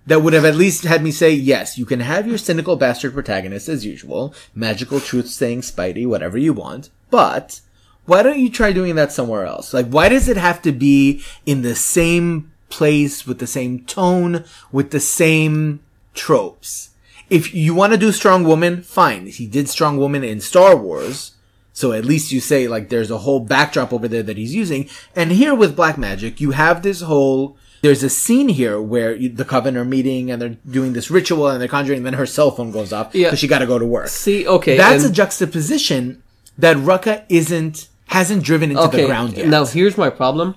that 0.06 0.22
would 0.22 0.32
have 0.32 0.46
at 0.46 0.56
least 0.56 0.84
had 0.84 1.02
me 1.02 1.10
say, 1.10 1.32
yes, 1.32 1.76
you 1.76 1.84
can 1.84 2.00
have 2.00 2.26
your 2.26 2.38
cynical 2.38 2.76
bastard 2.76 3.12
protagonist 3.12 3.68
as 3.68 3.84
usual, 3.84 4.34
magical 4.54 5.00
truth 5.00 5.28
saying 5.28 5.60
Spidey, 5.60 6.06
whatever 6.06 6.38
you 6.38 6.54
want, 6.54 6.88
but 7.10 7.60
why 8.06 8.22
don't 8.22 8.38
you 8.38 8.50
try 8.50 8.72
doing 8.72 8.94
that 8.96 9.12
somewhere 9.12 9.44
else? 9.46 9.72
Like, 9.72 9.88
why 9.88 10.08
does 10.08 10.28
it 10.28 10.36
have 10.36 10.60
to 10.62 10.72
be 10.72 11.22
in 11.46 11.60
the 11.60 11.74
same 11.74 12.52
place 12.76 13.26
with 13.26 13.38
the 13.38 13.46
same 13.46 13.80
tone, 13.84 14.44
with 14.72 14.90
the 14.90 15.00
same 15.00 15.80
tropes? 16.14 16.90
If 17.30 17.54
you 17.54 17.74
want 17.74 17.92
to 17.92 17.98
do 17.98 18.12
Strong 18.12 18.44
Woman, 18.44 18.82
fine. 18.82 19.26
He 19.26 19.46
did 19.46 19.68
Strong 19.68 19.96
Woman 19.98 20.22
in 20.24 20.40
Star 20.40 20.76
Wars. 20.76 21.32
So 21.72 21.92
at 21.92 22.04
least 22.04 22.30
you 22.30 22.40
say 22.40 22.68
like 22.68 22.88
there's 22.88 23.10
a 23.10 23.18
whole 23.18 23.40
backdrop 23.40 23.92
over 23.92 24.06
there 24.06 24.22
that 24.22 24.36
he's 24.36 24.54
using. 24.54 24.88
And 25.16 25.32
here 25.32 25.54
with 25.54 25.74
Black 25.74 25.96
Magick, 25.96 26.38
you 26.40 26.52
have 26.52 26.82
this 26.82 27.00
whole 27.00 27.56
there's 27.82 28.02
a 28.02 28.08
scene 28.08 28.48
here 28.48 28.80
where 28.80 29.14
you, 29.14 29.28
the 29.28 29.44
coven 29.44 29.76
are 29.76 29.84
meeting 29.84 30.30
and 30.30 30.40
they're 30.40 30.56
doing 30.70 30.92
this 30.94 31.10
ritual 31.10 31.48
and 31.48 31.60
they're 31.60 31.68
conjuring 31.68 31.98
and 31.98 32.06
then 32.06 32.14
her 32.14 32.24
cell 32.26 32.50
phone 32.50 32.70
goes 32.70 32.92
off 32.92 33.14
Yeah. 33.14 33.26
because 33.28 33.40
she 33.40 33.48
got 33.48 33.58
to 33.58 33.66
go 33.66 33.78
to 33.78 33.84
work. 33.84 34.08
See, 34.08 34.46
okay, 34.46 34.76
That's 34.76 35.04
and- 35.04 35.12
a 35.12 35.14
juxtaposition 35.14 36.22
that 36.56 36.76
Rucka 36.76 37.24
isn't 37.28 37.88
hasn't 38.06 38.44
driven 38.44 38.70
into 38.70 38.86
the 38.88 39.06
ground 39.06 39.36
yet. 39.36 39.48
Now 39.48 39.64
here's 39.66 39.96
my 39.98 40.10
problem. 40.10 40.54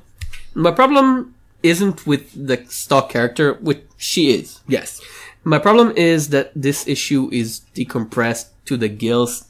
My 0.54 0.72
problem 0.72 1.34
isn't 1.70 2.06
with 2.06 2.24
the 2.48 2.64
stock 2.70 3.10
character, 3.10 3.54
which 3.62 3.84
she 3.98 4.32
is. 4.32 4.60
yes. 4.68 5.02
My 5.44 5.60
problem 5.60 5.94
is 5.96 6.30
that 6.30 6.52
this 6.56 6.86
issue 6.88 7.30
is 7.32 7.62
decompressed 7.74 8.48
to 8.66 8.76
the 8.76 8.90
gills. 8.90 9.46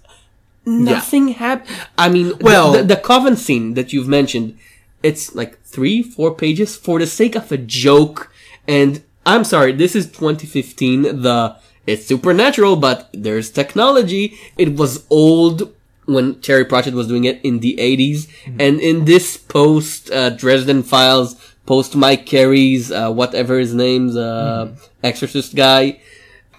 Nothing 0.65 1.30
happened. 1.30 1.76
I 1.98 2.10
mean, 2.10 2.34
Well- 2.39 2.72
the, 2.73 2.80
the, 2.80 2.95
the 2.95 2.98
coven 2.98 3.35
scene 3.35 3.73
that 3.73 3.94
you've 3.94 4.07
mentioned, 4.07 4.57
it's 5.02 5.34
like 5.34 5.60
three, 5.64 6.03
four 6.03 6.35
pages 6.35 6.76
for 6.76 6.99
the 6.99 7.07
sake 7.07 7.35
of 7.35 7.52
a 7.52 7.57
joke. 7.57 8.31
And 8.68 9.02
I'm 9.26 9.44
sorry, 9.44 9.72
this 9.72 9.95
is 9.95 10.06
2015. 10.07 11.22
The 11.23 11.56
it's 11.88 12.06
supernatural, 12.06 12.76
but 12.76 13.10
there's 13.14 13.49
technology. 13.49 14.38
It 14.57 14.76
was 14.76 15.06
old 15.10 15.73
when 16.06 16.35
Terry 16.41 16.65
Pratchett 16.65 16.94
was 16.94 17.07
doing 17.07 17.23
it 17.23 17.39
in 17.44 17.60
the 17.60 17.76
80s, 17.80 18.27
and 18.60 18.80
in 18.80 19.06
this 19.06 19.35
post 19.35 20.11
uh, 20.11 20.30
Dresden 20.31 20.84
Files, 20.84 21.35
post 21.68 21.95
Mike 21.95 22.26
Carey's 22.26 22.91
uh, 22.91 23.11
whatever 23.11 23.60
his 23.60 23.76
name's 23.76 24.18
uh, 24.18 24.73
Exorcist 25.03 25.56
guy, 25.56 25.99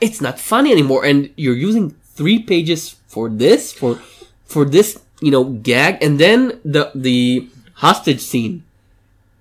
it's 0.01 0.21
not 0.21 0.39
funny 0.39 0.71
anymore. 0.71 1.05
And 1.05 1.31
you're 1.37 1.57
using 1.57 1.97
three 2.15 2.39
pages 2.39 2.95
for 3.09 3.29
this 3.29 3.73
for 3.73 3.97
for 4.45 4.65
this 4.65 5.01
you 5.21 5.33
know 5.33 5.45
gag, 5.45 5.99
and 6.01 6.21
then 6.21 6.61
the 6.65 6.93
the 6.95 7.49
hostage 7.75 8.21
scene 8.21 8.63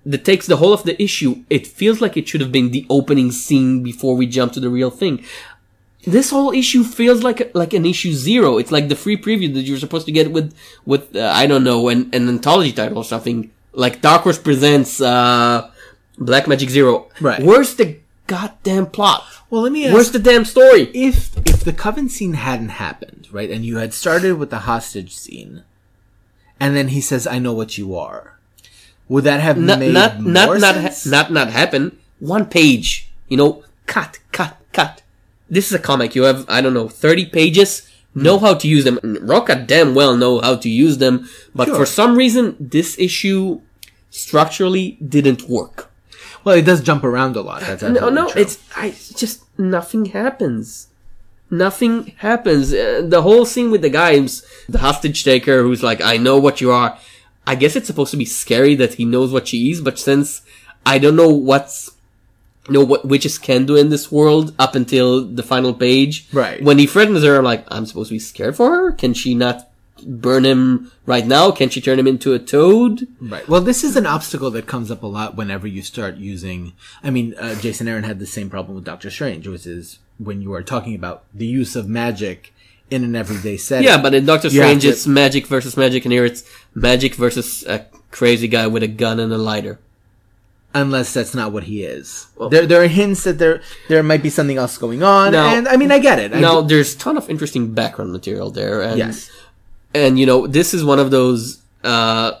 that 0.04 0.24
takes 0.24 0.46
the 0.46 0.56
whole 0.56 0.72
of 0.72 0.82
the 0.82 1.00
issue. 1.00 1.44
It 1.50 1.66
feels 1.66 2.00
like 2.00 2.16
it 2.16 2.26
should 2.26 2.40
have 2.40 2.50
been 2.50 2.70
the 2.72 2.86
opening 2.90 3.30
scene 3.30 3.82
before 3.82 4.16
we 4.16 4.26
jump 4.26 4.52
to 4.54 4.60
the 4.60 4.70
real 4.70 4.90
thing. 4.90 5.24
This 6.06 6.30
whole 6.30 6.52
issue 6.52 6.82
feels 6.82 7.22
like 7.22 7.54
like 7.54 7.74
an 7.74 7.84
issue 7.84 8.12
zero. 8.12 8.56
It's 8.56 8.72
like 8.72 8.88
the 8.88 8.96
free 8.96 9.18
preview 9.18 9.52
that 9.54 9.62
you're 9.62 9.78
supposed 9.78 10.06
to 10.06 10.12
get 10.12 10.32
with 10.32 10.54
with 10.86 11.14
uh, 11.14 11.30
I 11.34 11.46
don't 11.46 11.64
know 11.64 11.88
an, 11.88 12.08
an 12.14 12.28
anthology 12.28 12.72
title 12.72 12.98
or 12.98 13.04
something 13.04 13.50
like 13.78 14.02
Dark 14.02 14.22
Horse 14.22 14.38
presents 14.38 15.00
uh, 15.00 15.70
Black 16.18 16.44
Magick 16.46 16.68
Zero. 16.68 17.08
Right. 17.20 17.42
Where's 17.42 17.74
the 17.76 17.98
goddamn 18.26 18.86
plot? 18.86 19.24
Well, 19.50 19.62
let 19.62 19.72
me 19.72 19.86
ask. 19.86 19.94
Where's 19.94 20.10
the 20.10 20.18
damn 20.18 20.44
story? 20.44 20.90
if 20.92 21.36
if 21.46 21.64
the 21.64 21.72
coven 21.72 22.08
scene 22.10 22.34
hadn't 22.34 22.70
happened, 22.76 23.28
right, 23.32 23.50
and 23.50 23.64
you 23.64 23.78
had 23.78 23.94
started 23.94 24.34
with 24.36 24.50
the 24.50 24.60
hostage 24.68 25.14
scene, 25.16 25.62
and 26.60 26.76
then 26.76 26.88
he 26.88 27.00
says, 27.00 27.26
"I 27.26 27.38
know 27.38 27.54
what 27.54 27.78
you 27.78 27.96
are," 27.96 28.38
would 29.08 29.24
that 29.24 29.40
have 29.40 29.56
Not 29.56 29.78
made 29.78 29.94
not 29.94 30.20
more 30.20 30.58
not 30.58 30.60
not, 30.60 30.74
ha- 30.76 30.94
not 31.06 31.32
not 31.32 31.48
happen. 31.50 31.96
One 32.18 32.44
page. 32.46 33.10
You 33.28 33.36
know, 33.36 33.62
cut 33.86 34.18
cut 34.32 34.56
cut. 34.72 35.02
This 35.48 35.68
is 35.68 35.72
a 35.72 35.78
comic. 35.78 36.14
You 36.14 36.24
have 36.24 36.44
I 36.48 36.60
don't 36.60 36.74
know 36.74 36.88
thirty 36.88 37.24
pages. 37.24 37.88
Know 38.14 38.38
how 38.40 38.54
to 38.54 38.66
use 38.66 38.82
them. 38.84 38.98
Rucka 39.04 39.64
damn 39.66 39.94
well 39.94 40.16
know 40.16 40.40
how 40.40 40.56
to 40.56 40.68
use 40.68 40.98
them, 40.98 41.28
but 41.54 41.68
Sure. 41.68 41.76
for 41.76 41.86
some 41.86 42.16
reason 42.16 42.56
this 42.58 42.98
issue 42.98 43.60
structurally 44.10 44.98
didn't 45.06 45.42
work. 45.48 45.90
well, 46.44 46.56
it 46.56 46.62
does 46.64 46.80
jump 46.82 47.04
around 47.04 47.36
a 47.36 47.40
lot. 47.42 47.60
That's 47.62 47.82
No, 47.82 48.08
no, 48.08 48.30
true. 48.30 48.42
it's 48.42 48.58
I 48.76 48.90
just 48.90 49.42
nothing 49.58 50.06
happens. 50.06 50.88
Nothing 51.50 52.12
happens. 52.18 52.74
Uh, 52.74 53.02
the 53.06 53.22
whole 53.22 53.46
scene 53.46 53.70
with 53.70 53.80
the 53.80 53.88
guy, 53.88 54.18
the 54.68 54.78
hostage 54.78 55.24
taker, 55.24 55.62
who's 55.62 55.82
like, 55.82 56.00
"I 56.02 56.16
know 56.18 56.36
what 56.38 56.60
you 56.60 56.70
are." 56.70 56.98
I 57.46 57.54
guess 57.54 57.74
it's 57.76 57.86
supposed 57.86 58.10
to 58.10 58.18
be 58.18 58.26
scary 58.26 58.74
that 58.74 58.94
he 58.94 59.06
knows 59.06 59.32
what 59.32 59.48
she 59.48 59.70
is, 59.70 59.80
but 59.80 59.98
since 59.98 60.42
I 60.84 60.98
don't 60.98 61.16
know 61.16 61.30
what's, 61.30 61.90
you 62.66 62.74
know, 62.74 62.84
what 62.84 63.06
witches 63.06 63.38
can 63.38 63.64
do 63.64 63.76
in 63.76 63.88
this 63.88 64.12
world 64.12 64.54
up 64.58 64.74
until 64.74 65.24
the 65.24 65.42
final 65.42 65.72
page. 65.72 66.26
Right. 66.34 66.62
When 66.62 66.78
he 66.78 66.86
threatens 66.86 67.24
her, 67.24 67.36
I'm 67.38 67.44
like, 67.44 67.64
I'm 67.68 67.86
supposed 67.86 68.10
to 68.10 68.14
be 68.16 68.18
scared 68.18 68.54
for 68.56 68.70
her. 68.70 68.92
Can 68.92 69.14
she 69.14 69.34
not 69.34 69.70
burn 70.06 70.44
him 70.44 70.90
right 71.06 71.26
now? 71.26 71.50
Can 71.50 71.68
she 71.70 71.80
turn 71.80 71.98
him 71.98 72.06
into 72.06 72.32
a 72.34 72.38
toad? 72.38 73.06
Right. 73.20 73.48
Well, 73.48 73.60
this 73.60 73.82
is 73.84 73.96
an 73.96 74.06
obstacle 74.06 74.50
that 74.52 74.66
comes 74.66 74.90
up 74.90 75.02
a 75.02 75.06
lot 75.06 75.36
whenever 75.36 75.66
you 75.66 75.82
start 75.82 76.16
using. 76.16 76.72
I 77.02 77.10
mean, 77.10 77.34
uh, 77.38 77.54
Jason 77.56 77.88
Aaron 77.88 78.04
had 78.04 78.18
the 78.18 78.26
same 78.26 78.48
problem 78.50 78.74
with 78.74 78.84
Doctor 78.84 79.10
Strange, 79.10 79.46
which 79.48 79.66
is 79.66 79.98
when 80.18 80.42
you 80.42 80.52
are 80.54 80.62
talking 80.62 80.94
about 80.94 81.24
the 81.32 81.46
use 81.46 81.76
of 81.76 81.88
magic 81.88 82.52
in 82.90 83.04
an 83.04 83.14
everyday 83.14 83.56
setting. 83.56 83.86
Yeah, 83.86 84.00
but 84.00 84.14
in 84.14 84.24
Doctor 84.26 84.48
Strange, 84.50 84.82
to- 84.82 84.88
it's 84.88 85.06
magic 85.06 85.46
versus 85.46 85.76
magic, 85.76 86.04
and 86.04 86.12
here 86.12 86.24
it's 86.24 86.42
magic 86.74 87.14
versus 87.14 87.62
a 87.66 87.86
crazy 88.10 88.48
guy 88.48 88.66
with 88.66 88.82
a 88.82 88.88
gun 88.88 89.20
and 89.20 89.32
a 89.32 89.38
lighter. 89.38 89.78
unless 90.74 91.14
that's 91.14 91.34
not 91.34 91.50
what 91.50 91.64
he 91.64 91.82
is. 91.82 92.26
there, 92.50 92.66
there 92.66 92.82
are 92.82 92.86
hints 92.88 93.24
that 93.24 93.38
there 93.38 93.62
there 93.88 94.02
might 94.02 94.22
be 94.22 94.28
something 94.30 94.58
else 94.58 94.76
going 94.78 95.02
on, 95.02 95.32
No. 95.32 95.44
and 95.46 95.66
I 95.66 95.76
mean, 95.76 95.90
I 95.90 95.98
get 95.98 96.18
it. 96.18 96.32
I 96.34 96.40
Now, 96.40 96.60
do- 96.60 96.68
there's 96.68 96.94
a 96.94 96.98
ton 96.98 97.16
of 97.16 97.28
interesting 97.30 97.72
background 97.72 98.12
material 98.12 98.50
there, 98.50 98.82
and 98.82 98.98
yes, 98.98 99.30
and 99.94 100.18
you 100.18 100.26
know, 100.26 100.46
this 100.46 100.74
is 100.74 100.84
one 100.84 100.98
of 100.98 101.10
those 101.10 101.62
uh, 101.84 102.32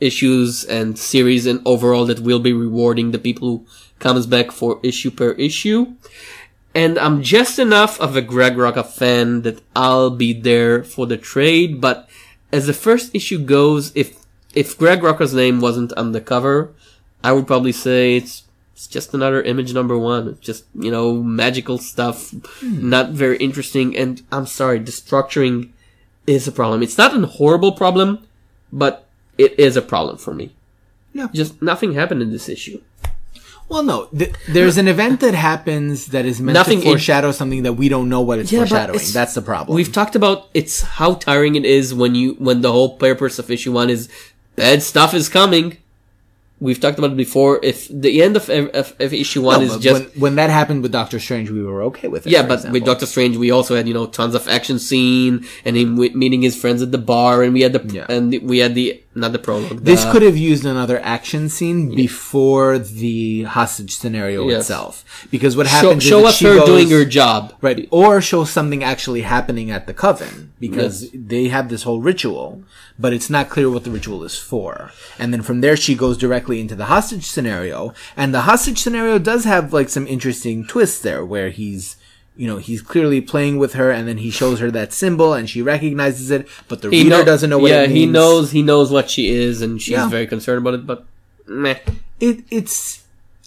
issues 0.00 0.64
and 0.64 0.98
series 0.98 1.46
and 1.46 1.60
overall 1.64 2.06
that 2.06 2.20
will 2.20 2.40
be 2.40 2.52
rewarding 2.52 3.10
the 3.10 3.18
people 3.18 3.48
who 3.48 3.66
comes 3.98 4.26
back 4.26 4.50
for 4.50 4.80
issue 4.82 5.10
per 5.10 5.32
issue. 5.32 5.94
And 6.74 6.98
I'm 6.98 7.22
just 7.22 7.58
enough 7.58 8.00
of 8.00 8.16
a 8.16 8.22
Greg 8.22 8.54
Rucka 8.54 8.86
fan 8.86 9.42
that 9.42 9.62
I'll 9.76 10.10
be 10.10 10.32
there 10.32 10.82
for 10.82 11.06
the 11.06 11.18
trade, 11.18 11.80
but 11.80 12.08
as 12.50 12.66
the 12.66 12.72
first 12.72 13.14
issue 13.14 13.38
goes, 13.38 13.92
if 13.94 14.16
if 14.54 14.76
Greg 14.76 15.00
Rucka's 15.00 15.32
name 15.34 15.60
wasn't 15.60 15.92
on 15.94 16.12
the 16.12 16.20
cover, 16.20 16.72
I 17.24 17.32
would 17.32 17.46
probably 17.46 17.72
say 17.72 18.16
it's 18.16 18.44
it's 18.74 18.86
just 18.86 19.14
another 19.14 19.42
image 19.42 19.72
number 19.72 19.96
one. 19.96 20.28
It's 20.28 20.40
just, 20.40 20.64
you 20.74 20.90
know, 20.90 21.22
magical 21.22 21.78
stuff, 21.78 22.34
not 22.62 23.10
very 23.10 23.36
interesting, 23.36 23.96
and 23.96 24.20
I'm 24.32 24.46
sorry, 24.46 24.80
the 24.80 24.90
structuring 24.90 25.70
is 26.26 26.46
a 26.48 26.52
problem. 26.52 26.82
It's 26.82 26.98
not 26.98 27.14
a 27.16 27.26
horrible 27.26 27.72
problem, 27.72 28.26
but 28.72 29.06
it 29.38 29.58
is 29.58 29.76
a 29.76 29.82
problem 29.82 30.16
for 30.18 30.32
me. 30.34 30.54
Yeah. 31.12 31.28
Just 31.32 31.60
nothing 31.60 31.94
happened 31.94 32.22
in 32.22 32.30
this 32.30 32.48
issue. 32.48 32.80
well, 33.68 33.82
no, 33.82 34.06
th- 34.06 34.34
there's 34.48 34.76
an 34.78 34.86
event 34.88 35.20
that 35.20 35.34
happens 35.34 36.06
that 36.08 36.24
is 36.26 36.40
meant 36.40 36.54
Nothing 36.54 36.80
to 36.82 36.92
in- 36.92 37.32
something 37.32 37.62
that 37.62 37.74
we 37.74 37.88
don't 37.88 38.08
know 38.08 38.20
what 38.20 38.38
it's 38.38 38.52
Yeah, 38.52 38.60
foreshadowing. 38.60 38.96
it's- 38.96 39.12
That's 39.12 39.34
the 39.34 39.42
problem. 39.42 39.74
We've 39.74 39.92
talked 39.92 40.14
about 40.14 40.48
it's 40.54 40.82
how 40.82 41.14
tiring 41.14 41.54
it 41.56 41.64
is 41.64 41.94
when 41.94 42.14
you 42.14 42.34
when 42.38 42.60
the 42.60 42.72
whole 42.72 42.96
purpose 42.96 43.38
of 43.38 43.50
issue 43.50 43.72
one 43.72 43.88
is 43.90 44.08
bad 44.56 44.82
stuff 44.82 45.14
is 45.14 45.28
coming. 45.28 45.78
We've 46.66 46.78
talked 46.78 46.98
about 47.00 47.10
it 47.10 47.16
before. 47.16 47.58
If 47.62 47.88
the 47.88 48.22
end 48.22 48.36
of, 48.36 48.48
of, 48.48 48.94
of 49.00 49.12
issue 49.12 49.42
one 49.42 49.60
No, 49.60 49.66
is 49.66 49.78
just 49.82 50.02
when, 50.02 50.20
when 50.20 50.34
that 50.36 50.48
happened 50.48 50.82
with 50.82 50.92
Doctor 50.92 51.18
Strange, 51.18 51.50
we 51.50 51.62
were 51.62 51.82
okay 51.90 52.06
with 52.06 52.24
it. 52.26 52.30
yeah, 52.30 52.46
but 52.46 52.70
with. 52.70 52.84
Doctor 52.84 53.06
Strange, 53.06 53.36
we 53.36 53.50
also 53.50 53.74
had 53.74 53.88
you 53.88 53.94
know 53.94 54.06
tons 54.06 54.34
of 54.36 54.46
action 54.46 54.78
scene 54.78 55.44
and 55.64 55.76
him 55.76 55.96
meeting 55.96 56.40
his 56.42 56.54
friends 56.62 56.80
at 56.80 56.92
the 56.92 56.98
bar, 56.98 57.42
and 57.42 57.52
we 57.52 57.62
had 57.62 57.72
the 57.72 57.82
Yeah. 57.92 58.06
and 58.08 58.30
we 58.48 58.58
had 58.58 58.74
the 58.76 59.01
not 59.14 59.32
the 59.32 59.38
prologue. 59.38 59.84
This 59.84 60.04
could 60.10 60.22
have 60.22 60.36
used 60.36 60.64
another 60.64 60.98
action 61.02 61.48
scene 61.48 61.94
before 61.94 62.78
the 62.78 63.42
hostage 63.44 63.94
scenario 63.94 64.48
Yes. 64.48 64.60
itself, 64.62 65.04
because 65.30 65.56
what 65.56 65.66
happens 65.66 66.02
show 66.02 66.20
is 66.20 66.26
us 66.26 66.36
she 66.36 66.46
her 66.46 66.56
goes- 66.56 66.66
doing 66.66 66.90
her 66.90 67.04
job. 67.04 67.52
right, 67.60 67.86
or 67.90 68.20
show 68.20 68.44
something 68.44 68.82
actually 68.82 69.20
happening 69.22 69.70
at 69.70 69.86
the 69.86 69.92
coven, 69.94 70.52
because 70.58 71.10
they 71.12 71.48
have 71.48 71.68
this 71.68 71.82
whole 71.82 72.00
ritual, 72.00 72.62
but 72.98 73.12
it's 73.12 73.28
not 73.28 73.48
clear 73.50 73.68
what 73.68 73.84
the 73.84 73.90
ritual 73.90 74.24
is 74.24 74.36
for. 74.38 74.92
And 75.18 75.32
then 75.32 75.42
from 75.42 75.60
there, 75.60 75.76
she 75.76 75.94
goes 75.94 76.16
directly 76.16 76.60
into 76.60 76.74
the 76.74 76.86
hostage 76.86 77.26
scenario, 77.26 77.92
and 78.16 78.32
the 78.32 78.42
hostage 78.42 78.78
scenario 78.80 79.18
does 79.18 79.44
have 79.44 79.72
like 79.72 79.88
some 79.90 80.06
interesting 80.06 80.64
twists 80.66 81.00
there, 81.00 81.24
where 81.24 81.50
he's. 81.50 81.96
You 82.36 82.46
know, 82.46 82.56
he's 82.56 82.80
clearly 82.80 83.20
playing 83.20 83.58
with 83.58 83.74
her, 83.74 83.90
and 83.90 84.08
then 84.08 84.16
he 84.18 84.30
shows 84.30 84.58
her 84.60 84.70
that 84.70 84.92
symbol, 84.92 85.34
and 85.34 85.48
she 85.50 85.60
recognizes 85.60 86.30
it, 86.30 86.48
but 86.66 86.80
the 86.80 86.88
He 86.90 87.02
reader 87.04 87.18
know- 87.18 87.24
doesn't 87.24 87.50
know 87.50 87.58
what 87.58 87.70
yeah, 87.70 87.82
it 87.82 87.88
means. 87.88 87.98
he 87.98 88.06
knows 88.06 88.50
he 88.52 88.62
knows 88.62 88.90
what 88.90 89.10
she 89.10 89.28
is, 89.28 89.60
and 89.60 89.80
she's 89.82 89.92
Yeah. 89.92 90.08
very 90.08 90.26
concerned 90.26 90.58
about 90.58 90.74
it. 90.74 90.86
But 90.86 91.04
meh. 91.46 91.76
it 92.20 92.40
it's 92.50 93.00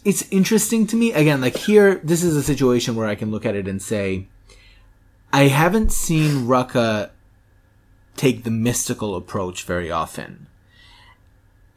it's 0.03 0.23
interesting 0.29 0.85
to 0.85 0.95
me 0.95 1.11
again 1.13 1.41
like 1.41 1.55
here 1.57 1.99
this 2.03 2.21
is 2.23 2.35
a 2.35 2.43
situation 2.43 2.95
where 2.95 3.07
i 3.07 3.15
can 3.15 3.31
look 3.31 3.43
at 3.45 3.55
it 3.55 3.67
and 3.67 3.81
say 3.81 4.27
i 5.33 5.43
haven't 5.47 5.91
seen 5.91 6.45
rucka 6.45 7.09
take 8.17 8.43
the 8.43 8.51
mystical 8.51 9.15
approach 9.15 9.63
very 9.63 9.89
often 9.89 10.45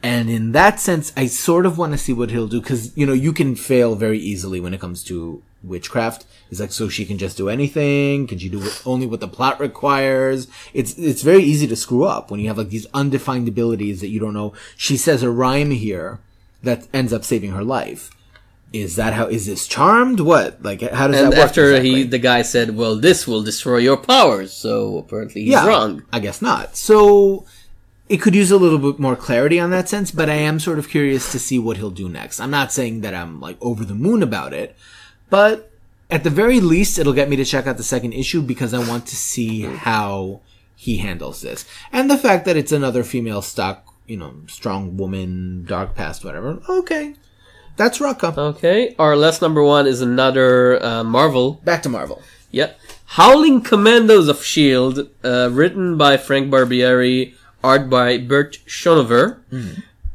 and 0.02 0.28
in 0.28 0.52
that 0.52 0.78
sense 0.80 1.12
i 1.16 1.24
sort 1.26 1.64
of 1.64 1.78
want 1.78 1.92
to 1.92 1.98
see 1.98 2.12
what 2.12 2.30
he'll 2.30 2.48
do 2.48 2.60
because 2.60 2.94
you 2.96 3.06
know 3.06 3.12
you 3.14 3.32
can 3.32 3.54
fail 3.54 3.94
very 3.94 4.18
easily 4.18 4.60
when 4.60 4.74
it 4.74 4.80
comes 4.80 5.02
to 5.04 5.40
witchcraft 5.62 6.26
it's 6.50 6.60
like 6.60 6.72
so 6.72 6.88
she 6.88 7.04
can 7.04 7.18
just 7.18 7.36
do 7.36 7.48
anything 7.48 8.26
can 8.26 8.38
she 8.38 8.48
do 8.48 8.62
only 8.86 9.06
what 9.06 9.20
the 9.20 9.28
plot 9.28 9.58
requires 9.60 10.48
it's 10.72 10.96
it's 10.98 11.22
very 11.22 11.42
easy 11.42 11.66
to 11.66 11.76
screw 11.76 12.04
up 12.04 12.30
when 12.30 12.40
you 12.40 12.48
have 12.48 12.58
like 12.58 12.70
these 12.70 12.86
undefined 12.94 13.46
abilities 13.48 14.00
that 14.00 14.08
you 14.08 14.20
don't 14.20 14.34
know 14.34 14.52
she 14.76 14.96
says 14.96 15.22
a 15.22 15.30
rhyme 15.30 15.70
here 15.70 16.18
that 16.62 16.86
ends 16.92 17.12
up 17.12 17.24
saving 17.24 17.52
her 17.52 17.64
life 17.64 18.10
is 18.72 18.96
that 18.96 19.14
how 19.14 19.26
is 19.26 19.46
this 19.46 19.66
charmed 19.66 20.20
what 20.20 20.62
like 20.62 20.80
how 20.82 21.06
does 21.08 21.16
And 21.20 21.32
that 21.32 21.38
work 21.38 21.46
after 21.48 21.68
exactly? 21.70 21.94
he, 21.94 22.02
the 22.02 22.18
guy 22.18 22.42
said, 22.42 22.76
"Well, 22.76 22.96
this 22.96 23.26
will 23.26 23.42
destroy 23.42 23.78
your 23.78 23.96
powers," 23.96 24.52
so 24.52 24.98
apparently 24.98 25.44
he's 25.44 25.54
wrong. 25.54 26.02
I 26.12 26.20
guess 26.20 26.42
not. 26.42 26.76
So 26.76 27.46
it 28.10 28.18
could 28.18 28.34
use 28.34 28.50
a 28.50 28.58
little 28.58 28.78
bit 28.78 28.98
more 28.98 29.16
clarity 29.16 29.58
on 29.58 29.70
that 29.70 29.88
sense, 29.88 30.10
but 30.10 30.28
I 30.28 30.34
am 30.34 30.60
sort 30.60 30.78
of 30.78 30.90
curious 30.90 31.32
to 31.32 31.38
see 31.38 31.58
what 31.58 31.78
he'll 31.78 31.88
do 31.90 32.10
next. 32.10 32.40
I'm 32.40 32.50
not 32.50 32.70
saying 32.70 33.00
that 33.00 33.14
I'm 33.14 33.40
like 33.40 33.56
over 33.62 33.86
the 33.86 33.94
moon 33.94 34.22
about 34.22 34.52
it, 34.52 34.76
but 35.30 35.70
at 36.10 36.24
the 36.24 36.30
very 36.30 36.60
least, 36.60 36.98
it'll 36.98 37.12
get 37.12 37.28
me 37.28 37.36
to 37.36 37.44
check 37.44 37.66
out 37.66 37.76
the 37.76 37.82
second 37.82 38.12
issue 38.12 38.42
because 38.42 38.72
I 38.72 38.86
want 38.86 39.06
to 39.06 39.16
see 39.16 39.62
how 39.62 40.40
he 40.74 40.98
handles 40.98 41.42
this. 41.42 41.64
And 41.92 42.10
the 42.10 42.18
fact 42.18 42.44
that 42.44 42.56
it's 42.56 42.72
another 42.72 43.04
female 43.04 43.42
stock, 43.42 43.92
you 44.06 44.16
know, 44.16 44.34
strong 44.46 44.96
woman, 44.96 45.64
dark 45.64 45.94
past, 45.94 46.24
whatever. 46.24 46.60
Okay. 46.68 47.14
That's 47.78 47.98
Rucka. 48.00 48.36
Okay, 48.36 48.96
our 48.98 49.14
last 49.14 49.40
number 49.40 49.62
one 49.62 49.86
is 49.86 50.00
another 50.00 50.82
uh, 50.82 51.04
Marvel. 51.04 51.60
Back 51.62 51.84
to 51.84 51.88
Marvel. 51.88 52.20
Yeah, 52.50 52.72
Howling 53.04 53.62
Commandos 53.62 54.26
of 54.26 54.42
Shield, 54.42 55.08
uh, 55.22 55.48
written 55.52 55.96
by 55.96 56.16
Frank 56.16 56.50
Barbiere, 56.50 57.34
art 57.62 57.88
by 57.88 58.18
Brent 58.18 58.58
Schoonover. 58.66 59.38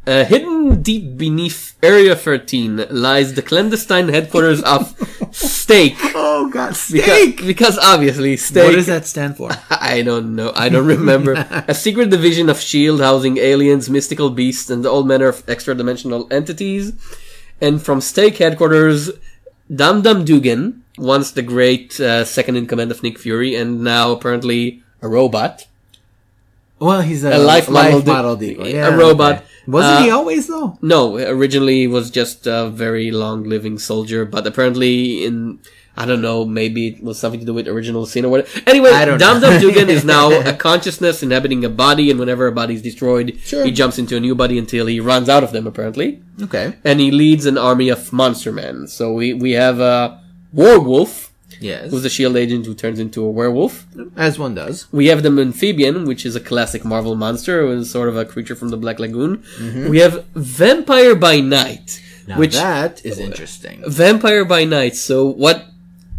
Uh, 0.06 0.26
hidden 0.26 0.82
deep 0.82 1.18
beneath 1.18 1.78
Area 1.82 2.14
13 2.14 2.88
lies 2.90 3.36
the 3.36 3.42
clandestine 3.42 4.10
headquarters 4.10 4.62
of 4.64 4.94
Stake. 5.32 5.96
Oh 6.16 6.50
God, 6.50 6.76
Because, 6.92 7.46
because 7.48 7.78
obviously 7.80 8.36
Stake. 8.36 8.66
What 8.66 8.76
does 8.76 8.88
that 8.88 9.06
stand 9.06 9.38
for? 9.38 9.50
I 9.70 10.02
don't 10.02 10.36
know. 10.36 10.52
I 10.56 10.68
don't 10.68 10.86
remember. 10.86 11.34
a 11.68 11.74
secret 11.74 12.10
division 12.10 12.50
of 12.50 12.58
S.H.I.E.L.D. 12.58 13.02
housing 13.02 13.38
aliens, 13.38 13.90
mystical 13.90 14.30
beasts, 14.30 14.70
and 14.70 14.86
all 14.86 15.04
manner 15.04 15.28
of 15.30 15.48
extra 15.48 15.74
dimensional 15.74 16.28
entities. 16.32 16.92
And 17.62 17.82
from 17.82 18.02
Stake 18.02 18.38
headquarters, 18.38 19.12
Dum 19.74 20.02
Dum 20.02 20.26
Dugan, 20.26 20.84
once 20.98 21.32
the 21.32 21.42
great 21.44 22.00
uh, 22.00 22.26
second 22.26 22.58
in 22.58 22.68
command 22.68 22.92
of 22.92 23.02
Nick 23.04 23.18
Fury, 23.18 23.56
and 23.56 23.82
now 23.84 24.12
apparently 24.12 24.84
a 25.02 25.08
robot. 25.08 25.68
Well, 26.84 27.02
he's 27.02 27.24
a, 27.24 27.32
A 27.38 27.40
life 27.40 27.70
model 27.70 28.02
di- 28.02 28.12
model 28.12 28.36
dealer. 28.36 28.68
a 28.90 28.92
robot. 28.98 29.34
okay. 29.36 29.44
Wasn't 29.66 30.00
Uh, 30.00 30.04
he 30.04 30.10
always 30.12 30.48
though? 30.48 30.78
No, 30.82 31.16
originally 31.18 31.78
he 31.84 31.88
was 31.88 32.12
just 32.12 32.46
a 32.48 32.68
very 32.70 33.12
long 33.12 33.44
living 33.48 33.80
soldier, 33.80 34.26
but 34.26 34.46
apparently 34.46 35.24
in 35.26 35.60
I 35.96 36.08
don't 36.10 36.24
know, 36.24 36.44
maybe 36.44 36.88
it 36.88 37.04
was 37.04 37.20
something 37.20 37.40
to 37.40 37.46
do 37.46 37.54
with 37.54 37.68
original 37.68 38.08
sin 38.08 38.26
or 38.26 38.30
whatever. 38.34 38.50
Anyway, 38.66 38.90
Dum. 38.90 39.40
Dum 39.40 39.62
Dugan 39.62 39.90
is 39.94 40.04
now 40.04 40.32
a 40.52 40.54
consciousness 40.54 41.22
inhabiting 41.22 41.64
a 41.64 41.70
body, 41.70 42.10
and 42.10 42.20
whenever 42.20 42.48
a 42.48 42.52
body 42.52 42.74
is 42.74 42.82
destroyed, 42.82 43.38
Sure. 43.44 43.64
he 43.64 43.70
jumps 43.72 44.00
into 44.02 44.18
a 44.18 44.20
new 44.20 44.34
body 44.34 44.58
until 44.58 44.88
he 44.88 45.00
runs 45.00 45.30
out 45.30 45.44
of 45.44 45.52
them, 45.52 45.68
apparently. 45.68 46.20
Okay. 46.42 46.74
And 46.84 47.00
he 47.00 47.12
leads 47.12 47.46
an 47.46 47.60
army 47.60 47.90
of 47.90 48.12
monster 48.12 48.52
men. 48.52 48.88
So 48.88 49.14
we, 49.14 49.36
we 49.36 49.52
have 49.52 49.80
a 49.80 50.20
werewolf, 50.52 51.32
Yes. 51.64 51.92
who's 51.92 52.06
a 52.06 52.10
shield 52.10 52.36
agent 52.36 52.66
who 52.66 52.74
turns 52.74 53.00
into 53.00 53.24
a 53.24 53.30
werewolf. 53.30 53.88
As 54.16 54.38
one 54.38 54.54
does. 54.56 54.92
We 54.92 55.08
have 55.08 55.24
the 55.24 55.30
amphibian, 55.30 56.06
which 56.06 56.26
is 56.26 56.36
a 56.36 56.40
classic 56.40 56.84
Marvel 56.84 57.16
monster, 57.16 57.62
who 57.62 57.72
is 57.72 57.90
sort 57.90 58.10
of 58.10 58.18
a 58.18 58.26
creature 58.26 58.56
from 58.56 58.70
the 58.70 58.78
Black 58.78 59.00
Lagoon. 59.00 59.38
Mm-hmm. 59.60 59.90
We 59.90 60.00
have 60.00 60.26
Vampire 60.36 61.16
by 61.16 61.40
Night, 61.40 62.02
Now 62.28 62.38
which 62.38 62.54
that 62.54 63.06
is 63.06 63.20
interesting. 63.20 63.84
Vampire 63.88 64.46
by 64.46 64.66
Night. 64.66 64.96
So 64.96 65.26
what? 65.28 65.66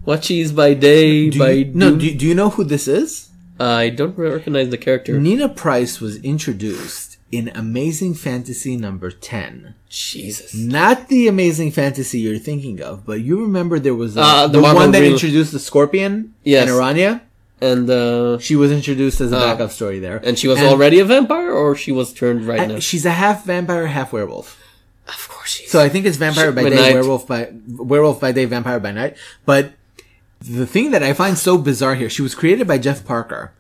What 0.05 0.25
she's 0.25 0.53
by 0.53 0.75
day, 0.75 1.31
Do 1.31 1.39
by 1.39 1.51
you, 1.51 1.73
no, 1.73 1.97
do, 1.97 2.15
do 2.15 2.27
you 2.27 2.35
know 2.35 2.51
who 2.51 2.65
this 2.65 2.87
is? 2.87 3.31
I 3.59 3.89
don't 3.89 4.19
recognize 4.19 4.69
the 4.69 4.77
character. 4.77 5.19
Nina 5.19 5.49
Price 5.49 6.01
was 6.01 6.17
introduced 6.23 7.14
in 7.37 7.51
Amazing 7.55 8.15
Fantasy 8.15 8.77
number 8.77 9.11
10. 9.11 9.75
Jesus. 9.89 10.55
Not 10.55 11.09
the 11.09 11.27
Amazing 11.29 11.71
Fantasy 11.73 12.19
you're 12.21 12.39
thinking 12.39 12.81
of, 12.83 13.05
but 13.05 13.21
you 13.21 13.41
remember 13.41 13.79
there 13.79 13.95
was 14.05 14.17
a, 14.17 14.21
Uh, 14.21 14.47
the 14.47 14.61
the, 14.61 14.63
one 14.63 14.91
that 14.93 15.01
Real- 15.01 15.13
introduced 15.13 15.53
the 15.53 15.59
Scorpion 15.59 16.35
Yes. 16.45 16.63
and 16.63 16.71
Araña. 16.77 17.21
And 17.61 17.89
uh, 17.89 18.39
She 18.39 18.57
was 18.57 18.71
introduced 18.73 19.21
as 19.21 19.33
a 19.33 19.37
Uh, 19.39 19.41
backup 19.47 19.73
story 19.73 19.99
there. 19.99 20.19
and 20.27 20.39
she 20.39 20.49
was 20.49 20.59
And- 20.59 20.69
already 20.69 20.99
a 21.01 21.05
vampire, 21.05 21.51
or 21.53 21.75
she 21.77 21.93
was 21.93 22.13
turned 22.13 22.47
right 22.47 22.61
I- 22.61 22.67
now. 22.67 22.79
she's 22.79 23.05
a 23.07 23.17
half 23.23 23.45
vampire, 23.47 23.87
half 23.87 24.13
werewolf. 24.13 24.49
Of 25.09 25.29
course, 25.29 25.51
she's. 25.55 25.71
So 25.71 25.79
I 25.81 25.89
think 25.89 26.07
it's 26.07 26.17
vampire 26.17 26.47
Shit, 26.49 26.55
by 26.59 26.63
by 26.65 26.71
day, 26.71 26.77
night. 26.77 26.95
werewolf 26.95 27.27
by 27.27 27.41
werewolf 27.93 28.19
by 28.25 28.33
day, 28.33 28.45
vampire 28.47 28.81
by 28.81 28.93
night. 28.93 29.15
But 29.45 29.73
the 30.41 30.67
thing 30.67 30.91
that 30.93 31.03
I 31.03 31.13
find 31.13 31.37
so 31.39 31.57
bizarre 31.59 31.95
here, 31.95 32.09
she 32.17 32.23
was 32.23 32.35
created 32.35 32.67
by 32.67 32.79
Jeff 32.79 33.05
Parker, 33.05 33.53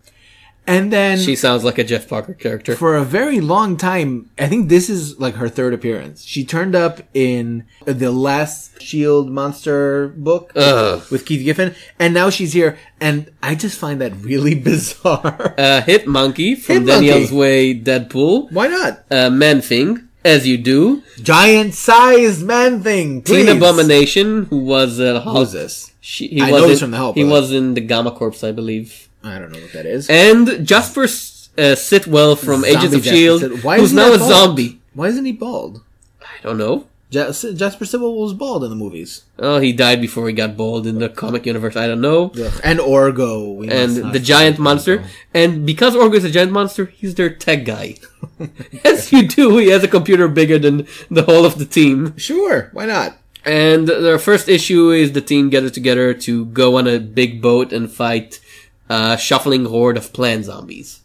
and 0.67 0.93
then 0.93 1.19
she 1.19 1.37
sounds 1.37 1.65
like 1.65 1.79
a 1.79 1.85
Jeff 1.85 2.09
Parker 2.09 2.35
character. 2.35 2.75
for 2.77 2.97
a 2.97 3.05
very 3.05 3.41
long 3.41 3.77
time, 3.77 4.31
I 4.39 4.47
think 4.49 4.69
this 4.69 4.89
is 4.89 5.19
like 5.21 5.35
her 5.35 5.49
third 5.49 5.75
appearance. 5.75 6.25
She 6.25 6.45
turned 6.45 6.75
up 6.75 7.01
in 7.15 7.65
the 7.85 8.11
last 8.11 8.81
Shield 8.83 9.31
monster 9.31 10.09
book 10.09 10.53
Ugh. 10.57 11.03
with 11.11 11.27
Keith 11.27 11.45
Giffen, 11.45 11.75
and 11.99 12.15
now 12.15 12.31
she's 12.31 12.53
here, 12.53 12.79
and 13.01 13.31
I 13.43 13.55
just 13.55 13.79
find 13.79 14.01
that 14.01 14.15
really 14.17 14.55
bizarre. 14.71 15.55
Uh, 15.59 15.83
Hit 15.83 16.07
Monkey 16.07 16.55
from 16.55 16.77
Hit 16.77 16.87
Daniel's 16.87 17.31
Monkey. 17.31 17.37
Way 17.37 17.81
Deadpool. 17.81 18.51
Why 18.53 18.69
not? 18.69 19.05
Uh, 19.11 19.31
Man 19.31 19.61
Thing, 19.61 20.09
as 20.25 20.47
you 20.47 20.57
do. 20.59 21.03
Giant 21.23 21.75
sized 21.75 22.45
man 22.45 22.83
thing. 22.83 23.23
Please. 23.23 23.47
Teen 23.47 23.57
Abomination, 23.57 24.47
who 24.47 24.59
was 24.59 24.99
uh, 25.01 25.21
Who's 25.21 25.53
this? 25.53 25.93
She, 26.01 26.29
he 26.29 26.41
I 26.43 26.51
was 26.51 26.61
know 26.61 26.65
in, 26.65 26.71
he's 26.71 26.81
from 26.81 26.91
the 26.91 26.97
Help, 26.99 27.17
He 27.17 27.25
was 27.25 27.51
in 27.53 27.75
the 27.75 27.81
Gamma 27.81 28.11
Corps, 28.11 28.43
I 28.45 28.53
believe. 28.53 29.09
I 29.25 29.39
don't 29.39 29.53
know 29.53 29.59
what 29.61 29.73
that 29.73 29.87
is. 29.87 30.09
And 30.11 30.67
Jasper 30.67 31.03
uh, 31.05 31.75
Sitwell 31.77 32.37
from 32.37 32.63
Zombie 32.63 32.69
Agents 32.69 32.95
of 32.95 33.03
Jasper 33.03 33.17
Shield, 33.17 33.63
Why 33.65 33.79
who's 33.79 33.93
now 33.93 34.13
a 34.13 34.19
bald? 34.19 34.31
zombie. 34.31 34.81
Why 34.93 35.09
isn't 35.09 35.25
he 35.25 35.33
bald? 35.33 35.83
I 36.21 36.43
don't 36.43 36.59
know. 36.59 36.87
Jas- 37.11 37.45
Jasper 37.55 37.85
Sitwell 37.85 38.17
was 38.17 38.35
bald 38.35 38.65
in 38.65 38.71
the 38.71 38.77
movies. 38.77 39.23
Oh, 39.39 39.61
he 39.61 39.73
died 39.73 40.01
before 40.01 40.27
he 40.27 40.33
got 40.35 40.57
bald 40.57 40.85
in 40.87 40.99
the 40.99 41.09
comic 41.09 41.47
universe. 41.47 41.77
I 41.77 41.87
don't 41.87 42.01
know. 42.01 42.33
And 42.65 42.81
Orgo. 42.81 43.55
we 43.57 43.69
And 43.71 44.13
the 44.13 44.19
giant 44.19 44.59
monster. 44.59 44.99
Orgo. 44.99 45.07
And 45.33 45.65
because 45.65 45.95
Orgo 45.95 46.15
is 46.15 46.25
a 46.25 46.31
giant 46.31 46.51
monster, 46.51 46.87
he's 46.87 47.15
their 47.15 47.31
tech 47.31 47.65
guy. 47.65 47.97
As 48.85 49.13
you 49.13 49.29
do, 49.29 49.59
he 49.59 49.69
has 49.69 49.85
a 49.85 49.89
computer 49.89 50.27
bigger 50.27 50.59
than 50.59 50.89
the 51.11 51.23
whole 51.23 51.45
of 51.47 51.59
the 51.59 51.67
team. 51.67 52.17
Sure, 52.19 52.69
why 52.73 52.87
not? 52.87 53.17
And 53.45 53.87
their 53.87 54.19
first 54.19 54.49
issue 54.49 54.91
is 54.91 55.13
the 55.13 55.21
team 55.21 55.51
gathered 55.51 55.75
together 55.75 56.15
to 56.15 56.47
go 56.47 56.79
on 56.79 56.89
a 56.89 56.99
big 56.99 57.43
boat 57.43 57.73
and 57.73 57.93
fight 57.93 58.41
a 58.89 59.17
shuffling 59.19 59.65
horde 59.67 59.97
of 59.97 60.13
plan 60.13 60.43
zombies. 60.43 61.01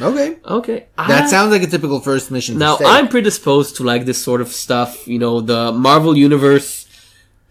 Okay. 0.00 0.38
Okay. 0.44 0.86
That 0.96 1.24
I- 1.24 1.26
sounds 1.26 1.50
like 1.52 1.62
a 1.62 1.66
typical 1.66 2.00
first 2.00 2.30
mission. 2.30 2.58
Now. 2.58 2.78
I'm 2.84 3.08
predisposed 3.08 3.76
to 3.76 3.82
like 3.84 4.06
this 4.06 4.18
sort 4.22 4.40
of 4.40 4.48
stuff. 4.48 5.06
You 5.06 5.18
know, 5.18 5.40
the 5.40 5.72
Marvel 5.72 6.16
Universe 6.16 6.86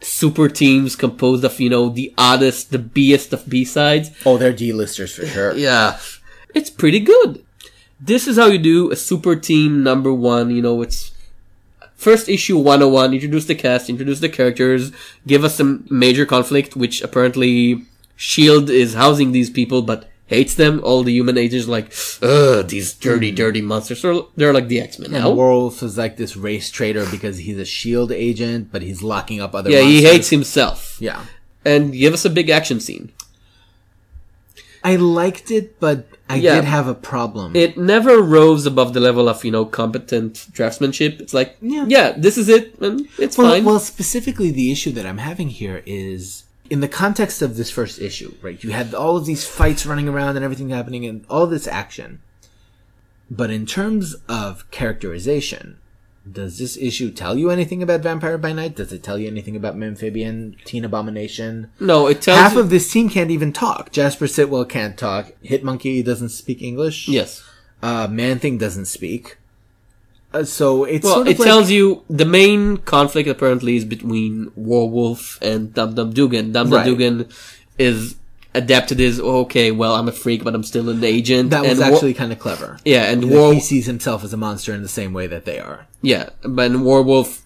super 0.02 0.50
teams 0.50 0.96
composed 0.96 1.44
of, 1.46 1.60
you 1.60 1.70
know, 1.70 1.90
the 1.90 2.14
oddest, 2.18 2.72
the 2.72 2.80
B-est 2.80 3.32
of 3.34 3.48
B-sides. 3.48 4.10
Oh, 4.26 4.38
they're 4.38 4.52
D-listers 4.52 5.16
for 5.16 5.26
sure. 5.26 5.56
Yeah. 5.68 6.00
It's 6.54 6.70
pretty 6.70 7.00
good. 7.00 7.44
This 8.00 8.28
is 8.28 8.38
how 8.38 8.48
you 8.48 8.58
do 8.60 8.92
a 8.92 8.96
super 8.96 9.36
team 9.36 9.82
number 9.84 10.14
one. 10.14 10.52
You 10.52 10.62
know, 10.62 10.82
it's 10.82 11.12
first 11.96 12.28
issue 12.28 12.58
101, 12.58 13.14
introduce 13.14 13.46
the 13.46 13.56
cast, 13.56 13.90
introduce 13.90 14.20
the 14.20 14.28
characters, 14.30 14.92
give 15.26 15.44
us 15.46 15.56
some 15.56 15.86
major 15.90 16.26
conflict, 16.26 16.76
which 16.76 17.02
apparently 17.02 17.86
S.H.I.E.L.D. 18.18 18.74
is 18.74 18.94
housing 18.94 19.32
these 19.32 19.50
people, 19.50 19.82
but 19.82 20.10
hates 20.28 20.56
them. 20.56 20.82
All 20.84 21.04
the 21.04 21.14
human 21.14 21.38
agents 21.38 21.68
like, 21.68 21.94
ugh, 22.22 22.68
these 22.68 22.94
dirty, 22.94 23.30
hmm. 23.30 23.36
dirty 23.36 23.62
monsters. 23.62 24.02
So 24.02 24.30
they're 24.36 24.54
like 24.54 24.68
the 24.68 24.80
X-Men 24.82 25.14
And 25.14 25.24
now. 25.24 25.32
Werewolf 25.32 25.84
is 25.84 25.98
like 25.98 26.18
this 26.18 26.36
race 26.36 26.70
traitor 26.70 27.06
because 27.10 27.38
he's 27.38 27.58
a 27.58 27.66
shield 27.66 28.12
agent, 28.12 28.70
but 28.72 28.82
he's 28.82 29.02
locking 29.02 29.42
up 29.42 29.54
other 29.56 29.70
Yeah, 29.70 29.82
he 29.82 30.04
hates 30.04 30.30
himself. 30.30 30.98
Yeah. 31.00 31.26
And 31.66 31.94
give 31.94 32.14
us 32.14 32.26
a 32.26 32.30
big 32.30 32.50
action 32.50 32.80
scene. 32.80 33.12
I 34.84 34.98
liked 34.98 35.50
it, 35.50 35.80
but 35.80 36.08
I 36.30 36.36
Yeah. 36.36 36.56
did 36.56 36.66
have 36.66 36.88
a 36.88 36.94
problem. 36.94 37.56
It 37.56 37.78
never 37.78 38.22
rose 38.22 38.66
above 38.66 38.94
the 38.94 39.00
level 39.00 39.30
of, 39.30 39.46
you 39.46 39.52
know, 39.52 39.64
competent 39.66 40.48
draftsmanship. 40.52 41.22
It's 41.22 41.34
like, 41.34 41.56
Yeah. 41.62 41.86
yeah, 41.88 42.14
this 42.18 42.38
is 42.38 42.50
it, 42.50 42.76
and 42.82 43.08
it's 43.18 43.38
well, 43.38 43.52
fine. 43.52 43.64
well, 43.64 43.80
specifically 43.80 44.52
the 44.52 44.72
issue 44.72 44.92
that 44.92 45.06
I'm 45.06 45.20
having 45.20 45.50
here 45.50 45.84
is 45.86 46.44
in 46.74 46.80
the 46.80 46.88
context 46.88 47.44
of 47.44 47.56
this 47.56 47.70
first 47.70 48.02
issue, 48.02 48.34
right? 48.42 48.64
You 48.64 48.72
had 48.72 48.96
all 48.96 49.16
of 49.16 49.28
these 49.28 49.46
fights 49.48 49.86
running 49.86 50.08
around 50.10 50.36
and 50.38 50.44
everything 50.44 50.70
happening 50.70 51.06
and 51.06 51.24
all 51.30 51.46
this 51.46 51.68
action. 51.68 52.20
But 53.30 53.52
in 53.52 53.68
terms 53.68 54.16
of 54.28 54.70
characterization, 54.72 55.78
does 56.30 56.58
this 56.58 56.76
issue 56.78 57.12
tell 57.12 57.38
you 57.38 57.52
anything 57.52 57.84
about 57.84 58.02
Vampire 58.02 58.40
by 58.40 58.54
Night? 58.54 58.76
Does 58.76 58.92
it 58.92 59.04
tell 59.04 59.20
you 59.20 59.28
anything 59.28 59.56
about 59.56 59.76
Amphibian, 59.76 60.56
Teen 60.66 60.84
Abomination? 60.84 61.70
no, 61.80 62.08
it 62.08 62.22
tells 62.24 62.40
Half 62.40 62.54
you- 62.54 62.62
of 62.62 62.70
this 62.72 62.92
team 62.92 63.08
can't 63.08 63.30
even 63.32 63.54
talk. 63.54 63.92
Jasper 63.92 64.26
Sitwell 64.26 64.68
can't 64.68 64.98
talk. 64.98 65.32
Hitmonkey 65.46 66.04
doesn't 66.04 66.30
speak 66.30 66.62
English. 66.64 67.08
yes. 67.08 67.44
Uh, 67.84 68.08
Man 68.08 68.40
Thing 68.40 68.58
doesn't 68.58 68.86
speak. 68.86 69.38
Uh, 70.34 70.44
so 70.44 70.84
it's 70.86 71.04
Well, 71.04 71.16
sort 71.16 71.28
of 71.28 71.34
it 71.34 71.40
like, 71.40 71.48
tells 71.48 71.70
you 71.70 72.04
the 72.10 72.26
main 72.26 72.78
conflict 72.78 73.30
apparently 73.30 73.76
is 73.76 73.86
between 73.86 74.52
Werewolf 74.56 75.38
and 75.42 75.74
Dum 75.74 75.94
Dum 75.96 76.12
Dugan. 76.12 76.52
Dum 76.52 76.70
Dum 76.70 76.80
Right. 76.80 76.86
Dugan 76.86 77.30
is 77.78 78.16
adapted 78.56 79.00
as 79.02 79.20
okay, 79.20 79.72
well, 79.72 79.96
I'm 79.96 80.08
a 80.08 80.12
freak, 80.12 80.44
but 80.44 80.54
I'm 80.56 80.64
still 80.64 80.90
an 80.90 81.04
agent. 81.04 81.50
that 81.52 81.62
was 81.62 81.72
and 81.72 81.80
War- 81.80 81.94
actually 81.98 82.14
kind 82.14 82.32
of 82.32 82.40
clever. 82.40 82.78
yeah, 82.86 83.12
and 83.12 83.30
War 83.30 83.54
he 83.54 83.60
sees 83.60 83.86
himself 83.86 84.24
as 84.24 84.34
a 84.34 84.38
monster 84.38 84.74
in 84.74 84.82
the 84.82 84.88
same 84.88 85.14
way 85.14 85.28
that 85.28 85.46
they 85.46 85.60
are. 85.60 85.88
yeah, 86.02 86.30
but 86.44 86.72
Werewolf 86.72 87.42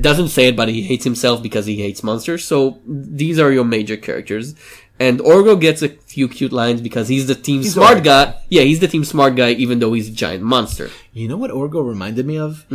doesn't 0.00 0.28
say 0.28 0.48
it, 0.48 0.56
but 0.56 0.68
he 0.68 0.82
hates 0.82 1.02
himself 1.04 1.42
because 1.42 1.66
he 1.66 1.76
hates 1.76 2.02
monsters. 2.04 2.44
So 2.44 2.78
these 2.86 3.38
are 3.40 3.50
your 3.50 3.64
major 3.64 3.96
characters. 3.96 4.54
And 5.00 5.18
Orgo 5.20 5.58
gets 5.58 5.80
a 5.80 5.88
few 5.88 6.28
cute 6.28 6.52
lines 6.52 6.80
because 6.82 7.08
he's 7.08 7.26
the 7.26 7.34
team 7.34 7.62
He's 7.62 7.72
smart 7.72 8.04
guy. 8.04 8.34
Yeah, 8.50 8.62
he's 8.62 8.80
the 8.80 8.86
team 8.88 9.02
smart 9.04 9.34
guy, 9.34 9.50
even 9.52 9.78
though 9.78 9.94
he's 9.94 10.08
a 10.08 10.12
giant 10.12 10.42
monster. 10.44 10.90
You 11.14 11.26
know 11.26 11.38
what 11.38 11.50
Orgo 11.50 11.80
reminded 11.86 12.26
me 12.26 12.36
of? 12.38 12.66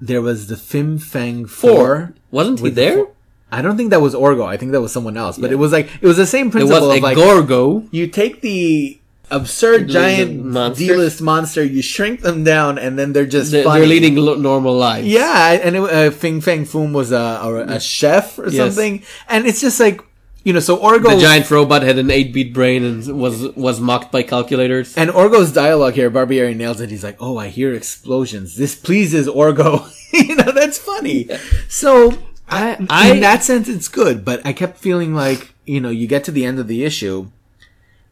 There 0.00 0.22
was 0.22 0.46
the 0.46 0.56
Fin 0.56 0.98
Fang 0.98 1.40
Hmm. 1.40 1.44
Four. 1.46 1.74
Four. 1.74 2.14
Wasn't 2.30 2.58
he 2.60 2.62
with 2.62 2.74
the 2.76 2.80
there? 2.82 3.06
I 3.50 3.62
don't 3.62 3.76
think 3.76 3.90
that 3.90 4.00
was 4.00 4.14
Orgo. 4.14 4.46
I 4.46 4.56
think 4.56 4.72
that 4.72 4.80
was 4.80 4.92
someone 4.92 5.16
else. 5.16 5.38
But 5.38 5.50
it 5.52 5.56
was 5.56 5.72
like 5.72 5.88
it 6.00 6.06
was 6.06 6.16
the 6.16 6.26
same 6.26 6.48
It 6.48 6.52
principle 6.52 6.90
of 6.90 7.02
like 7.02 7.16
Gorgo. 7.16 7.84
you 7.90 8.06
take 8.06 8.42
the 8.42 8.98
absurd 9.30 9.88
giant 9.88 10.44
monster. 10.44 10.84
D-list 10.86 11.20
monster. 11.22 11.64
You 11.64 11.82
shrink 11.82 12.20
them 12.20 12.44
down, 12.44 12.78
and 12.78 12.96
then 12.98 13.12
they're 13.12 13.26
just 13.26 13.50
They're, 13.50 13.64
they're 13.64 13.86
leading 13.86 14.14
lo- 14.16 14.34
normal 14.36 14.74
lives. 14.76 15.06
Yeah, 15.08 15.52
and 15.52 15.74
it, 15.76 15.82
uh, 15.82 16.10
Fin 16.10 16.40
Fang 16.40 16.64
Foom 16.64 16.92
was 16.92 17.10
a, 17.10 17.16
a, 17.42 17.76
a 17.76 17.80
chef 17.80 18.38
or 18.38 18.48
Yes. 18.48 18.56
something, 18.56 19.02
and 19.28 19.46
it's 19.46 19.60
just 19.60 19.80
like 19.80 20.00
you 20.46 20.52
know. 20.54 20.60
So 20.60 20.76
Orgo 20.78 21.10
The 21.14 21.20
giant 21.28 21.50
robot 21.50 21.82
had 21.82 21.98
an 21.98 22.08
8-bit 22.08 22.52
brain 22.58 22.84
and 22.84 22.98
was 23.24 23.36
was 23.66 23.80
mocked 23.80 24.10
by 24.14 24.22
calculators. 24.22 24.96
and 24.96 25.10
Orgo's 25.10 25.52
dialogue 25.52 25.94
here, 26.00 26.10
Barbiere 26.10 26.54
nails 26.56 26.80
it. 26.80 26.90
He's 26.94 27.04
like, 27.08 27.18
"Oh, 27.20 27.36
I 27.36 27.48
hear 27.58 27.74
explosions. 27.74 28.56
This 28.56 28.74
pleases 28.74 29.26
Orgo." 29.28 29.70
you 30.28 30.36
know, 30.36 30.52
that's 30.52 30.78
funny. 30.78 31.28
So 31.68 31.90
I, 32.48 32.76
in 33.12 33.20
that 33.26 33.42
sense, 33.42 33.66
it's 33.68 33.88
good. 33.88 34.24
But 34.24 34.38
I 34.46 34.52
kept 34.52 34.78
feeling 34.78 35.12
like 35.14 35.52
you 35.66 35.80
know, 35.82 35.90
you 35.90 36.06
get 36.06 36.22
to 36.24 36.32
the 36.32 36.44
end 36.46 36.58
of 36.62 36.68
the 36.68 36.84
issue. 36.84 37.28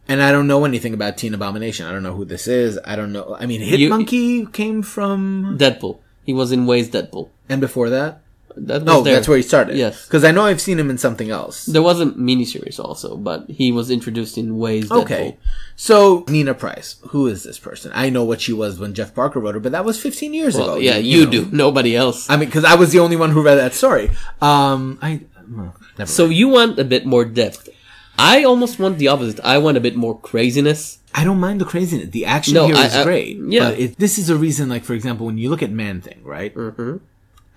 And 0.06 0.20
I 0.20 0.32
don't 0.32 0.46
know 0.46 0.66
anything 0.66 0.92
about 0.92 1.16
Teen 1.16 1.32
Abomination. 1.32 1.86
I 1.86 1.92
don't 1.92 2.02
know 2.02 2.12
who 2.18 2.26
this 2.26 2.46
is. 2.46 2.78
I 2.84 2.94
don't 2.94 3.12
know. 3.16 3.36
I 3.40 3.46
mean, 3.46 3.62
Hit 3.62 3.80
You- 3.80 3.88
Monkey 3.88 4.44
came 4.44 4.82
from, 4.82 5.56
Deadpool. 5.58 5.96
He 6.28 6.34
was 6.34 6.52
in 6.52 6.66
Ways 6.66 6.90
Deadpool. 6.90 7.30
and 7.48 7.58
before 7.58 7.88
that, 7.88 8.20
That 8.56 8.84
there. 8.86 9.02
that's 9.02 9.26
where 9.26 9.36
he 9.36 9.42
started. 9.42 9.76
Yes. 9.76 10.06
because 10.06 10.22
I 10.24 10.30
know 10.30 10.44
I've 10.44 10.60
seen 10.60 10.78
him 10.78 10.88
in 10.90 10.96
something 10.98 11.30
else. 11.30 11.66
There 11.66 11.82
was 11.82 12.00
a 12.00 12.06
miniseries 12.06 12.78
also, 12.78 13.16
but 13.16 13.48
he 13.50 13.72
was 13.72 13.90
introduced 13.90 14.38
in 14.38 14.58
Ways 14.58 14.90
Okay. 14.92 15.36
So 15.76 16.24
Nina 16.28 16.54
Price, 16.54 16.96
who 17.08 17.26
is 17.26 17.42
this 17.42 17.58
person? 17.58 17.90
I 17.94 18.10
know 18.10 18.22
what 18.24 18.40
she 18.40 18.52
was 18.52 18.78
when 18.78 18.94
Jeff 18.94 19.14
Parker 19.14 19.40
wrote 19.40 19.54
her, 19.54 19.60
but 19.60 19.72
that 19.72 19.84
was 19.84 20.00
15 20.00 20.32
years 20.34 20.54
Well, 20.56 20.70
ago. 20.74 20.78
yeah, 20.78 20.96
you, 20.98 21.24
know. 21.24 21.30
do. 21.32 21.48
Nobody 21.50 21.96
else. 21.96 22.30
I 22.30 22.36
mean, 22.36 22.48
because 22.48 22.64
I 22.64 22.76
was 22.76 22.92
the 22.92 23.00
only 23.00 23.16
one 23.16 23.30
who 23.30 23.42
read 23.42 23.56
that 23.56 23.74
story. 23.74 24.10
Um, 24.40 24.98
I 25.02 25.22
well, 25.50 25.74
never. 25.98 26.10
So 26.10 26.26
you 26.26 26.48
want 26.48 26.78
a 26.78 26.84
bit 26.84 27.04
more 27.06 27.24
depth. 27.24 27.68
I 28.16 28.44
almost 28.44 28.78
want 28.78 28.98
the 28.98 29.08
opposite. 29.08 29.40
I 29.42 29.58
want 29.58 29.76
a 29.76 29.80
bit 29.80 29.96
more 29.96 30.16
craziness. 30.16 30.98
I 31.12 31.24
don't 31.24 31.40
mind 31.40 31.60
the 31.60 31.64
craziness. 31.64 32.10
The 32.10 32.24
action 32.26 32.54
No, 32.54 32.66
here 32.66 32.76
I- 32.76 32.86
is 32.86 32.94
I- 32.94 33.02
great. 33.04 33.38
yeah. 33.48 33.70
But 33.70 33.78
it, 33.80 33.98
this 33.98 34.18
is 34.18 34.30
a 34.30 34.36
reason, 34.36 34.68
like 34.68 34.84
for 34.84 34.94
example, 34.94 35.26
when 35.26 35.38
you 35.38 35.50
look 35.50 35.62
at 35.62 35.72
Man 35.72 36.00
Thing, 36.00 36.22
right? 36.24 36.54
Mm-hmm. 36.54 36.98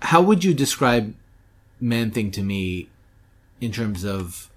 How 0.00 0.22
would 0.22 0.44
you 0.44 0.54
describe 0.54 1.14
Man 1.80 2.10
Thing 2.10 2.30
to 2.32 2.42
me 2.42 2.88
in 3.60 3.72
terms 3.72 4.04
of 4.04 4.48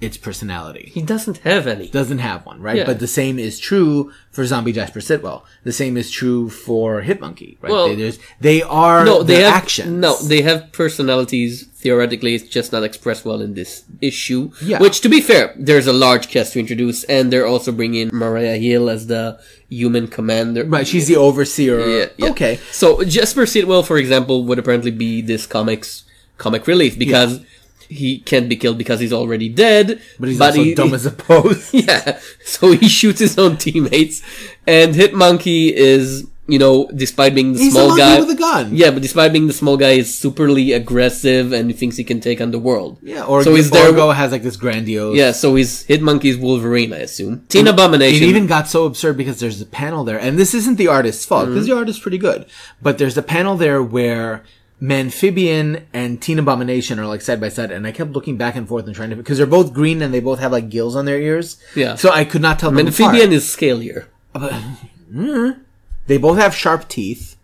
its 0.00 0.16
personality? 0.16 0.90
He 0.92 1.02
doesn't 1.02 1.38
have 1.38 1.66
any. 1.66 1.88
doesn't 1.88 2.18
have 2.18 2.44
one, 2.44 2.60
right? 2.60 2.76
Yeah. 2.78 2.84
But 2.84 2.98
the 2.98 3.06
same 3.06 3.38
is 3.38 3.58
true 3.58 4.12
for 4.30 4.44
Zombie 4.44 4.72
Jasper 4.72 5.00
Sitwell. 5.00 5.42
The 5.62 5.72
same 5.72 5.96
is 5.96 6.10
true 6.10 6.50
for 6.50 7.02
Hitmonkey, 7.02 7.56
right? 7.62 7.72
Well- 7.72 7.88
they, 7.88 7.94
there's, 7.94 8.18
they 8.40 8.62
are 8.62 9.04
No, 9.04 9.22
they 9.22 9.36
the 9.36 9.42
have 9.44 9.54
actions. 9.54 9.90
No, 9.90 10.16
they 10.16 10.42
have 10.42 10.72
personalities. 10.72 11.68
Theoretically, 11.84 12.34
it's 12.34 12.48
just 12.48 12.72
not 12.72 12.82
expressed 12.82 13.24
well 13.28 13.40
in 13.42 13.52
this 13.54 13.84
issue. 14.00 14.50
Yeah. 14.62 14.78
Which, 14.80 15.00
to 15.02 15.08
be 15.10 15.20
fair, 15.20 15.52
there's 15.68 15.86
a 15.86 15.92
large 15.92 16.28
cast 16.28 16.54
to 16.54 16.58
introduce, 16.58 17.04
and 17.04 17.30
they're 17.30 17.46
also 17.46 17.70
bringing 17.72 18.08
Maria 18.10 18.56
Hill 18.56 18.88
as 18.88 19.06
the 19.06 19.38
human 19.68 20.08
commander. 20.08 20.64
right. 20.64 20.86
She's 20.88 21.08
the 21.08 21.16
overseer. 21.16 21.78
Yeah, 21.86 22.06
yeah. 22.16 22.30
Okay. 22.30 22.56
So 22.72 23.04
Jasper 23.04 23.42
Sitwell, 23.44 23.84
for 23.84 23.98
example, 23.98 24.44
would 24.46 24.58
apparently 24.58 24.90
be 24.92 25.20
this 25.20 25.46
comic's 25.46 26.04
comic 26.38 26.66
relief 26.66 26.98
because 26.98 27.40
he 27.86 28.18
can't 28.18 28.48
be 28.48 28.56
killed 28.56 28.78
because 28.78 28.98
he's 29.00 29.12
already 29.12 29.50
dead. 29.50 30.00
But 30.18 30.30
he's 30.30 30.40
also 30.40 30.62
he- 30.62 30.74
dumb 30.74 30.94
as 30.94 31.04
a 31.04 31.10
post. 31.10 31.74
Yeah, 31.88 32.18
so 32.44 32.72
he 32.72 32.88
shoots 32.88 33.20
his 33.20 33.38
own 33.38 33.58
teammates, 33.58 34.22
and 34.66 34.94
Hitmonkey 34.94 35.70
is, 35.70 36.26
you 36.46 36.58
know, 36.58 36.86
despite 36.94 37.34
being 37.34 37.54
the 37.54 37.58
He's 37.58 37.72
small 37.72 37.96
guy 37.96 38.20
with 38.20 38.28
a 38.30 38.34
gun. 38.34 38.70
Yeah, 38.74 38.90
but 38.90 39.00
despite 39.00 39.32
being 39.32 39.46
the 39.46 39.52
small 39.54 39.76
guy, 39.78 39.92
is 39.92 40.08
superly 40.12 40.76
aggressive 40.76 41.52
and 41.52 41.70
he 41.70 41.76
thinks 41.76 41.96
he 41.96 42.04
can 42.04 42.20
take 42.20 42.40
on 42.40 42.50
the 42.50 42.58
world. 42.58 42.98
Yeah. 43.02 43.24
Or 43.24 43.42
so 43.42 43.54
he's 43.54 43.70
there. 43.70 43.90
Orgo 43.90 44.14
has 44.14 44.30
like 44.32 44.42
this 44.42 44.56
grandiose. 44.56 45.16
Yeah, 45.16 45.32
so 45.32 45.54
he's 45.54 45.82
Hit 45.84 46.02
Monkey's 46.02 46.36
Wolverine, 46.36 46.92
I 46.92 46.98
assume. 46.98 47.46
Teen 47.48 47.66
Abomination. 47.66 48.22
It 48.22 48.26
even 48.28 48.46
got 48.46 48.68
so 48.68 48.84
absurd 48.84 49.16
because 49.16 49.40
there's 49.40 49.60
a 49.60 49.66
panel 49.66 50.04
there, 50.04 50.18
and 50.20 50.38
this 50.38 50.52
isn't 50.54 50.76
the 50.76 50.88
artist's 50.88 51.24
fault 51.24 51.44
Mm-hmm. 51.46 51.54
because 51.54 51.66
the 51.66 51.76
artist's 51.76 52.02
pretty 52.02 52.18
good. 52.18 52.44
But 52.82 52.98
there's 52.98 53.16
a 53.16 53.22
panel 53.22 53.56
there 53.56 53.82
where 53.82 54.44
Memphibian 54.82 55.84
and 55.94 56.20
Teen 56.20 56.38
Abomination 56.38 56.98
are 56.98 57.06
like 57.06 57.22
side 57.22 57.40
by 57.40 57.48
side, 57.48 57.70
and 57.70 57.86
I 57.86 57.92
kept 57.92 58.10
looking 58.12 58.36
back 58.36 58.54
and 58.54 58.68
forth 58.68 58.86
and 58.86 58.94
trying 58.94 59.10
to 59.10 59.16
because 59.16 59.38
they're 59.38 59.46
both 59.46 59.72
green 59.72 60.02
and 60.02 60.12
they 60.12 60.20
both 60.20 60.40
have 60.40 60.52
like 60.52 60.68
gills 60.68 60.94
on 60.94 61.06
their 61.06 61.18
ears. 61.20 61.56
Yeah. 61.74 61.94
So 61.94 62.10
I 62.10 62.24
could 62.24 62.42
not 62.42 62.58
tell 62.58 62.70
apart. 62.70 62.86
is 62.88 63.44
scalier. 63.44 64.06
They 66.06 66.18
both 66.18 66.38
have 66.38 66.54
sharp 66.54 66.88
teeth, 66.88 67.36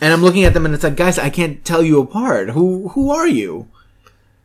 and 0.00 0.12
I'm 0.12 0.22
looking 0.22 0.44
at 0.44 0.54
them 0.54 0.66
and 0.66 0.74
it's 0.74 0.84
like, 0.84 0.96
guys, 0.96 1.18
I 1.18 1.30
can't 1.30 1.64
tell 1.64 1.82
you 1.82 2.00
apart. 2.00 2.50
Who 2.50 2.88
who 2.90 3.10
are 3.10 3.28
you? 3.28 3.68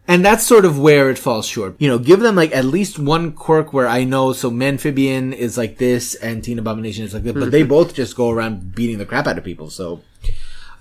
And 0.08 0.26
that's 0.26 0.44
sort 0.44 0.66
of 0.66 0.80
where 0.80 1.12
it 1.12 1.20
falls 1.20 1.46
short. 1.46 1.76
You 1.78 1.88
know, 1.88 2.00
give 2.00 2.20
them 2.20 2.36
like 2.36 2.52
at 2.56 2.66
least 2.66 2.98
one 2.98 3.32
quirk 3.32 3.74
where 3.74 3.88
I 3.88 4.06
know. 4.06 4.34
So 4.34 4.50
Memphibian 4.50 5.34
is 5.34 5.56
like 5.56 5.78
this, 5.78 6.16
and 6.16 6.44
Teen 6.44 6.58
Abomination 6.58 7.06
is 7.06 7.14
like 7.14 7.22
this, 7.22 7.34
but 7.34 7.52
they 7.52 7.62
both 7.62 7.94
just 7.94 8.16
go 8.16 8.32
around 8.32 8.74
beating 8.74 8.98
the 8.98 9.06
crap 9.06 9.28
out 9.28 9.38
of 9.38 9.44
people. 9.44 9.70
So, 9.70 10.02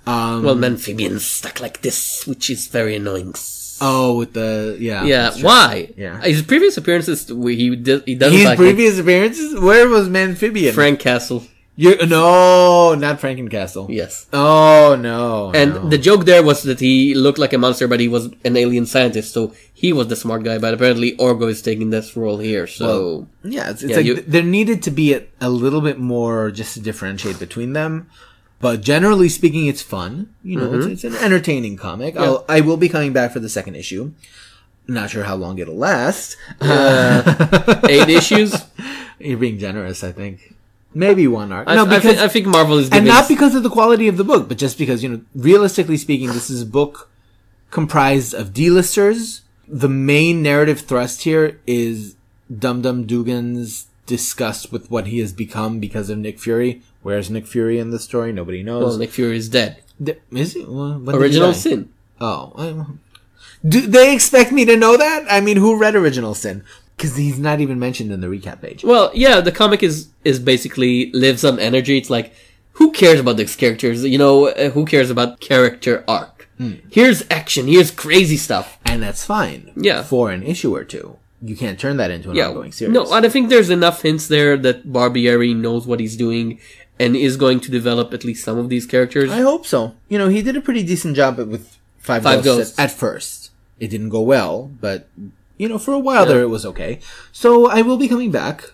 um, 0.07 0.41
Well, 0.43 0.55
Amphibian's 0.55 1.25
stuck 1.25 1.59
like 1.61 1.81
this, 1.81 2.25
which 2.25 2.49
is 2.49 2.65
very 2.67 2.95
annoying. 2.95 3.35
oh, 3.81 4.17
with 4.17 4.33
the 4.33 4.75
yeah, 4.79 5.03
Yeah, 5.03 5.31
why? 5.41 5.93
Yeah. 5.95 6.19
His 6.21 6.41
previous 6.41 6.75
appearances, 6.77 7.27
he 7.27 7.75
did, 7.75 8.03
he 8.07 8.15
doesn't 8.15 8.35
His 8.35 8.55
previous 8.55 8.97
appearances, 8.97 9.59
where 9.59 9.87
was 9.87 10.09
Memphibian? 10.09 10.73
Frank 10.73 10.99
Castle. 10.99 11.43
You, 11.81 11.95
no, 12.07 12.93
not 12.95 13.21
Frankencastle. 13.21 13.87
Yes. 13.89 14.27
Oh 14.33 14.97
no. 14.99 15.51
And 15.55 15.73
no. 15.75 15.87
the 15.89 15.97
joke 15.97 16.25
there 16.25 16.43
was 16.43 16.63
that 16.63 16.81
he 16.81 17.15
looked 17.15 17.39
like 17.39 17.53
a 17.53 17.57
monster, 17.57 17.87
but 17.87 18.01
he 18.01 18.09
was 18.09 18.25
an 18.43 18.57
alien 18.57 18.85
scientist, 18.85 19.31
so 19.33 19.53
he 19.73 19.93
was 19.93 20.07
the 20.09 20.17
smart 20.17 20.43
guy. 20.43 20.57
But 20.57 20.73
apparently, 20.73 21.15
Orgo 21.15 21.47
is 21.49 21.61
taking 21.61 21.89
this 21.89 22.17
role 22.17 22.37
here. 22.39 22.67
So 22.67 23.27
Yeah, 23.45 23.69
it's, 23.71 23.81
it's 23.81 23.91
Yeah, 23.91 23.97
like 23.97 24.05
you- 24.05 24.15
th- 24.15 24.27
there 24.27 24.43
needed 24.43 24.83
to 24.83 24.91
be 24.91 25.13
a, 25.13 25.23
a 25.39 25.49
little 25.49 25.79
bit 25.79 25.97
more 25.97 26.51
just 26.51 26.73
to 26.73 26.81
differentiate 26.81 27.39
between 27.39 27.71
them. 27.71 28.09
But 28.59 28.81
generally 28.81 29.29
speaking, 29.29 29.67
it's 29.67 29.81
fun. 29.81 30.35
You 30.43 30.57
know, 30.59 30.67
Mm-hmm. 30.67 30.91
it's, 30.91 31.05
it's 31.05 31.15
an 31.15 31.23
entertaining 31.23 31.77
comic. 31.77 32.17
I'll, 32.17 32.43
I 32.49 32.59
will 32.59 32.75
be 32.75 32.89
coming 32.89 33.13
back 33.13 33.31
for 33.31 33.39
the 33.39 33.47
second 33.47 33.75
issue. 33.75 34.11
Not 34.85 35.11
sure 35.11 35.23
how 35.23 35.35
long 35.39 35.59
it'll 35.59 35.77
last. 35.79 36.35
eight 37.87 38.09
issues. 38.09 38.51
You're 39.19 39.37
being 39.37 39.59
generous, 39.59 40.03
I 40.03 40.11
think. 40.11 40.55
Maybe 40.93 41.27
one 41.27 41.51
arc. 41.51 41.67
I, 41.67 41.75
no, 41.75 41.85
I, 41.85 41.97
because 41.97 42.19
I 42.19 42.27
think 42.27 42.47
Marvel 42.47 42.77
is 42.77 42.89
and 42.89 43.05
not 43.05 43.27
because 43.27 43.53
of 43.55 43.63
the 43.63 43.69
quality 43.69 44.07
of 44.07 44.17
the 44.17 44.23
book, 44.23 44.47
but 44.49 44.57
just 44.57 44.77
because 44.77 45.03
you 45.03 45.09
know, 45.09 45.21
realistically 45.35 45.97
speaking, 45.97 46.27
this 46.27 46.49
is 46.49 46.63
a 46.63 46.65
book 46.65 47.09
comprised 47.69 48.33
of 48.33 48.53
D-listers. 48.53 49.41
The 49.67 49.89
main 49.89 50.41
narrative 50.41 50.81
thrust 50.81 51.21
here 51.23 51.59
is 51.67 52.15
Dum 52.55 52.81
Dum 52.81 53.05
Dugan's 53.05 53.85
disgust 54.07 54.71
with 54.71 54.89
what 54.89 55.07
he 55.07 55.19
has 55.19 55.31
become 55.31 55.79
because 55.79 56.09
of 56.09 56.17
Nick 56.17 56.39
Fury. 56.39 56.81
Where's 57.03 57.29
Nick 57.29 57.45
Fury 57.45 57.77
in 57.77 57.91
the 57.91 57.99
story? 57.99 58.31
Nobody 58.31 58.63
knows. 58.63 58.83
well, 58.83 58.97
Nick 58.97 59.11
Fury 59.11 59.37
is 59.37 59.47
dead. 59.47 59.83
Th- 60.03 60.19
is 60.31 60.53
he? 60.53 60.65
Well, 60.65 60.97
did 60.99 61.11
he 61.13 61.17
Original? 61.19 61.53
Sin. 61.53 61.89
Oh, 62.19 62.51
I- 62.57 62.85
do 63.67 63.81
they 63.81 64.13
expect 64.13 64.51
me 64.51 64.65
to 64.65 64.75
know 64.77 64.97
that? 64.97 65.25
I 65.29 65.41
mean, 65.41 65.57
who 65.57 65.77
read 65.77 65.95
Original 65.95 66.33
Sin? 66.33 66.63
Because 66.99 67.15
he's 67.15 67.39
not 67.39 67.61
even 67.61 67.79
mentioned 67.79 68.11
in 68.11 68.19
the 68.19 68.27
recap 68.27 68.61
page. 68.61 68.83
Well, 68.83 69.09
yeah, 69.13 69.39
the 69.39 69.53
comic 69.53 69.81
is 69.83 70.09
is 70.25 70.37
basically 70.37 71.11
lives 71.13 71.45
on 71.45 71.57
energy. 71.59 71.97
It's 71.97 72.09
like, 72.09 72.33
who 72.73 72.91
cares 72.91 73.19
about 73.21 73.37
these 73.37 73.55
characters? 73.55 74.03
You 74.03 74.17
know, 74.17 74.47
uh, 74.49 74.69
who 74.71 74.83
cares 74.85 75.09
about 75.09 75.39
character 75.39 76.03
arc? 76.07 76.49
Hmm. 76.57 76.73
Here's 76.91 77.23
action. 77.31 77.67
Here's 77.67 77.89
crazy 77.89 78.35
stuff. 78.35 78.77
And 78.85 79.01
that's 79.01 79.23
fine. 79.25 79.71
Yeah. 79.77 80.03
For 80.03 80.29
an 80.29 80.43
issue 80.43 80.75
or 80.75 80.83
two. 80.83 81.17
You 81.41 81.55
can't 81.55 81.79
turn 81.79 81.95
that 81.97 82.11
into 82.11 82.31
an 82.31 82.35
Yeah, 82.35 82.49
ongoing 82.49 82.73
series. 82.73 82.93
no, 82.93 83.09
I 83.13 83.29
think 83.29 83.47
there's 83.47 83.69
enough 83.69 84.01
hints 84.01 84.27
there 84.27 84.57
that 84.57 84.85
Barbiere 84.91 85.55
knows 85.55 85.87
what 85.87 86.01
he's 86.01 86.17
doing 86.17 86.59
and 86.99 87.15
is 87.15 87.37
going 87.37 87.61
to 87.61 87.71
develop 87.71 88.13
at 88.13 88.25
least 88.25 88.43
some 88.43 88.57
of 88.57 88.67
these 88.67 88.85
characters. 88.85 89.31
I 89.31 89.39
hope 89.39 89.65
so. 89.65 89.95
You 90.09 90.17
know, 90.17 90.27
he 90.27 90.41
did 90.41 90.57
a 90.57 90.61
pretty 90.61 90.83
decent 90.83 91.15
job 91.15 91.37
with 91.37 91.77
Five, 91.97 92.23
Five 92.23 92.43
Ghosts, 92.43 92.71
Ghosts. 92.75 92.79
At, 92.79 92.91
at 92.91 92.97
first. 92.97 93.51
It 93.79 93.87
didn't 93.87 94.09
go 94.09 94.19
well, 94.21 94.69
but 94.81 95.07
you 95.59 95.69
know, 95.69 95.77
for 95.77 95.93
a 95.93 95.99
while 95.99 96.25
there 96.25 96.41
it 96.41 96.47
was 96.49 96.65
okay. 96.65 96.99
So 97.31 97.69
I 97.69 97.83
will 97.83 97.97
be 97.97 98.07
coming 98.07 98.31
back. 98.31 98.71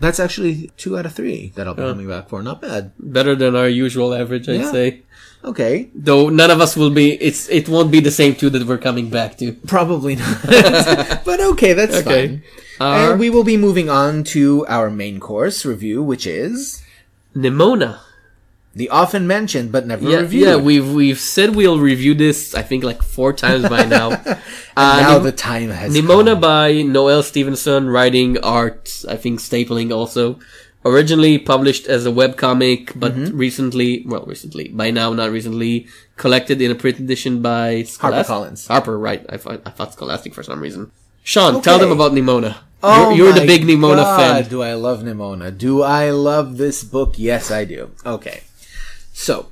That's 0.00 0.18
actually 0.18 0.70
two 0.76 0.96
out 0.98 1.06
of 1.06 1.14
three 1.14 1.52
that 1.54 1.66
I'll 1.68 1.74
be 1.74 1.82
coming 1.82 2.08
back 2.08 2.28
for. 2.28 2.42
Not 2.42 2.60
bad. 2.62 2.92
Better 2.98 3.34
than 3.36 3.54
our 3.54 3.68
usual 3.68 4.14
average, 4.14 4.48
I'd 4.48 4.60
Yeah. 4.66 4.72
say. 4.72 5.02
Okay. 5.44 5.90
Though 5.94 6.28
none 6.30 6.50
of 6.50 6.60
us 6.60 6.76
will 6.76 6.90
be. 6.90 7.14
It's 7.22 7.48
it 7.48 7.68
won't 7.68 7.90
be 7.90 8.00
the 8.00 8.10
same 8.10 8.34
two 8.34 8.50
that 8.50 8.66
we're 8.66 8.78
coming 8.78 9.10
back 9.10 9.38
to. 9.38 9.52
Probably 9.66 10.14
not. 10.16 10.42
but 11.28 11.38
okay, 11.54 11.72
that's 11.74 11.96
Okay. 12.02 12.26
fine. 12.26 12.42
Our 12.80 13.10
and 13.12 13.20
we 13.20 13.28
will 13.28 13.42
be 13.44 13.56
moving 13.56 13.90
on 13.90 14.22
to 14.38 14.64
our 14.68 14.88
main 14.90 15.18
course 15.18 15.66
review, 15.66 16.00
which 16.02 16.26
is 16.26 16.82
Nimona. 17.34 17.98
The 18.74 18.90
often 18.90 19.26
mentioned 19.26 19.72
but 19.72 19.86
never 19.86 20.08
Yeah, 20.08 20.18
reviewed. 20.20 20.46
yeah, 20.46 20.56
we've 20.56 20.92
we've 20.92 21.18
said 21.18 21.56
we'll 21.56 21.80
review 21.80 22.14
this. 22.14 22.54
I 22.54 22.62
think 22.62 22.84
like 22.84 23.02
four 23.02 23.32
times 23.32 23.68
by 23.68 23.84
now. 23.98 24.10
And 24.12 24.38
Uh, 24.76 25.00
now 25.00 25.12
Nim- 25.14 25.22
the 25.24 25.32
time 25.32 25.70
has 25.70 25.94
Nimona 25.96 26.32
come. 26.34 26.40
by 26.40 26.82
Noelle 26.82 27.22
Stevenson, 27.24 27.88
writing 27.88 28.38
art, 28.38 29.02
I 29.08 29.16
think 29.16 29.40
stapling 29.40 29.90
also. 29.92 30.38
Originally 30.84 31.38
published 31.38 31.88
as 31.88 32.06
a 32.06 32.10
webcomic, 32.12 32.92
but 32.94 33.12
Mm-hmm. 33.16 33.36
recently, 33.36 34.04
well, 34.06 34.24
recently, 34.26 34.68
by 34.68 34.92
now, 34.92 35.12
not 35.12 35.32
recently, 35.32 35.88
collected 36.16 36.62
in 36.62 36.70
a 36.70 36.76
print 36.76 37.00
edition 37.00 37.42
by 37.42 37.82
Scholastic. 37.82 38.30
HarperCollins. 38.30 38.68
Harper, 38.68 38.96
right. 38.96 39.26
I, 39.28 39.36
thought- 39.38 39.62
I 39.66 39.70
thought 39.70 39.92
Scholastic 39.94 40.32
for 40.34 40.44
some 40.44 40.60
reason. 40.60 40.92
Shawn, 41.24 41.60
tell 41.62 41.80
them 41.80 41.90
about 41.90 42.12
Nimona. 42.12 42.58
Oh 42.80 43.10
you're, 43.10 43.26
you're 43.26 43.34
the 43.34 43.44
big 43.44 43.62
Nimona 43.66 44.06
God, 44.06 44.20
fan. 44.44 44.48
Do 44.48 44.62
I 44.62 44.74
love 44.74 45.00
Nimona? 45.02 45.50
Do 45.50 45.82
I 45.82 46.10
love 46.10 46.56
this 46.58 46.84
book? 46.84 47.18
Yes, 47.18 47.50
I 47.50 47.64
do. 47.66 47.90
Okay. 48.06 48.42
So, 49.20 49.48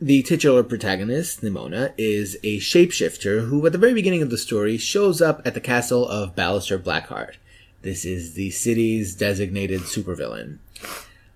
the 0.00 0.22
titular 0.22 0.62
protagonist, 0.62 1.42
Nimona, 1.42 1.92
is 1.98 2.38
a 2.44 2.60
shapeshifter 2.60 3.48
who, 3.48 3.66
at 3.66 3.72
the 3.72 3.76
very 3.76 3.92
beginning 3.92 4.22
of 4.22 4.30
the 4.30 4.38
story, 4.38 4.78
shows 4.78 5.20
up 5.20 5.42
at 5.44 5.54
the 5.54 5.60
castle 5.60 6.06
of 6.06 6.36
Ballister 6.36 6.78
Blackheart. 6.78 7.34
This 7.82 8.04
is 8.04 8.34
the 8.34 8.50
city's 8.50 9.16
designated 9.16 9.80
supervillain. 9.80 10.58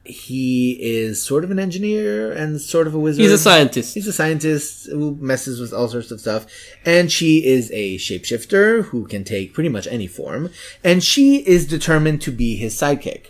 He 0.04 0.78
is 0.80 1.24
sort 1.24 1.42
of 1.42 1.50
an 1.50 1.58
engineer 1.58 2.30
and 2.30 2.60
sort 2.60 2.86
of 2.86 2.94
a 2.94 3.00
wizard. 3.00 3.22
He's 3.22 3.32
a 3.32 3.36
scientist. 3.36 3.94
He's 3.94 4.06
a 4.06 4.12
scientist 4.12 4.86
who 4.86 5.16
messes 5.16 5.58
with 5.58 5.72
all 5.72 5.88
sorts 5.88 6.12
of 6.12 6.20
stuff. 6.20 6.46
And 6.86 7.10
she 7.10 7.44
is 7.44 7.68
a 7.72 7.96
shapeshifter 7.96 8.84
who 8.84 9.08
can 9.08 9.24
take 9.24 9.54
pretty 9.54 9.68
much 9.68 9.88
any 9.88 10.06
form. 10.06 10.50
And 10.84 11.02
she 11.02 11.38
is 11.38 11.66
determined 11.66 12.22
to 12.22 12.30
be 12.30 12.54
his 12.54 12.76
sidekick. 12.76 13.26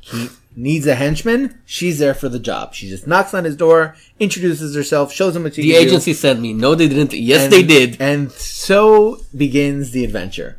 He 0.00 0.28
needs 0.56 0.86
a 0.86 0.94
henchman. 0.94 1.58
She's 1.64 1.98
there 1.98 2.14
for 2.14 2.28
the 2.28 2.38
job. 2.38 2.74
She 2.74 2.88
just 2.88 3.06
knocks 3.06 3.34
on 3.34 3.44
his 3.44 3.56
door, 3.56 3.96
introduces 4.20 4.74
herself, 4.74 5.12
shows 5.12 5.34
him 5.36 5.44
what 5.44 5.54
she 5.54 5.62
The 5.62 5.72
can 5.72 5.82
do, 5.82 5.86
agency 5.88 6.12
sent 6.14 6.40
me. 6.40 6.52
No, 6.52 6.74
they 6.74 6.88
didn't. 6.88 7.12
Yes, 7.12 7.42
and- 7.44 7.52
they 7.52 7.62
did. 7.62 7.96
And 8.00 8.30
so 8.32 9.20
begins 9.36 9.90
the 9.92 10.04
adventure. 10.04 10.58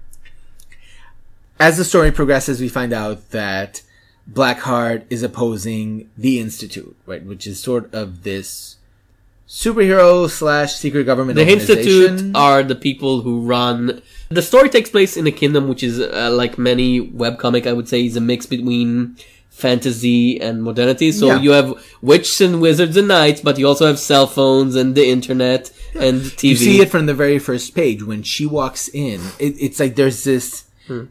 As 1.60 1.78
the 1.78 1.86
story 1.86 2.12
progresses, 2.12 2.60
we 2.60 2.68
find 2.68 2.92
out 2.94 3.30
that 3.32 3.82
Blackheart 4.32 5.04
is 5.10 5.24
opposing 5.24 6.10
the 6.18 6.40
Institute, 6.40 6.96
right, 7.06 7.24
which 7.26 7.46
is 7.46 7.60
sort 7.60 7.94
of 7.94 8.24
this 8.24 8.78
superhero 9.48 10.28
slash 10.30 10.74
secret 10.76 11.04
government 11.04 11.36
The. 11.36 11.48
Institute 11.48 12.36
are 12.36 12.64
the 12.64 12.76
people 12.76 13.22
who 13.22 13.42
run. 13.42 14.02
The 14.30 14.42
story 14.42 14.70
takes 14.70 14.90
place 14.90 15.16
in 15.16 15.28
a 15.28 15.32
kingdom 15.32 15.68
which 15.68 15.84
is, 15.84 16.00
uh, 16.00 16.32
like 16.34 16.58
many 16.58 17.00
webcomic, 17.08 17.68
I 17.68 17.74
would 17.74 17.88
say, 17.88 18.06
is 18.06 18.16
a 18.16 18.22
mix 18.22 18.46
between 18.46 19.16
fantasy 19.54 20.42
and 20.42 20.64
modernity. 20.64 21.12
So 21.12 21.28
Yeah. 21.28 21.40
you 21.40 21.52
have 21.52 21.74
witches 22.02 22.42
and 22.42 22.60
wizards 22.60 22.98
and 22.98 23.08
knights, 23.08 23.40
but 23.40 23.58
you 23.60 23.68
also 23.68 23.86
have 23.86 24.00
cell 24.00 24.28
phones 24.28 24.76
and 24.76 24.96
the 24.96 25.08
internet 25.08 25.72
and 25.94 26.22
TV. 26.22 26.50
You 26.50 26.56
see 26.58 26.82
it 26.82 26.90
from 26.90 27.06
the 27.06 27.14
very 27.14 27.40
first 27.40 27.74
page 27.76 28.04
when 28.04 28.24
she 28.24 28.46
walks 28.46 28.90
in. 28.90 29.22
It, 29.40 29.56
it's 29.60 29.80
like 29.80 29.96
there's 29.96 30.24
this. 30.24 30.66
Hmm. 30.88 31.06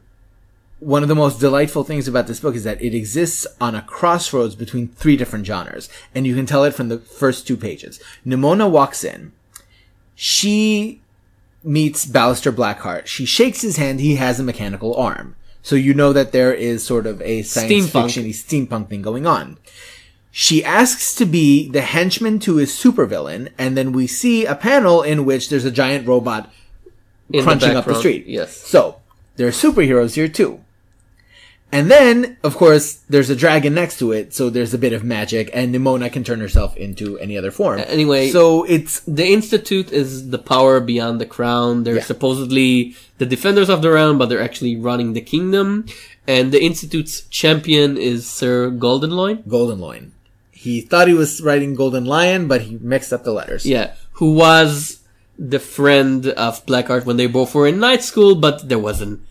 One 0.80 1.04
of 1.04 1.08
the 1.08 1.14
most 1.14 1.38
delightful 1.38 1.84
things 1.84 2.08
about 2.08 2.26
this 2.26 2.40
book 2.40 2.56
is 2.56 2.64
that 2.64 2.82
it 2.82 2.92
exists 2.92 3.46
on 3.60 3.76
a 3.76 3.82
crossroads 3.82 4.56
between 4.56 4.88
three 4.88 5.16
different 5.16 5.46
genres, 5.46 5.88
and 6.12 6.26
you 6.26 6.34
can 6.34 6.44
tell 6.44 6.64
it 6.64 6.74
from 6.74 6.88
the 6.88 6.98
first 6.98 7.46
two 7.46 7.56
pages. 7.56 8.00
Nimona 8.26 8.68
walks 8.68 9.04
in. 9.04 9.30
She 10.16 11.00
meets 11.62 12.04
Ballister 12.04 12.52
Blackheart. 12.52 13.06
She 13.06 13.24
shakes 13.24 13.62
his 13.62 13.76
hand. 13.76 14.00
He 14.00 14.16
has 14.16 14.40
a 14.40 14.42
mechanical 14.42 14.94
arm. 14.96 15.36
So 15.62 15.76
you 15.76 15.94
know 15.94 16.12
that 16.12 16.32
there 16.32 16.52
is 16.52 16.84
sort 16.84 17.06
of 17.06 17.22
a 17.22 17.42
science 17.42 17.72
Steampunk. 17.72 18.02
fiction 18.02 18.24
steampunk 18.26 18.88
thing 18.88 19.00
going 19.02 19.26
on. 19.26 19.58
She 20.30 20.64
asks 20.64 21.14
to 21.16 21.26
be 21.26 21.68
the 21.68 21.82
henchman 21.82 22.38
to 22.40 22.56
his 22.56 22.72
supervillain, 22.72 23.50
and 23.58 23.76
then 23.76 23.92
we 23.92 24.06
see 24.06 24.46
a 24.46 24.54
panel 24.54 25.02
in 25.02 25.24
which 25.24 25.50
there's 25.50 25.66
a 25.66 25.70
giant 25.70 26.08
robot 26.08 26.50
in 27.30 27.40
the 27.40 27.42
crunching 27.44 27.76
up 27.76 27.84
the 27.84 27.94
street. 27.94 28.26
Yes. 28.26 28.56
So 28.56 29.00
there 29.36 29.46
are 29.46 29.52
superheroes 29.52 30.14
here 30.14 30.28
too. 30.28 30.61
And 31.74 31.90
then, 31.90 32.36
of 32.44 32.54
course, 32.54 32.98
there's 33.08 33.30
a 33.30 33.34
dragon 33.34 33.72
next 33.72 33.98
to 34.00 34.12
it, 34.12 34.34
so 34.34 34.50
there's 34.50 34.74
a 34.74 34.78
bit 34.78 34.92
of 34.92 35.02
magic, 35.02 35.48
and 35.54 35.74
Nimona 35.74 36.12
can 36.12 36.22
turn 36.22 36.40
herself 36.40 36.76
into 36.76 37.18
any 37.18 37.38
other 37.38 37.50
form. 37.50 37.80
Anyway- 37.88 38.30
so 38.30 38.64
it's 38.64 39.00
The 39.06 39.28
Institute 39.32 39.90
is 39.90 40.28
the 40.28 40.38
power 40.38 40.80
beyond 40.80 41.18
the 41.18 41.24
crown. 41.26 41.84
They're 41.84 41.96
Yeah. 41.96 42.02
supposedly 42.04 42.94
the 43.16 43.24
defenders 43.24 43.70
of 43.70 43.80
the 43.80 43.90
realm, 43.90 44.18
but 44.18 44.28
they're 44.28 44.42
actually 44.48 44.76
running 44.76 45.14
the 45.14 45.22
kingdom. 45.22 45.86
And 46.28 46.52
the 46.52 46.62
Institute's 46.62 47.22
champion 47.30 47.96
is 47.96 48.28
Sir 48.28 48.70
Goldenloin. 48.70 49.42
Goldenloin. 49.48 50.10
He 50.50 50.82
thought 50.82 51.08
he 51.08 51.14
was 51.14 51.40
writing 51.40 51.74
Golden 51.74 52.04
Lion, 52.04 52.48
but 52.48 52.60
he 52.62 52.78
mixed 52.82 53.12
up 53.14 53.24
the 53.24 53.32
letters. 53.32 53.64
Yeah, 53.64 53.92
who 54.20 54.32
was 54.34 54.98
the 55.38 55.58
friend 55.58 56.26
of 56.28 56.64
Blackheart 56.66 57.06
when 57.06 57.16
they 57.16 57.26
both 57.26 57.54
were 57.54 57.66
in 57.66 57.80
night 57.80 58.04
school, 58.04 58.34
but 58.36 58.68
there 58.68 58.78
was 58.78 59.00
an 59.00 59.22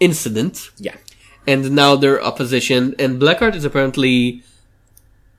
incident, 0.00 0.70
Yeah. 0.78 0.96
And 1.46 1.72
now 1.72 1.96
they're 1.96 2.22
opposition. 2.22 2.94
And 2.98 3.20
Blackheart 3.20 3.54
is 3.54 3.64
apparently 3.64 4.42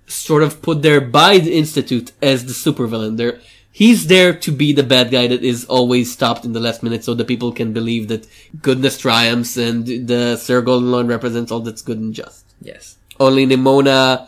sort 0.08 0.44
of 0.44 0.62
put 0.62 0.82
there 0.82 1.02
by 1.02 1.38
the 1.38 1.54
Institute 1.58 2.12
as 2.22 2.46
the 2.46 2.54
supervillain. 2.54 3.18
There, 3.18 3.40
he's 3.72 4.08
there 4.08 4.34
to 4.34 4.52
be 4.52 4.74
the 4.74 4.84
bad 4.84 5.12
guy 5.12 5.28
that 5.28 5.44
is 5.44 5.66
always 5.66 6.12
stopped 6.12 6.44
in 6.46 6.54
the 6.54 6.60
last 6.60 6.84
minute, 6.84 7.04
so 7.04 7.14
the 7.14 7.26
people 7.26 7.52
can 7.52 7.72
believe 7.74 8.08
that 8.10 8.28
goodness 8.62 8.98
triumphs, 8.98 9.58
and 9.58 10.08
the 10.08 10.36
Sir 10.38 10.62
Goldenloin 10.62 11.08
represents 11.08 11.52
all 11.52 11.62
that's 11.62 11.82
good 11.82 12.00
and 12.00 12.14
just. 12.14 12.46
Yes. 12.62 12.98
Only 13.20 13.46
Nimona 13.46 14.28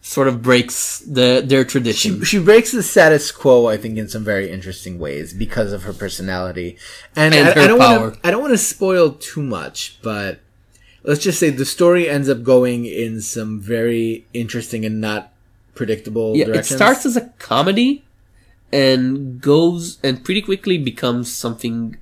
sort 0.00 0.28
of 0.28 0.40
breaks 0.40 1.00
the 1.00 1.42
their 1.44 1.64
tradition. 1.64 2.24
She 2.24 2.38
breaks 2.38 2.72
the 2.72 2.82
status 2.82 3.30
quo, 3.30 3.66
I 3.66 3.76
think, 3.76 3.98
in 3.98 4.08
some 4.08 4.24
very 4.24 4.50
interesting 4.50 4.98
ways 4.98 5.34
because 5.34 5.72
of 5.72 5.82
her 5.82 5.92
personality 5.92 6.78
and, 7.14 7.34
And 7.34 7.48
I, 7.48 7.52
her 7.52 7.60
I 7.60 7.66
don't 7.66 7.78
power. 7.78 8.00
Wanna, 8.00 8.16
I 8.24 8.30
don't 8.30 8.40
want 8.40 8.54
to 8.54 8.58
spoil 8.58 9.12
too 9.12 9.42
much, 9.42 9.98
but 10.02 10.40
let's 11.08 11.24
just 11.24 11.40
say 11.40 11.48
the 11.50 11.64
story 11.64 12.04
ends 12.08 12.28
up 12.28 12.42
going 12.44 12.84
in 12.84 13.20
some 13.24 13.58
very 13.58 14.26
interesting 14.34 14.84
and 14.84 15.00
not 15.00 15.32
predictable 15.74 16.36
Yeah, 16.36 16.48
it 16.60 16.66
starts 16.66 17.06
as 17.08 17.16
a 17.16 17.24
comedy 17.40 18.04
and 18.72 19.40
goes 19.40 19.96
and 20.04 20.22
pretty 20.22 20.42
quickly 20.42 20.76
becomes 20.76 21.32
something 21.32 21.96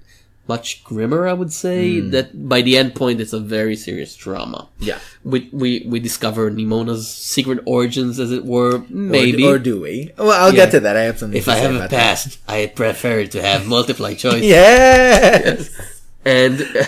much 0.48 0.82
grimmer, 0.84 1.26
I 1.26 1.32
would 1.32 1.52
say. 1.52 2.00
Hmm. 2.00 2.10
That 2.10 2.48
by 2.48 2.62
the 2.62 2.78
end 2.78 2.94
point, 2.94 3.20
it's 3.20 3.32
a 3.32 3.40
very 3.40 3.76
serious 3.76 4.14
drama. 4.14 4.68
yeah, 4.78 4.98
We 5.24 5.48
we 5.52 5.82
we 5.86 5.98
discover 5.98 6.50
Nimona's 6.50 7.06
secret 7.34 7.58
origins, 7.66 8.18
as 8.20 8.30
it 8.30 8.44
were. 8.44 8.82
Maybe 8.88 9.42
or, 9.44 9.54
or 9.54 9.58
do 9.58 9.80
we? 9.86 10.12
Well, 10.18 10.30
I'll 10.30 10.54
Yeah. 10.54 10.66
get 10.66 10.70
to 10.72 10.80
that. 10.86 10.96
I 10.96 11.02
have 11.10 11.18
something. 11.18 11.38
if 11.38 11.48
I 11.48 11.56
have 11.56 11.74
a 11.74 11.78
that. 11.86 11.90
past, 11.90 12.38
I 12.46 12.66
prefer 12.66 13.26
to 13.26 13.38
have 13.42 13.66
multiple 13.66 14.06
choice. 14.14 14.42
yes. 14.56 15.70
And 16.24 16.62
uh, 16.62 16.86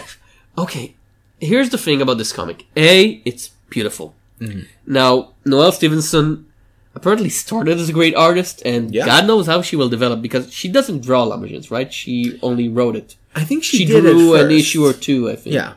okay, 0.65 0.95
here's 1.41 1.71
the 1.71 1.79
thing 1.79 2.01
about 2.03 2.19
this 2.19 2.33
comic. 2.33 2.67
A, 2.77 3.21
it's 3.25 3.49
beautiful. 3.71 4.15
Mm-hmm. 4.41 4.63
Now, 4.87 5.33
Noelle 5.45 5.73
Stevenson 5.73 6.47
apparently 6.95 7.29
started 7.29 7.79
as 7.79 7.89
a 7.89 7.93
great 7.93 8.15
artist, 8.15 8.63
and 8.65 8.95
Yeah. 8.95 9.07
God 9.07 9.27
knows 9.27 9.47
how 9.47 9.63
she 9.63 9.77
will 9.77 9.89
develop 9.89 10.21
because 10.23 10.53
she 10.53 10.69
doesn't 10.69 11.01
draw 11.03 11.25
Lumberjanes, 11.27 11.71
right? 11.71 11.93
She 11.93 12.39
only 12.43 12.69
wrote 12.69 12.97
it. 12.97 13.17
I 13.35 13.45
think 13.45 13.63
she, 13.63 13.79
She 13.79 13.85
did 13.85 14.03
drew 14.03 14.35
an 14.35 14.51
issue 14.51 14.85
or 14.85 14.93
two, 14.93 15.31
I 15.31 15.37
think. 15.37 15.55
Yeah. 15.55 15.75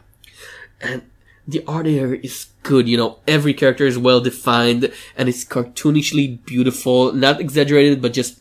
And 0.82 1.04
the 1.48 1.64
art 1.68 1.86
here 1.86 2.14
is 2.14 2.48
good, 2.64 2.88
you 2.88 2.98
know, 2.98 3.20
every 3.28 3.54
character 3.54 3.86
is 3.86 3.98
well 3.98 4.22
defined 4.22 4.92
and 5.18 5.30
it's 5.30 5.44
cartoonishly 5.44 6.44
beautiful, 6.46 7.14
not 7.14 7.40
exaggerated, 7.40 8.02
but 8.02 8.14
just 8.14 8.40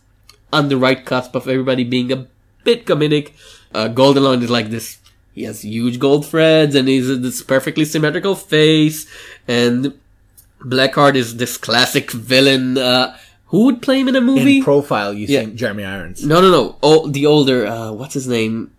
on 0.53 0.69
the 0.69 0.77
right 0.77 1.05
cusp 1.05 1.35
of 1.35 1.49
everybody 1.49 1.85
being 1.85 2.13
a 2.13 2.27
bit 2.65 2.87
comedic. 2.87 3.33
Uh, 3.73 3.89
is 3.89 4.51
like 4.51 4.71
this, 4.71 4.99
he 5.35 5.44
has 5.44 5.62
huge 5.65 5.98
gold 5.98 6.27
threads 6.27 6.74
and 6.74 6.89
he's 6.89 7.07
this 7.20 7.43
perfectly 7.43 7.85
symmetrical 7.85 8.35
face 8.35 9.07
and 9.48 9.94
Blackheart 10.62 11.15
is 11.15 11.36
this 11.39 11.57
classic 11.57 12.11
villain, 12.11 12.77
uh, 12.77 13.16
who 13.47 13.65
would 13.65 13.81
play 13.82 14.01
him 14.01 14.09
in 14.09 14.16
a 14.16 14.20
movie? 14.20 14.59
In 14.59 14.65
profile, 14.65 15.12
you 15.15 15.27
Yeah. 15.27 15.44
see 15.44 15.52
Jeremy 15.52 15.85
Irons. 15.85 16.24
no, 16.24 16.40
no, 16.40 16.51
no. 16.51 16.77
Oh, 16.82 17.09
the 17.09 17.24
older, 17.27 17.66
uh, 17.66 17.93
what's 17.93 18.15
his 18.15 18.28
name? 18.28 18.70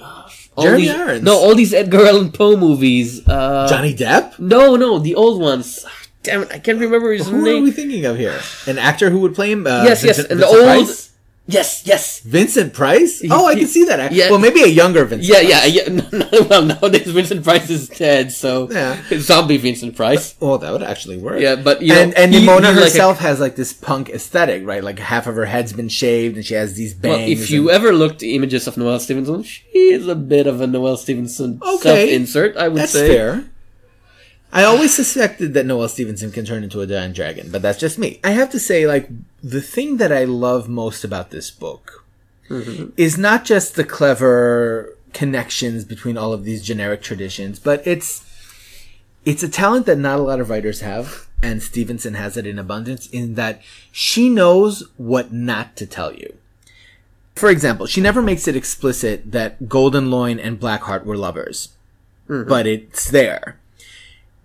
Uh, 0.00 0.22
all 0.56 0.64
Jeremy 0.64 0.82
these- 0.86 0.90
Irons. 0.94 1.22
No, 1.24 1.36
all 1.36 1.54
these 1.54 1.74
Edgar 1.74 2.06
Allan 2.06 2.30
Poe 2.30 2.56
movies. 2.56 3.26
Uh, 3.26 3.66
Johnny 3.68 3.92
Depp. 3.94 4.38
no, 4.38 4.76
no, 4.76 4.98
the 4.98 5.14
old 5.16 5.40
ones. 5.40 5.84
Damn 6.22 6.42
it, 6.42 6.48
I 6.52 6.58
can't 6.58 6.78
remember 6.80 7.12
his 7.12 7.26
Who 7.28 7.44
are 7.46 7.60
we 7.60 7.70
thinking 7.72 8.04
of 8.04 8.16
here? 8.18 8.38
An 8.66 8.78
actor 8.78 9.10
who 9.10 9.18
would 9.20 9.34
play 9.34 9.50
him? 9.52 9.66
Uh, 9.66 9.82
Yes, 9.84 10.02
yes, 10.04 10.16
Vincent, 10.16 10.30
and 10.30 10.40
the 10.40 10.46
Vincent 10.46 10.68
old- 10.68 10.86
Price? 10.86 11.10
Yes, 11.48 11.86
yes. 11.86 12.20
Vincent 12.20 12.74
Price. 12.74 13.22
Oh, 13.30 13.46
I 13.46 13.54
can 13.54 13.68
see 13.68 13.84
that. 13.84 14.10
yeah. 14.12 14.30
Well, 14.30 14.40
maybe 14.40 14.62
a 14.62 14.66
younger 14.66 15.04
Vincent. 15.04 15.30
Yeah, 15.32 15.42
yeah, 15.42 15.64
yeah. 15.64 15.88
No, 16.12 16.28
no, 16.32 16.42
well, 16.50 16.62
nowadays 16.64 17.06
Vincent 17.08 17.44
Price 17.44 17.70
is 17.70 17.88
dead, 17.88 18.32
so 18.32 18.68
Yeah. 18.70 19.00
zombie 19.20 19.56
Vincent 19.56 19.94
Price. 19.94 20.34
Well, 20.40 20.58
that 20.58 20.72
would 20.72 20.82
actually 20.82 21.18
work. 21.18 21.40
Yeah, 21.40 21.54
but 21.54 21.82
you 21.82 21.94
and 21.94 22.10
know, 22.10 22.16
and 22.16 22.32
Nimona 22.34 22.38
he 22.38 22.48
like 22.48 22.76
a- 22.76 22.80
herself 22.80 23.18
has 23.20 23.38
like 23.38 23.54
this 23.54 23.72
punk 23.72 24.08
aesthetic, 24.10 24.66
right? 24.66 24.82
Like 24.82 24.98
half 24.98 25.28
of 25.28 25.36
her 25.36 25.44
head's 25.44 25.72
been 25.72 25.88
shaved, 25.88 26.34
and 26.36 26.44
she 26.44 26.54
has 26.54 26.74
these 26.74 26.94
bangs. 26.94 27.18
Well, 27.20 27.28
if 27.30 27.50
you 27.50 27.70
and- 27.70 27.76
ever 27.76 27.92
looked 27.92 28.24
at 28.24 28.28
images 28.28 28.66
of 28.66 28.76
Noelle 28.76 28.98
Stevenson, 28.98 29.44
she 29.44 29.68
is 29.92 30.08
a 30.08 30.16
bit 30.16 30.48
of 30.48 30.60
a 30.60 30.66
Noelle 30.66 30.96
Stevenson 30.96 31.60
Okay. 31.62 32.06
self-insert, 32.08 32.56
I 32.56 32.66
would 32.68 32.82
that's 32.82 32.92
say. 32.92 33.08
fair. 33.08 33.44
I 34.52 34.64
always 34.64 34.94
suspected 34.94 35.52
that 35.54 35.66
Noelle 35.66 35.88
Stevenson 35.88 36.30
can 36.32 36.44
turn 36.46 36.64
into 36.64 36.80
a 36.80 36.86
giant 36.86 37.14
dragon, 37.14 37.50
but 37.50 37.60
that's 37.62 37.78
just 37.78 37.98
me. 37.98 38.20
I 38.24 38.30
have 38.30 38.50
to 38.50 38.58
say, 38.58 38.86
like 38.86 39.08
the 39.42 39.60
thing 39.60 39.98
that 39.98 40.12
I 40.12 40.24
love 40.24 40.68
most 40.68 41.04
about 41.04 41.30
this 41.30 41.50
book 41.50 42.02
Mm-hmm. 42.48 42.90
is 42.96 43.18
not 43.18 43.44
just 43.44 43.74
the 43.74 43.82
clever 43.82 44.96
connections 45.12 45.84
between 45.84 46.16
all 46.16 46.32
of 46.32 46.44
these 46.44 46.62
generic 46.62 47.02
traditions, 47.02 47.58
but 47.58 47.84
it's 47.84 48.22
it's 49.24 49.42
a 49.42 49.48
talent 49.48 49.86
that 49.86 49.98
not 49.98 50.20
a 50.20 50.22
lot 50.22 50.38
of 50.40 50.48
writers 50.48 50.80
have, 50.80 51.26
and 51.42 51.60
Stevenson 51.60 52.14
has 52.14 52.36
it 52.36 52.46
in 52.46 52.56
abundance 52.56 53.08
in 53.08 53.34
that 53.34 53.60
she 53.90 54.28
knows 54.28 54.84
what 54.96 55.32
not 55.32 55.74
to 55.74 55.86
tell 55.86 56.12
you. 56.14 56.36
For 57.34 57.50
example, 57.50 57.86
she 57.86 58.00
never 58.00 58.22
makes 58.22 58.46
it 58.46 58.54
explicit 58.54 59.32
that 59.32 59.68
Golden 59.68 60.08
Loin 60.08 60.38
and 60.38 60.60
Blackheart 60.60 61.04
were 61.04 61.16
lovers. 61.16 61.70
but 62.28 62.64
it's 62.68 63.10
there. 63.10 63.58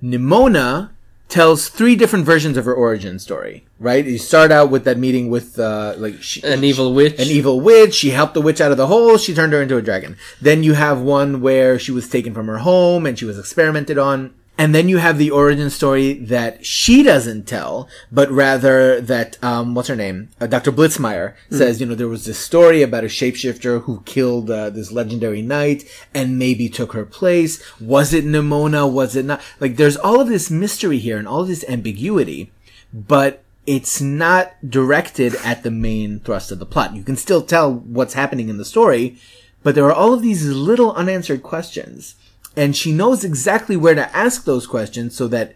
Nimona 0.04 0.90
tells 1.30 1.70
three 1.70 1.96
different 1.96 2.26
versions 2.26 2.58
of 2.58 2.66
her 2.66 2.74
origin 2.74 3.18
story, 3.18 3.66
right? 3.80 4.06
You 4.06 4.18
start 4.18 4.52
out 4.52 4.70
with 4.70 4.84
that 4.84 4.98
meeting 4.98 5.30
with, 5.30 5.58
uh, 5.58 5.94
like, 5.98 6.22
she, 6.22 6.42
An 6.44 6.64
evil 6.64 6.94
witch. 6.94 7.20
an 7.20 7.28
evil 7.28 7.62
witch. 7.62 7.94
She 7.94 8.10
helped 8.10 8.34
the 8.34 8.42
witch 8.42 8.60
out 8.60 8.72
of 8.72 8.78
the 8.78 8.88
hole. 8.88 9.18
She 9.18 9.34
turned 9.34 9.54
her 9.54 9.62
into 9.62 9.78
a 9.78 9.82
dragon. 9.82 10.18
Then 10.42 10.62
you 10.64 10.74
have 10.74 11.00
one 11.02 11.40
where 11.40 11.80
she 11.80 11.92
was 11.94 12.10
taken 12.10 12.34
from 12.34 12.48
her 12.48 12.58
home 12.60 13.06
and 13.06 13.18
she 13.18 13.24
was 13.26 13.40
experimented 13.40 13.98
on. 13.98 14.34
And 14.62 14.76
then 14.76 14.88
you 14.88 14.98
have 14.98 15.18
the 15.18 15.32
origin 15.32 15.72
story 15.72 16.14
that 16.14 16.64
she 16.64 17.02
doesn't 17.02 17.48
tell, 17.48 17.90
but 18.12 18.30
rather 18.30 19.02
that, 19.02 19.44
um, 19.44 19.74
what's 19.74 19.88
her 19.88 19.96
name? 19.96 20.30
Uh, 20.40 20.46
Dr. 20.46 20.72
Blitzmeyer 20.72 21.34
says, 21.50 21.82
you 21.82 21.88
know, 21.88 21.96
there 21.96 22.08
was 22.08 22.26
this 22.26 22.38
story 22.38 22.84
about 22.84 23.04
a 23.04 23.08
shapeshifter 23.08 23.82
who 23.82 24.04
killed, 24.06 24.52
uh, 24.52 24.70
this 24.70 24.92
legendary 24.92 25.42
knight 25.42 25.86
and 26.14 26.38
maybe 26.38 26.70
took 26.70 26.94
her 26.94 27.06
place. 27.06 27.60
Was 27.82 28.14
it 28.14 28.24
Nimona? 28.24 28.88
Was 28.88 29.16
it 29.16 29.26
not? 29.26 29.42
Like, 29.60 29.78
there's 29.78 29.98
all 29.98 30.22
of 30.22 30.28
this 30.28 30.52
mystery 30.52 31.00
here 31.00 31.18
and 31.18 31.28
all 31.28 31.42
of 31.42 31.48
this 31.48 31.66
ambiguity, 31.68 32.52
but 32.94 33.44
it's 33.66 34.00
not 34.00 34.54
directed 34.70 35.34
at 35.44 35.64
the 35.64 35.72
main 35.72 36.20
thrust 36.20 36.52
of 36.52 36.60
the 36.60 36.68
plot. 36.68 36.96
You 36.96 37.02
can 37.02 37.16
still 37.18 37.42
tell 37.42 37.74
what's 37.74 38.14
happening 38.14 38.48
in 38.48 38.60
the 38.60 38.66
story, 38.66 39.18
but 39.64 39.74
there 39.74 39.86
are 39.86 39.92
all 39.92 40.14
of 40.14 40.22
these 40.22 40.46
little 40.46 40.94
unanswered 40.94 41.42
questions. 41.42 42.14
And 42.56 42.76
she 42.76 42.92
knows 42.92 43.24
exactly 43.24 43.78
where 43.78 43.96
to 43.96 44.16
ask 44.16 44.44
those 44.44 44.68
questions 44.68 45.16
so 45.16 45.28
that 45.30 45.56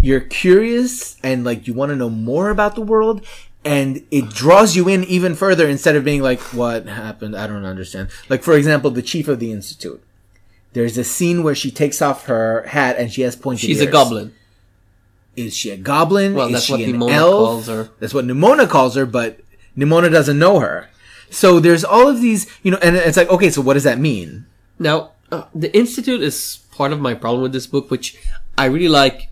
you're 0.00 0.20
curious 0.20 1.16
and 1.22 1.44
like 1.44 1.66
you 1.66 1.74
want 1.74 1.90
to 1.90 1.96
know 1.96 2.10
more 2.10 2.50
about 2.50 2.74
the 2.74 2.80
world 2.82 3.24
and 3.64 4.04
it 4.10 4.30
draws 4.30 4.76
you 4.76 4.88
in 4.88 5.04
even 5.04 5.34
further 5.34 5.68
instead 5.68 5.96
of 5.96 6.04
being 6.04 6.22
like, 6.22 6.40
what 6.54 6.86
happened? 6.86 7.36
I 7.36 7.46
don't 7.46 7.64
understand. 7.64 8.08
Like, 8.28 8.42
for 8.42 8.54
example, 8.54 8.90
the 8.90 9.02
chief 9.02 9.28
of 9.28 9.40
the 9.40 9.52
institute. 9.52 10.02
There's 10.72 10.96
a 10.96 11.04
scene 11.04 11.42
where 11.42 11.54
she 11.54 11.70
takes 11.70 12.00
off 12.00 12.26
her 12.26 12.62
hat 12.68 12.96
and 12.98 13.12
she 13.12 13.22
has 13.22 13.34
pointed 13.34 13.66
She's 13.66 13.80
a 13.80 13.86
goblin. 13.86 14.34
Is 15.34 15.56
she 15.56 15.70
a 15.70 15.76
goblin? 15.76 16.34
Well, 16.34 16.46
Is 16.46 16.52
that's 16.52 16.64
she 16.64 16.72
what 16.72 16.80
Nimona 16.80 17.12
elf? 17.12 17.32
calls 17.32 17.66
her. 17.68 17.90
That's 18.00 18.14
what 18.14 18.24
Nimona 18.24 18.68
calls 18.68 18.94
her, 18.96 19.06
but 19.06 19.40
Nimona 19.76 20.10
doesn't 20.10 20.38
know 20.38 20.60
her. 20.60 20.88
So 21.30 21.60
there's 21.60 21.84
all 21.84 22.08
of 22.08 22.20
these, 22.20 22.46
you 22.62 22.70
know, 22.70 22.78
and 22.82 22.96
it's 22.96 23.16
like, 23.16 23.28
okay, 23.30 23.50
so 23.50 23.60
what 23.60 23.74
does 23.74 23.84
that 23.84 23.98
mean? 23.98 24.46
Now, 24.78 25.12
uh, 25.30 25.44
the 25.54 25.74
Institute 25.76 26.22
is 26.22 26.60
part 26.72 26.92
of 26.92 27.00
my 27.00 27.14
problem 27.14 27.42
with 27.42 27.52
this 27.52 27.66
book, 27.66 27.90
which 27.90 28.16
I 28.56 28.66
really 28.66 28.88
like. 28.88 29.28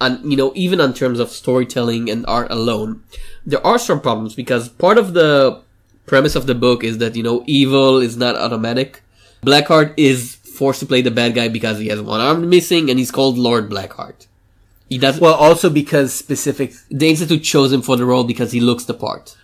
And 0.00 0.30
you 0.30 0.36
know, 0.36 0.52
even 0.54 0.80
in 0.80 0.92
terms 0.92 1.20
of 1.20 1.30
storytelling 1.30 2.10
and 2.10 2.24
art 2.26 2.50
alone, 2.50 3.04
there 3.46 3.64
are 3.64 3.78
some 3.78 4.00
problems 4.00 4.34
because 4.34 4.68
part 4.68 4.98
of 4.98 5.14
the 5.14 5.62
premise 6.06 6.34
of 6.34 6.46
the 6.46 6.54
book 6.54 6.84
is 6.84 6.98
that 6.98 7.16
you 7.16 7.22
know 7.22 7.44
evil 7.46 7.98
is 7.98 8.16
not 8.16 8.36
automatic. 8.36 9.02
Blackheart 9.42 9.94
is 9.96 10.34
forced 10.34 10.80
to 10.80 10.86
play 10.86 11.02
the 11.02 11.10
bad 11.10 11.34
guy 11.34 11.48
because 11.48 11.78
he 11.78 11.88
has 11.88 12.00
one 12.00 12.20
arm 12.20 12.48
missing, 12.48 12.90
and 12.90 12.98
he's 12.98 13.10
called 13.10 13.38
Lord 13.38 13.70
Blackheart. 13.70 14.26
He 14.88 14.98
does. 14.98 15.20
Well, 15.20 15.34
also 15.34 15.70
because 15.70 16.12
specific, 16.12 16.72
the 16.90 17.08
Institute 17.08 17.42
chose 17.42 17.72
him 17.72 17.82
for 17.82 17.96
the 17.96 18.04
role 18.04 18.24
because 18.24 18.52
he 18.52 18.60
looks 18.60 18.84
the 18.84 18.94
part. 18.94 19.36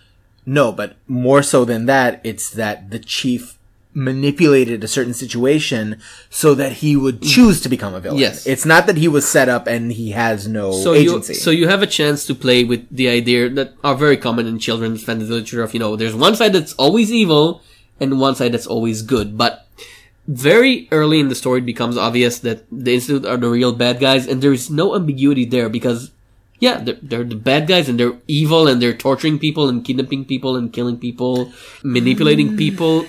no, 0.45 0.71
but 0.71 0.97
more 1.07 1.43
so 1.43 1.65
than 1.65 1.85
that, 1.85 2.19
it's 2.23 2.49
that 2.51 2.89
the 2.89 2.99
chief 2.99 3.57
manipulated 3.93 4.83
a 4.83 4.87
certain 4.87 5.13
situation 5.13 5.99
so 6.29 6.55
that 6.55 6.73
he 6.73 6.95
would 6.95 7.21
choose 7.21 7.59
to 7.61 7.69
become 7.69 7.93
a 7.93 7.99
villain. 7.99 8.19
Yes. 8.19 8.47
It's 8.47 8.65
not 8.65 8.87
that 8.87 8.97
he 8.97 9.07
was 9.07 9.27
set 9.27 9.49
up 9.49 9.67
and 9.67 9.91
he 9.91 10.11
has 10.11 10.47
no 10.47 10.71
so 10.71 10.93
agency. 10.93 11.33
you 11.33 11.39
so 11.39 11.51
you 11.51 11.67
have 11.67 11.81
a 11.81 11.87
chance 11.87 12.25
to 12.25 12.35
play 12.35 12.63
with 12.63 12.87
the 12.89 13.09
idea 13.09 13.49
that 13.49 13.73
are 13.83 13.95
very 13.95 14.17
common 14.17 14.47
in 14.47 14.59
children's 14.59 15.03
fantasy 15.03 15.31
literature 15.31 15.63
of 15.63 15.73
you 15.73 15.79
know 15.79 15.95
there's 15.95 16.15
one 16.15 16.35
side 16.35 16.53
that's 16.53 16.73
always 16.73 17.11
evil 17.11 17.61
and 17.99 18.19
one 18.19 18.35
side 18.35 18.53
that's 18.53 18.67
always 18.67 19.01
good 19.01 19.37
but 19.37 19.67
very 20.27 20.87
early 20.91 21.19
in 21.19 21.27
the 21.27 21.35
story 21.35 21.59
it 21.59 21.65
becomes 21.65 21.97
obvious 21.97 22.39
that 22.39 22.63
the 22.71 22.93
institute 22.93 23.25
are 23.25 23.37
the 23.37 23.49
real 23.49 23.73
bad 23.73 23.99
guys 23.99 24.27
and 24.27 24.41
there's 24.41 24.69
no 24.69 24.95
ambiguity 24.95 25.43
there 25.43 25.67
because 25.67 26.11
yeah 26.59 26.79
they're, 26.79 26.99
they're 27.01 27.23
the 27.25 27.35
bad 27.35 27.67
guys 27.67 27.89
and 27.89 27.99
they're 27.99 28.13
evil 28.27 28.67
and 28.67 28.81
they're 28.81 28.93
torturing 28.93 29.37
people 29.37 29.67
and 29.67 29.83
kidnapping 29.83 30.23
people 30.23 30.55
and 30.55 30.71
killing 30.71 30.97
people 30.97 31.51
manipulating 31.83 32.55
people 32.55 33.05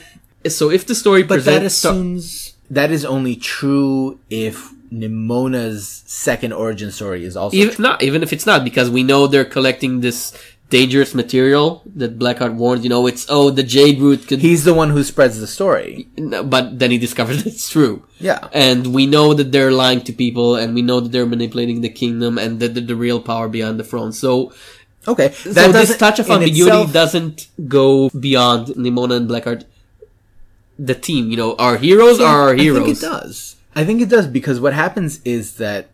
so 0.48 0.70
if 0.70 0.86
the 0.86 0.94
story 0.94 1.22
but 1.22 1.44
that 1.44 1.62
assumes 1.62 2.54
that 2.70 2.90
is 2.90 3.04
only 3.04 3.36
true 3.36 4.18
if 4.30 4.72
Nimona's 4.92 6.02
second 6.06 6.52
origin 6.52 6.90
story 6.90 7.24
is 7.24 7.36
also 7.36 7.56
even 7.56 7.74
not 7.82 8.02
even 8.02 8.22
if 8.22 8.32
it's 8.32 8.46
not 8.46 8.62
because 8.64 8.90
we 8.90 9.02
know 9.02 9.26
they're 9.26 9.44
collecting 9.44 10.00
this 10.00 10.32
dangerous 10.72 11.14
material 11.14 11.82
that 11.94 12.18
Blackheart 12.18 12.54
warned. 12.54 12.82
You 12.82 12.88
know, 12.88 13.06
it's 13.06 13.26
oh 13.28 13.50
the 13.50 13.62
Jade 13.62 14.00
Root 14.00 14.26
could. 14.26 14.40
He's 14.40 14.64
the 14.64 14.72
one 14.74 14.90
who 14.90 15.04
spreads 15.04 15.38
the 15.38 15.46
story. 15.46 16.08
But 16.54 16.78
then 16.78 16.90
he 16.90 16.98
discovers 16.98 17.44
it's 17.50 17.68
true. 17.70 18.04
Yeah. 18.18 18.48
And 18.52 18.94
we 18.94 19.06
know 19.06 19.34
that 19.34 19.52
they're 19.52 19.70
lying 19.84 20.00
to 20.08 20.12
people, 20.12 20.56
and 20.56 20.74
we 20.74 20.80
know 20.82 21.00
that 21.00 21.12
they're 21.12 21.26
manipulating 21.26 21.82
the 21.82 21.90
kingdom, 21.90 22.38
and 22.38 22.58
that 22.60 22.74
the 22.74 22.96
real 22.96 23.20
power 23.20 23.48
beyond 23.48 23.78
the 23.78 23.84
throne. 23.84 24.12
So, 24.12 24.52
Okay. 25.06 25.32
so 25.32 25.72
this 25.72 25.96
touch 25.98 26.18
of 26.20 26.30
ambiguity 26.30 26.62
itself- 26.62 26.92
doesn't 26.92 27.48
go 27.68 28.08
beyond 28.10 28.68
Nimona 28.68 29.16
and 29.20 29.28
Blackheart. 29.28 29.64
The 30.84 30.94
team, 30.94 31.30
you 31.30 31.36
know, 31.36 31.54
our 31.56 31.76
heroes 31.76 32.20
are 32.20 32.48
our 32.48 32.54
heroes. 32.54 32.82
I 32.82 32.84
think 32.84 32.96
it 32.96 33.00
does. 33.00 33.56
I 33.74 33.84
think 33.84 34.00
it 34.02 34.08
does 34.08 34.26
because 34.26 34.60
what 34.60 34.74
happens 34.74 35.20
is 35.24 35.56
that 35.56 35.88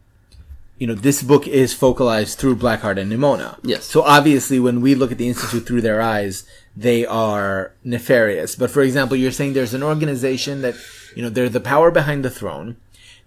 you 0.79 0.87
know 0.87 0.95
this 0.95 1.23
book 1.23 1.47
is 1.47 1.75
focalized 1.75 2.39
through 2.39 2.57
Blackheart 2.57 2.99
and 2.99 3.13
Nimona. 3.13 3.59
Yes. 3.63 3.85
So 3.85 4.03
obviously, 4.03 4.59
when 4.59 4.81
we 4.81 4.95
look 4.95 5.13
at 5.13 5.19
the 5.19 5.29
institute 5.29 5.67
through 5.67 5.83
their 5.83 6.01
eyes, 6.01 6.45
they 6.77 7.05
are 7.05 7.73
nefarious. 7.85 8.57
But 8.57 8.71
for 8.71 8.83
example, 8.83 9.17
you're 9.17 9.33
saying 9.33 9.53
there's 9.53 9.75
an 9.75 9.83
organization 9.83 10.63
that 10.63 10.77
you 11.15 11.23
know 11.23 11.31
they're 11.31 11.49
the 11.49 11.61
power 11.61 11.91
behind 11.91 12.25
the 12.25 12.31
throne. 12.31 12.77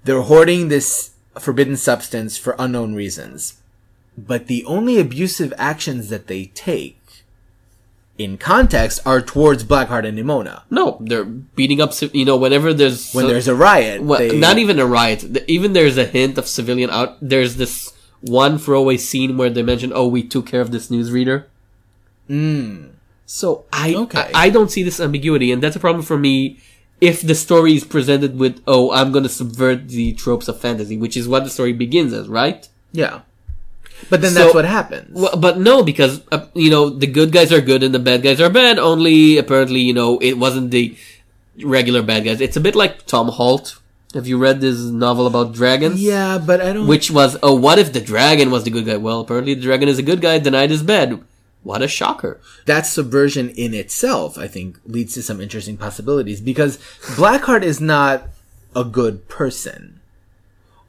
They're 0.03 0.21
hoarding 0.21 0.69
this 0.69 1.11
forbidden 1.39 1.77
substance 1.77 2.37
for 2.37 2.55
unknown 2.57 2.95
reasons. 2.95 3.61
But 4.17 4.47
the 4.47 4.65
only 4.65 4.99
abusive 4.99 5.53
actions 5.57 6.09
that 6.09 6.27
they 6.27 6.45
take 6.53 7.00
in 8.17 8.37
context 8.37 8.99
are 9.05 9.21
towards 9.21 9.63
Blackheart 9.63 10.05
and 10.07 10.17
Nimona. 10.17 10.63
No, 10.69 10.97
they're 11.01 11.25
beating 11.25 11.81
up. 11.81 11.93
You 12.13 12.25
know, 12.25 12.37
whenever 12.37 12.73
there's 12.73 13.11
When 13.13 13.27
there's 13.27 13.47
a 13.47 13.55
riot, 13.55 14.03
Well, 14.03 14.19
they, 14.19 14.37
not 14.37 14.57
even 14.57 14.79
a 14.79 14.85
riot. 14.85 15.23
Even 15.47 15.73
there's 15.73 15.97
a 15.97 16.05
hint 16.05 16.37
of 16.37 16.47
civilian 16.47 16.89
out. 16.89 17.17
There's 17.21 17.55
this 17.57 17.93
one 18.21 18.57
throwaway 18.59 18.97
scene 18.97 19.37
where 19.37 19.49
they 19.49 19.63
mention, 19.63 19.91
"Oh, 19.93 20.07
we 20.07 20.23
took 20.23 20.45
care 20.45 20.61
of 20.61 20.71
this 20.71 20.89
newsreader." 20.89 21.45
Hmm. 22.27 22.87
So 23.25 23.65
I, 23.71 23.95
Okay. 23.95 24.29
I 24.35 24.47
I 24.47 24.49
don't 24.49 24.69
see 24.71 24.83
this 24.83 24.99
ambiguity, 24.99 25.51
and 25.51 25.63
that's 25.63 25.75
a 25.75 25.79
problem 25.79 26.03
for 26.03 26.17
me. 26.17 26.59
If 26.99 27.21
the 27.21 27.33
story 27.33 27.73
is 27.75 27.83
presented 27.83 28.37
with, 28.37 28.61
"Oh, 28.67 28.91
I'm 28.91 29.11
going 29.11 29.23
to 29.23 29.29
subvert 29.29 29.87
the 29.87 30.13
tropes 30.13 30.47
of 30.47 30.59
fantasy," 30.59 30.97
which 30.97 31.17
is 31.17 31.27
what 31.27 31.43
the 31.43 31.49
story 31.49 31.73
begins 31.73 32.13
as, 32.13 32.27
right? 32.27 32.67
Yeah. 32.91 33.21
But 34.09 34.21
then 34.21 34.31
So- 34.31 34.39
that's 34.39 34.53
what 34.55 34.65
happens. 34.65 35.09
Well, 35.13 35.35
but 35.37 35.59
no, 35.59 35.83
because 35.83 36.21
uh, 36.31 36.45
you 36.53 36.69
know 36.69 36.89
the 36.89 37.07
good 37.07 37.31
guys 37.31 37.51
are 37.53 37.61
good 37.61 37.83
and 37.83 37.93
the 37.93 37.99
bad 37.99 38.21
guys 38.23 38.41
are 38.41 38.49
bad. 38.49 38.79
Only 38.79 39.37
apparently, 39.37 39.79
you 39.81 39.93
know, 39.93 40.17
it 40.19 40.37
wasn't 40.37 40.71
the 40.71 40.95
regular 41.63 42.01
bad 42.01 42.23
guys. 42.25 42.41
It's 42.41 42.57
a 42.57 42.61
bit 42.61 42.75
like 42.75 43.05
Tom 43.05 43.27
Holt. 43.29 43.77
Have 44.13 44.27
you 44.27 44.37
read 44.37 44.59
this 44.59 44.79
novel 44.79 45.25
about 45.25 45.53
dragons? 45.53 46.01
yeah, 46.01 46.37
but 46.37 46.59
I 46.59 46.73
don't. 46.73 46.85
Which 46.87 47.09
was, 47.09 47.37
oh, 47.41 47.55
what 47.55 47.79
if 47.79 47.93
the 47.93 48.01
dragon 48.01 48.51
was 48.51 48.65
the 48.65 48.69
good 48.69 48.85
guy? 48.85 48.97
Well, 48.97 49.21
apparently 49.21 49.53
the 49.53 49.61
dragon 49.61 49.87
is 49.87 49.99
a 49.99 50.03
good 50.03 50.19
guy. 50.19 50.37
The 50.37 50.51
knight 50.51 50.69
is 50.71 50.83
bad. 50.83 51.23
What 51.63 51.81
a 51.81 51.87
shocker! 51.87 52.41
that 52.65 52.87
subversion 52.87 53.51
in 53.51 53.73
itself, 53.73 54.37
I 54.37 54.47
think, 54.47 54.79
leads 54.85 55.13
to 55.13 55.21
some 55.23 55.39
interesting 55.39 55.77
possibilities 55.77 56.41
because 56.41 56.77
Blackheart 57.15 57.61
is 57.63 57.79
not 57.79 58.23
a 58.75 58.83
good 58.83 59.29
person. 59.29 60.00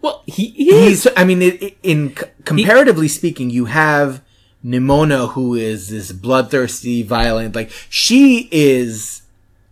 Well, 0.03 0.23
he, 0.27 0.49
he 0.49 0.71
is. 0.71 1.05
He's, 1.05 1.13
I 1.17 1.25
mean, 1.25 1.41
it, 1.43 1.63
it- 1.63 1.77
in 1.83 2.11
comparatively 2.45 3.09
speaking, 3.09 3.49
you 3.51 3.67
have 3.67 4.21
Nimona, 4.65 5.33
who 5.33 5.55
is 5.55 5.89
this 5.89 6.13
bloodthirsty, 6.13 7.03
violent. 7.03 7.55
Like 7.55 7.71
she 7.89 8.49
is 8.53 9.23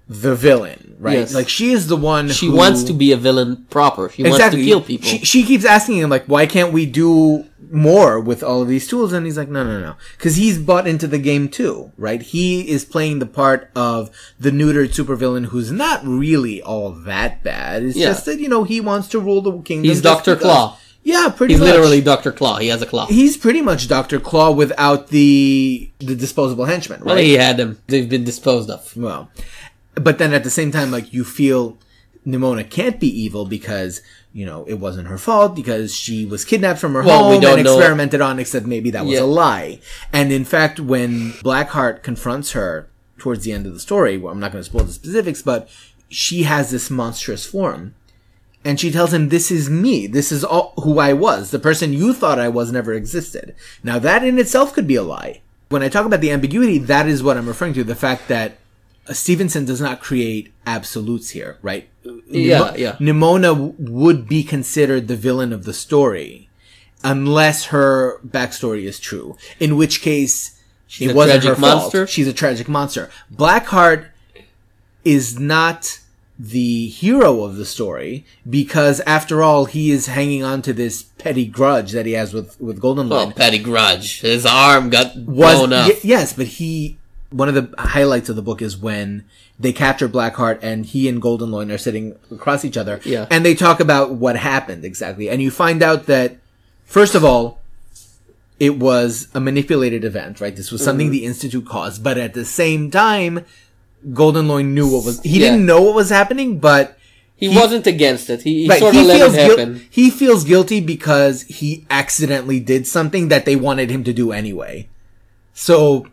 the 0.08 0.34
villain, 0.34 0.96
right? 0.98 1.18
Yes. 1.18 1.34
Like 1.34 1.48
she 1.48 1.72
is 1.72 1.86
the 1.88 1.96
one. 1.96 2.28
She 2.30 2.46
who, 2.46 2.56
wants 2.56 2.82
to 2.84 2.92
be 2.92 3.12
a 3.12 3.16
villain 3.16 3.66
proper. 3.70 4.08
She 4.08 4.22
wants 4.22 4.38
to 4.38 4.50
kill 4.64 4.80
people. 4.80 5.06
She, 5.06 5.18
she 5.18 5.42
keeps 5.44 5.64
asking 5.64 5.98
him 5.98 6.10
like, 6.10 6.24
"Why 6.26 6.46
can't 6.46 6.72
we 6.72 6.86
do 6.86 7.44
more 7.70 8.18
with 8.20 8.42
all 8.42 8.62
of 8.62 8.68
these 8.68 8.86
tools?" 8.86 9.12
And 9.12 9.24
he's 9.26 9.36
like, 9.38 9.48
"No, 9.48 9.64
no, 9.64 9.80
no," 9.80 9.94
because 10.16 10.36
he's 10.36 10.58
bought 10.58 10.86
into 10.86 11.06
the 11.06 11.18
game 11.18 11.48
too, 11.48 11.92
right? 11.96 12.20
He 12.22 12.68
is 12.68 12.84
playing 12.84 13.18
the 13.18 13.26
part 13.26 13.70
of 13.74 14.10
the 14.38 14.50
neutered 14.50 14.94
supervillain 14.94 15.46
who's 15.46 15.70
not 15.72 16.00
really 16.06 16.60
all 16.62 16.90
that 16.90 17.42
bad. 17.42 17.82
It's 17.82 17.96
Yeah. 17.96 18.08
just 18.08 18.24
that 18.26 18.40
you 18.40 18.48
know 18.48 18.64
he 18.64 18.80
wants 18.80 19.08
to 19.08 19.18
rule 19.20 19.40
the 19.42 19.52
kingdom. 19.62 19.88
He's 19.88 20.00
Dr. 20.02 20.34
because. 20.34 20.42
Claw. 20.42 20.76
Yeah, 21.02 21.30
pretty 21.34 21.54
He's 21.54 21.60
much. 21.60 21.70
literally 21.70 22.02
Doctor 22.02 22.30
Claw. 22.30 22.58
He 22.58 22.68
has 22.68 22.82
a 22.82 22.86
claw. 22.86 23.06
He's 23.06 23.34
pretty 23.38 23.62
much 23.62 23.88
Doctor 23.88 24.20
Claw 24.20 24.50
without 24.50 25.08
the 25.08 25.90
the 25.98 26.14
disposable 26.14 26.66
henchmen, 26.66 27.00
right? 27.00 27.06
well, 27.06 27.16
he 27.16 27.32
had 27.34 27.56
them. 27.56 27.78
They've 27.86 28.06
been 28.08 28.22
disposed 28.24 28.68
of. 28.68 28.94
Well, 28.94 29.30
but 29.94 30.18
then 30.18 30.34
at 30.34 30.44
the 30.44 30.50
same 30.50 30.70
time, 30.70 30.90
like 30.90 31.10
you 31.14 31.24
feel 31.24 31.78
Nimona 32.26 32.68
can't 32.68 33.00
be 33.00 33.08
evil 33.08 33.46
because 33.46 34.02
you 34.32 34.44
know 34.46 34.64
it 34.66 34.74
wasn't 34.74 35.08
her 35.08 35.18
fault 35.18 35.54
because 35.56 35.94
she 35.94 36.26
was 36.26 36.44
kidnapped 36.44 36.78
from 36.78 36.92
her 36.94 37.02
Well, 37.02 37.28
we 37.28 37.34
home 37.36 37.42
don't 37.42 37.58
and 37.60 37.64
know- 37.64 37.78
experimented 37.78 38.20
on. 38.20 38.38
Except 38.38 38.66
maybe 38.66 38.90
that 38.90 39.04
was 39.04 39.14
Yeah. 39.14 39.22
a 39.22 39.24
lie. 39.24 39.80
And 40.12 40.30
in 40.32 40.44
fact, 40.44 40.78
when 40.80 41.32
Blackheart 41.44 42.02
confronts 42.02 42.52
her 42.52 42.88
towards 43.18 43.44
the 43.44 43.52
end 43.52 43.66
of 43.66 43.72
the 43.74 43.80
story, 43.80 44.16
well, 44.18 44.32
I'm 44.32 44.40
not 44.40 44.52
going 44.52 44.62
to 44.64 44.68
spoil 44.70 44.84
the 44.84 44.92
specifics, 44.92 45.42
but 45.42 45.68
she 46.08 46.42
has 46.44 46.70
this 46.70 46.90
monstrous 46.90 47.44
form. 47.46 47.94
And 48.64 48.78
she 48.78 48.90
tells 48.90 49.14
him, 49.14 49.30
this 49.30 49.50
is 49.50 49.70
me. 49.70 50.06
This 50.06 50.30
is 50.30 50.44
all 50.44 50.74
who 50.82 50.98
I 50.98 51.14
was. 51.14 51.50
The 51.50 51.58
person 51.58 51.94
you 51.94 52.12
thought 52.12 52.38
I 52.38 52.48
was 52.48 52.70
never 52.70 52.92
existed. 52.92 53.54
Now 53.82 53.98
that 53.98 54.22
in 54.22 54.38
itself 54.38 54.74
could 54.74 54.86
be 54.86 54.96
a 54.96 55.02
lie. 55.02 55.40
When 55.70 55.82
I 55.82 55.88
talk 55.88 56.04
about 56.04 56.20
the 56.20 56.30
ambiguity, 56.30 56.76
that 56.78 57.06
is 57.08 57.22
what 57.22 57.38
I'm 57.38 57.46
referring 57.48 57.72
to. 57.74 57.84
The 57.84 57.94
fact 57.94 58.28
that 58.28 58.58
Uh, 59.08 59.12
Stevenson 59.12 59.64
does 59.64 59.80
not 59.80 60.00
create 60.00 60.52
absolutes 60.66 61.30
here, 61.30 61.58
right? 61.62 61.88
Yeah, 62.26 62.74
yeah. 62.76 62.92
Nimona 62.96 63.74
would 63.78 64.28
be 64.28 64.42
considered 64.42 65.08
the 65.08 65.16
villain 65.16 65.52
of 65.52 65.64
the 65.64 65.72
story 65.72 66.48
unless 67.02 67.66
her 67.66 68.18
backstory 68.26 68.84
is 68.84 69.00
true. 69.00 69.36
In 69.58 69.76
which 69.76 70.02
case, 70.02 70.60
She's 70.86 71.08
it 71.08 71.12
a 71.12 71.16
wasn't 71.16 71.42
tragic 71.42 71.56
her 71.56 71.60
fault. 71.60 71.82
monster? 71.82 72.06
She's 72.06 72.28
a 72.28 72.32
tragic 72.32 72.68
monster. 72.68 73.10
Blackheart 73.34 74.06
is 75.04 75.38
not 75.38 75.98
the 76.38 76.88
hero 76.88 77.42
of 77.42 77.56
the 77.56 77.66
story 77.66 78.24
because 78.48 79.00
after 79.00 79.42
all 79.42 79.66
he 79.66 79.90
is 79.90 80.06
hanging 80.06 80.42
on 80.42 80.62
to 80.62 80.72
this 80.72 81.02
petty 81.02 81.44
grudge 81.44 81.92
that 81.92 82.06
he 82.06 82.12
has 82.12 82.32
with 82.32 82.58
with 82.60 82.80
Golden 82.80 83.08
Well, 83.10 83.20
oh, 83.20 83.24
Lion. 83.24 83.34
petty 83.34 83.58
grudge. 83.58 84.20
His 84.22 84.46
arm 84.46 84.88
got 84.88 85.14
was 85.16 85.56
blown 85.58 85.72
up. 85.74 85.88
y- 85.88 85.98
yes, 86.02 86.32
but 86.32 86.46
he 86.46 86.96
one 87.30 87.48
of 87.48 87.54
the 87.54 87.74
highlights 87.80 88.28
of 88.28 88.36
the 88.36 88.42
book 88.42 88.60
is 88.60 88.76
when 88.76 89.24
they 89.58 89.72
capture 89.72 90.08
Blackheart 90.08 90.58
and 90.62 90.84
he 90.86 91.08
and 91.08 91.20
Golden 91.22 91.50
Loin 91.50 91.70
are 91.70 91.78
sitting 91.78 92.16
across 92.30 92.64
each 92.64 92.76
other. 92.76 93.00
Yeah. 93.04 93.26
And 93.30 93.44
they 93.44 93.54
talk 93.54 93.78
about 93.80 94.12
what 94.14 94.36
happened 94.36 94.84
exactly. 94.84 95.28
And 95.30 95.40
you 95.40 95.50
find 95.50 95.82
out 95.82 96.06
that 96.06 96.36
first 96.84 97.14
of 97.14 97.24
all, 97.24 97.60
it 98.58 98.78
was 98.78 99.28
a 99.34 99.40
manipulated 99.40 100.04
event, 100.04 100.40
right? 100.40 100.54
This 100.54 100.70
was 100.72 100.82
something 100.84 101.06
Mm-hmm. 101.06 101.12
the 101.12 101.24
Institute 101.26 101.66
caused, 101.66 102.02
but 102.02 102.18
at 102.18 102.34
the 102.34 102.44
same 102.44 102.90
time, 102.90 103.44
Golden 104.12 104.48
Loin 104.48 104.74
knew 104.74 104.90
what 104.90 105.04
was, 105.04 105.20
he 105.22 105.40
Yeah. 105.40 105.50
didn't 105.50 105.66
know 105.66 105.80
what 105.82 105.94
was 105.94 106.10
happening, 106.10 106.58
but 106.58 106.98
he, 107.36 107.48
wasn't 107.48 107.86
against 107.86 108.28
it. 108.28 108.42
He, 108.42 108.64
he 108.64 108.68
Right, 108.68 108.80
sort 108.80 108.94
of 108.94 109.06
let 109.06 109.20
it 109.20 109.32
guil- 109.32 109.48
happen. 109.58 109.86
he 109.88 110.10
feels 110.10 110.44
guilty 110.44 110.80
because 110.80 111.42
he 111.44 111.86
accidentally 111.90 112.60
did 112.60 112.86
something 112.86 113.28
that 113.28 113.44
they 113.46 113.56
wanted 113.56 113.90
him 113.90 114.04
to 114.04 114.12
do 114.12 114.30
anyway. 114.32 114.88
So 115.54 116.06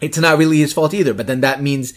it's 0.00 0.18
not 0.18 0.38
really 0.38 0.58
his 0.58 0.72
fault 0.72 0.94
either. 0.94 1.14
But 1.14 1.26
then 1.26 1.40
that 1.42 1.62
means, 1.62 1.94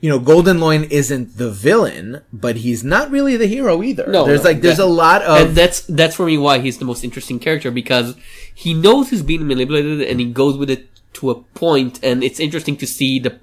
you 0.00 0.08
know, 0.10 0.18
Golden 0.18 0.58
Loin 0.60 0.84
isn't 0.84 1.36
the 1.38 1.50
villain, 1.50 2.22
but 2.32 2.56
he's 2.56 2.82
not 2.84 3.10
really 3.10 3.36
the 3.36 3.46
hero 3.46 3.82
either. 3.82 4.06
No, 4.08 4.24
there's 4.26 4.42
no, 4.44 4.50
like 4.50 4.60
there's 4.60 4.78
that- 4.78 4.84
a 4.84 4.86
lot 4.86 5.22
of 5.22 5.46
and 5.48 5.56
that's 5.56 5.80
that's 5.82 6.16
for 6.16 6.26
me 6.26 6.38
why 6.38 6.58
he's 6.58 6.78
the 6.78 6.84
most 6.84 7.04
interesting 7.04 7.38
character 7.38 7.70
because 7.70 8.16
he 8.54 8.74
knows 8.74 9.10
he's 9.10 9.22
being 9.22 9.46
manipulated 9.46 10.02
and 10.02 10.20
he 10.20 10.26
goes 10.26 10.56
with 10.56 10.70
it 10.70 10.88
to 11.14 11.30
a 11.30 11.34
point 11.34 12.00
and 12.02 12.24
it's 12.24 12.40
interesting 12.40 12.76
to 12.78 12.86
see 12.86 13.18
the 13.18 13.38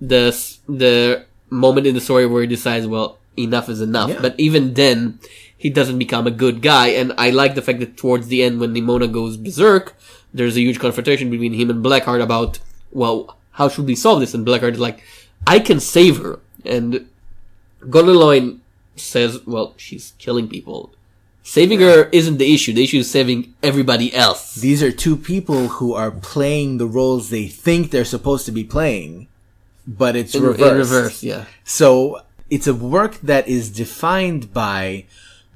the 0.00 0.32
the 0.68 1.24
moment 1.50 1.86
in 1.86 1.94
the 1.94 2.00
story 2.00 2.26
where 2.26 2.42
he 2.42 2.46
decides 2.48 2.86
well 2.86 3.18
enough 3.36 3.68
is 3.68 3.80
enough 3.80 4.10
Yeah. 4.10 4.20
but 4.20 4.34
even 4.38 4.74
then 4.74 5.18
he 5.56 5.70
doesn't 5.70 5.98
become 5.98 6.26
a 6.26 6.30
good 6.30 6.60
guy 6.62 6.88
and 6.88 7.12
I 7.18 7.30
like 7.30 7.54
the 7.54 7.62
fact 7.62 7.80
that 7.80 7.96
towards 7.96 8.28
the 8.28 8.42
end 8.42 8.60
when 8.60 8.74
Nimona 8.74 9.10
goes 9.10 9.36
berserk 9.36 9.96
there's 10.32 10.56
a 10.56 10.60
huge 10.60 10.78
confrontation 10.78 11.30
between 11.30 11.54
him 11.54 11.70
and 11.70 11.84
Blackheart 11.84 12.22
about 12.22 12.58
well 12.92 13.37
how 13.58 13.68
should 13.68 13.86
we 13.86 13.94
solve 13.96 14.20
this 14.20 14.34
and 14.34 14.46
Blackheart 14.46 14.72
is 14.78 14.80
like 14.88 15.02
I 15.46 15.58
can 15.58 15.78
save 15.80 16.14
her 16.24 16.38
and 16.64 17.06
Goldenloin 17.82 18.58
says, 18.96 19.44
well, 19.46 19.74
she's 19.76 20.12
killing 20.18 20.48
people. 20.48 20.90
Saving 21.42 21.80
her 21.80 22.08
isn't 22.12 22.38
the 22.38 22.52
issue. 22.52 22.72
The 22.72 22.84
issue 22.84 22.98
is 22.98 23.10
saving 23.10 23.54
everybody 23.62 24.12
else. 24.14 24.54
these 24.56 24.82
are 24.82 24.92
two 24.92 25.16
people 25.16 25.68
who 25.78 25.94
are 25.94 26.10
playing 26.10 26.78
the 26.78 26.86
roles 26.86 27.30
they 27.30 27.46
think 27.46 27.90
they're 27.90 28.04
supposed 28.04 28.44
to 28.46 28.52
be 28.52 28.64
playing, 28.64 29.28
but 29.86 30.14
it's 30.16 30.34
In, 30.34 30.42
reversed. 30.42 30.70
in 30.72 30.76
reverse, 30.78 31.22
yeah. 31.22 31.44
So 31.64 32.20
it's 32.50 32.66
a 32.66 32.74
work 32.74 33.14
that 33.22 33.48
is 33.48 33.70
defined 33.70 34.52
by 34.52 35.04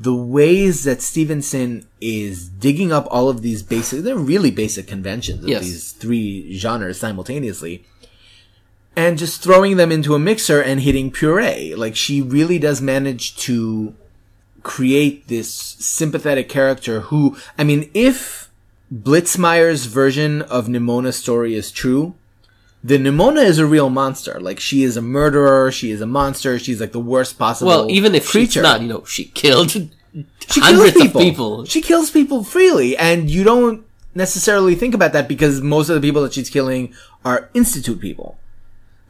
the 0.00 0.14
ways 0.14 0.84
that 0.84 1.02
Stevenson 1.02 1.86
is 2.00 2.48
digging 2.48 2.90
up 2.92 3.06
all 3.10 3.28
of 3.28 3.42
these 3.42 3.62
basic, 3.62 4.02
they're 4.02 4.16
really 4.16 4.50
basic 4.50 4.86
conventions 4.86 5.44
of 5.44 5.50
Yes. 5.50 5.62
these 5.64 5.92
three 5.92 6.56
genres 6.56 6.98
simultaneously. 6.98 7.84
And 8.94 9.18
just 9.18 9.42
throwing 9.42 9.76
them 9.76 9.90
into 9.90 10.14
a 10.14 10.18
mixer 10.18 10.60
and 10.60 10.80
hitting 10.80 11.10
puree. 11.10 11.74
Like 11.74 11.96
she 11.96 12.20
really 12.20 12.58
does 12.58 12.82
manage 12.82 13.36
to 13.38 13.94
create 14.62 15.28
this 15.28 15.50
sympathetic 15.50 16.48
character 16.48 17.00
who, 17.00 17.36
I 17.56 17.64
mean, 17.64 17.90
if 17.94 18.50
Blitzmeyer's 18.92 19.86
version 19.86 20.42
of 20.42 20.66
Nimona's 20.66 21.16
story 21.16 21.54
is 21.54 21.70
true, 21.70 22.14
the 22.84 22.98
Nimona 22.98 23.44
is 23.44 23.58
a 23.58 23.66
real 23.66 23.90
monster. 23.90 24.38
Like 24.40 24.60
she 24.60 24.82
is 24.82 24.96
a 24.96 25.02
murderer, 25.02 25.70
she 25.70 25.90
is 25.90 26.00
a 26.00 26.06
monster, 26.06 26.58
she's 26.58 26.80
like 26.80 26.92
the 26.92 27.00
worst 27.00 27.38
possible. 27.38 27.68
Well, 27.68 27.90
even 27.90 28.14
if 28.14 28.28
creature. 28.28 28.52
she's 28.52 28.62
not, 28.62 28.82
you 28.82 28.88
know, 28.88 29.04
she 29.04 29.26
killed 29.26 29.70
she 29.70 29.88
hundreds 30.48 30.92
kills 30.92 31.14
of 31.14 31.20
people. 31.20 31.64
She 31.64 31.80
kills 31.80 32.10
people 32.10 32.44
freely, 32.44 32.96
and 32.96 33.30
you 33.30 33.44
don't 33.44 33.84
necessarily 34.14 34.74
think 34.74 34.94
about 34.94 35.12
that 35.12 35.28
because 35.28 35.60
most 35.60 35.88
of 35.88 35.94
the 35.94 36.06
people 36.06 36.22
that 36.22 36.34
she's 36.34 36.50
killing 36.50 36.92
are 37.24 37.48
institute 37.54 38.00
people. 38.00 38.36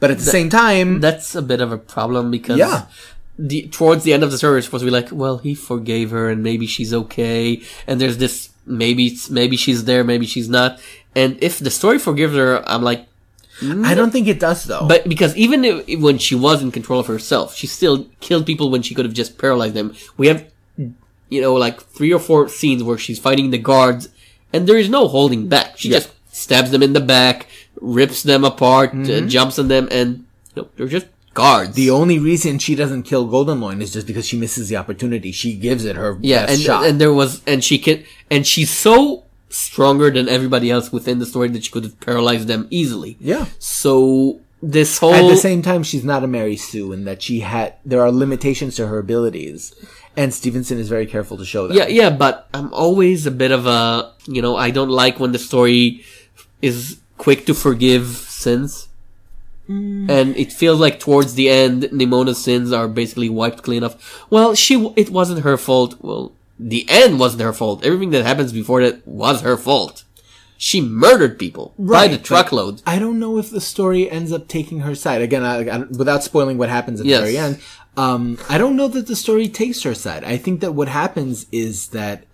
But 0.03 0.11
at 0.11 0.19
the 0.19 0.25
same 0.37 0.51
time, 0.51 0.99
That's 1.01 1.31
a 1.39 1.43
bit 1.53 1.61
of 1.63 1.71
a 1.71 1.79
problem 1.79 2.25
because 2.37 2.59
Yeah. 2.59 2.87
the, 3.39 3.69
towards 3.79 4.03
the 4.03 4.13
end 4.13 4.25
of 4.27 4.31
the 4.33 4.39
story, 4.43 4.59
it's 4.59 4.67
supposed 4.67 4.83
to 4.83 4.91
be 4.91 4.97
like, 5.01 5.11
well, 5.13 5.39
he 5.39 5.55
forgave 5.55 6.11
her 6.11 6.29
and 6.29 6.43
maybe 6.43 6.67
she's 6.67 6.93
okay. 7.03 7.63
And 7.87 8.01
there's 8.01 8.19
this, 8.19 8.51
maybe, 8.67 9.17
maybe 9.31 9.57
she's 9.57 9.85
there, 9.85 10.03
maybe 10.03 10.27
she's 10.27 10.49
not. 10.59 10.81
And 11.15 11.31
if 11.41 11.55
the 11.61 11.71
story 11.71 11.99
forgives 12.09 12.35
her, 12.35 12.51
I'm 12.69 12.83
like, 12.83 13.07
I 13.61 13.65
mm, 13.65 13.95
don't 13.95 14.11
think 14.11 14.27
it 14.27 14.41
does 14.41 14.65
though. 14.65 14.87
But 14.89 15.09
because 15.09 15.37
even 15.37 15.65
if, 15.65 16.01
when 16.01 16.19
she 16.19 16.35
was 16.35 16.59
in 16.65 16.73
control 16.73 16.99
of 16.99 17.07
herself, 17.07 17.55
she 17.55 17.69
still 17.69 18.07
killed 18.19 18.45
people 18.45 18.71
when 18.73 18.83
she 18.83 18.95
could 18.97 19.05
have 19.05 19.15
just 19.15 19.39
paralyzed 19.39 19.75
them. 19.75 19.95
We 20.17 20.27
have, 20.27 20.45
you 21.35 21.41
know, 21.45 21.55
like 21.55 21.81
three 21.81 22.13
or 22.13 22.19
four 22.19 22.49
scenes 22.49 22.83
where 22.83 22.99
she's 22.99 23.21
fighting 23.21 23.51
the 23.51 23.59
guards, 23.59 24.09
and 24.53 24.67
there 24.67 24.79
is 24.85 24.89
no 24.89 25.07
holding 25.07 25.47
back. 25.49 25.79
She 25.79 25.89
Yeah. 25.91 25.99
just 25.99 26.11
stabs 26.33 26.71
them 26.73 26.83
in 26.83 26.93
the 26.93 27.01
back, 27.17 27.47
rips 27.83 28.23
them 28.23 28.45
apart, 28.45 28.93
Mm-hmm. 28.93 29.27
uh, 29.27 29.29
jumps 29.29 29.59
on 29.59 29.67
them, 29.69 29.89
and 29.91 30.25
you 30.55 30.63
know, 30.63 30.69
they're 30.77 30.87
just 30.87 31.07
guards. 31.35 31.75
the 31.75 31.91
only 31.91 32.19
reason 32.19 32.59
she 32.59 32.75
doesn't 32.75 33.03
kill 33.03 33.27
Goldenloin 33.29 33.81
is 33.83 33.93
just 33.93 34.07
because 34.07 34.27
she 34.27 34.39
misses 34.39 34.69
the 34.69 34.77
opportunity. 34.77 35.33
She 35.33 35.57
gives 35.57 35.85
it 35.85 35.97
her 35.97 36.17
yeah, 36.21 36.47
best 36.47 36.53
and 36.53 36.61
shot. 36.63 36.87
and 36.87 37.01
there 37.01 37.13
was, 37.13 37.43
and 37.47 37.65
she 37.65 37.79
can, 37.79 38.05
and 38.31 38.47
she's 38.47 38.71
so 38.71 39.25
stronger 39.49 40.11
than 40.11 40.29
everybody 40.29 40.71
else 40.71 40.93
within 40.93 41.19
the 41.19 41.27
story 41.27 41.49
that 41.49 41.65
she 41.65 41.71
could 41.73 41.85
have 41.85 41.99
paralyzed 42.01 42.49
them 42.49 42.67
easily. 42.71 43.17
yeah. 43.21 43.47
So 43.59 44.41
this 44.63 44.99
whole 44.99 45.13
At 45.15 45.29
the 45.29 45.37
same 45.37 45.61
time, 45.61 45.83
she's 45.83 46.05
not 46.05 46.23
a 46.23 46.29
Mary 46.29 46.55
Sue 46.57 46.93
in 46.93 47.05
that 47.05 47.21
she 47.21 47.41
had 47.41 47.75
there 47.85 48.01
are 48.01 48.13
limitations 48.13 48.77
to 48.77 48.87
her 48.87 48.99
abilities, 48.99 49.75
and 50.17 50.33
Stevenson 50.33 50.79
is 50.79 50.89
very 50.89 51.07
careful 51.07 51.37
to 51.39 51.45
show 51.45 51.67
that. 51.67 51.75
Yeah, 51.77 51.89
yeah, 51.89 52.11
but 52.11 52.47
I'm 52.55 52.73
always 52.73 53.27
a 53.27 53.33
bit 53.33 53.51
of 53.51 53.67
a, 53.67 54.13
you 54.29 54.41
know, 54.41 54.55
I 54.57 54.71
don't 54.71 54.89
like 54.91 55.19
when 55.19 55.33
the 55.33 55.41
story 55.41 56.05
is 56.63 57.01
quick 57.25 57.47
to 57.47 57.55
forgive 57.55 58.07
sins. 58.43 58.89
And 59.69 60.37
it 60.37 60.53
feels 60.53 60.81
like 60.81 61.01
towards 61.01 61.33
the 61.35 61.49
end, 61.49 61.85
Nimona's 61.85 62.43
sins 62.43 62.73
are 62.73 62.89
basically 62.89 63.31
wiped 63.31 63.63
clean 63.63 63.83
off. 63.85 63.95
Well, 64.29 64.55
she, 64.55 64.75
w- 64.75 64.93
it 64.97 65.09
wasn't 65.09 65.45
her 65.49 65.57
fault. 65.57 65.97
Well, 66.03 66.33
the 66.59 66.85
end 66.91 67.19
wasn't 67.19 67.43
her 67.43 67.55
fault. 67.55 67.83
Everything 67.85 68.11
that 68.11 68.27
happens 68.27 68.53
before 68.53 68.83
that 68.83 69.07
was 69.07 69.41
her 69.41 69.57
fault. 69.57 70.05
She 70.59 70.81
murdered 70.83 71.39
people 71.39 71.73
by 71.79 72.07
the 72.09 72.19
truckload. 72.19 72.83
I 72.87 72.99
don't 72.99 73.19
know 73.19 73.39
if 73.39 73.49
the 73.51 73.63
story 73.63 74.11
ends 74.11 74.31
up 74.33 74.47
taking 74.47 74.81
her 74.81 74.95
side 74.95 75.23
again. 75.23 75.43
I, 75.43 75.57
I, 75.69 75.79
without 75.79 76.23
spoiling 76.23 76.59
what 76.59 76.69
happens 76.69 77.01
at 77.01 77.07
Yes. 77.07 77.21
the 77.21 77.25
very 77.27 77.39
end, 77.39 77.59
um, 77.97 78.39
I 78.51 78.59
don't 78.59 78.77
know 78.77 78.89
that 78.89 79.07
the 79.07 79.17
story 79.17 79.49
takes 79.49 79.83
her 79.85 79.95
side. 79.95 80.23
I 80.25 80.37
think 80.37 80.61
that 80.61 80.73
what 80.73 80.89
happens 80.89 81.47
is 81.51 81.89
that 81.91 82.25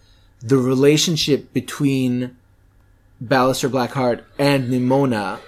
the 0.41 0.59
relationship 0.59 1.53
between 1.53 2.37
Ballister 3.23 3.71
Blackheart 3.71 4.23
and 4.39 4.71
Nimona 4.71 5.41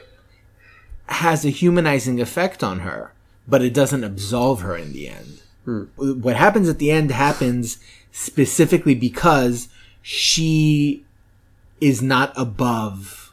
has 1.07 1.45
a 1.45 1.51
humanizing 1.51 2.21
effect 2.21 2.63
on 2.63 2.81
her, 2.81 3.13
but 3.47 3.63
it 3.63 3.75
doesn't 3.75 4.05
absolve 4.05 4.61
her 4.61 4.77
in 4.77 4.93
the 4.93 5.09
end. 5.09 5.43
Hmm. 5.65 5.85
What 5.97 6.37
happens 6.37 6.69
at 6.69 6.79
the 6.79 6.91
end 6.91 7.11
happens 7.11 7.79
specifically 8.13 8.95
because 8.95 9.69
she 10.03 11.05
is 11.81 12.03
not 12.03 12.33
above 12.37 13.33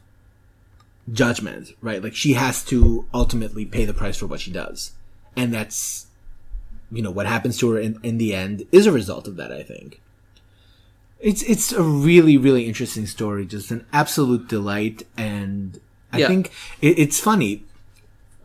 judgment, 1.11 1.71
right? 1.81 2.03
Like 2.03 2.15
she 2.15 2.33
has 2.33 2.63
to 2.65 3.05
ultimately 3.13 3.65
pay 3.65 3.85
the 3.85 3.93
price 3.93 4.17
for 4.17 4.27
what 4.27 4.41
she 4.41 4.51
does. 4.51 4.91
And 5.35 5.53
that's, 5.53 6.07
you 6.91 7.01
know, 7.01 7.11
what 7.11 7.25
happens 7.25 7.57
to 7.59 7.71
her 7.71 7.79
in, 7.79 7.99
in 8.03 8.17
the 8.17 8.33
end 8.33 8.63
is 8.71 8.85
a 8.85 8.91
result 8.91 9.27
of 9.27 9.35
that, 9.37 9.51
I 9.51 9.63
think. 9.63 10.01
It's, 11.19 11.41
it's 11.43 11.71
a 11.71 11.81
really, 11.81 12.37
really 12.37 12.65
interesting 12.67 13.05
story. 13.07 13.45
Just 13.45 13.71
an 13.71 13.85
absolute 13.91 14.47
delight. 14.47 15.03
And 15.17 15.79
I 16.13 16.19
Yeah. 16.19 16.27
think 16.27 16.51
it, 16.81 16.99
it's 16.99 17.19
funny. 17.19 17.63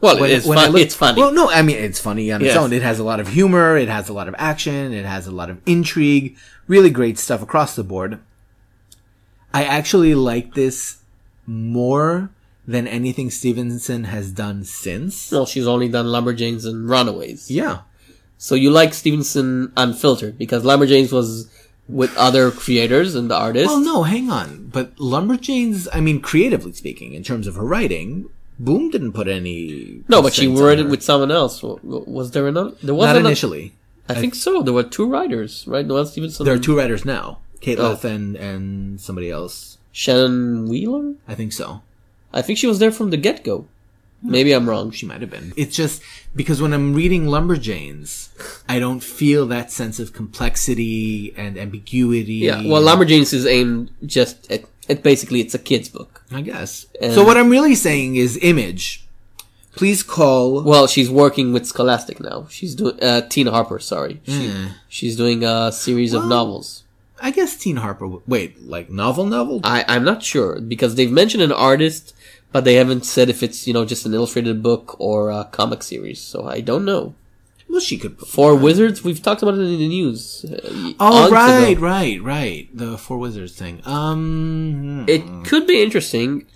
Well, 0.01 0.19
When- 0.19 0.31
it's, 0.31 0.47
when 0.47 0.59
fun, 0.59 0.73
look- 0.73 0.83
it's 0.83 0.95
funny. 0.95 1.21
Well, 1.21 1.33
no, 1.33 1.49
I 1.51 1.63
mean, 1.63 1.77
it's 1.77 2.01
funny 2.01 2.33
on 2.33 2.43
its 2.43 2.57
own. 2.57 2.73
It 2.73 2.83
has 2.83 2.99
a 2.99 3.05
lot 3.05 3.21
of 3.21 3.29
humor. 3.29 3.77
It 3.77 3.89
has 3.89 4.09
a 4.09 4.13
lot 4.13 4.27
of 4.27 4.35
action. 4.39 4.93
It 4.93 5.05
has 5.05 5.27
a 5.27 5.31
lot 5.31 5.49
of 5.51 5.59
intrigue. 5.67 6.37
Really 6.67 6.91
great 6.91 7.19
stuff 7.19 7.41
across 7.43 7.77
the 7.77 7.85
board. 7.85 8.19
I 9.55 9.65
actually 9.65 10.15
like 10.15 10.55
this 10.55 10.99
more 11.47 12.31
than 12.67 12.87
anything 12.87 13.31
Stevenson 13.31 14.05
has 14.05 14.31
done 14.33 14.65
since. 14.65 15.31
well, 15.31 15.47
she's 15.47 15.67
only 15.67 15.89
done 15.89 16.07
Lumberjanes 16.07 16.65
and 16.65 16.89
Runaways. 16.89 17.51
Yeah. 17.51 17.81
So 18.39 18.55
you 18.55 18.71
like 18.71 18.95
Stevenson 18.95 19.73
unfiltered 19.77 20.39
because 20.39 20.65
Lumberjanes 20.65 21.13
was 21.13 21.49
with 21.93 22.17
other 22.17 22.51
creators 22.51 23.15
and 23.15 23.31
the 23.31 23.37
artists. 23.37 23.69
Well, 23.69 23.81
no, 23.81 24.03
hang 24.03 24.31
on. 24.31 24.71
But 24.73 24.97
Lumberjanes, 24.97 25.89
I 25.93 26.01
mean, 26.01 26.21
creatively 26.21 26.73
speaking, 26.73 27.13
in 27.15 27.23
terms 27.23 27.47
of 27.47 27.55
her 27.57 27.65
writing, 27.65 28.29
Boom 28.59 28.91
didn't 28.91 29.13
put 29.13 29.29
any. 29.29 30.03
no, 30.09 30.23
but 30.23 30.35
she 30.35 30.47
wrote 30.47 30.79
it 30.79 30.87
with 30.89 31.03
someone 31.03 31.31
else. 31.31 31.63
Was 31.63 32.31
there 32.33 32.47
another? 32.47 32.73
There 32.83 32.95
was 32.95 33.07
Not 33.07 33.17
another- 33.17 33.29
initially. 33.31 33.73
I 34.09 34.15
think 34.15 34.35
so. 34.35 34.63
There 34.63 34.75
were 34.75 34.83
two 34.83 35.07
writers, 35.07 35.65
right? 35.67 35.87
Noelle 35.87 36.07
Stevenson. 36.07 36.45
There 36.45 36.55
are 36.55 36.59
two 36.59 36.77
writers 36.77 37.05
now. 37.05 37.39
Kate 37.61 37.79
Oh. 37.79 37.99
And 38.05 39.01
somebody 39.01 39.31
else. 39.31 39.79
Shannon 39.93 40.69
Wheeler. 40.69 41.15
I 41.29 41.35
think 41.35 41.53
so. 41.53 41.83
I 42.33 42.43
think 42.43 42.59
she 42.59 42.67
was 42.67 42.79
there 42.79 42.91
from 42.93 43.11
the 43.11 43.17
get 43.17 43.43
go. 43.45 43.67
Maybe 44.23 44.53
I'm 44.53 44.69
wrong. 44.69 44.91
She 44.93 45.05
might 45.07 45.21
have 45.21 45.31
been. 45.31 45.53
It's 45.57 45.75
just 45.77 46.03
because 46.35 46.63
when 46.63 46.73
I'm 46.73 46.95
reading 46.95 47.27
Lumberjanes, 47.27 48.29
I 48.69 48.79
don't 48.79 49.03
feel 49.03 49.47
that 49.49 49.71
sense 49.73 49.99
of 49.99 50.13
complexity 50.13 51.35
and 51.37 51.59
ambiguity. 51.59 52.35
Yeah. 52.35 52.63
Well, 52.67 52.83
Lumberjanes 52.83 53.33
is 53.35 53.47
aimed 53.47 53.91
just 54.07 54.51
at, 54.51 54.65
at 54.89 55.03
basically 55.03 55.41
it's 55.41 55.55
a 55.55 55.59
kid's 55.59 55.89
book. 55.89 56.23
I 56.31 56.41
guess. 56.43 56.87
And- 57.01 57.13
so 57.13 57.25
what 57.25 57.37
I'm 57.37 57.51
really 57.51 57.75
saying 57.75 58.17
is, 58.17 58.39
Image, 58.43 59.05
please 59.75 60.03
call. 60.03 60.63
Well, 60.63 60.87
she's 60.87 61.11
working 61.11 61.53
with 61.53 61.67
Scholastic 61.67 62.21
now. 62.21 62.47
She's 62.51 62.75
doing 62.75 63.03
uh, 63.03 63.23
Tina 63.29 63.51
Harper. 63.51 63.79
Sorry, 63.79 64.21
she, 64.27 64.53
she's 64.89 65.17
doing 65.17 65.45
a 65.45 65.73
series 65.73 66.13
of 66.15 66.27
novels. 66.27 66.85
I 67.21 67.31
guess 67.31 67.57
Teen 67.57 67.77
Harper. 67.77 68.09
Wait, 68.27 68.63
like 68.67 68.91
novel 68.91 69.27
novel? 69.27 69.61
I 69.63 69.85
I'm 69.87 70.05
not 70.05 70.23
sure 70.25 70.61
because 70.61 70.97
they've 70.97 71.11
mentioned 71.13 71.43
an 71.43 71.53
artist, 71.53 72.15
but 72.53 72.65
they 72.65 72.75
haven't 72.75 73.05
said 73.05 73.29
if 73.31 73.43
it's 73.43 73.67
you 73.67 73.73
know 73.75 73.85
just 73.85 74.07
an 74.07 74.15
illustrated 74.15 74.63
book 74.63 74.97
or 75.01 75.31
a 75.31 75.45
comic 75.51 75.83
series. 75.83 76.21
So 76.21 76.47
I 76.47 76.61
don't 76.61 76.85
know. 76.85 77.15
well, 77.69 77.81
she 77.81 77.97
could. 77.99 78.19
For 78.19 78.55
Wizards, 78.55 79.03
we've 79.03 79.23
talked 79.23 79.43
about 79.43 79.55
it 79.55 79.61
in 79.63 79.79
the 79.79 79.89
news. 79.89 80.45
Uh, 80.45 80.93
oh, 81.01 81.31
right, 81.31 81.73
ago. 81.79 81.81
right, 81.81 82.21
right. 82.23 82.69
The 82.77 82.99
Four 82.99 83.19
Wizards 83.19 83.55
thing. 83.55 83.81
Um, 83.87 85.05
It 85.09 85.23
could 85.49 85.67
be 85.67 85.83
interesting. 85.83 86.47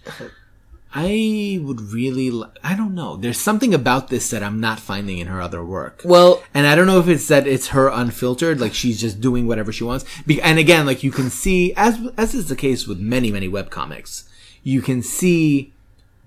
I 0.95 1.61
would 1.63 1.81
really. 1.93 2.31
Li- 2.31 2.47
I 2.65 2.75
don't 2.75 2.95
know. 2.95 3.17
There's 3.17 3.39
something 3.39 3.75
about 3.75 4.09
this 4.09 4.31
that 4.31 4.43
I'm 4.43 4.61
not 4.61 4.81
finding 4.81 5.19
in 5.19 5.27
her 5.27 5.41
other 5.43 5.63
work. 5.65 6.01
Well, 6.05 6.43
And 6.55 6.67
I 6.67 6.75
don't 6.75 6.87
know 6.87 6.99
if 7.01 7.09
it's 7.09 7.29
that 7.29 7.47
it's 7.47 7.69
her 7.69 7.89
unfiltered, 7.89 8.61
like 8.61 8.73
she's 8.73 8.99
just 9.01 9.21
doing 9.21 9.47
whatever 9.47 9.73
she 9.73 9.85
wants. 9.85 10.05
Be- 10.27 10.41
and 10.41 10.59
again, 10.59 10.87
like 10.87 11.03
you 11.03 11.11
can 11.13 11.29
see, 11.31 11.75
as 11.77 11.99
as 12.17 12.35
is 12.35 12.49
the 12.49 12.57
case 12.57 12.87
with 12.87 12.99
many 12.99 13.31
many 13.31 13.49
webcomics, 13.49 14.25
you 14.63 14.81
can 14.81 15.03
see 15.03 15.73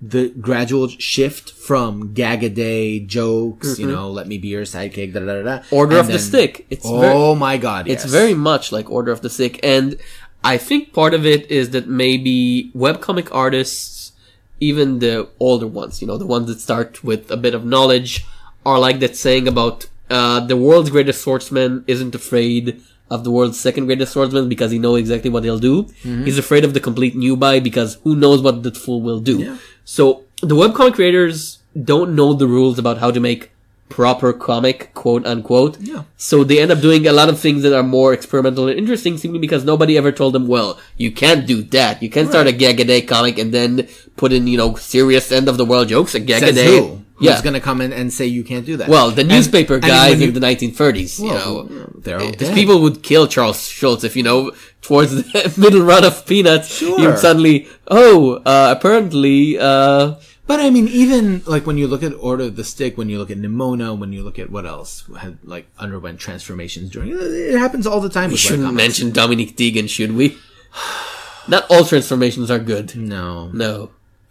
the 0.02 0.30
gradual 0.40 0.88
shift 0.88 1.52
from 1.52 2.12
gag 2.14 2.42
a 2.42 2.48
day 2.48 3.00
jokes. 3.00 3.78
You 3.78 3.86
know, 3.86 4.10
let 4.10 4.26
me 4.26 4.38
be 4.38 4.48
your 4.48 4.62
sidekick. 4.64 5.12
Da, 5.12 5.20
da, 5.20 5.26
da, 5.26 5.42
da, 5.42 5.58
Mm-hmm. 5.60 5.74
Order 5.74 5.98
and 5.98 6.06
of 6.06 6.12
the 6.12 6.18
Stick. 6.18 6.66
It's 6.70 6.88
very, 6.88 7.12
oh 7.12 7.34
my 7.34 7.56
god! 7.56 7.88
It's 7.88 8.04
very 8.04 8.34
much 8.34 8.72
like 8.72 8.90
Order 8.90 9.12
of 9.12 9.20
the 9.20 9.30
Stick, 9.30 9.60
and 9.62 9.96
I 10.42 10.56
think 10.56 10.92
part 10.92 11.12
of 11.12 11.26
it 11.26 11.50
is 11.50 11.70
that 11.70 11.86
maybe 11.86 12.70
webcomic 12.74 13.28
artists, 13.30 14.12
even 14.58 15.00
the 15.00 15.28
older 15.38 15.66
ones, 15.66 16.00
you 16.00 16.08
know, 16.08 16.16
the 16.16 16.26
ones 16.26 16.46
that 16.48 16.60
start 16.60 17.04
with 17.04 17.30
a 17.30 17.36
bit 17.36 17.54
of 17.54 17.64
knowledge, 17.64 18.24
are 18.64 18.78
like 18.78 19.00
that 19.00 19.16
saying 19.16 19.46
about 19.46 19.86
uh, 20.08 20.40
the 20.40 20.56
world's 20.56 20.90
greatest 20.90 21.20
swordsman 21.22 21.84
isn't 21.86 22.14
afraid 22.14 22.80
of 23.10 23.24
the 23.24 23.30
world's 23.30 23.58
second 23.58 23.86
greatest 23.86 24.12
swordsman 24.12 24.48
because 24.48 24.70
he 24.70 24.78
knows 24.78 25.00
exactly 25.00 25.30
what 25.30 25.42
he'll 25.44 25.58
do. 25.58 25.82
Mm-hmm. 25.82 26.24
He's 26.24 26.38
afraid 26.38 26.64
of 26.64 26.74
the 26.74 26.80
complete 26.80 27.14
newbie 27.16 27.62
because 27.62 27.98
who 28.04 28.14
knows 28.14 28.40
what 28.40 28.62
that 28.62 28.76
fool 28.76 29.02
will 29.02 29.20
do. 29.20 29.58
So 29.90 30.22
the 30.40 30.54
webcomic 30.54 30.94
creators 30.94 31.58
don't 31.74 32.14
know 32.14 32.32
the 32.32 32.46
rules 32.46 32.78
about 32.78 32.98
how 32.98 33.10
to 33.10 33.18
make 33.18 33.50
proper 33.88 34.32
comic, 34.32 34.94
quote 34.94 35.26
unquote. 35.26 35.80
Yeah. 35.80 36.04
So 36.16 36.44
they 36.44 36.60
end 36.60 36.70
up 36.70 36.80
doing 36.80 37.08
a 37.08 37.12
lot 37.12 37.28
of 37.28 37.40
things 37.40 37.64
that 37.64 37.76
are 37.76 37.82
more 37.82 38.12
experimental 38.12 38.68
and 38.68 38.78
interesting 38.78 39.18
simply 39.18 39.40
because 39.40 39.64
nobody 39.64 39.98
ever 39.98 40.12
told 40.12 40.32
them, 40.32 40.46
well, 40.46 40.78
you 40.96 41.10
can't 41.10 41.44
do 41.44 41.64
that. 41.74 42.00
You 42.04 42.08
can't 42.08 42.28
start 42.28 42.46
a 42.46 42.52
gag 42.52 42.78
a 42.78 42.84
day 42.84 43.02
comic 43.02 43.36
and 43.36 43.52
then 43.52 43.88
put 44.16 44.32
in, 44.32 44.46
you 44.46 44.56
know, 44.58 44.76
serious 44.76 45.32
end 45.32 45.48
of 45.48 45.56
the 45.56 45.64
world 45.64 45.88
jokes, 45.88 46.14
a 46.14 46.20
gag 46.20 46.44
a 46.44 46.52
day. 46.52 46.98
Who's 47.20 47.26
Yeah. 47.28 47.42
going 47.42 47.54
to 47.54 47.60
come 47.60 47.80
in 47.82 47.92
and 47.92 48.10
say 48.12 48.24
you 48.26 48.42
can't 48.42 48.64
do 48.66 48.76
that? 48.78 48.88
well, 48.88 49.10
the 49.10 49.20
And- 49.20 49.28
newspaper 49.30 49.74
I 49.74 49.80
mean, 49.80 49.88
guys 49.88 50.10
when 50.12 50.22
in 50.22 50.26
you- 50.28 50.32
the 50.32 50.40
1930s, 50.40 51.20
you 51.20 51.28
know. 51.28 51.68
they're 52.02 52.18
all 52.20 52.32
dead. 52.32 52.54
people 52.54 52.80
would 52.82 53.02
kill 53.02 53.26
Charles 53.26 53.68
Schulz 53.68 54.04
if, 54.04 54.16
you 54.16 54.22
know, 54.22 54.52
towards 54.80 55.12
the 55.12 55.52
middle 55.56 55.82
run 55.82 56.02
of 56.04 56.24
Peanuts, 56.26 56.68
Sure. 56.78 56.98
you'd 56.98 57.18
suddenly, 57.18 57.68
oh, 57.88 58.40
uh, 58.46 58.74
apparently, 58.76 59.58
uh, 59.58 60.14
But 60.46 60.58
I 60.58 60.70
mean, 60.70 60.88
even 60.88 61.42
like 61.46 61.64
when 61.64 61.78
you 61.78 61.86
look 61.86 62.02
at 62.02 62.12
Order 62.18 62.44
of 62.44 62.56
the 62.56 62.64
Stick, 62.64 62.98
when 62.98 63.08
you 63.08 63.18
look 63.20 63.30
at 63.30 63.38
Nimona, 63.38 63.96
when 63.96 64.12
you 64.12 64.24
look 64.24 64.36
at 64.38 64.50
what 64.50 64.66
else 64.66 65.04
had 65.20 65.38
like 65.44 65.66
underwent 65.78 66.18
transformations 66.18 66.90
during 66.90 67.10
it 67.16 67.56
happens 67.56 67.86
all 67.86 68.00
the 68.00 68.08
time. 68.08 68.30
we 68.30 68.34
with 68.34 68.40
shouldn't 68.40 68.74
mention 68.74 69.12
Dominic 69.12 69.56
Deegan, 69.56 69.88
should 69.88 70.16
we? 70.16 70.36
Not 71.48 71.66
all 71.70 71.84
transformations 71.84 72.50
are 72.50 72.58
good. 72.58 72.96
No, 72.96 73.50
No. 73.52 73.90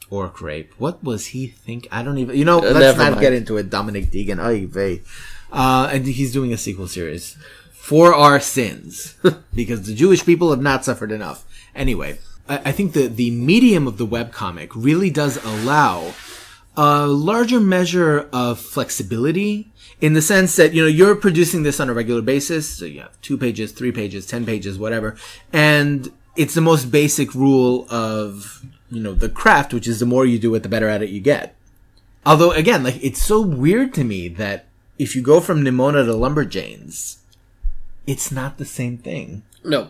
Orc 0.10 0.42
rape. 0.42 0.74
What 0.78 1.04
was 1.04 1.28
he 1.28 1.48
think? 1.48 1.88
I 1.92 2.04
don't 2.04 2.18
even. 2.18 2.36
You 2.38 2.46
know, 2.46 2.60
Uh, 2.60 2.72
let's 2.72 2.98
not 2.98 3.12
mind. 3.12 3.22
get 3.22 3.34
into 3.34 3.58
it. 3.58 3.70
Dominic 3.70 4.12
Deegan. 4.12 4.40
Ay 4.40 4.66
vey. 4.66 5.02
Uh, 5.52 5.90
and 5.92 6.06
he's 6.06 6.32
doing 6.32 6.54
a 6.54 6.58
sequel 6.58 6.88
series 6.88 7.36
for 7.74 8.14
our 8.14 8.40
sins 8.40 9.16
because 9.54 9.84
the 9.88 9.96
Jewish 9.96 10.24
people 10.26 10.52
have 10.52 10.62
not 10.62 10.86
suffered 10.86 11.12
enough. 11.12 11.46
Anyway, 11.76 12.20
I, 12.48 12.58
I 12.66 12.72
think 12.72 12.94
the 12.94 13.08
the 13.08 13.32
medium 13.32 13.88
of 13.88 13.98
the 13.98 14.06
webcomic 14.08 14.70
really 14.76 15.10
does 15.10 15.44
allow 15.44 16.14
a 16.78 17.08
larger 17.08 17.60
measure 17.60 18.30
of 18.32 18.60
flexibility 18.60 19.68
in 20.02 20.14
the 20.14 20.22
sense 20.22 20.56
that 20.56 20.74
you 20.74 20.82
know 20.82 20.88
you're 20.88 21.16
producing 21.16 21.64
this 21.64 21.80
on 21.80 21.90
a 21.90 21.94
regular 21.94 22.22
basis 22.22 22.70
so 22.70 22.86
you 22.86 23.02
have 23.02 23.20
two 23.22 23.38
pages 23.38 23.72
three 23.74 23.92
pages 23.92 24.26
ten 24.26 24.46
pages 24.46 24.78
whatever 24.78 25.18
and 25.52 26.10
it's 26.38 26.54
the 26.54 26.62
most 26.62 26.90
basic 26.92 27.34
rule 27.36 27.86
of 27.90 28.64
you 28.92 29.02
know 29.02 29.14
the 29.14 29.30
craft 29.30 29.74
which 29.74 29.88
is 29.88 30.00
the 30.00 30.06
more 30.06 30.26
you 30.26 30.40
do 30.40 30.54
it 30.56 30.64
the 30.64 30.70
better 30.70 30.88
at 30.90 31.02
it 31.04 31.10
you 31.10 31.20
get 31.20 31.56
although 32.26 32.52
again 32.52 32.84
like 32.84 32.98
it's 33.04 33.22
so 33.22 33.40
weird 33.42 33.94
to 33.94 34.04
me 34.04 34.28
that 34.28 34.66
if 34.98 35.16
you 35.16 35.22
go 35.22 35.40
from 35.40 35.62
nimona 35.64 36.04
to 36.06 36.12
lumberjanes 36.14 37.18
it's 38.08 38.32
not 38.32 38.58
the 38.58 38.66
same 38.66 38.98
thing 38.98 39.44
No. 39.64 39.90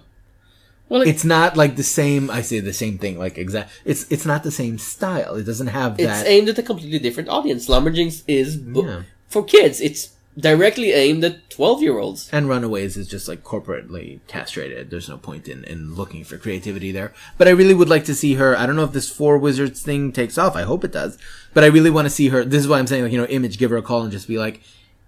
Well, 0.89 1.01
it, 1.03 1.07
it's 1.09 1.23
not 1.23 1.55
like 1.55 1.76
the 1.76 1.84
same 1.84 2.30
i 2.31 2.41
say 2.41 2.59
the 2.59 2.73
same 2.73 2.97
thing 2.97 3.17
like 3.19 3.38
exact 3.38 3.71
it's 3.85 4.05
it's 4.09 4.26
not 4.26 4.43
the 4.43 4.51
same 4.51 4.77
style 4.77 5.35
it 5.35 5.43
doesn't 5.43 5.67
have 5.67 5.99
it's 5.99 6.23
aimed 6.26 6.49
at 6.49 6.57
a 6.57 6.63
completely 6.63 6.99
different 6.99 7.30
audience. 7.30 7.69
Lumberjanes 7.69 8.23
is 8.27 8.57
bo- 8.57 8.85
Yeah. 8.85 9.01
for 9.27 9.43
kids. 9.43 9.80
It's 9.81 10.09
directly 10.40 10.91
aimed 10.94 11.24
at 11.24 11.49
twelve-year-olds. 11.49 12.30
and 12.32 12.48
Runaways 12.48 12.95
is 12.98 13.07
just 13.07 13.28
like 13.28 13.44
corporately 13.44 14.20
castrated. 14.28 14.90
There's 14.90 15.10
no 15.10 15.18
point 15.18 15.48
in, 15.48 15.64
in 15.66 15.95
looking 15.95 16.24
for 16.24 16.38
creativity 16.38 16.91
there. 16.91 17.14
But 17.38 17.48
I 17.48 17.52
really 17.52 17.74
would 17.74 17.90
like 17.90 18.06
to 18.06 18.16
see 18.16 18.36
her. 18.36 18.57
I 18.57 18.66
don't 18.66 18.76
know 18.76 18.84
if 18.84 18.94
this 18.94 19.10
Four 19.10 19.38
Wizards 19.38 19.82
thing 19.82 20.11
takes 20.11 20.38
off. 20.38 20.56
I 20.56 20.64
hope 20.64 20.84
it 20.84 20.91
does. 20.91 21.18
But 21.53 21.64
I 21.64 21.68
really 21.68 21.90
want 21.90 22.06
to 22.06 22.10
see 22.10 22.30
her. 22.30 22.45
This 22.45 22.61
is 22.61 22.68
why 22.68 22.80
I'm 22.80 22.88
saying, 22.88 23.03
like, 23.03 23.11
you 23.11 23.18
know, 23.18 23.26
Image, 23.26 23.57
give 23.57 23.72
her 23.72 23.78
a 23.78 23.82
call 23.82 24.03
and 24.03 24.11
just 24.11 24.28
be 24.28 24.38
like, 24.38 24.61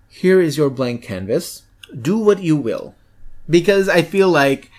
here 0.10 0.41
is 0.41 0.58
your 0.58 0.70
blank 0.70 1.03
canvas. 1.03 1.64
Do 1.99 2.18
what 2.18 2.41
you 2.41 2.56
will. 2.56 2.95
Because 3.49 3.88
I 3.88 4.02
feel 4.02 4.30
like 4.30 4.72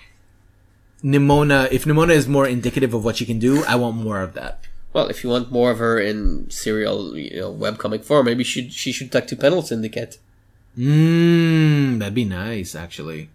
Nimona, 1.03 1.71
if 1.71 1.85
Nimona 1.85 2.11
is 2.11 2.27
more 2.27 2.47
indicative 2.47 2.93
of 2.93 3.03
what 3.03 3.17
she 3.17 3.25
can 3.25 3.39
do, 3.39 3.63
I 3.65 3.75
want 3.75 3.97
more 3.97 4.21
of 4.21 4.33
that. 4.33 4.59
Well, 4.93 5.07
if 5.07 5.23
you 5.23 5.29
want 5.31 5.51
more 5.51 5.71
of 5.71 5.79
her 5.79 5.99
in 5.99 6.49
serial, 6.51 7.17
you 7.17 7.39
know, 7.39 7.53
webcomic 7.53 8.05
form, 8.05 8.25
maybe 8.27 8.43
she 8.43 8.69
she 8.69 8.91
should 8.91 9.11
talk 9.11 9.25
to 9.27 9.35
Panel 9.35 9.63
Syndicate. 9.63 10.19
Mmm, 10.77 11.99
that'd 11.99 12.13
be 12.13 12.25
nice, 12.25 12.75
actually. 12.75 13.29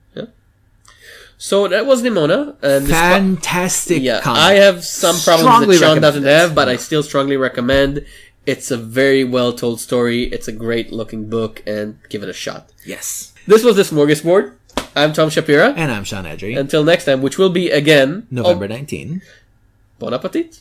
So 1.41 1.69
that 1.69 1.87
was 1.87 2.03
Nimona, 2.03 2.57
and 2.63 2.85
this 2.87 2.91
co- 2.91 2.99
Fantastic 2.99 4.03
yeah, 4.03 4.21
comic. 4.21 4.41
I 4.43 4.55
have 4.55 4.85
some 4.85 5.17
problems 5.21 5.49
Strongly 5.49 5.77
that 5.77 5.85
Shawn 5.85 6.01
doesn't 6.01 6.25
have, 6.25 6.53
but 6.53 6.69
I 6.69 6.75
still 6.77 7.05
strongly 7.05 7.37
recommend. 7.37 8.05
It's 8.45 8.73
a 8.73 8.77
very 8.77 9.23
well 9.23 9.53
told 9.53 9.79
story. 9.81 10.25
It's 10.25 10.49
a 10.49 10.53
great 10.53 10.91
looking 10.93 11.31
book, 11.31 11.63
and 11.65 12.01
give 12.09 12.25
it 12.25 12.29
a 12.29 12.33
shot. 12.33 12.73
Yes. 12.85 13.33
This 13.47 13.63
was 13.63 13.77
the 13.77 13.83
Smorgasbord. 13.83 14.55
I'm 14.97 15.13
Tom 15.13 15.29
Shapira. 15.29 15.75
And 15.77 15.93
I'm 15.93 16.03
Shawn 16.03 16.25
Edrei. 16.25 16.59
Until 16.59 16.83
next 16.83 17.05
time, 17.05 17.23
which 17.23 17.39
will 17.39 17.51
be 17.51 17.71
again 17.71 18.27
November 18.33 18.67
19. 18.67 19.23
Oh, 19.25 19.29
bon 20.01 20.15
appetit. 20.15 20.61